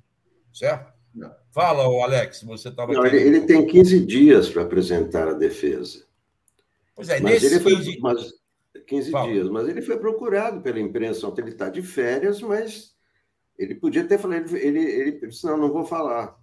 certo? 0.56 0.94
Não. 1.14 1.34
Fala, 1.52 1.84
Alex, 1.84 2.42
você 2.44 2.70
estava. 2.70 2.94
Não, 2.94 3.06
ele, 3.06 3.18
ele, 3.18 3.42
tem 3.42 3.66
15 3.66 4.06
dias 4.06 4.50
para 4.50 4.64
apresentar 4.64 5.28
a 5.28 5.34
defesa. 5.34 6.06
Pois 6.96 7.10
é, 7.10 7.20
mas 7.20 7.44
nesse 7.44 7.56
ele 7.56 7.60
foi, 7.60 7.76
15... 7.76 8.00
mas, 8.00 8.34
15 8.88 9.12
Fala. 9.12 9.32
dias, 9.32 9.50
mas 9.50 9.68
ele 9.68 9.82
foi 9.82 9.98
procurado 9.98 10.62
pela 10.62 10.80
imprensa 10.80 11.28
ontem. 11.28 11.42
Ele 11.42 11.52
está 11.52 11.70
de 11.70 11.82
férias, 11.82 12.42
mas 12.42 12.96
ele 13.58 13.76
podia 13.76 14.06
ter 14.06 14.18
falado, 14.18 14.56
ele, 14.56 14.80
ele, 14.80 14.80
ele 14.80 15.28
disse, 15.28 15.46
não, 15.46 15.58
não 15.58 15.72
vou 15.72 15.86
falar. 15.86 16.38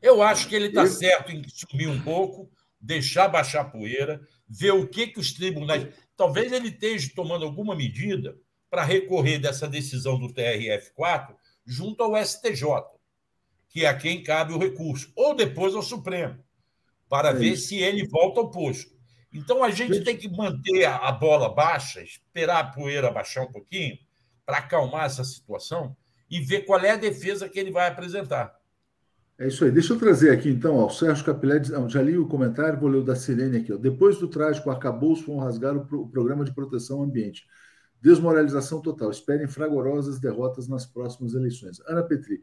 Eu 0.00 0.22
acho 0.22 0.48
que 0.48 0.54
ele 0.54 0.68
está 0.68 0.86
certo 0.86 1.32
em 1.32 1.42
sumir 1.48 1.88
um 1.88 2.00
pouco, 2.00 2.50
deixar 2.80 3.28
baixar 3.28 3.62
a 3.62 3.64
poeira, 3.64 4.20
ver 4.48 4.72
o 4.72 4.86
que, 4.86 5.08
que 5.08 5.20
os 5.20 5.32
tribunais. 5.32 5.86
Talvez 6.16 6.52
ele 6.52 6.68
esteja 6.68 7.10
tomando 7.14 7.44
alguma 7.44 7.76
medida 7.76 8.36
para 8.70 8.84
recorrer 8.84 9.38
dessa 9.38 9.68
decisão 9.68 10.18
do 10.18 10.32
TRF4 10.32 11.34
junto 11.66 12.02
ao 12.02 12.16
STJ, 12.16 12.64
que 13.68 13.84
é 13.84 13.88
a 13.88 13.96
quem 13.96 14.22
cabe 14.22 14.52
o 14.52 14.58
recurso, 14.58 15.12
ou 15.14 15.34
depois 15.34 15.74
ao 15.74 15.82
Supremo, 15.82 16.42
para 17.08 17.30
é 17.30 17.34
ver 17.34 17.56
se 17.56 17.76
ele 17.76 18.06
volta 18.06 18.40
ao 18.40 18.50
posto. 18.50 18.96
Então 19.32 19.62
a 19.62 19.70
gente 19.70 20.02
tem 20.02 20.16
que 20.16 20.28
manter 20.28 20.86
a 20.86 21.12
bola 21.12 21.54
baixa, 21.54 22.02
esperar 22.02 22.60
a 22.60 22.68
poeira 22.68 23.10
baixar 23.10 23.42
um 23.42 23.52
pouquinho, 23.52 23.98
para 24.46 24.58
acalmar 24.58 25.04
essa 25.04 25.22
situação 25.22 25.94
e 26.30 26.40
ver 26.40 26.62
qual 26.62 26.80
é 26.80 26.90
a 26.90 26.96
defesa 26.96 27.48
que 27.48 27.58
ele 27.58 27.70
vai 27.70 27.86
apresentar. 27.86 28.57
É 29.38 29.46
isso 29.46 29.64
aí. 29.64 29.70
Deixa 29.70 29.92
eu 29.92 29.98
trazer 29.98 30.30
aqui, 30.30 30.50
então, 30.50 30.76
ó, 30.76 30.86
o 30.86 30.90
Sérgio 30.90 31.24
Capilé, 31.24 31.62
já 31.62 32.02
li 32.02 32.18
o 32.18 32.26
comentário, 32.26 32.78
vou 32.78 32.88
ler 32.88 32.98
o 32.98 33.04
da 33.04 33.14
Sirene 33.14 33.58
aqui. 33.58 33.72
Ó. 33.72 33.76
Depois 33.76 34.18
do 34.18 34.26
trágico 34.26 34.68
arcabouço, 34.68 35.26
vão 35.26 35.38
rasgar 35.38 35.76
o, 35.76 35.86
pro, 35.86 36.02
o 36.02 36.08
programa 36.08 36.44
de 36.44 36.52
proteção 36.52 36.98
ao 36.98 37.04
ambiente. 37.04 37.46
Desmoralização 38.02 38.82
total. 38.82 39.10
Esperem 39.10 39.46
fragorosas 39.46 40.18
derrotas 40.18 40.66
nas 40.66 40.84
próximas 40.84 41.34
eleições. 41.34 41.80
Ana 41.86 42.02
Petri, 42.02 42.42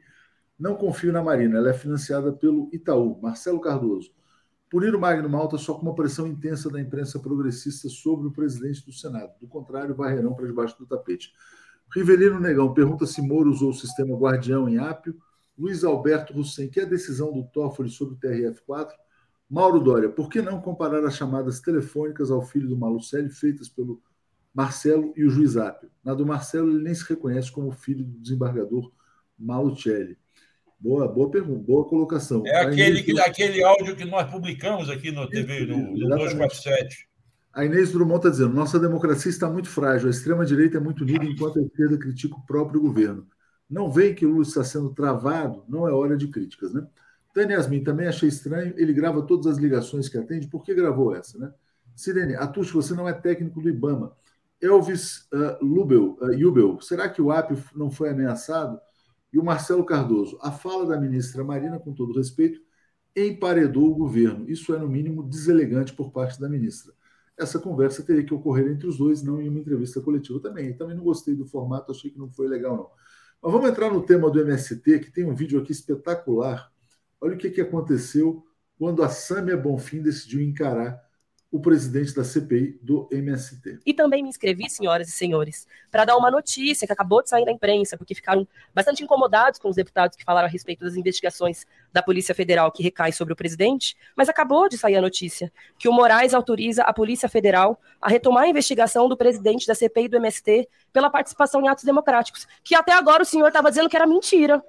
não 0.58 0.76
confio 0.76 1.12
na 1.12 1.22
Marina, 1.22 1.58
ela 1.58 1.70
é 1.70 1.74
financiada 1.74 2.32
pelo 2.32 2.70
Itaú. 2.72 3.20
Marcelo 3.22 3.60
Cardoso, 3.60 4.12
punir 4.70 4.96
o 4.96 5.00
Magno 5.00 5.30
Malta 5.30 5.58
só 5.58 5.74
com 5.74 5.82
uma 5.82 5.96
pressão 5.96 6.26
intensa 6.26 6.70
da 6.70 6.80
imprensa 6.80 7.20
progressista 7.20 7.90
sobre 7.90 8.28
o 8.28 8.32
presidente 8.32 8.86
do 8.86 8.94
Senado. 8.94 9.34
Do 9.42 9.48
contrário, 9.50 9.94
varrerão 9.94 10.34
para 10.34 10.48
debaixo 10.48 10.78
do 10.80 10.86
tapete. 10.86 11.34
Rivelino 11.94 12.40
Negão 12.40 12.74
pergunta 12.74 13.06
se 13.06 13.22
Moro 13.22 13.50
usou 13.50 13.72
o 13.72 13.74
sistema 13.74 14.18
guardião 14.18 14.70
em 14.70 14.78
Ápio. 14.78 15.16
Luiz 15.58 15.84
Alberto 15.84 16.38
Hussein, 16.38 16.68
que 16.68 16.80
é 16.80 16.84
a 16.84 16.88
decisão 16.88 17.32
do 17.32 17.44
Toffoli 17.44 17.90
sobre 17.90 18.16
o 18.16 18.18
TRF4? 18.18 18.90
Mauro 19.50 19.80
Dória, 19.80 20.10
por 20.10 20.30
que 20.30 20.42
não 20.42 20.60
comparar 20.60 21.06
as 21.06 21.16
chamadas 21.16 21.60
telefônicas 21.60 22.32
ao 22.32 22.42
filho 22.42 22.68
do 22.68 22.78
Malucelli 22.78 23.30
feitas 23.30 23.70
pelo 23.70 24.02
Marcelo 24.54 25.14
e 25.16 25.24
o 25.24 25.30
juiz 25.30 25.56
Apio? 25.56 25.90
Na 26.04 26.14
do 26.14 26.26
Marcelo, 26.26 26.72
ele 26.72 26.84
nem 26.84 26.94
se 26.94 27.08
reconhece 27.08 27.52
como 27.52 27.72
filho 27.72 28.04
do 28.04 28.20
desembargador 28.20 28.92
Malucelli. 29.38 30.18
Boa, 30.80 31.08
boa 31.08 31.30
pergunta, 31.32 31.64
boa 31.64 31.88
colocação. 31.88 32.46
É 32.46 32.62
aquele, 32.62 33.02
Inês... 33.02 33.20
aquele 33.20 33.64
áudio 33.64 33.96
que 33.96 34.04
nós 34.04 34.30
publicamos 34.30 34.90
aqui 34.90 35.12
no 35.12 35.28
TV, 35.30 35.66
no, 35.66 35.78
no 35.94 36.10
247. 36.10 37.08
A 37.54 37.64
Inês 37.64 37.94
Drummond 37.94 38.18
está 38.18 38.30
dizendo: 38.30 38.54
nossa 38.54 38.78
democracia 38.78 39.30
está 39.30 39.50
muito 39.50 39.70
frágil, 39.70 40.08
a 40.08 40.12
extrema-direita 40.12 40.78
é 40.78 40.80
muito 40.80 41.04
unida 41.04 41.24
enquanto 41.24 41.60
a 41.60 41.62
esquerda 41.62 41.98
critica 41.98 42.36
o 42.36 42.46
próprio 42.46 42.82
governo 42.82 43.26
não 43.70 43.92
veem 43.92 44.14
que 44.14 44.26
o 44.26 44.30
Lula 44.30 44.44
está 44.44 44.64
sendo 44.64 44.94
travado, 44.94 45.64
não 45.68 45.88
é 45.88 45.92
hora 45.92 46.16
de 46.16 46.28
críticas, 46.28 46.74
né? 46.74 46.88
Dani 47.34 47.54
Yasmin, 47.54 47.84
também 47.84 48.08
achei 48.08 48.30
estranho, 48.30 48.74
ele 48.78 48.94
grava 48.94 49.22
todas 49.22 49.48
as 49.48 49.58
ligações 49.58 50.08
que 50.08 50.18
atende, 50.18 50.48
por 50.48 50.64
que 50.64 50.74
gravou 50.74 51.14
essa, 51.14 51.38
né? 51.38 51.54
Sirene, 51.96 52.36
Atush, 52.36 52.72
você 52.72 52.94
não 52.94 53.08
é 53.08 53.14
técnico 53.14 53.62
do 53.62 53.70
Ibama. 53.70 54.16
Elvis 54.62 55.28
uh, 55.34 55.64
Lubel, 55.64 56.18
uh, 56.22 56.38
Jubel, 56.38 56.80
será 56.82 57.10
que 57.10 57.22
o 57.22 57.32
AP 57.32 57.52
não 57.76 57.90
foi 57.90 58.10
ameaçado? 58.10 58.80
E 59.32 59.40
o 59.40 59.44
Marcelo 59.44 59.86
Cardoso, 59.86 60.38
a 60.42 60.52
fala 60.52 60.86
da 60.86 61.00
ministra 61.00 61.44
Marina, 61.44 61.80
com 61.80 61.94
todo 61.94 62.14
respeito, 62.14 62.60
emparedou 63.16 63.92
o 63.92 63.96
governo. 63.96 64.50
Isso 64.50 64.74
é, 64.74 64.80
no 64.80 64.88
mínimo, 64.88 65.24
deselegante 65.24 65.94
por 65.94 66.12
parte 66.12 66.40
da 66.40 66.50
ministra. 66.50 66.94
Essa 67.38 67.60
conversa 67.60 68.04
teria 68.04 68.24
que 68.24 68.34
ocorrer 68.34 68.68
entre 68.68 68.88
os 68.88 68.98
dois, 68.98 69.22
não 69.22 69.42
em 69.42 69.50
uma 69.50 69.60
entrevista 69.60 70.00
coletiva 70.00 70.40
também. 70.40 70.74
Também 70.74 70.96
não 70.96 71.04
gostei 71.04 71.36
do 71.36 71.46
formato, 71.46 71.92
achei 71.92 72.12
que 72.12 72.18
não 72.18 72.30
foi 72.30 72.48
legal, 72.48 72.78
não. 72.78 72.90
Mas 73.46 73.54
vamos 73.54 73.70
entrar 73.70 73.94
no 73.94 74.02
tema 74.02 74.28
do 74.32 74.42
MST, 74.42 75.02
que 75.02 75.12
tem 75.12 75.24
um 75.24 75.36
vídeo 75.36 75.62
aqui 75.62 75.72
espetacular. 75.72 76.72
Olha 77.22 77.36
o 77.36 77.38
que, 77.38 77.52
que 77.52 77.62
aconteceu 77.62 78.44
quando 78.76 79.04
a 79.04 79.08
Sâmia 79.08 79.56
Bonfim 79.56 80.02
decidiu 80.02 80.42
encarar 80.42 81.00
o 81.52 81.60
presidente 81.62 82.14
da 82.14 82.24
CPI 82.24 82.80
do 82.82 83.08
MST. 83.12 83.80
E 83.86 83.94
também 83.94 84.22
me 84.22 84.30
inscrevi, 84.30 84.70
senhoras 84.70 85.08
e 85.08 85.12
senhores, 85.12 85.68
para 85.90 86.04
dar 86.04 86.18
uma 86.18 86.30
notícia 86.30 86.86
que 86.86 86.92
acabou 86.92 87.24
de 87.24 87.30
sair 87.30 87.46
na 87.46 87.52
imprensa, 87.52 87.98
porque 87.98 88.14
ficaram 88.14 88.48
bastante 88.74 89.04
incomodados 89.04 89.60
com 89.60 89.70
os 89.70 89.76
deputados 89.76 90.18
que 90.18 90.24
falaram 90.24 90.48
a 90.48 90.52
respeito 90.52 90.84
das 90.84 90.96
investigações 90.96 91.66
da 91.94 92.04
Polícia 92.04 92.36
Federal 92.36 92.72
que 92.72 92.84
recai 92.84 93.12
sobre 93.12 93.34
o 93.34 93.38
presidente, 93.38 93.96
mas 94.16 94.28
acabou 94.28 94.68
de 94.68 94.78
sair 94.78 94.98
a 94.98 95.02
notícia 95.02 95.52
que 95.78 95.88
o 95.88 95.94
Moraes 95.94 96.34
autoriza 96.34 96.84
a 96.84 96.92
Polícia 96.92 97.30
Federal 97.30 97.80
a 98.02 98.10
retomar 98.10 98.44
a 98.44 98.50
investigação 98.50 99.08
do 99.08 99.16
presidente 99.16 99.66
da 99.66 99.76
CPI 99.76 100.10
do 100.10 100.18
MST 100.18 100.68
pela 100.92 101.10
participação 101.10 101.62
em 101.62 101.70
atos 101.70 101.86
democráticos, 101.86 102.48
que 102.64 102.76
até 102.76 102.92
agora 102.92 103.24
o 103.24 103.26
senhor 103.26 103.48
estava 103.48 103.70
dizendo 103.70 103.90
que 103.90 103.96
era 103.96 104.06
mentira. 104.06 104.62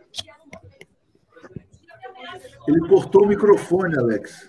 Ele 2.68 2.80
cortou 2.88 3.24
o 3.24 3.26
microfone, 3.26 3.96
Alex. 3.98 4.48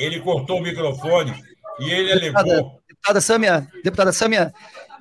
Ele 0.00 0.20
cortou 0.20 0.58
o 0.58 0.62
microfone 0.62 1.34
e 1.78 1.90
ele 1.90 2.14
deputada, 2.14 2.52
alegou. 2.52 2.80
Deputada 2.88 3.20
Sâmia, 3.20 3.68
deputada 3.84 4.12
Sâmia, 4.12 4.54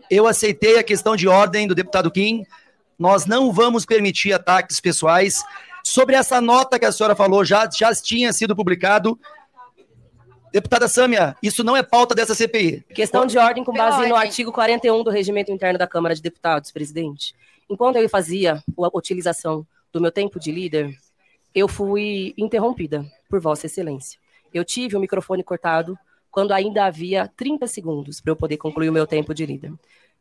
eu 0.09 0.27
aceitei 0.27 0.77
a 0.77 0.83
questão 0.83 1.15
de 1.15 1.27
ordem 1.27 1.67
do 1.67 1.75
deputado 1.75 2.11
Kim. 2.11 2.45
Nós 2.97 3.25
não 3.25 3.51
vamos 3.53 3.85
permitir 3.85 4.33
ataques 4.33 4.79
pessoais. 4.79 5.43
Sobre 5.83 6.15
essa 6.15 6.41
nota 6.41 6.77
que 6.77 6.85
a 6.85 6.91
senhora 6.91 7.15
falou, 7.15 7.45
já, 7.45 7.69
já 7.69 7.93
tinha 7.95 8.33
sido 8.33 8.55
publicado. 8.55 9.17
Deputada 10.51 10.87
Sâmia, 10.87 11.35
isso 11.41 11.63
não 11.63 11.77
é 11.77 11.83
pauta 11.83 12.15
dessa 12.15 12.35
CPI. 12.35 12.83
Questão 12.93 13.25
de 13.25 13.37
ordem 13.37 13.63
com 13.63 13.71
base 13.71 14.07
no 14.07 14.15
artigo 14.15 14.51
41 14.51 15.03
do 15.03 15.11
Regimento 15.11 15.51
Interno 15.51 15.77
da 15.77 15.87
Câmara 15.87 16.15
de 16.15 16.21
Deputados, 16.21 16.71
presidente. 16.71 17.35
Enquanto 17.69 17.97
eu 17.97 18.09
fazia 18.09 18.55
a 18.55 18.97
utilização 18.97 19.65
do 19.93 20.01
meu 20.01 20.11
tempo 20.11 20.39
de 20.39 20.51
líder, 20.51 20.97
eu 21.53 21.67
fui 21.67 22.33
interrompida 22.35 23.05
por 23.29 23.39
Vossa 23.39 23.67
Excelência. 23.67 24.19
Eu 24.53 24.65
tive 24.65 24.95
o 24.95 24.99
microfone 24.99 25.43
cortado 25.43 25.97
quando 26.31 26.51
ainda 26.51 26.85
havia 26.85 27.27
30 27.35 27.67
segundos 27.67 28.21
para 28.21 28.31
eu 28.31 28.35
poder 28.35 28.57
concluir 28.57 28.89
o 28.89 28.93
meu 28.93 29.07
tempo 29.07 29.33
de 29.33 29.45
líder. 29.45 29.73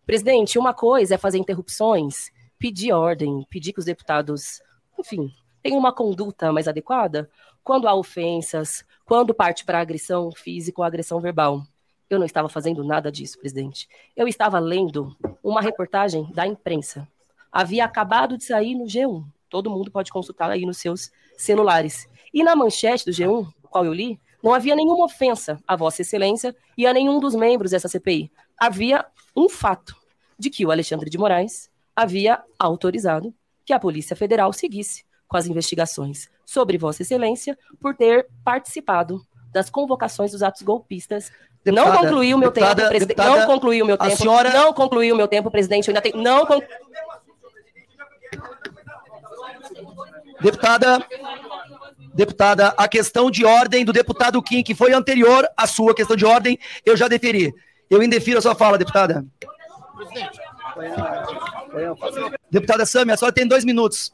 Presidente, 0.06 0.58
uma 0.58 0.72
coisa 0.72 1.14
é 1.14 1.18
fazer 1.18 1.38
interrupções, 1.38 2.30
pedir 2.58 2.92
ordem, 2.92 3.46
pedir 3.50 3.72
que 3.72 3.78
os 3.78 3.84
deputados, 3.84 4.62
enfim, 4.98 5.32
tenham 5.62 5.78
uma 5.78 5.92
conduta 5.92 6.52
mais 6.52 6.66
adequada 6.66 7.28
quando 7.62 7.86
há 7.86 7.94
ofensas, 7.94 8.84
quando 9.04 9.34
parte 9.34 9.64
para 9.64 9.80
agressão 9.80 10.32
física 10.32 10.80
ou 10.80 10.84
agressão 10.84 11.20
verbal. 11.20 11.62
Eu 12.08 12.18
não 12.18 12.24
estava 12.24 12.48
fazendo 12.48 12.82
nada 12.82 13.12
disso, 13.12 13.38
presidente. 13.38 13.86
Eu 14.16 14.26
estava 14.26 14.58
lendo 14.58 15.14
uma 15.42 15.60
reportagem 15.60 16.30
da 16.32 16.46
imprensa. 16.46 17.06
Havia 17.52 17.84
acabado 17.84 18.38
de 18.38 18.44
sair 18.44 18.74
no 18.74 18.86
G1. 18.86 19.24
Todo 19.50 19.70
mundo 19.70 19.90
pode 19.90 20.10
consultar 20.10 20.50
aí 20.50 20.64
nos 20.64 20.78
seus 20.78 21.10
celulares. 21.36 22.08
E 22.32 22.42
na 22.42 22.56
manchete 22.56 23.04
do 23.04 23.10
G1, 23.10 23.46
qual 23.68 23.84
eu 23.84 23.92
li, 23.92 24.20
não 24.42 24.54
havia 24.54 24.74
nenhuma 24.74 25.04
ofensa 25.04 25.58
a 25.66 25.76
Vossa 25.76 26.02
Excelência 26.02 26.54
e 26.76 26.86
a 26.86 26.92
nenhum 26.92 27.18
dos 27.18 27.34
membros 27.34 27.72
dessa 27.72 27.88
CPI. 27.88 28.30
Havia 28.56 29.04
um 29.36 29.48
fato 29.48 29.94
de 30.38 30.50
que 30.50 30.64
o 30.64 30.70
Alexandre 30.70 31.10
de 31.10 31.18
Moraes 31.18 31.70
havia 31.94 32.42
autorizado 32.58 33.34
que 33.64 33.72
a 33.72 33.78
Polícia 33.78 34.14
Federal 34.14 34.52
seguisse 34.52 35.04
com 35.26 35.36
as 35.36 35.46
investigações 35.46 36.28
sobre 36.46 36.78
Vossa 36.78 37.02
Excelência 37.02 37.58
por 37.80 37.94
ter 37.94 38.26
participado 38.44 39.20
das 39.52 39.68
convocações 39.68 40.32
dos 40.32 40.42
atos 40.42 40.62
golpistas. 40.62 41.30
Deputada, 41.64 41.90
não 41.90 41.98
concluiu 41.98 42.36
o 42.36 42.40
meu 42.40 42.50
deputada, 42.50 42.82
tempo, 42.82 42.88
presidente. 42.88 43.18
Não 43.18 43.46
concluiu 43.46 43.84
o 43.84 43.86
meu 43.86 43.98
tempo. 43.98 44.16
Senhora... 44.16 44.50
Não 44.50 44.72
concluiu 44.72 45.14
o 45.14 45.18
meu 45.18 45.28
tempo, 45.28 45.50
presidente. 45.50 45.88
Eu 45.88 45.92
ainda 45.92 46.00
tenho. 46.00 46.22
Não 46.22 46.46
con... 46.46 46.60
Deputada, 50.40 51.04
Deputada, 52.14 52.74
a 52.76 52.88
questão 52.88 53.30
de 53.30 53.44
ordem 53.44 53.84
do 53.84 53.92
deputado 53.92 54.42
Kim, 54.42 54.62
que 54.62 54.74
foi 54.74 54.92
anterior 54.92 55.46
à 55.56 55.66
sua 55.66 55.94
questão 55.94 56.16
de 56.16 56.24
ordem, 56.24 56.58
eu 56.84 56.96
já 56.96 57.08
deferi. 57.08 57.52
Eu 57.88 58.02
indefiro 58.02 58.38
a 58.38 58.42
sua 58.42 58.54
fala, 58.54 58.76
deputada. 58.76 59.24
Deputada 62.50 62.86
Sâmia, 62.86 63.14
a 63.14 63.16
senhora 63.16 63.34
tem 63.34 63.46
dois 63.46 63.64
minutos. 63.64 64.12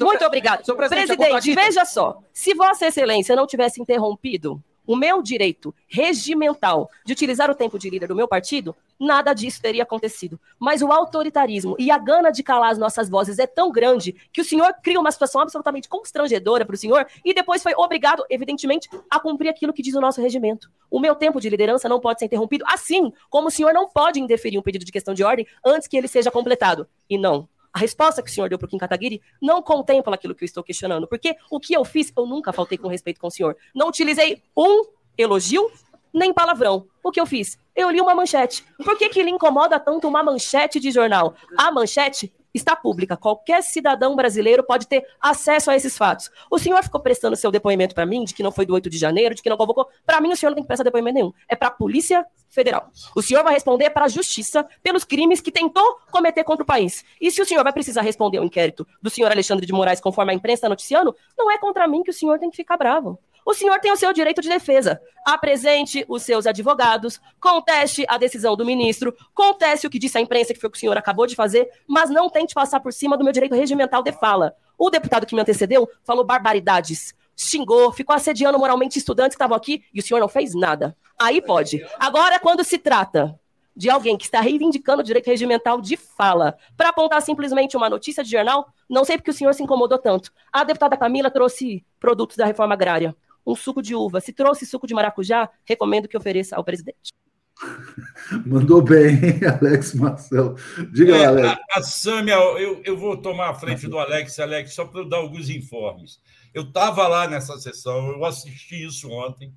Muito 0.00 0.24
obrigado. 0.24 0.76
Presidente, 0.76 1.54
veja 1.54 1.84
só. 1.84 2.18
Se 2.32 2.54
Vossa 2.54 2.86
Excelência 2.86 3.34
não 3.34 3.46
tivesse 3.46 3.80
interrompido 3.80 4.62
o 4.90 4.96
meu 4.96 5.22
direito 5.22 5.72
regimental 5.86 6.90
de 7.06 7.12
utilizar 7.12 7.48
o 7.48 7.54
tempo 7.54 7.78
de 7.78 7.88
líder 7.88 8.08
do 8.08 8.16
meu 8.16 8.26
partido, 8.26 8.74
nada 8.98 9.32
disso 9.32 9.62
teria 9.62 9.84
acontecido. 9.84 10.36
Mas 10.58 10.82
o 10.82 10.90
autoritarismo 10.90 11.76
e 11.78 11.92
a 11.92 11.96
gana 11.96 12.32
de 12.32 12.42
calar 12.42 12.72
as 12.72 12.78
nossas 12.78 13.08
vozes 13.08 13.38
é 13.38 13.46
tão 13.46 13.70
grande 13.70 14.16
que 14.32 14.40
o 14.40 14.44
senhor 14.44 14.74
cria 14.82 14.98
uma 14.98 15.12
situação 15.12 15.42
absolutamente 15.42 15.88
constrangedora 15.88 16.66
para 16.66 16.74
o 16.74 16.76
senhor 16.76 17.06
e 17.24 17.32
depois 17.32 17.62
foi 17.62 17.72
obrigado, 17.76 18.24
evidentemente, 18.28 18.88
a 19.08 19.20
cumprir 19.20 19.48
aquilo 19.48 19.72
que 19.72 19.80
diz 19.80 19.94
o 19.94 20.00
nosso 20.00 20.20
regimento. 20.20 20.68
O 20.90 20.98
meu 20.98 21.14
tempo 21.14 21.40
de 21.40 21.48
liderança 21.48 21.88
não 21.88 22.00
pode 22.00 22.18
ser 22.18 22.26
interrompido, 22.26 22.64
assim 22.66 23.12
como 23.30 23.46
o 23.46 23.50
senhor 23.52 23.72
não 23.72 23.88
pode 23.88 24.18
indeferir 24.18 24.58
um 24.58 24.62
pedido 24.62 24.84
de 24.84 24.90
questão 24.90 25.14
de 25.14 25.22
ordem 25.22 25.46
antes 25.64 25.86
que 25.86 25.96
ele 25.96 26.08
seja 26.08 26.32
completado. 26.32 26.84
E 27.08 27.16
não, 27.16 27.48
a 27.72 27.78
resposta 27.78 28.22
que 28.22 28.30
o 28.30 28.32
senhor 28.32 28.48
deu 28.48 28.58
para 28.58 28.66
o 28.66 28.68
Kim 28.68 28.78
Kataguiri 28.78 29.22
não 29.40 29.62
contempla 29.62 30.14
aquilo 30.14 30.34
que 30.34 30.44
eu 30.44 30.46
estou 30.46 30.62
questionando, 30.62 31.06
porque 31.06 31.36
o 31.50 31.60
que 31.60 31.74
eu 31.74 31.84
fiz, 31.84 32.12
eu 32.16 32.26
nunca 32.26 32.52
faltei 32.52 32.76
com 32.76 32.88
respeito 32.88 33.20
com 33.20 33.28
o 33.28 33.30
senhor. 33.30 33.56
Não 33.74 33.88
utilizei 33.88 34.42
um 34.56 34.84
elogio 35.16 35.70
nem 36.12 36.32
palavrão. 36.32 36.86
O 37.02 37.10
que 37.10 37.20
eu 37.20 37.26
fiz? 37.26 37.58
Eu 37.74 37.90
li 37.90 38.00
uma 38.00 38.14
manchete. 38.14 38.64
Por 38.84 38.98
que, 38.98 39.08
que 39.08 39.22
lhe 39.22 39.30
incomoda 39.30 39.78
tanto 39.78 40.08
uma 40.08 40.22
manchete 40.22 40.80
de 40.80 40.90
jornal? 40.90 41.34
A 41.56 41.70
manchete 41.70 42.32
está 42.54 42.74
pública. 42.74 43.16
Qualquer 43.16 43.62
cidadão 43.62 44.16
brasileiro 44.16 44.62
pode 44.62 44.86
ter 44.86 45.06
acesso 45.20 45.70
a 45.70 45.76
esses 45.76 45.96
fatos. 45.96 46.30
O 46.50 46.58
senhor 46.58 46.82
ficou 46.82 47.00
prestando 47.00 47.36
seu 47.36 47.50
depoimento 47.50 47.94
para 47.94 48.06
mim, 48.06 48.24
de 48.24 48.34
que 48.34 48.42
não 48.42 48.52
foi 48.52 48.66
do 48.66 48.74
8 48.74 48.90
de 48.90 48.98
janeiro, 48.98 49.34
de 49.34 49.42
que 49.42 49.50
não 49.50 49.56
convocou. 49.56 49.88
Para 50.04 50.20
mim, 50.20 50.32
o 50.32 50.36
senhor 50.36 50.50
não 50.50 50.56
tem 50.56 50.64
que 50.64 50.68
prestar 50.68 50.84
depoimento 50.84 51.14
nenhum. 51.14 51.32
É 51.48 51.54
para 51.54 51.68
a 51.68 51.72
Polícia 51.72 52.24
Federal. 52.48 52.90
O 53.14 53.22
senhor 53.22 53.44
vai 53.44 53.54
responder 53.54 53.90
para 53.90 54.06
a 54.06 54.08
Justiça 54.08 54.66
pelos 54.82 55.04
crimes 55.04 55.40
que 55.40 55.52
tentou 55.52 55.98
cometer 56.10 56.42
contra 56.42 56.64
o 56.64 56.66
país. 56.66 57.04
E 57.20 57.30
se 57.30 57.40
o 57.40 57.46
senhor 57.46 57.62
vai 57.62 57.72
precisar 57.72 58.02
responder 58.02 58.38
ao 58.38 58.44
inquérito 58.44 58.86
do 59.00 59.08
senhor 59.08 59.30
Alexandre 59.30 59.64
de 59.64 59.72
Moraes, 59.72 60.00
conforme 60.00 60.32
a 60.32 60.34
imprensa 60.34 60.58
está 60.58 60.68
noticiando, 60.68 61.14
não 61.38 61.50
é 61.50 61.58
contra 61.58 61.86
mim 61.86 62.02
que 62.02 62.10
o 62.10 62.14
senhor 62.14 62.38
tem 62.38 62.50
que 62.50 62.56
ficar 62.56 62.76
bravo. 62.76 63.18
O 63.44 63.54
senhor 63.54 63.78
tem 63.80 63.92
o 63.92 63.96
seu 63.96 64.12
direito 64.12 64.40
de 64.40 64.48
defesa. 64.48 65.00
Apresente 65.24 66.04
os 66.08 66.22
seus 66.22 66.46
advogados, 66.46 67.20
conteste 67.40 68.04
a 68.08 68.18
decisão 68.18 68.56
do 68.56 68.64
ministro, 68.64 69.14
conteste 69.34 69.86
o 69.86 69.90
que 69.90 69.98
disse 69.98 70.18
a 70.18 70.20
imprensa, 70.20 70.52
que 70.52 70.60
foi 70.60 70.68
o 70.68 70.70
que 70.70 70.76
o 70.76 70.80
senhor 70.80 70.96
acabou 70.96 71.26
de 71.26 71.34
fazer, 71.34 71.68
mas 71.86 72.10
não 72.10 72.28
tente 72.28 72.54
passar 72.54 72.80
por 72.80 72.92
cima 72.92 73.16
do 73.16 73.24
meu 73.24 73.32
direito 73.32 73.54
regimental 73.54 74.02
de 74.02 74.12
fala. 74.12 74.54
O 74.78 74.90
deputado 74.90 75.26
que 75.26 75.34
me 75.34 75.40
antecedeu 75.40 75.88
falou 76.04 76.24
barbaridades, 76.24 77.14
xingou, 77.36 77.92
ficou 77.92 78.14
assediando 78.14 78.58
moralmente 78.58 78.98
estudantes 78.98 79.36
que 79.36 79.42
estavam 79.42 79.56
aqui 79.56 79.82
e 79.92 80.00
o 80.00 80.02
senhor 80.02 80.20
não 80.20 80.28
fez 80.28 80.54
nada. 80.54 80.96
Aí 81.18 81.40
pode. 81.40 81.84
Agora, 81.98 82.38
quando 82.38 82.64
se 82.64 82.78
trata 82.78 83.38
de 83.74 83.88
alguém 83.88 84.16
que 84.16 84.24
está 84.24 84.40
reivindicando 84.40 85.00
o 85.00 85.04
direito 85.04 85.26
regimental 85.26 85.80
de 85.80 85.96
fala, 85.96 86.56
para 86.76 86.90
apontar 86.90 87.22
simplesmente 87.22 87.76
uma 87.76 87.88
notícia 87.88 88.22
de 88.22 88.30
jornal, 88.30 88.68
não 88.88 89.04
sei 89.04 89.16
porque 89.16 89.30
o 89.30 89.34
senhor 89.34 89.54
se 89.54 89.62
incomodou 89.62 89.98
tanto. 89.98 90.30
A 90.52 90.64
deputada 90.64 90.96
Camila 90.96 91.30
trouxe 91.30 91.84
produtos 91.98 92.36
da 92.36 92.44
reforma 92.44 92.74
agrária 92.74 93.14
um 93.46 93.54
suco 93.54 93.82
de 93.82 93.94
uva. 93.94 94.20
Se 94.20 94.32
trouxe 94.32 94.66
suco 94.66 94.86
de 94.86 94.94
maracujá, 94.94 95.48
recomendo 95.64 96.08
que 96.08 96.16
ofereça 96.16 96.56
ao 96.56 96.64
presidente. 96.64 97.12
Mandou 98.46 98.82
bem, 98.82 99.18
Alex 99.44 99.94
Marcelo. 99.94 100.56
Diga 100.92 101.16
é, 101.16 101.24
Alex. 101.26 101.48
A, 101.48 101.78
a 101.78 101.82
Sâmia, 101.82 102.34
eu, 102.34 102.82
eu 102.84 102.96
vou 102.96 103.16
tomar 103.16 103.50
a 103.50 103.54
frente 103.54 103.86
do 103.86 103.98
Alex, 103.98 104.38
Alex, 104.38 104.74
só 104.74 104.84
para 104.84 105.00
eu 105.00 105.08
dar 105.08 105.18
alguns 105.18 105.50
informes. 105.50 106.20
Eu 106.52 106.62
estava 106.62 107.06
lá 107.06 107.28
nessa 107.28 107.58
sessão, 107.58 108.08
eu 108.10 108.24
assisti 108.24 108.84
isso 108.84 109.10
ontem. 109.10 109.52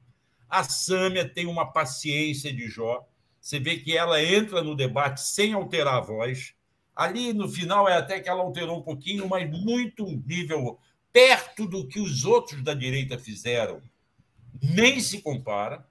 A 0.50 0.64
Sâmia 0.64 1.28
tem 1.28 1.48
uma 1.48 1.72
paciência 1.72 2.54
de 2.54 2.68
Jó. 2.68 3.08
Você 3.40 3.60
vê 3.60 3.78
que 3.78 3.98
ela 3.98 4.24
entra 4.24 4.62
no 4.62 4.76
debate 4.76 5.22
sem 5.22 5.54
alterar 5.54 5.96
a 5.96 6.02
voz. 6.02 6.54
Ali 6.96 7.34
no 7.34 7.50
final 7.50 7.90
é 7.90 7.98
até 7.98 8.20
que 8.20 8.30
ela 8.30 8.44
alterou 8.44 8.80
um 8.80 8.84
pouquinho, 8.84 9.28
mas 9.28 9.50
muito 9.50 10.06
nível 10.06 10.78
perto 11.14 11.68
do 11.68 11.88
que 11.88 12.00
os 12.00 12.26
outros 12.26 12.64
da 12.64 12.74
direita 12.74 13.20
fizeram, 13.20 13.82
nem 14.60 15.00
se 15.00 15.22
compara. 15.22 15.88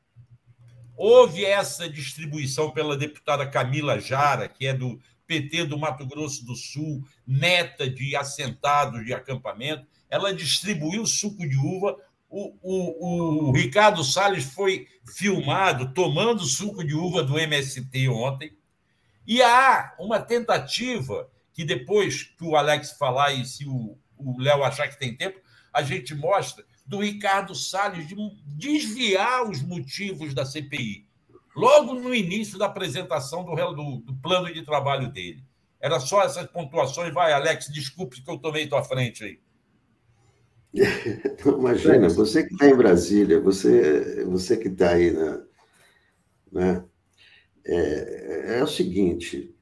Houve 0.96 1.44
essa 1.44 1.88
distribuição 1.88 2.72
pela 2.72 2.96
deputada 2.96 3.48
Camila 3.48 4.00
Jara, 4.00 4.48
que 4.48 4.66
é 4.66 4.74
do 4.74 5.00
PT 5.26 5.64
do 5.64 5.78
Mato 5.78 6.04
Grosso 6.04 6.44
do 6.44 6.56
Sul, 6.56 7.06
neta 7.26 7.88
de 7.88 8.16
assentados 8.16 9.04
de 9.06 9.14
acampamento. 9.14 9.86
Ela 10.10 10.34
distribuiu 10.34 11.06
suco 11.06 11.48
de 11.48 11.56
uva. 11.56 11.96
O, 12.28 12.54
o, 12.62 13.48
o 13.48 13.52
Ricardo 13.52 14.02
Salles 14.02 14.44
foi 14.44 14.88
filmado 15.16 15.94
tomando 15.94 16.44
suco 16.44 16.84
de 16.84 16.94
uva 16.94 17.22
do 17.22 17.38
MST 17.38 18.08
ontem. 18.08 18.56
E 19.26 19.40
há 19.40 19.94
uma 19.98 20.18
tentativa 20.20 21.30
que 21.52 21.64
depois 21.64 22.24
que 22.24 22.44
o 22.44 22.56
Alex 22.56 22.92
falar 22.92 23.32
e 23.32 23.44
se 23.44 23.66
o, 23.66 23.96
o 24.24 24.38
Léo 24.40 24.64
achar 24.64 24.88
que 24.88 24.98
tem 24.98 25.16
tempo, 25.16 25.40
a 25.72 25.82
gente 25.82 26.14
mostra 26.14 26.64
do 26.86 26.98
Ricardo 26.98 27.54
Salles 27.54 28.06
de 28.06 28.16
desviar 28.46 29.48
os 29.48 29.62
motivos 29.62 30.34
da 30.34 30.44
CPI, 30.44 31.06
logo 31.56 31.94
no 31.94 32.14
início 32.14 32.58
da 32.58 32.66
apresentação 32.66 33.44
do, 33.44 33.54
do, 33.54 33.96
do 34.00 34.14
plano 34.16 34.52
de 34.52 34.62
trabalho 34.62 35.10
dele. 35.10 35.42
Era 35.80 35.98
só 35.98 36.22
essas 36.22 36.46
pontuações. 36.46 37.12
Vai, 37.12 37.32
Alex, 37.32 37.66
desculpe 37.68 38.22
que 38.22 38.30
eu 38.30 38.38
tomei 38.38 38.68
tua 38.68 38.84
frente 38.84 39.24
aí. 39.24 39.40
Imagina, 41.44 42.08
você 42.08 42.44
que 42.44 42.54
está 42.54 42.68
em 42.68 42.76
Brasília, 42.76 43.40
você, 43.40 44.24
você 44.24 44.56
que 44.56 44.68
está 44.68 44.90
aí 44.90 45.10
na, 45.10 45.42
né? 46.52 46.84
É, 47.64 48.58
é 48.58 48.62
o 48.62 48.66
seguinte: 48.66 49.54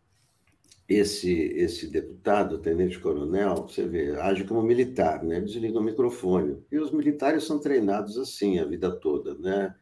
esse, 0.91 1.33
esse 1.33 1.87
deputado, 1.87 2.59
tenente-coronel, 2.59 3.55
você 3.69 3.87
vê, 3.87 4.11
age 4.17 4.43
como 4.43 4.61
militar, 4.61 5.23
né? 5.23 5.41
Desliga 5.41 5.79
o 5.79 5.83
microfone. 5.83 6.59
E 6.69 6.79
os 6.81 6.91
militares 6.91 7.45
são 7.45 7.61
treinados 7.61 8.19
assim 8.19 8.59
a 8.59 8.65
vida 8.65 8.91
toda, 8.91 9.37
né? 9.37 9.73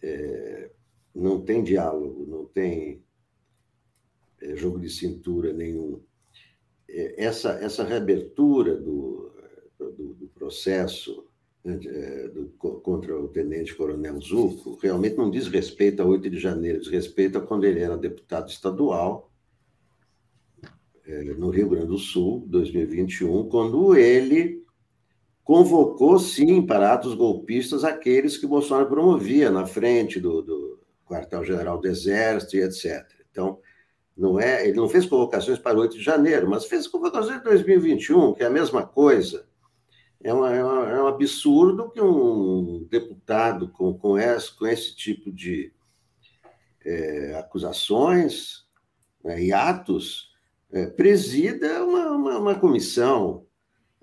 É, 0.00 0.70
não 1.12 1.40
tem 1.40 1.64
diálogo, 1.64 2.24
não 2.28 2.44
tem 2.44 3.02
é, 4.40 4.54
jogo 4.54 4.78
de 4.78 4.88
cintura 4.88 5.52
nenhum. 5.52 6.00
É, 6.88 7.24
essa, 7.24 7.50
essa 7.54 7.82
reabertura 7.82 8.76
do, 8.76 9.34
do, 9.76 10.14
do 10.14 10.28
processo 10.28 11.26
né, 11.64 11.80
é, 11.84 12.28
do, 12.28 12.50
contra 12.84 13.20
o 13.20 13.26
tenente-coronel 13.26 14.20
Zuco 14.20 14.78
realmente 14.80 15.16
não 15.16 15.28
diz 15.28 15.48
respeito 15.48 16.02
a 16.02 16.06
8 16.06 16.30
de 16.30 16.38
janeiro, 16.38 16.78
diz 16.78 16.88
respeito 16.88 17.38
a 17.38 17.40
quando 17.40 17.64
ele 17.64 17.80
era 17.80 17.98
deputado 17.98 18.48
estadual 18.48 19.31
no 21.36 21.50
Rio 21.50 21.68
Grande 21.68 21.88
do 21.88 21.98
Sul, 21.98 22.44
2021, 22.48 23.48
quando 23.48 23.96
ele 23.96 24.62
convocou, 25.44 26.18
sim, 26.18 26.64
para 26.64 26.92
atos 26.92 27.14
golpistas 27.14 27.84
aqueles 27.84 28.36
que 28.36 28.46
Bolsonaro 28.46 28.88
promovia 28.88 29.50
na 29.50 29.66
frente 29.66 30.20
do, 30.20 30.42
do 30.42 30.80
quartel-general 31.04 31.78
do 31.78 31.88
Exército 31.88 32.56
e 32.56 32.62
etc. 32.62 33.04
Então, 33.30 33.58
não 34.16 34.38
é, 34.38 34.66
ele 34.66 34.76
não 34.76 34.88
fez 34.88 35.06
convocações 35.06 35.58
para 35.58 35.78
8 35.78 35.96
de 35.96 36.02
janeiro, 36.02 36.48
mas 36.48 36.66
fez 36.66 36.86
convocações 36.86 37.40
em 37.40 37.44
2021, 37.44 38.34
que 38.34 38.42
é 38.42 38.46
a 38.46 38.50
mesma 38.50 38.86
coisa. 38.86 39.46
É, 40.22 40.32
uma, 40.32 40.54
é, 40.54 40.62
uma, 40.62 40.90
é 40.90 41.02
um 41.02 41.06
absurdo 41.08 41.90
que 41.90 42.00
um 42.00 42.86
deputado 42.88 43.68
com, 43.68 43.92
com, 43.94 44.16
esse, 44.16 44.56
com 44.56 44.66
esse 44.66 44.94
tipo 44.94 45.32
de 45.32 45.72
é, 46.84 47.34
acusações 47.36 48.64
né, 49.24 49.42
e 49.42 49.52
atos 49.52 50.31
é, 50.72 50.86
presida 50.86 51.84
uma, 51.84 52.10
uma, 52.10 52.38
uma 52.38 52.54
comissão, 52.58 53.46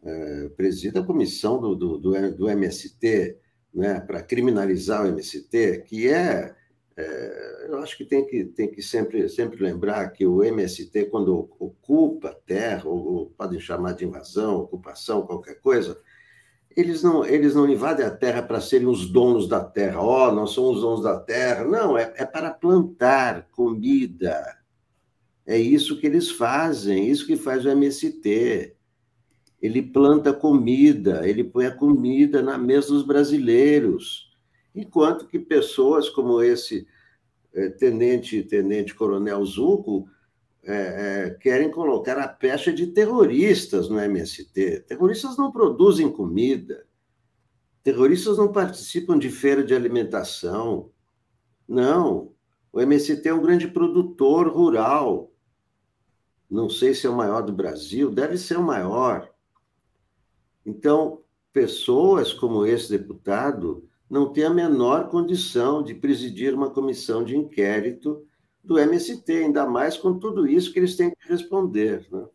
é, 0.03 0.49
presida 0.49 0.99
a 0.99 1.03
comissão 1.05 1.59
do, 1.59 1.75
do, 1.75 1.97
do, 1.97 2.35
do 2.35 2.49
MST, 2.49 3.37
né, 3.73 3.99
para 3.99 4.21
criminalizar 4.21 5.03
o 5.03 5.07
MST, 5.07 5.83
que 5.85 6.07
é, 6.07 6.55
é, 6.95 7.65
eu 7.69 7.79
acho 7.79 7.97
que 7.97 8.05
tem 8.05 8.25
que, 8.25 8.45
tem 8.45 8.69
que 8.69 8.81
sempre, 8.81 9.27
sempre 9.29 9.63
lembrar 9.63 10.09
que 10.09 10.25
o 10.25 10.43
MST, 10.43 11.05
quando 11.05 11.49
ocupa 11.59 12.37
terra, 12.45 12.87
ou, 12.87 13.13
ou 13.13 13.25
podem 13.31 13.59
chamar 13.59 13.93
de 13.93 14.05
invasão, 14.05 14.57
ocupação, 14.57 15.25
qualquer 15.25 15.59
coisa, 15.61 15.97
eles 16.75 17.01
não, 17.01 17.25
eles 17.25 17.55
não 17.55 17.67
invadem 17.67 18.05
a 18.05 18.11
terra 18.11 18.43
para 18.43 18.61
serem 18.61 18.87
os 18.87 19.09
donos 19.09 19.47
da 19.47 19.63
terra. 19.63 20.01
Ó, 20.01 20.29
oh, 20.29 20.31
nós 20.31 20.51
somos 20.51 20.77
os 20.77 20.81
donos 20.81 21.03
da 21.03 21.19
terra. 21.19 21.65
Não, 21.65 21.97
é, 21.97 22.13
é 22.15 22.25
para 22.25 22.51
plantar 22.51 23.47
comida, 23.51 24.58
é 25.49 25.57
isso 25.57 25.99
que 25.99 26.05
eles 26.05 26.29
fazem, 26.29 27.09
isso 27.09 27.25
que 27.25 27.35
faz 27.35 27.65
o 27.65 27.69
MST. 27.69 28.75
Ele 29.59 29.81
planta 29.81 30.31
comida, 30.31 31.27
ele 31.27 31.43
põe 31.43 31.65
a 31.65 31.75
comida 31.75 32.43
na 32.43 32.55
mesa 32.55 32.89
dos 32.89 33.01
brasileiros. 33.01 34.31
Enquanto 34.75 35.25
que 35.25 35.39
pessoas 35.39 36.07
como 36.07 36.39
esse 36.43 36.85
é, 37.51 37.67
tenente, 37.67 38.43
tenente 38.43 38.93
coronel 38.93 39.43
Zuco 39.43 40.07
é, 40.61 40.75
é, 40.75 41.29
querem 41.31 41.71
colocar 41.71 42.19
a 42.19 42.27
pecha 42.27 42.71
de 42.71 42.85
terroristas 42.85 43.89
no 43.89 43.99
MST. 43.99 44.81
Terroristas 44.81 45.35
não 45.35 45.51
produzem 45.51 46.11
comida, 46.11 46.85
terroristas 47.81 48.37
não 48.37 48.51
participam 48.51 49.17
de 49.17 49.31
feira 49.31 49.63
de 49.63 49.73
alimentação. 49.73 50.91
Não, 51.67 52.33
o 52.71 52.79
MST 52.79 53.27
é 53.27 53.33
um 53.33 53.41
grande 53.41 53.67
produtor 53.67 54.47
rural 54.47 55.29
não 56.49 56.69
sei 56.69 56.93
se 56.93 57.05
é 57.05 57.09
o 57.09 57.15
maior 57.15 57.41
do 57.41 57.53
Brasil, 57.53 58.09
deve 58.09 58.37
ser 58.37 58.57
o 58.57 58.63
maior. 58.63 59.29
Então, 60.65 61.21
pessoas 61.53 62.33
como 62.33 62.65
esse 62.65 62.89
deputado 62.89 63.87
não 64.09 64.33
têm 64.33 64.45
a 64.45 64.49
menor 64.49 65.09
condição 65.09 65.83
de 65.83 65.93
presidir 65.93 66.53
uma 66.53 66.71
comissão 66.71 67.23
de 67.23 67.37
inquérito 67.37 68.25
do 68.63 68.79
MST, 68.79 69.31
ainda 69.31 69.65
mais 69.67 69.97
com 69.97 70.17
tudo 70.17 70.47
isso 70.47 70.73
que 70.73 70.79
eles 70.79 70.95
têm 70.95 71.11
que 71.11 71.27
responder. 71.27 72.07
Né? 72.11 72.25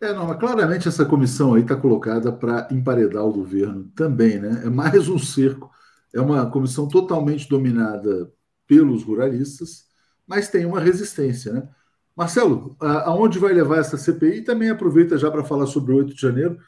É, 0.00 0.12
não, 0.12 0.26
mas 0.26 0.38
claramente 0.38 0.88
essa 0.88 1.04
comissão 1.04 1.54
aí 1.54 1.62
está 1.62 1.76
colocada 1.76 2.32
para 2.32 2.68
emparedar 2.72 3.24
o 3.24 3.32
governo 3.32 3.84
também, 3.94 4.40
né? 4.40 4.62
É 4.64 4.68
mais 4.68 5.08
um 5.08 5.18
cerco, 5.18 5.70
é 6.12 6.20
uma 6.20 6.50
comissão 6.50 6.88
totalmente 6.88 7.48
dominada 7.48 8.32
pelos 8.66 9.04
ruralistas, 9.04 9.86
mas 10.26 10.48
tem 10.48 10.66
uma 10.66 10.80
resistência, 10.80 11.52
né? 11.52 11.68
Marcelo, 12.14 12.76
aonde 12.78 13.38
vai 13.38 13.52
levar 13.52 13.78
essa 13.78 13.96
CPI? 13.96 14.42
Também 14.42 14.68
aproveita 14.68 15.16
já 15.16 15.30
para 15.30 15.44
falar 15.44 15.66
sobre 15.66 15.92
o 15.92 15.96
8 15.96 16.14
de 16.14 16.20
janeiro. 16.20 16.58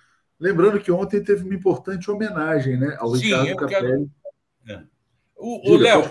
Lembrando 0.41 0.81
que 0.81 0.91
ontem 0.91 1.23
teve 1.23 1.45
uma 1.45 1.55
importante 1.55 2.11
homenagem 2.11 2.79
né, 2.79 2.97
ao 2.99 3.15
Sim, 3.15 3.27
Ricardo 3.27 3.57
Capelli. 3.57 4.11
Quero... 4.67 4.81
É. 4.81 4.85
O, 5.37 5.73
o 5.73 5.77
Léo, 5.77 6.03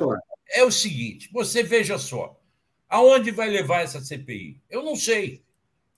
é 0.49 0.63
o 0.63 0.71
seguinte: 0.71 1.29
você 1.33 1.63
veja 1.63 1.97
só, 1.97 2.39
aonde 2.87 3.31
vai 3.31 3.49
levar 3.49 3.81
essa 3.81 3.99
CPI? 3.99 4.61
Eu 4.69 4.83
não 4.83 4.95
sei, 4.95 5.43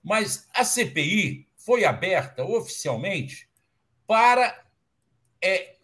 mas 0.03 0.47
a 0.53 0.63
CPI 0.63 1.47
foi 1.57 1.83
aberta 1.83 2.43
oficialmente 2.43 3.49
para. 4.07 4.63
É, 5.41 5.75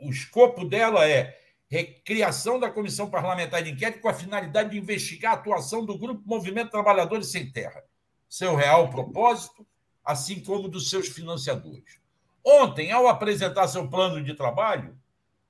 o 0.00 0.10
escopo 0.10 0.64
dela 0.64 1.08
é 1.08 1.36
recriação 1.68 2.60
da 2.60 2.70
Comissão 2.70 3.10
Parlamentar 3.10 3.62
de 3.62 3.70
Inquérito 3.70 4.00
com 4.00 4.08
a 4.08 4.14
finalidade 4.14 4.70
de 4.70 4.78
investigar 4.78 5.32
a 5.32 5.34
atuação 5.34 5.84
do 5.84 5.98
Grupo 5.98 6.22
Movimento 6.24 6.70
Trabalhadores 6.70 7.28
Sem 7.28 7.50
Terra, 7.50 7.82
seu 8.28 8.54
real 8.54 8.88
propósito, 8.90 9.66
assim 10.04 10.40
como 10.40 10.68
dos 10.68 10.88
seus 10.88 11.08
financiadores. 11.08 11.98
Ontem, 12.44 12.92
ao 12.92 13.08
apresentar 13.08 13.66
seu 13.66 13.88
plano 13.88 14.22
de 14.22 14.34
trabalho, 14.34 14.96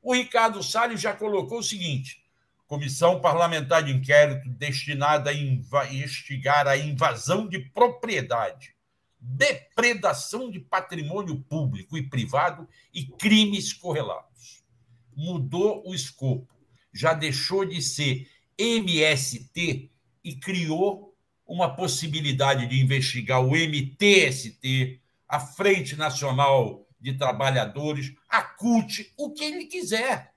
o 0.02 0.14
Ricardo 0.14 0.62
Salles 0.62 1.00
já 1.00 1.12
colocou 1.12 1.58
o 1.58 1.62
seguinte: 1.62 2.24
Comissão 2.66 3.20
Parlamentar 3.20 3.82
de 3.82 3.92
Inquérito 3.92 4.48
destinada 4.48 5.30
a 5.30 5.34
investigar 5.92 6.66
a 6.66 6.76
invasão 6.76 7.46
de 7.46 7.58
propriedade, 7.58 8.74
depredação 9.20 10.50
de 10.50 10.58
patrimônio 10.58 11.38
público 11.42 11.98
e 11.98 12.08
privado 12.08 12.66
e 12.94 13.04
crimes 13.04 13.74
correlatos. 13.74 14.55
Mudou 15.16 15.82
o 15.88 15.94
escopo, 15.94 16.54
já 16.92 17.14
deixou 17.14 17.64
de 17.64 17.80
ser 17.80 18.28
MST 18.58 19.90
e 20.22 20.36
criou 20.36 21.16
uma 21.46 21.74
possibilidade 21.74 22.66
de 22.66 22.80
investigar 22.80 23.40
o 23.40 23.56
MTST, 23.56 25.00
a 25.28 25.40
Frente 25.40 25.96
Nacional 25.96 26.86
de 27.00 27.14
Trabalhadores, 27.14 28.12
a 28.28 28.42
CUT, 28.42 29.12
o 29.16 29.32
que 29.32 29.44
ele 29.44 29.66
quiser. 29.66 30.34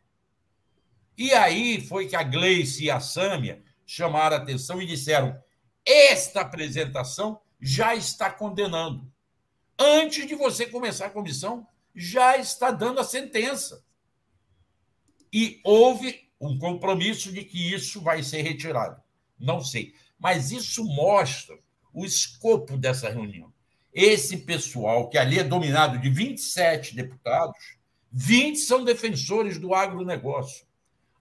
E 1.18 1.34
aí 1.34 1.81
foi 1.81 2.07
que 2.07 2.15
a 2.15 2.23
Gleice 2.23 2.85
e 2.85 2.91
a 2.91 2.99
Sâmia 2.99 3.61
chamaram 3.85 4.38
a 4.38 4.39
atenção 4.39 4.81
e 4.81 4.85
disseram: 4.85 5.38
esta 5.85 6.41
apresentação 6.41 7.41
já 7.60 7.95
está 7.95 8.31
condenando. 8.31 9.11
Antes 9.77 10.27
de 10.27 10.35
você 10.35 10.65
começar 10.65 11.07
a 11.07 11.10
comissão, 11.10 11.68
já 11.95 12.38
está 12.38 12.72
dando 12.72 12.99
a 12.99 13.03
sentença. 13.03 13.84
E 15.31 15.60
houve 15.64 16.30
um 16.39 16.57
compromisso 16.57 17.31
de 17.31 17.43
que 17.43 17.73
isso 17.73 18.01
vai 18.01 18.23
ser 18.23 18.41
retirado. 18.41 19.01
Não 19.38 19.64
sei. 19.64 19.93
Mas 20.18 20.51
isso 20.51 20.84
mostra 20.84 21.57
o 21.93 22.06
escopo 22.06 22.77
dessa 22.77 23.10
reunião. 23.10 23.51
Esse 23.93 24.38
pessoal, 24.38 25.10
que 25.10 25.18
ali 25.18 25.39
é 25.39 25.43
dominado 25.43 25.97
de 25.97 26.10
27 26.10 26.95
deputados, 26.95 27.77
20 28.11 28.57
são 28.57 28.84
defensores 28.84 29.57
do 29.57 29.73
agronegócio. 29.73 30.65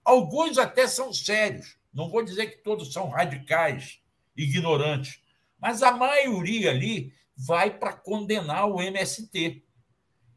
Alguns 0.03 0.57
até 0.57 0.87
são 0.87 1.13
sérios. 1.13 1.77
Não 1.93 2.09
vou 2.09 2.23
dizer 2.23 2.47
que 2.47 2.63
todos 2.63 2.93
são 2.93 3.09
radicais, 3.09 3.99
ignorantes, 4.35 5.19
mas 5.59 5.83
a 5.83 5.91
maioria 5.91 6.69
ali 6.71 7.13
vai 7.35 7.77
para 7.77 7.93
condenar 7.93 8.69
o 8.69 8.81
MST. 8.81 9.63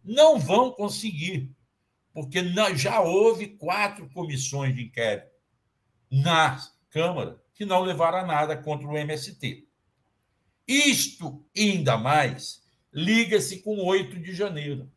Não 0.04 0.38
vão 0.38 0.72
conseguir, 0.72 1.50
porque 2.12 2.42
já 2.74 3.00
houve 3.00 3.48
quatro 3.48 4.08
comissões 4.10 4.74
de 4.74 4.84
inquérito 4.84 5.30
na 6.10 6.58
Câmara 6.90 7.40
que 7.54 7.64
não 7.64 7.80
levaram 7.82 8.18
a 8.18 8.26
nada 8.26 8.56
contra 8.56 8.86
o 8.86 8.96
MST. 8.96 9.66
Isto, 10.66 11.44
ainda 11.56 11.96
mais, 11.96 12.62
liga-se 12.92 13.62
com 13.62 13.82
8 13.84 14.20
de 14.20 14.34
janeiro. 14.34 14.90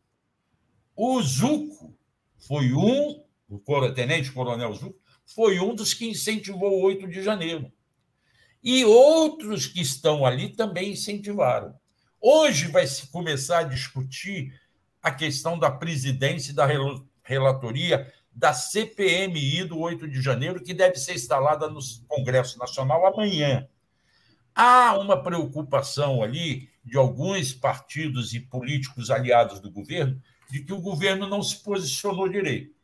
O 0.94 1.20
Zuco 1.22 1.96
foi 2.38 2.72
um, 2.72 3.22
o 3.48 3.92
tenente 3.92 4.30
coronel 4.32 4.74
Zuco, 4.74 4.98
foi 5.24 5.58
um 5.58 5.74
dos 5.74 5.92
que 5.94 6.06
incentivou 6.06 6.72
o 6.72 6.82
8 6.82 7.08
de 7.08 7.22
janeiro. 7.22 7.72
E 8.62 8.84
outros 8.84 9.66
que 9.66 9.80
estão 9.80 10.24
ali 10.24 10.50
também 10.50 10.92
incentivaram. 10.92 11.74
Hoje 12.20 12.68
vai 12.68 12.86
se 12.86 13.06
começar 13.08 13.60
a 13.60 13.64
discutir 13.64 14.58
a 15.06 15.10
questão 15.12 15.56
da 15.56 15.70
presidência 15.70 16.50
e 16.50 16.54
da 16.54 16.66
relatoria 17.22 18.12
da 18.34 18.52
CPMI 18.52 19.62
do 19.62 19.78
8 19.78 20.08
de 20.08 20.20
janeiro, 20.20 20.60
que 20.60 20.74
deve 20.74 20.96
ser 20.96 21.14
instalada 21.14 21.70
no 21.70 21.78
Congresso 22.08 22.58
Nacional 22.58 23.06
amanhã. 23.06 23.68
Há 24.52 24.98
uma 24.98 25.22
preocupação 25.22 26.24
ali 26.24 26.68
de 26.84 26.98
alguns 26.98 27.52
partidos 27.52 28.34
e 28.34 28.40
políticos 28.40 29.08
aliados 29.08 29.60
do 29.60 29.70
governo 29.70 30.20
de 30.50 30.64
que 30.64 30.72
o 30.72 30.80
governo 30.80 31.28
não 31.28 31.40
se 31.40 31.62
posicionou 31.62 32.28
direito. 32.28 32.74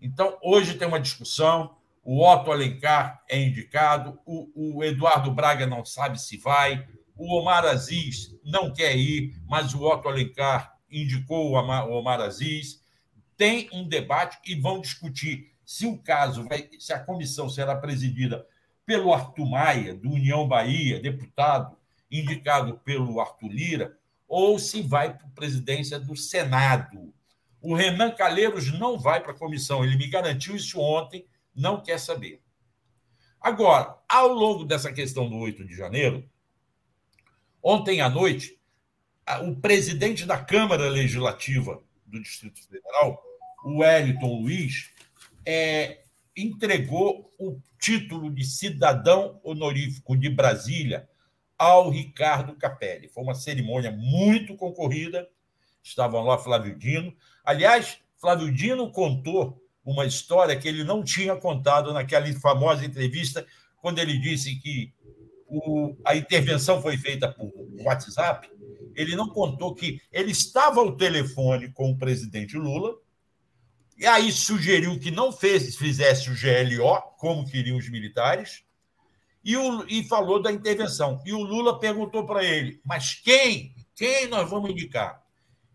Então, 0.00 0.38
hoje 0.40 0.74
tem 0.74 0.86
uma 0.86 1.00
discussão, 1.00 1.76
o 2.04 2.24
Otto 2.24 2.52
Alencar 2.52 3.20
é 3.28 3.42
indicado, 3.42 4.16
o, 4.24 4.76
o 4.76 4.84
Eduardo 4.84 5.32
Braga 5.32 5.66
não 5.66 5.84
sabe 5.84 6.20
se 6.20 6.36
vai, 6.36 6.86
o 7.16 7.36
Omar 7.36 7.64
Aziz 7.64 8.32
não 8.44 8.72
quer 8.72 8.96
ir, 8.96 9.42
mas 9.48 9.74
o 9.74 9.82
Otto 9.82 10.08
Alencar 10.08 10.77
indicou 10.90 11.50
o 11.50 11.98
Omar 11.98 12.20
Aziz 12.20 12.82
tem 13.38 13.70
um 13.72 13.88
debate 13.88 14.36
e 14.44 14.56
vão 14.56 14.80
discutir 14.80 15.52
se 15.64 15.86
o 15.86 15.96
caso 15.96 16.44
vai, 16.48 16.68
se 16.78 16.92
a 16.92 16.98
comissão 16.98 17.48
será 17.48 17.76
presidida 17.76 18.44
pelo 18.84 19.14
Arthur 19.14 19.48
Maia, 19.48 19.94
do 19.94 20.10
União 20.10 20.46
Bahia, 20.46 20.98
deputado 20.98 21.76
indicado 22.10 22.78
pelo 22.78 23.20
Arthur 23.20 23.48
Lira, 23.48 23.98
ou 24.26 24.58
se 24.58 24.82
vai 24.82 25.16
para 25.16 25.26
a 25.26 25.30
presidência 25.30 26.00
do 26.00 26.16
Senado. 26.16 27.14
O 27.60 27.74
Renan 27.74 28.10
Calheiros 28.10 28.72
não 28.76 28.98
vai 28.98 29.20
para 29.20 29.32
a 29.32 29.38
comissão, 29.38 29.84
ele 29.84 29.96
me 29.96 30.08
garantiu 30.08 30.56
isso 30.56 30.80
ontem, 30.80 31.24
não 31.54 31.80
quer 31.80 32.00
saber. 32.00 32.42
Agora, 33.40 33.96
ao 34.08 34.28
longo 34.28 34.64
dessa 34.64 34.92
questão 34.92 35.28
do 35.28 35.36
8 35.36 35.64
de 35.64 35.76
janeiro, 35.76 36.28
ontem 37.62 38.00
à 38.00 38.08
noite, 38.08 38.57
o 39.42 39.56
presidente 39.56 40.24
da 40.24 40.38
Câmara 40.38 40.88
Legislativa 40.88 41.82
do 42.06 42.20
Distrito 42.22 42.60
Federal, 42.66 43.22
o 43.64 43.78
Wellington 43.78 44.40
Luiz, 44.40 44.90
é, 45.44 46.00
entregou 46.36 47.32
o 47.38 47.60
título 47.78 48.30
de 48.30 48.44
cidadão 48.44 49.40
honorífico 49.42 50.16
de 50.16 50.28
Brasília 50.28 51.08
ao 51.56 51.90
Ricardo 51.90 52.54
Capelli. 52.54 53.08
Foi 53.08 53.22
uma 53.22 53.34
cerimônia 53.34 53.90
muito 53.90 54.56
concorrida. 54.56 55.28
Estavam 55.82 56.24
lá 56.24 56.38
Flávio 56.38 56.78
Dino. 56.78 57.14
Aliás, 57.44 57.98
Flávio 58.18 58.52
Dino 58.52 58.90
contou 58.90 59.62
uma 59.84 60.04
história 60.04 60.56
que 60.56 60.68
ele 60.68 60.84
não 60.84 61.02
tinha 61.02 61.34
contado 61.34 61.92
naquela 61.92 62.30
famosa 62.34 62.84
entrevista, 62.84 63.46
quando 63.80 63.98
ele 63.98 64.18
disse 64.18 64.56
que 64.56 64.92
o, 65.46 65.96
a 66.04 66.14
intervenção 66.14 66.82
foi 66.82 66.96
feita 66.98 67.28
por 67.32 67.50
WhatsApp. 67.84 68.50
Ele 68.98 69.14
não 69.14 69.28
contou 69.28 69.72
que 69.76 70.02
ele 70.12 70.32
estava 70.32 70.80
ao 70.80 70.96
telefone 70.96 71.70
com 71.70 71.92
o 71.92 71.96
presidente 71.96 72.56
Lula 72.56 72.96
e 73.96 74.04
aí 74.04 74.32
sugeriu 74.32 74.98
que 74.98 75.12
não 75.12 75.30
fez, 75.30 75.76
fizesse 75.76 76.28
o 76.28 76.34
GLO, 76.34 77.00
como 77.16 77.48
queriam 77.48 77.78
os 77.78 77.88
militares, 77.88 78.64
e, 79.44 79.56
o, 79.56 79.86
e 79.88 80.02
falou 80.08 80.42
da 80.42 80.50
intervenção. 80.50 81.22
E 81.24 81.32
o 81.32 81.38
Lula 81.38 81.78
perguntou 81.78 82.26
para 82.26 82.42
ele: 82.42 82.80
mas 82.84 83.14
quem? 83.14 83.72
Quem 83.94 84.26
nós 84.26 84.50
vamos 84.50 84.70
indicar? 84.70 85.22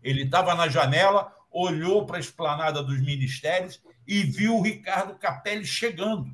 Ele 0.02 0.24
estava 0.24 0.54
na 0.54 0.68
janela, 0.68 1.34
olhou 1.50 2.04
para 2.04 2.18
a 2.18 2.20
esplanada 2.20 2.82
dos 2.82 3.00
ministérios 3.00 3.82
e 4.06 4.22
viu 4.22 4.56
o 4.56 4.62
Ricardo 4.62 5.14
Capelli 5.18 5.64
chegando. 5.64 6.30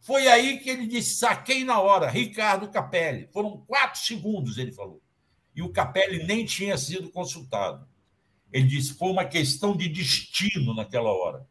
Foi 0.00 0.28
aí 0.28 0.58
que 0.58 0.68
ele 0.68 0.86
disse: 0.86 1.16
saquei 1.16 1.64
na 1.64 1.80
hora, 1.80 2.10
Ricardo 2.10 2.68
Capelli. 2.68 3.30
Foram 3.32 3.64
quatro 3.66 3.98
segundos, 4.00 4.58
ele 4.58 4.72
falou. 4.72 5.00
E 5.56 5.62
o 5.62 5.70
Capelli 5.70 6.22
nem 6.24 6.44
tinha 6.44 6.76
sido 6.76 7.08
consultado. 7.08 7.88
Ele 8.52 8.66
disse 8.66 8.92
foi 8.92 9.10
uma 9.10 9.24
questão 9.24 9.74
de 9.74 9.88
destino 9.88 10.74
naquela 10.74 11.10
hora. 11.10 11.46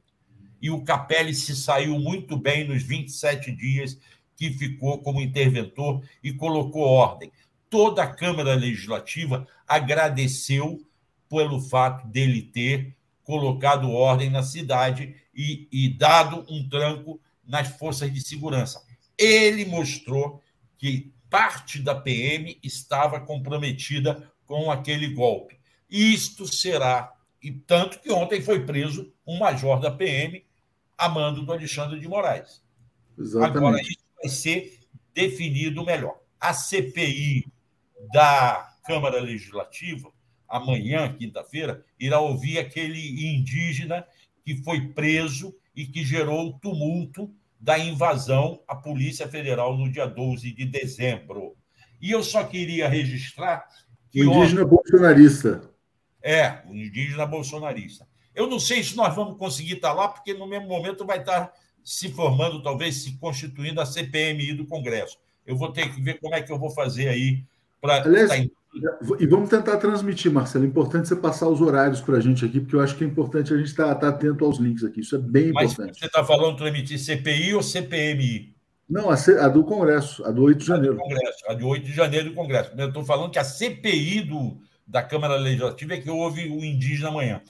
E 0.61 0.69
o 0.69 0.83
Capelli 0.83 1.33
se 1.33 1.55
saiu 1.55 1.99
muito 1.99 2.37
bem 2.37 2.67
nos 2.67 2.83
27 2.83 3.51
dias 3.51 3.99
que 4.37 4.51
ficou 4.51 4.99
como 4.99 5.21
interventor 5.21 6.03
e 6.23 6.31
colocou 6.31 6.83
ordem. 6.83 7.31
Toda 7.69 8.03
a 8.03 8.13
Câmara 8.13 8.53
Legislativa 8.53 9.47
agradeceu 9.67 10.79
pelo 11.27 11.59
fato 11.59 12.07
dele 12.07 12.43
ter 12.43 12.95
colocado 13.23 13.91
ordem 13.91 14.29
na 14.29 14.43
cidade 14.43 15.15
e, 15.33 15.67
e 15.71 15.89
dado 15.89 16.45
um 16.47 16.67
tranco 16.69 17.19
nas 17.45 17.67
forças 17.69 18.13
de 18.13 18.21
segurança. 18.21 18.85
Ele 19.17 19.65
mostrou 19.65 20.41
que 20.77 21.11
parte 21.35 21.81
da 21.81 21.93
PM 21.93 22.57
estava 22.63 23.19
comprometida 23.19 24.31
com 24.45 24.71
aquele 24.71 25.09
golpe. 25.09 25.59
Isto 25.89 26.47
será, 26.47 27.11
e 27.43 27.51
tanto 27.51 27.99
que 27.99 28.09
ontem 28.09 28.41
foi 28.41 28.65
preso 28.65 29.11
um 29.27 29.37
major 29.37 29.81
da 29.81 29.91
PM, 29.91 30.45
a 30.97 31.09
mando 31.09 31.43
do 31.43 31.51
Alexandre 31.51 31.99
de 31.99 32.07
Moraes. 32.07 32.63
Exatamente. 33.19 33.57
Agora, 33.57 33.81
isso 33.81 34.05
vai 34.15 34.29
ser 34.29 34.79
definido 35.13 35.83
melhor. 35.83 36.17
A 36.39 36.53
CPI 36.53 37.45
da 38.13 38.73
Câmara 38.85 39.19
Legislativa, 39.19 40.09
amanhã, 40.47 41.13
quinta-feira, 41.17 41.83
irá 41.99 42.17
ouvir 42.21 42.59
aquele 42.59 43.35
indígena 43.35 44.07
que 44.45 44.55
foi 44.63 44.87
preso 44.93 45.53
e 45.75 45.85
que 45.85 46.05
gerou 46.05 46.57
tumulto 46.59 47.29
da 47.59 47.77
invasão 47.79 48.61
à 48.67 48.75
Polícia 48.75 49.27
Federal 49.27 49.77
no 49.77 49.91
dia 49.91 50.05
12 50.05 50.51
de 50.51 50.65
dezembro. 50.65 51.55
E 52.01 52.11
eu 52.11 52.23
só 52.23 52.43
queria 52.43 52.87
registrar 52.87 53.65
que. 54.09 54.21
O 54.21 54.33
indígena 54.33 54.61
ontem... 54.61 54.75
bolsonarista. 54.75 55.69
É, 56.21 56.61
o 56.67 56.75
indígena 56.75 57.25
bolsonarista. 57.25 58.07
Eu 58.33 58.47
não 58.47 58.59
sei 58.59 58.83
se 58.83 58.95
nós 58.95 59.15
vamos 59.15 59.37
conseguir 59.37 59.73
estar 59.73 59.93
lá, 59.93 60.07
porque 60.07 60.33
no 60.33 60.47
mesmo 60.47 60.67
momento 60.67 61.05
vai 61.05 61.19
estar 61.19 61.53
se 61.83 62.09
formando, 62.09 62.61
talvez 62.61 63.03
se 63.03 63.17
constituindo 63.17 63.79
a 63.79 63.85
CPMI 63.85 64.53
do 64.53 64.65
Congresso. 64.65 65.17
Eu 65.45 65.55
vou 65.55 65.71
ter 65.71 65.93
que 65.93 66.01
ver 66.01 66.19
como 66.19 66.33
é 66.33 66.41
que 66.41 66.51
eu 66.51 66.59
vou 66.59 66.71
fazer 66.71 67.07
aí 67.07 67.43
para. 67.79 68.03
Em... 68.37 68.51
E 69.19 69.25
vamos 69.25 69.49
tentar 69.49 69.77
transmitir, 69.77 70.31
Marcelo. 70.31 70.65
É 70.65 70.67
importante 70.67 71.07
você 71.07 71.15
passar 71.15 71.47
os 71.47 71.61
horários 71.61 72.01
para 72.01 72.17
a 72.17 72.19
gente 72.19 72.43
aqui, 72.43 72.59
porque 72.59 72.75
eu 72.75 72.81
acho 72.81 72.95
que 72.95 73.03
é 73.03 73.07
importante 73.07 73.53
a 73.53 73.57
gente 73.57 73.67
estar 73.67 73.87
tá, 73.87 73.95
tá 73.95 74.09
atento 74.09 74.43
aos 74.43 74.57
links 74.57 74.83
aqui. 74.83 74.99
Isso 74.99 75.15
é 75.15 75.19
bem 75.19 75.51
Mas 75.53 75.71
importante. 75.71 75.99
Você 75.99 76.05
está 76.05 76.23
falando 76.23 76.57
transmitir 76.57 76.99
CPI 76.99 77.53
ou 77.53 77.63
CPMI? 77.63 78.53
Não, 78.89 79.09
a, 79.09 79.17
C... 79.17 79.39
a, 79.39 79.47
do 79.47 79.63
Congresso, 79.63 80.25
a 80.25 80.31
do 80.31 80.43
8 80.43 80.59
de 80.59 80.65
janeiro. 80.65 80.95
A, 80.95 80.99
Congresso, 80.99 81.45
a 81.47 81.53
de 81.53 81.63
8 81.63 81.85
de 81.85 81.93
janeiro 81.93 82.29
do 82.29 82.35
Congresso. 82.35 82.71
Eu 82.77 82.87
estou 82.89 83.05
falando 83.05 83.31
que 83.31 83.39
a 83.39 83.43
CPI 83.43 84.21
do, 84.21 84.57
da 84.85 85.01
Câmara 85.01 85.37
Legislativa 85.37 85.93
é 85.93 86.01
que 86.01 86.09
houve 86.09 86.47
o 86.49 86.63
indígena 86.63 87.09
amanhã. 87.09 87.41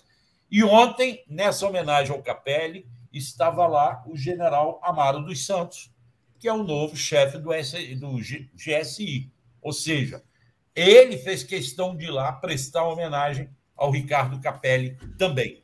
E 0.49 0.63
ontem, 0.63 1.23
nessa 1.27 1.67
homenagem 1.67 2.15
ao 2.15 2.21
Capelli, 2.21 2.85
estava 3.11 3.65
lá 3.67 4.03
o 4.07 4.15
general 4.15 4.79
Amaro 4.83 5.21
dos 5.21 5.45
Santos, 5.45 5.91
que 6.39 6.47
é 6.47 6.53
o 6.53 6.63
novo 6.63 6.95
chefe 6.95 7.37
do, 7.37 7.49
do 7.49 8.17
GSI. 8.55 9.31
Ou 9.61 9.73
seja, 9.73 10.21
ele 10.75 11.17
fez 11.17 11.43
questão 11.43 11.95
de 11.95 12.05
ir 12.05 12.11
lá 12.11 12.31
prestar 12.33 12.83
homenagem 12.87 13.49
ao 13.75 13.91
Ricardo 13.91 14.39
Capelli 14.39 14.97
também. 15.17 15.63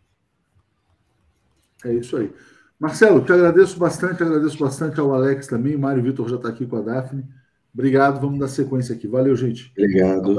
É 1.83 1.93
isso 1.93 2.17
aí. 2.17 2.33
Marcelo, 2.79 3.23
te 3.23 3.31
agradeço 3.31 3.77
bastante, 3.77 4.23
agradeço 4.23 4.57
bastante 4.57 4.99
ao 4.99 5.13
Alex 5.13 5.47
também. 5.47 5.77
Mário 5.77 6.01
Vitor 6.01 6.27
já 6.27 6.35
está 6.37 6.49
aqui 6.49 6.65
com 6.65 6.77
a 6.77 6.81
Daphne. 6.81 7.25
Obrigado, 7.73 8.19
vamos 8.19 8.39
dar 8.39 8.47
sequência 8.47 8.95
aqui. 8.95 9.07
Valeu, 9.07 9.35
gente. 9.35 9.71
Obrigado. 9.71 10.35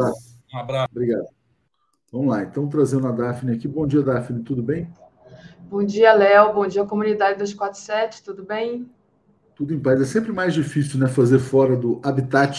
Um 0.53 0.59
abraço. 0.59 0.91
Obrigado. 0.91 1.27
Vamos 2.11 2.29
lá, 2.29 2.43
então 2.43 2.69
trazendo 2.69 3.07
a 3.07 3.13
Daphne 3.13 3.55
aqui. 3.55 3.67
Bom 3.69 3.87
dia, 3.87 4.03
Daphne, 4.03 4.43
tudo 4.43 4.63
bem? 4.63 4.93
Bom 5.71 5.83
dia, 5.83 6.13
Léo. 6.13 6.53
Bom 6.53 6.67
dia, 6.67 6.85
comunidade 6.85 7.39
247, 7.39 8.23
tudo 8.23 8.45
bem? 8.45 8.91
Tudo 9.55 9.73
em 9.73 9.81
paz. 9.81 10.01
É 10.01 10.05
sempre 10.05 10.33
mais 10.33 10.53
difícil 10.53 10.99
né, 10.99 11.07
fazer 11.07 11.39
fora 11.39 11.77
do 11.77 12.01
habitat 12.03 12.51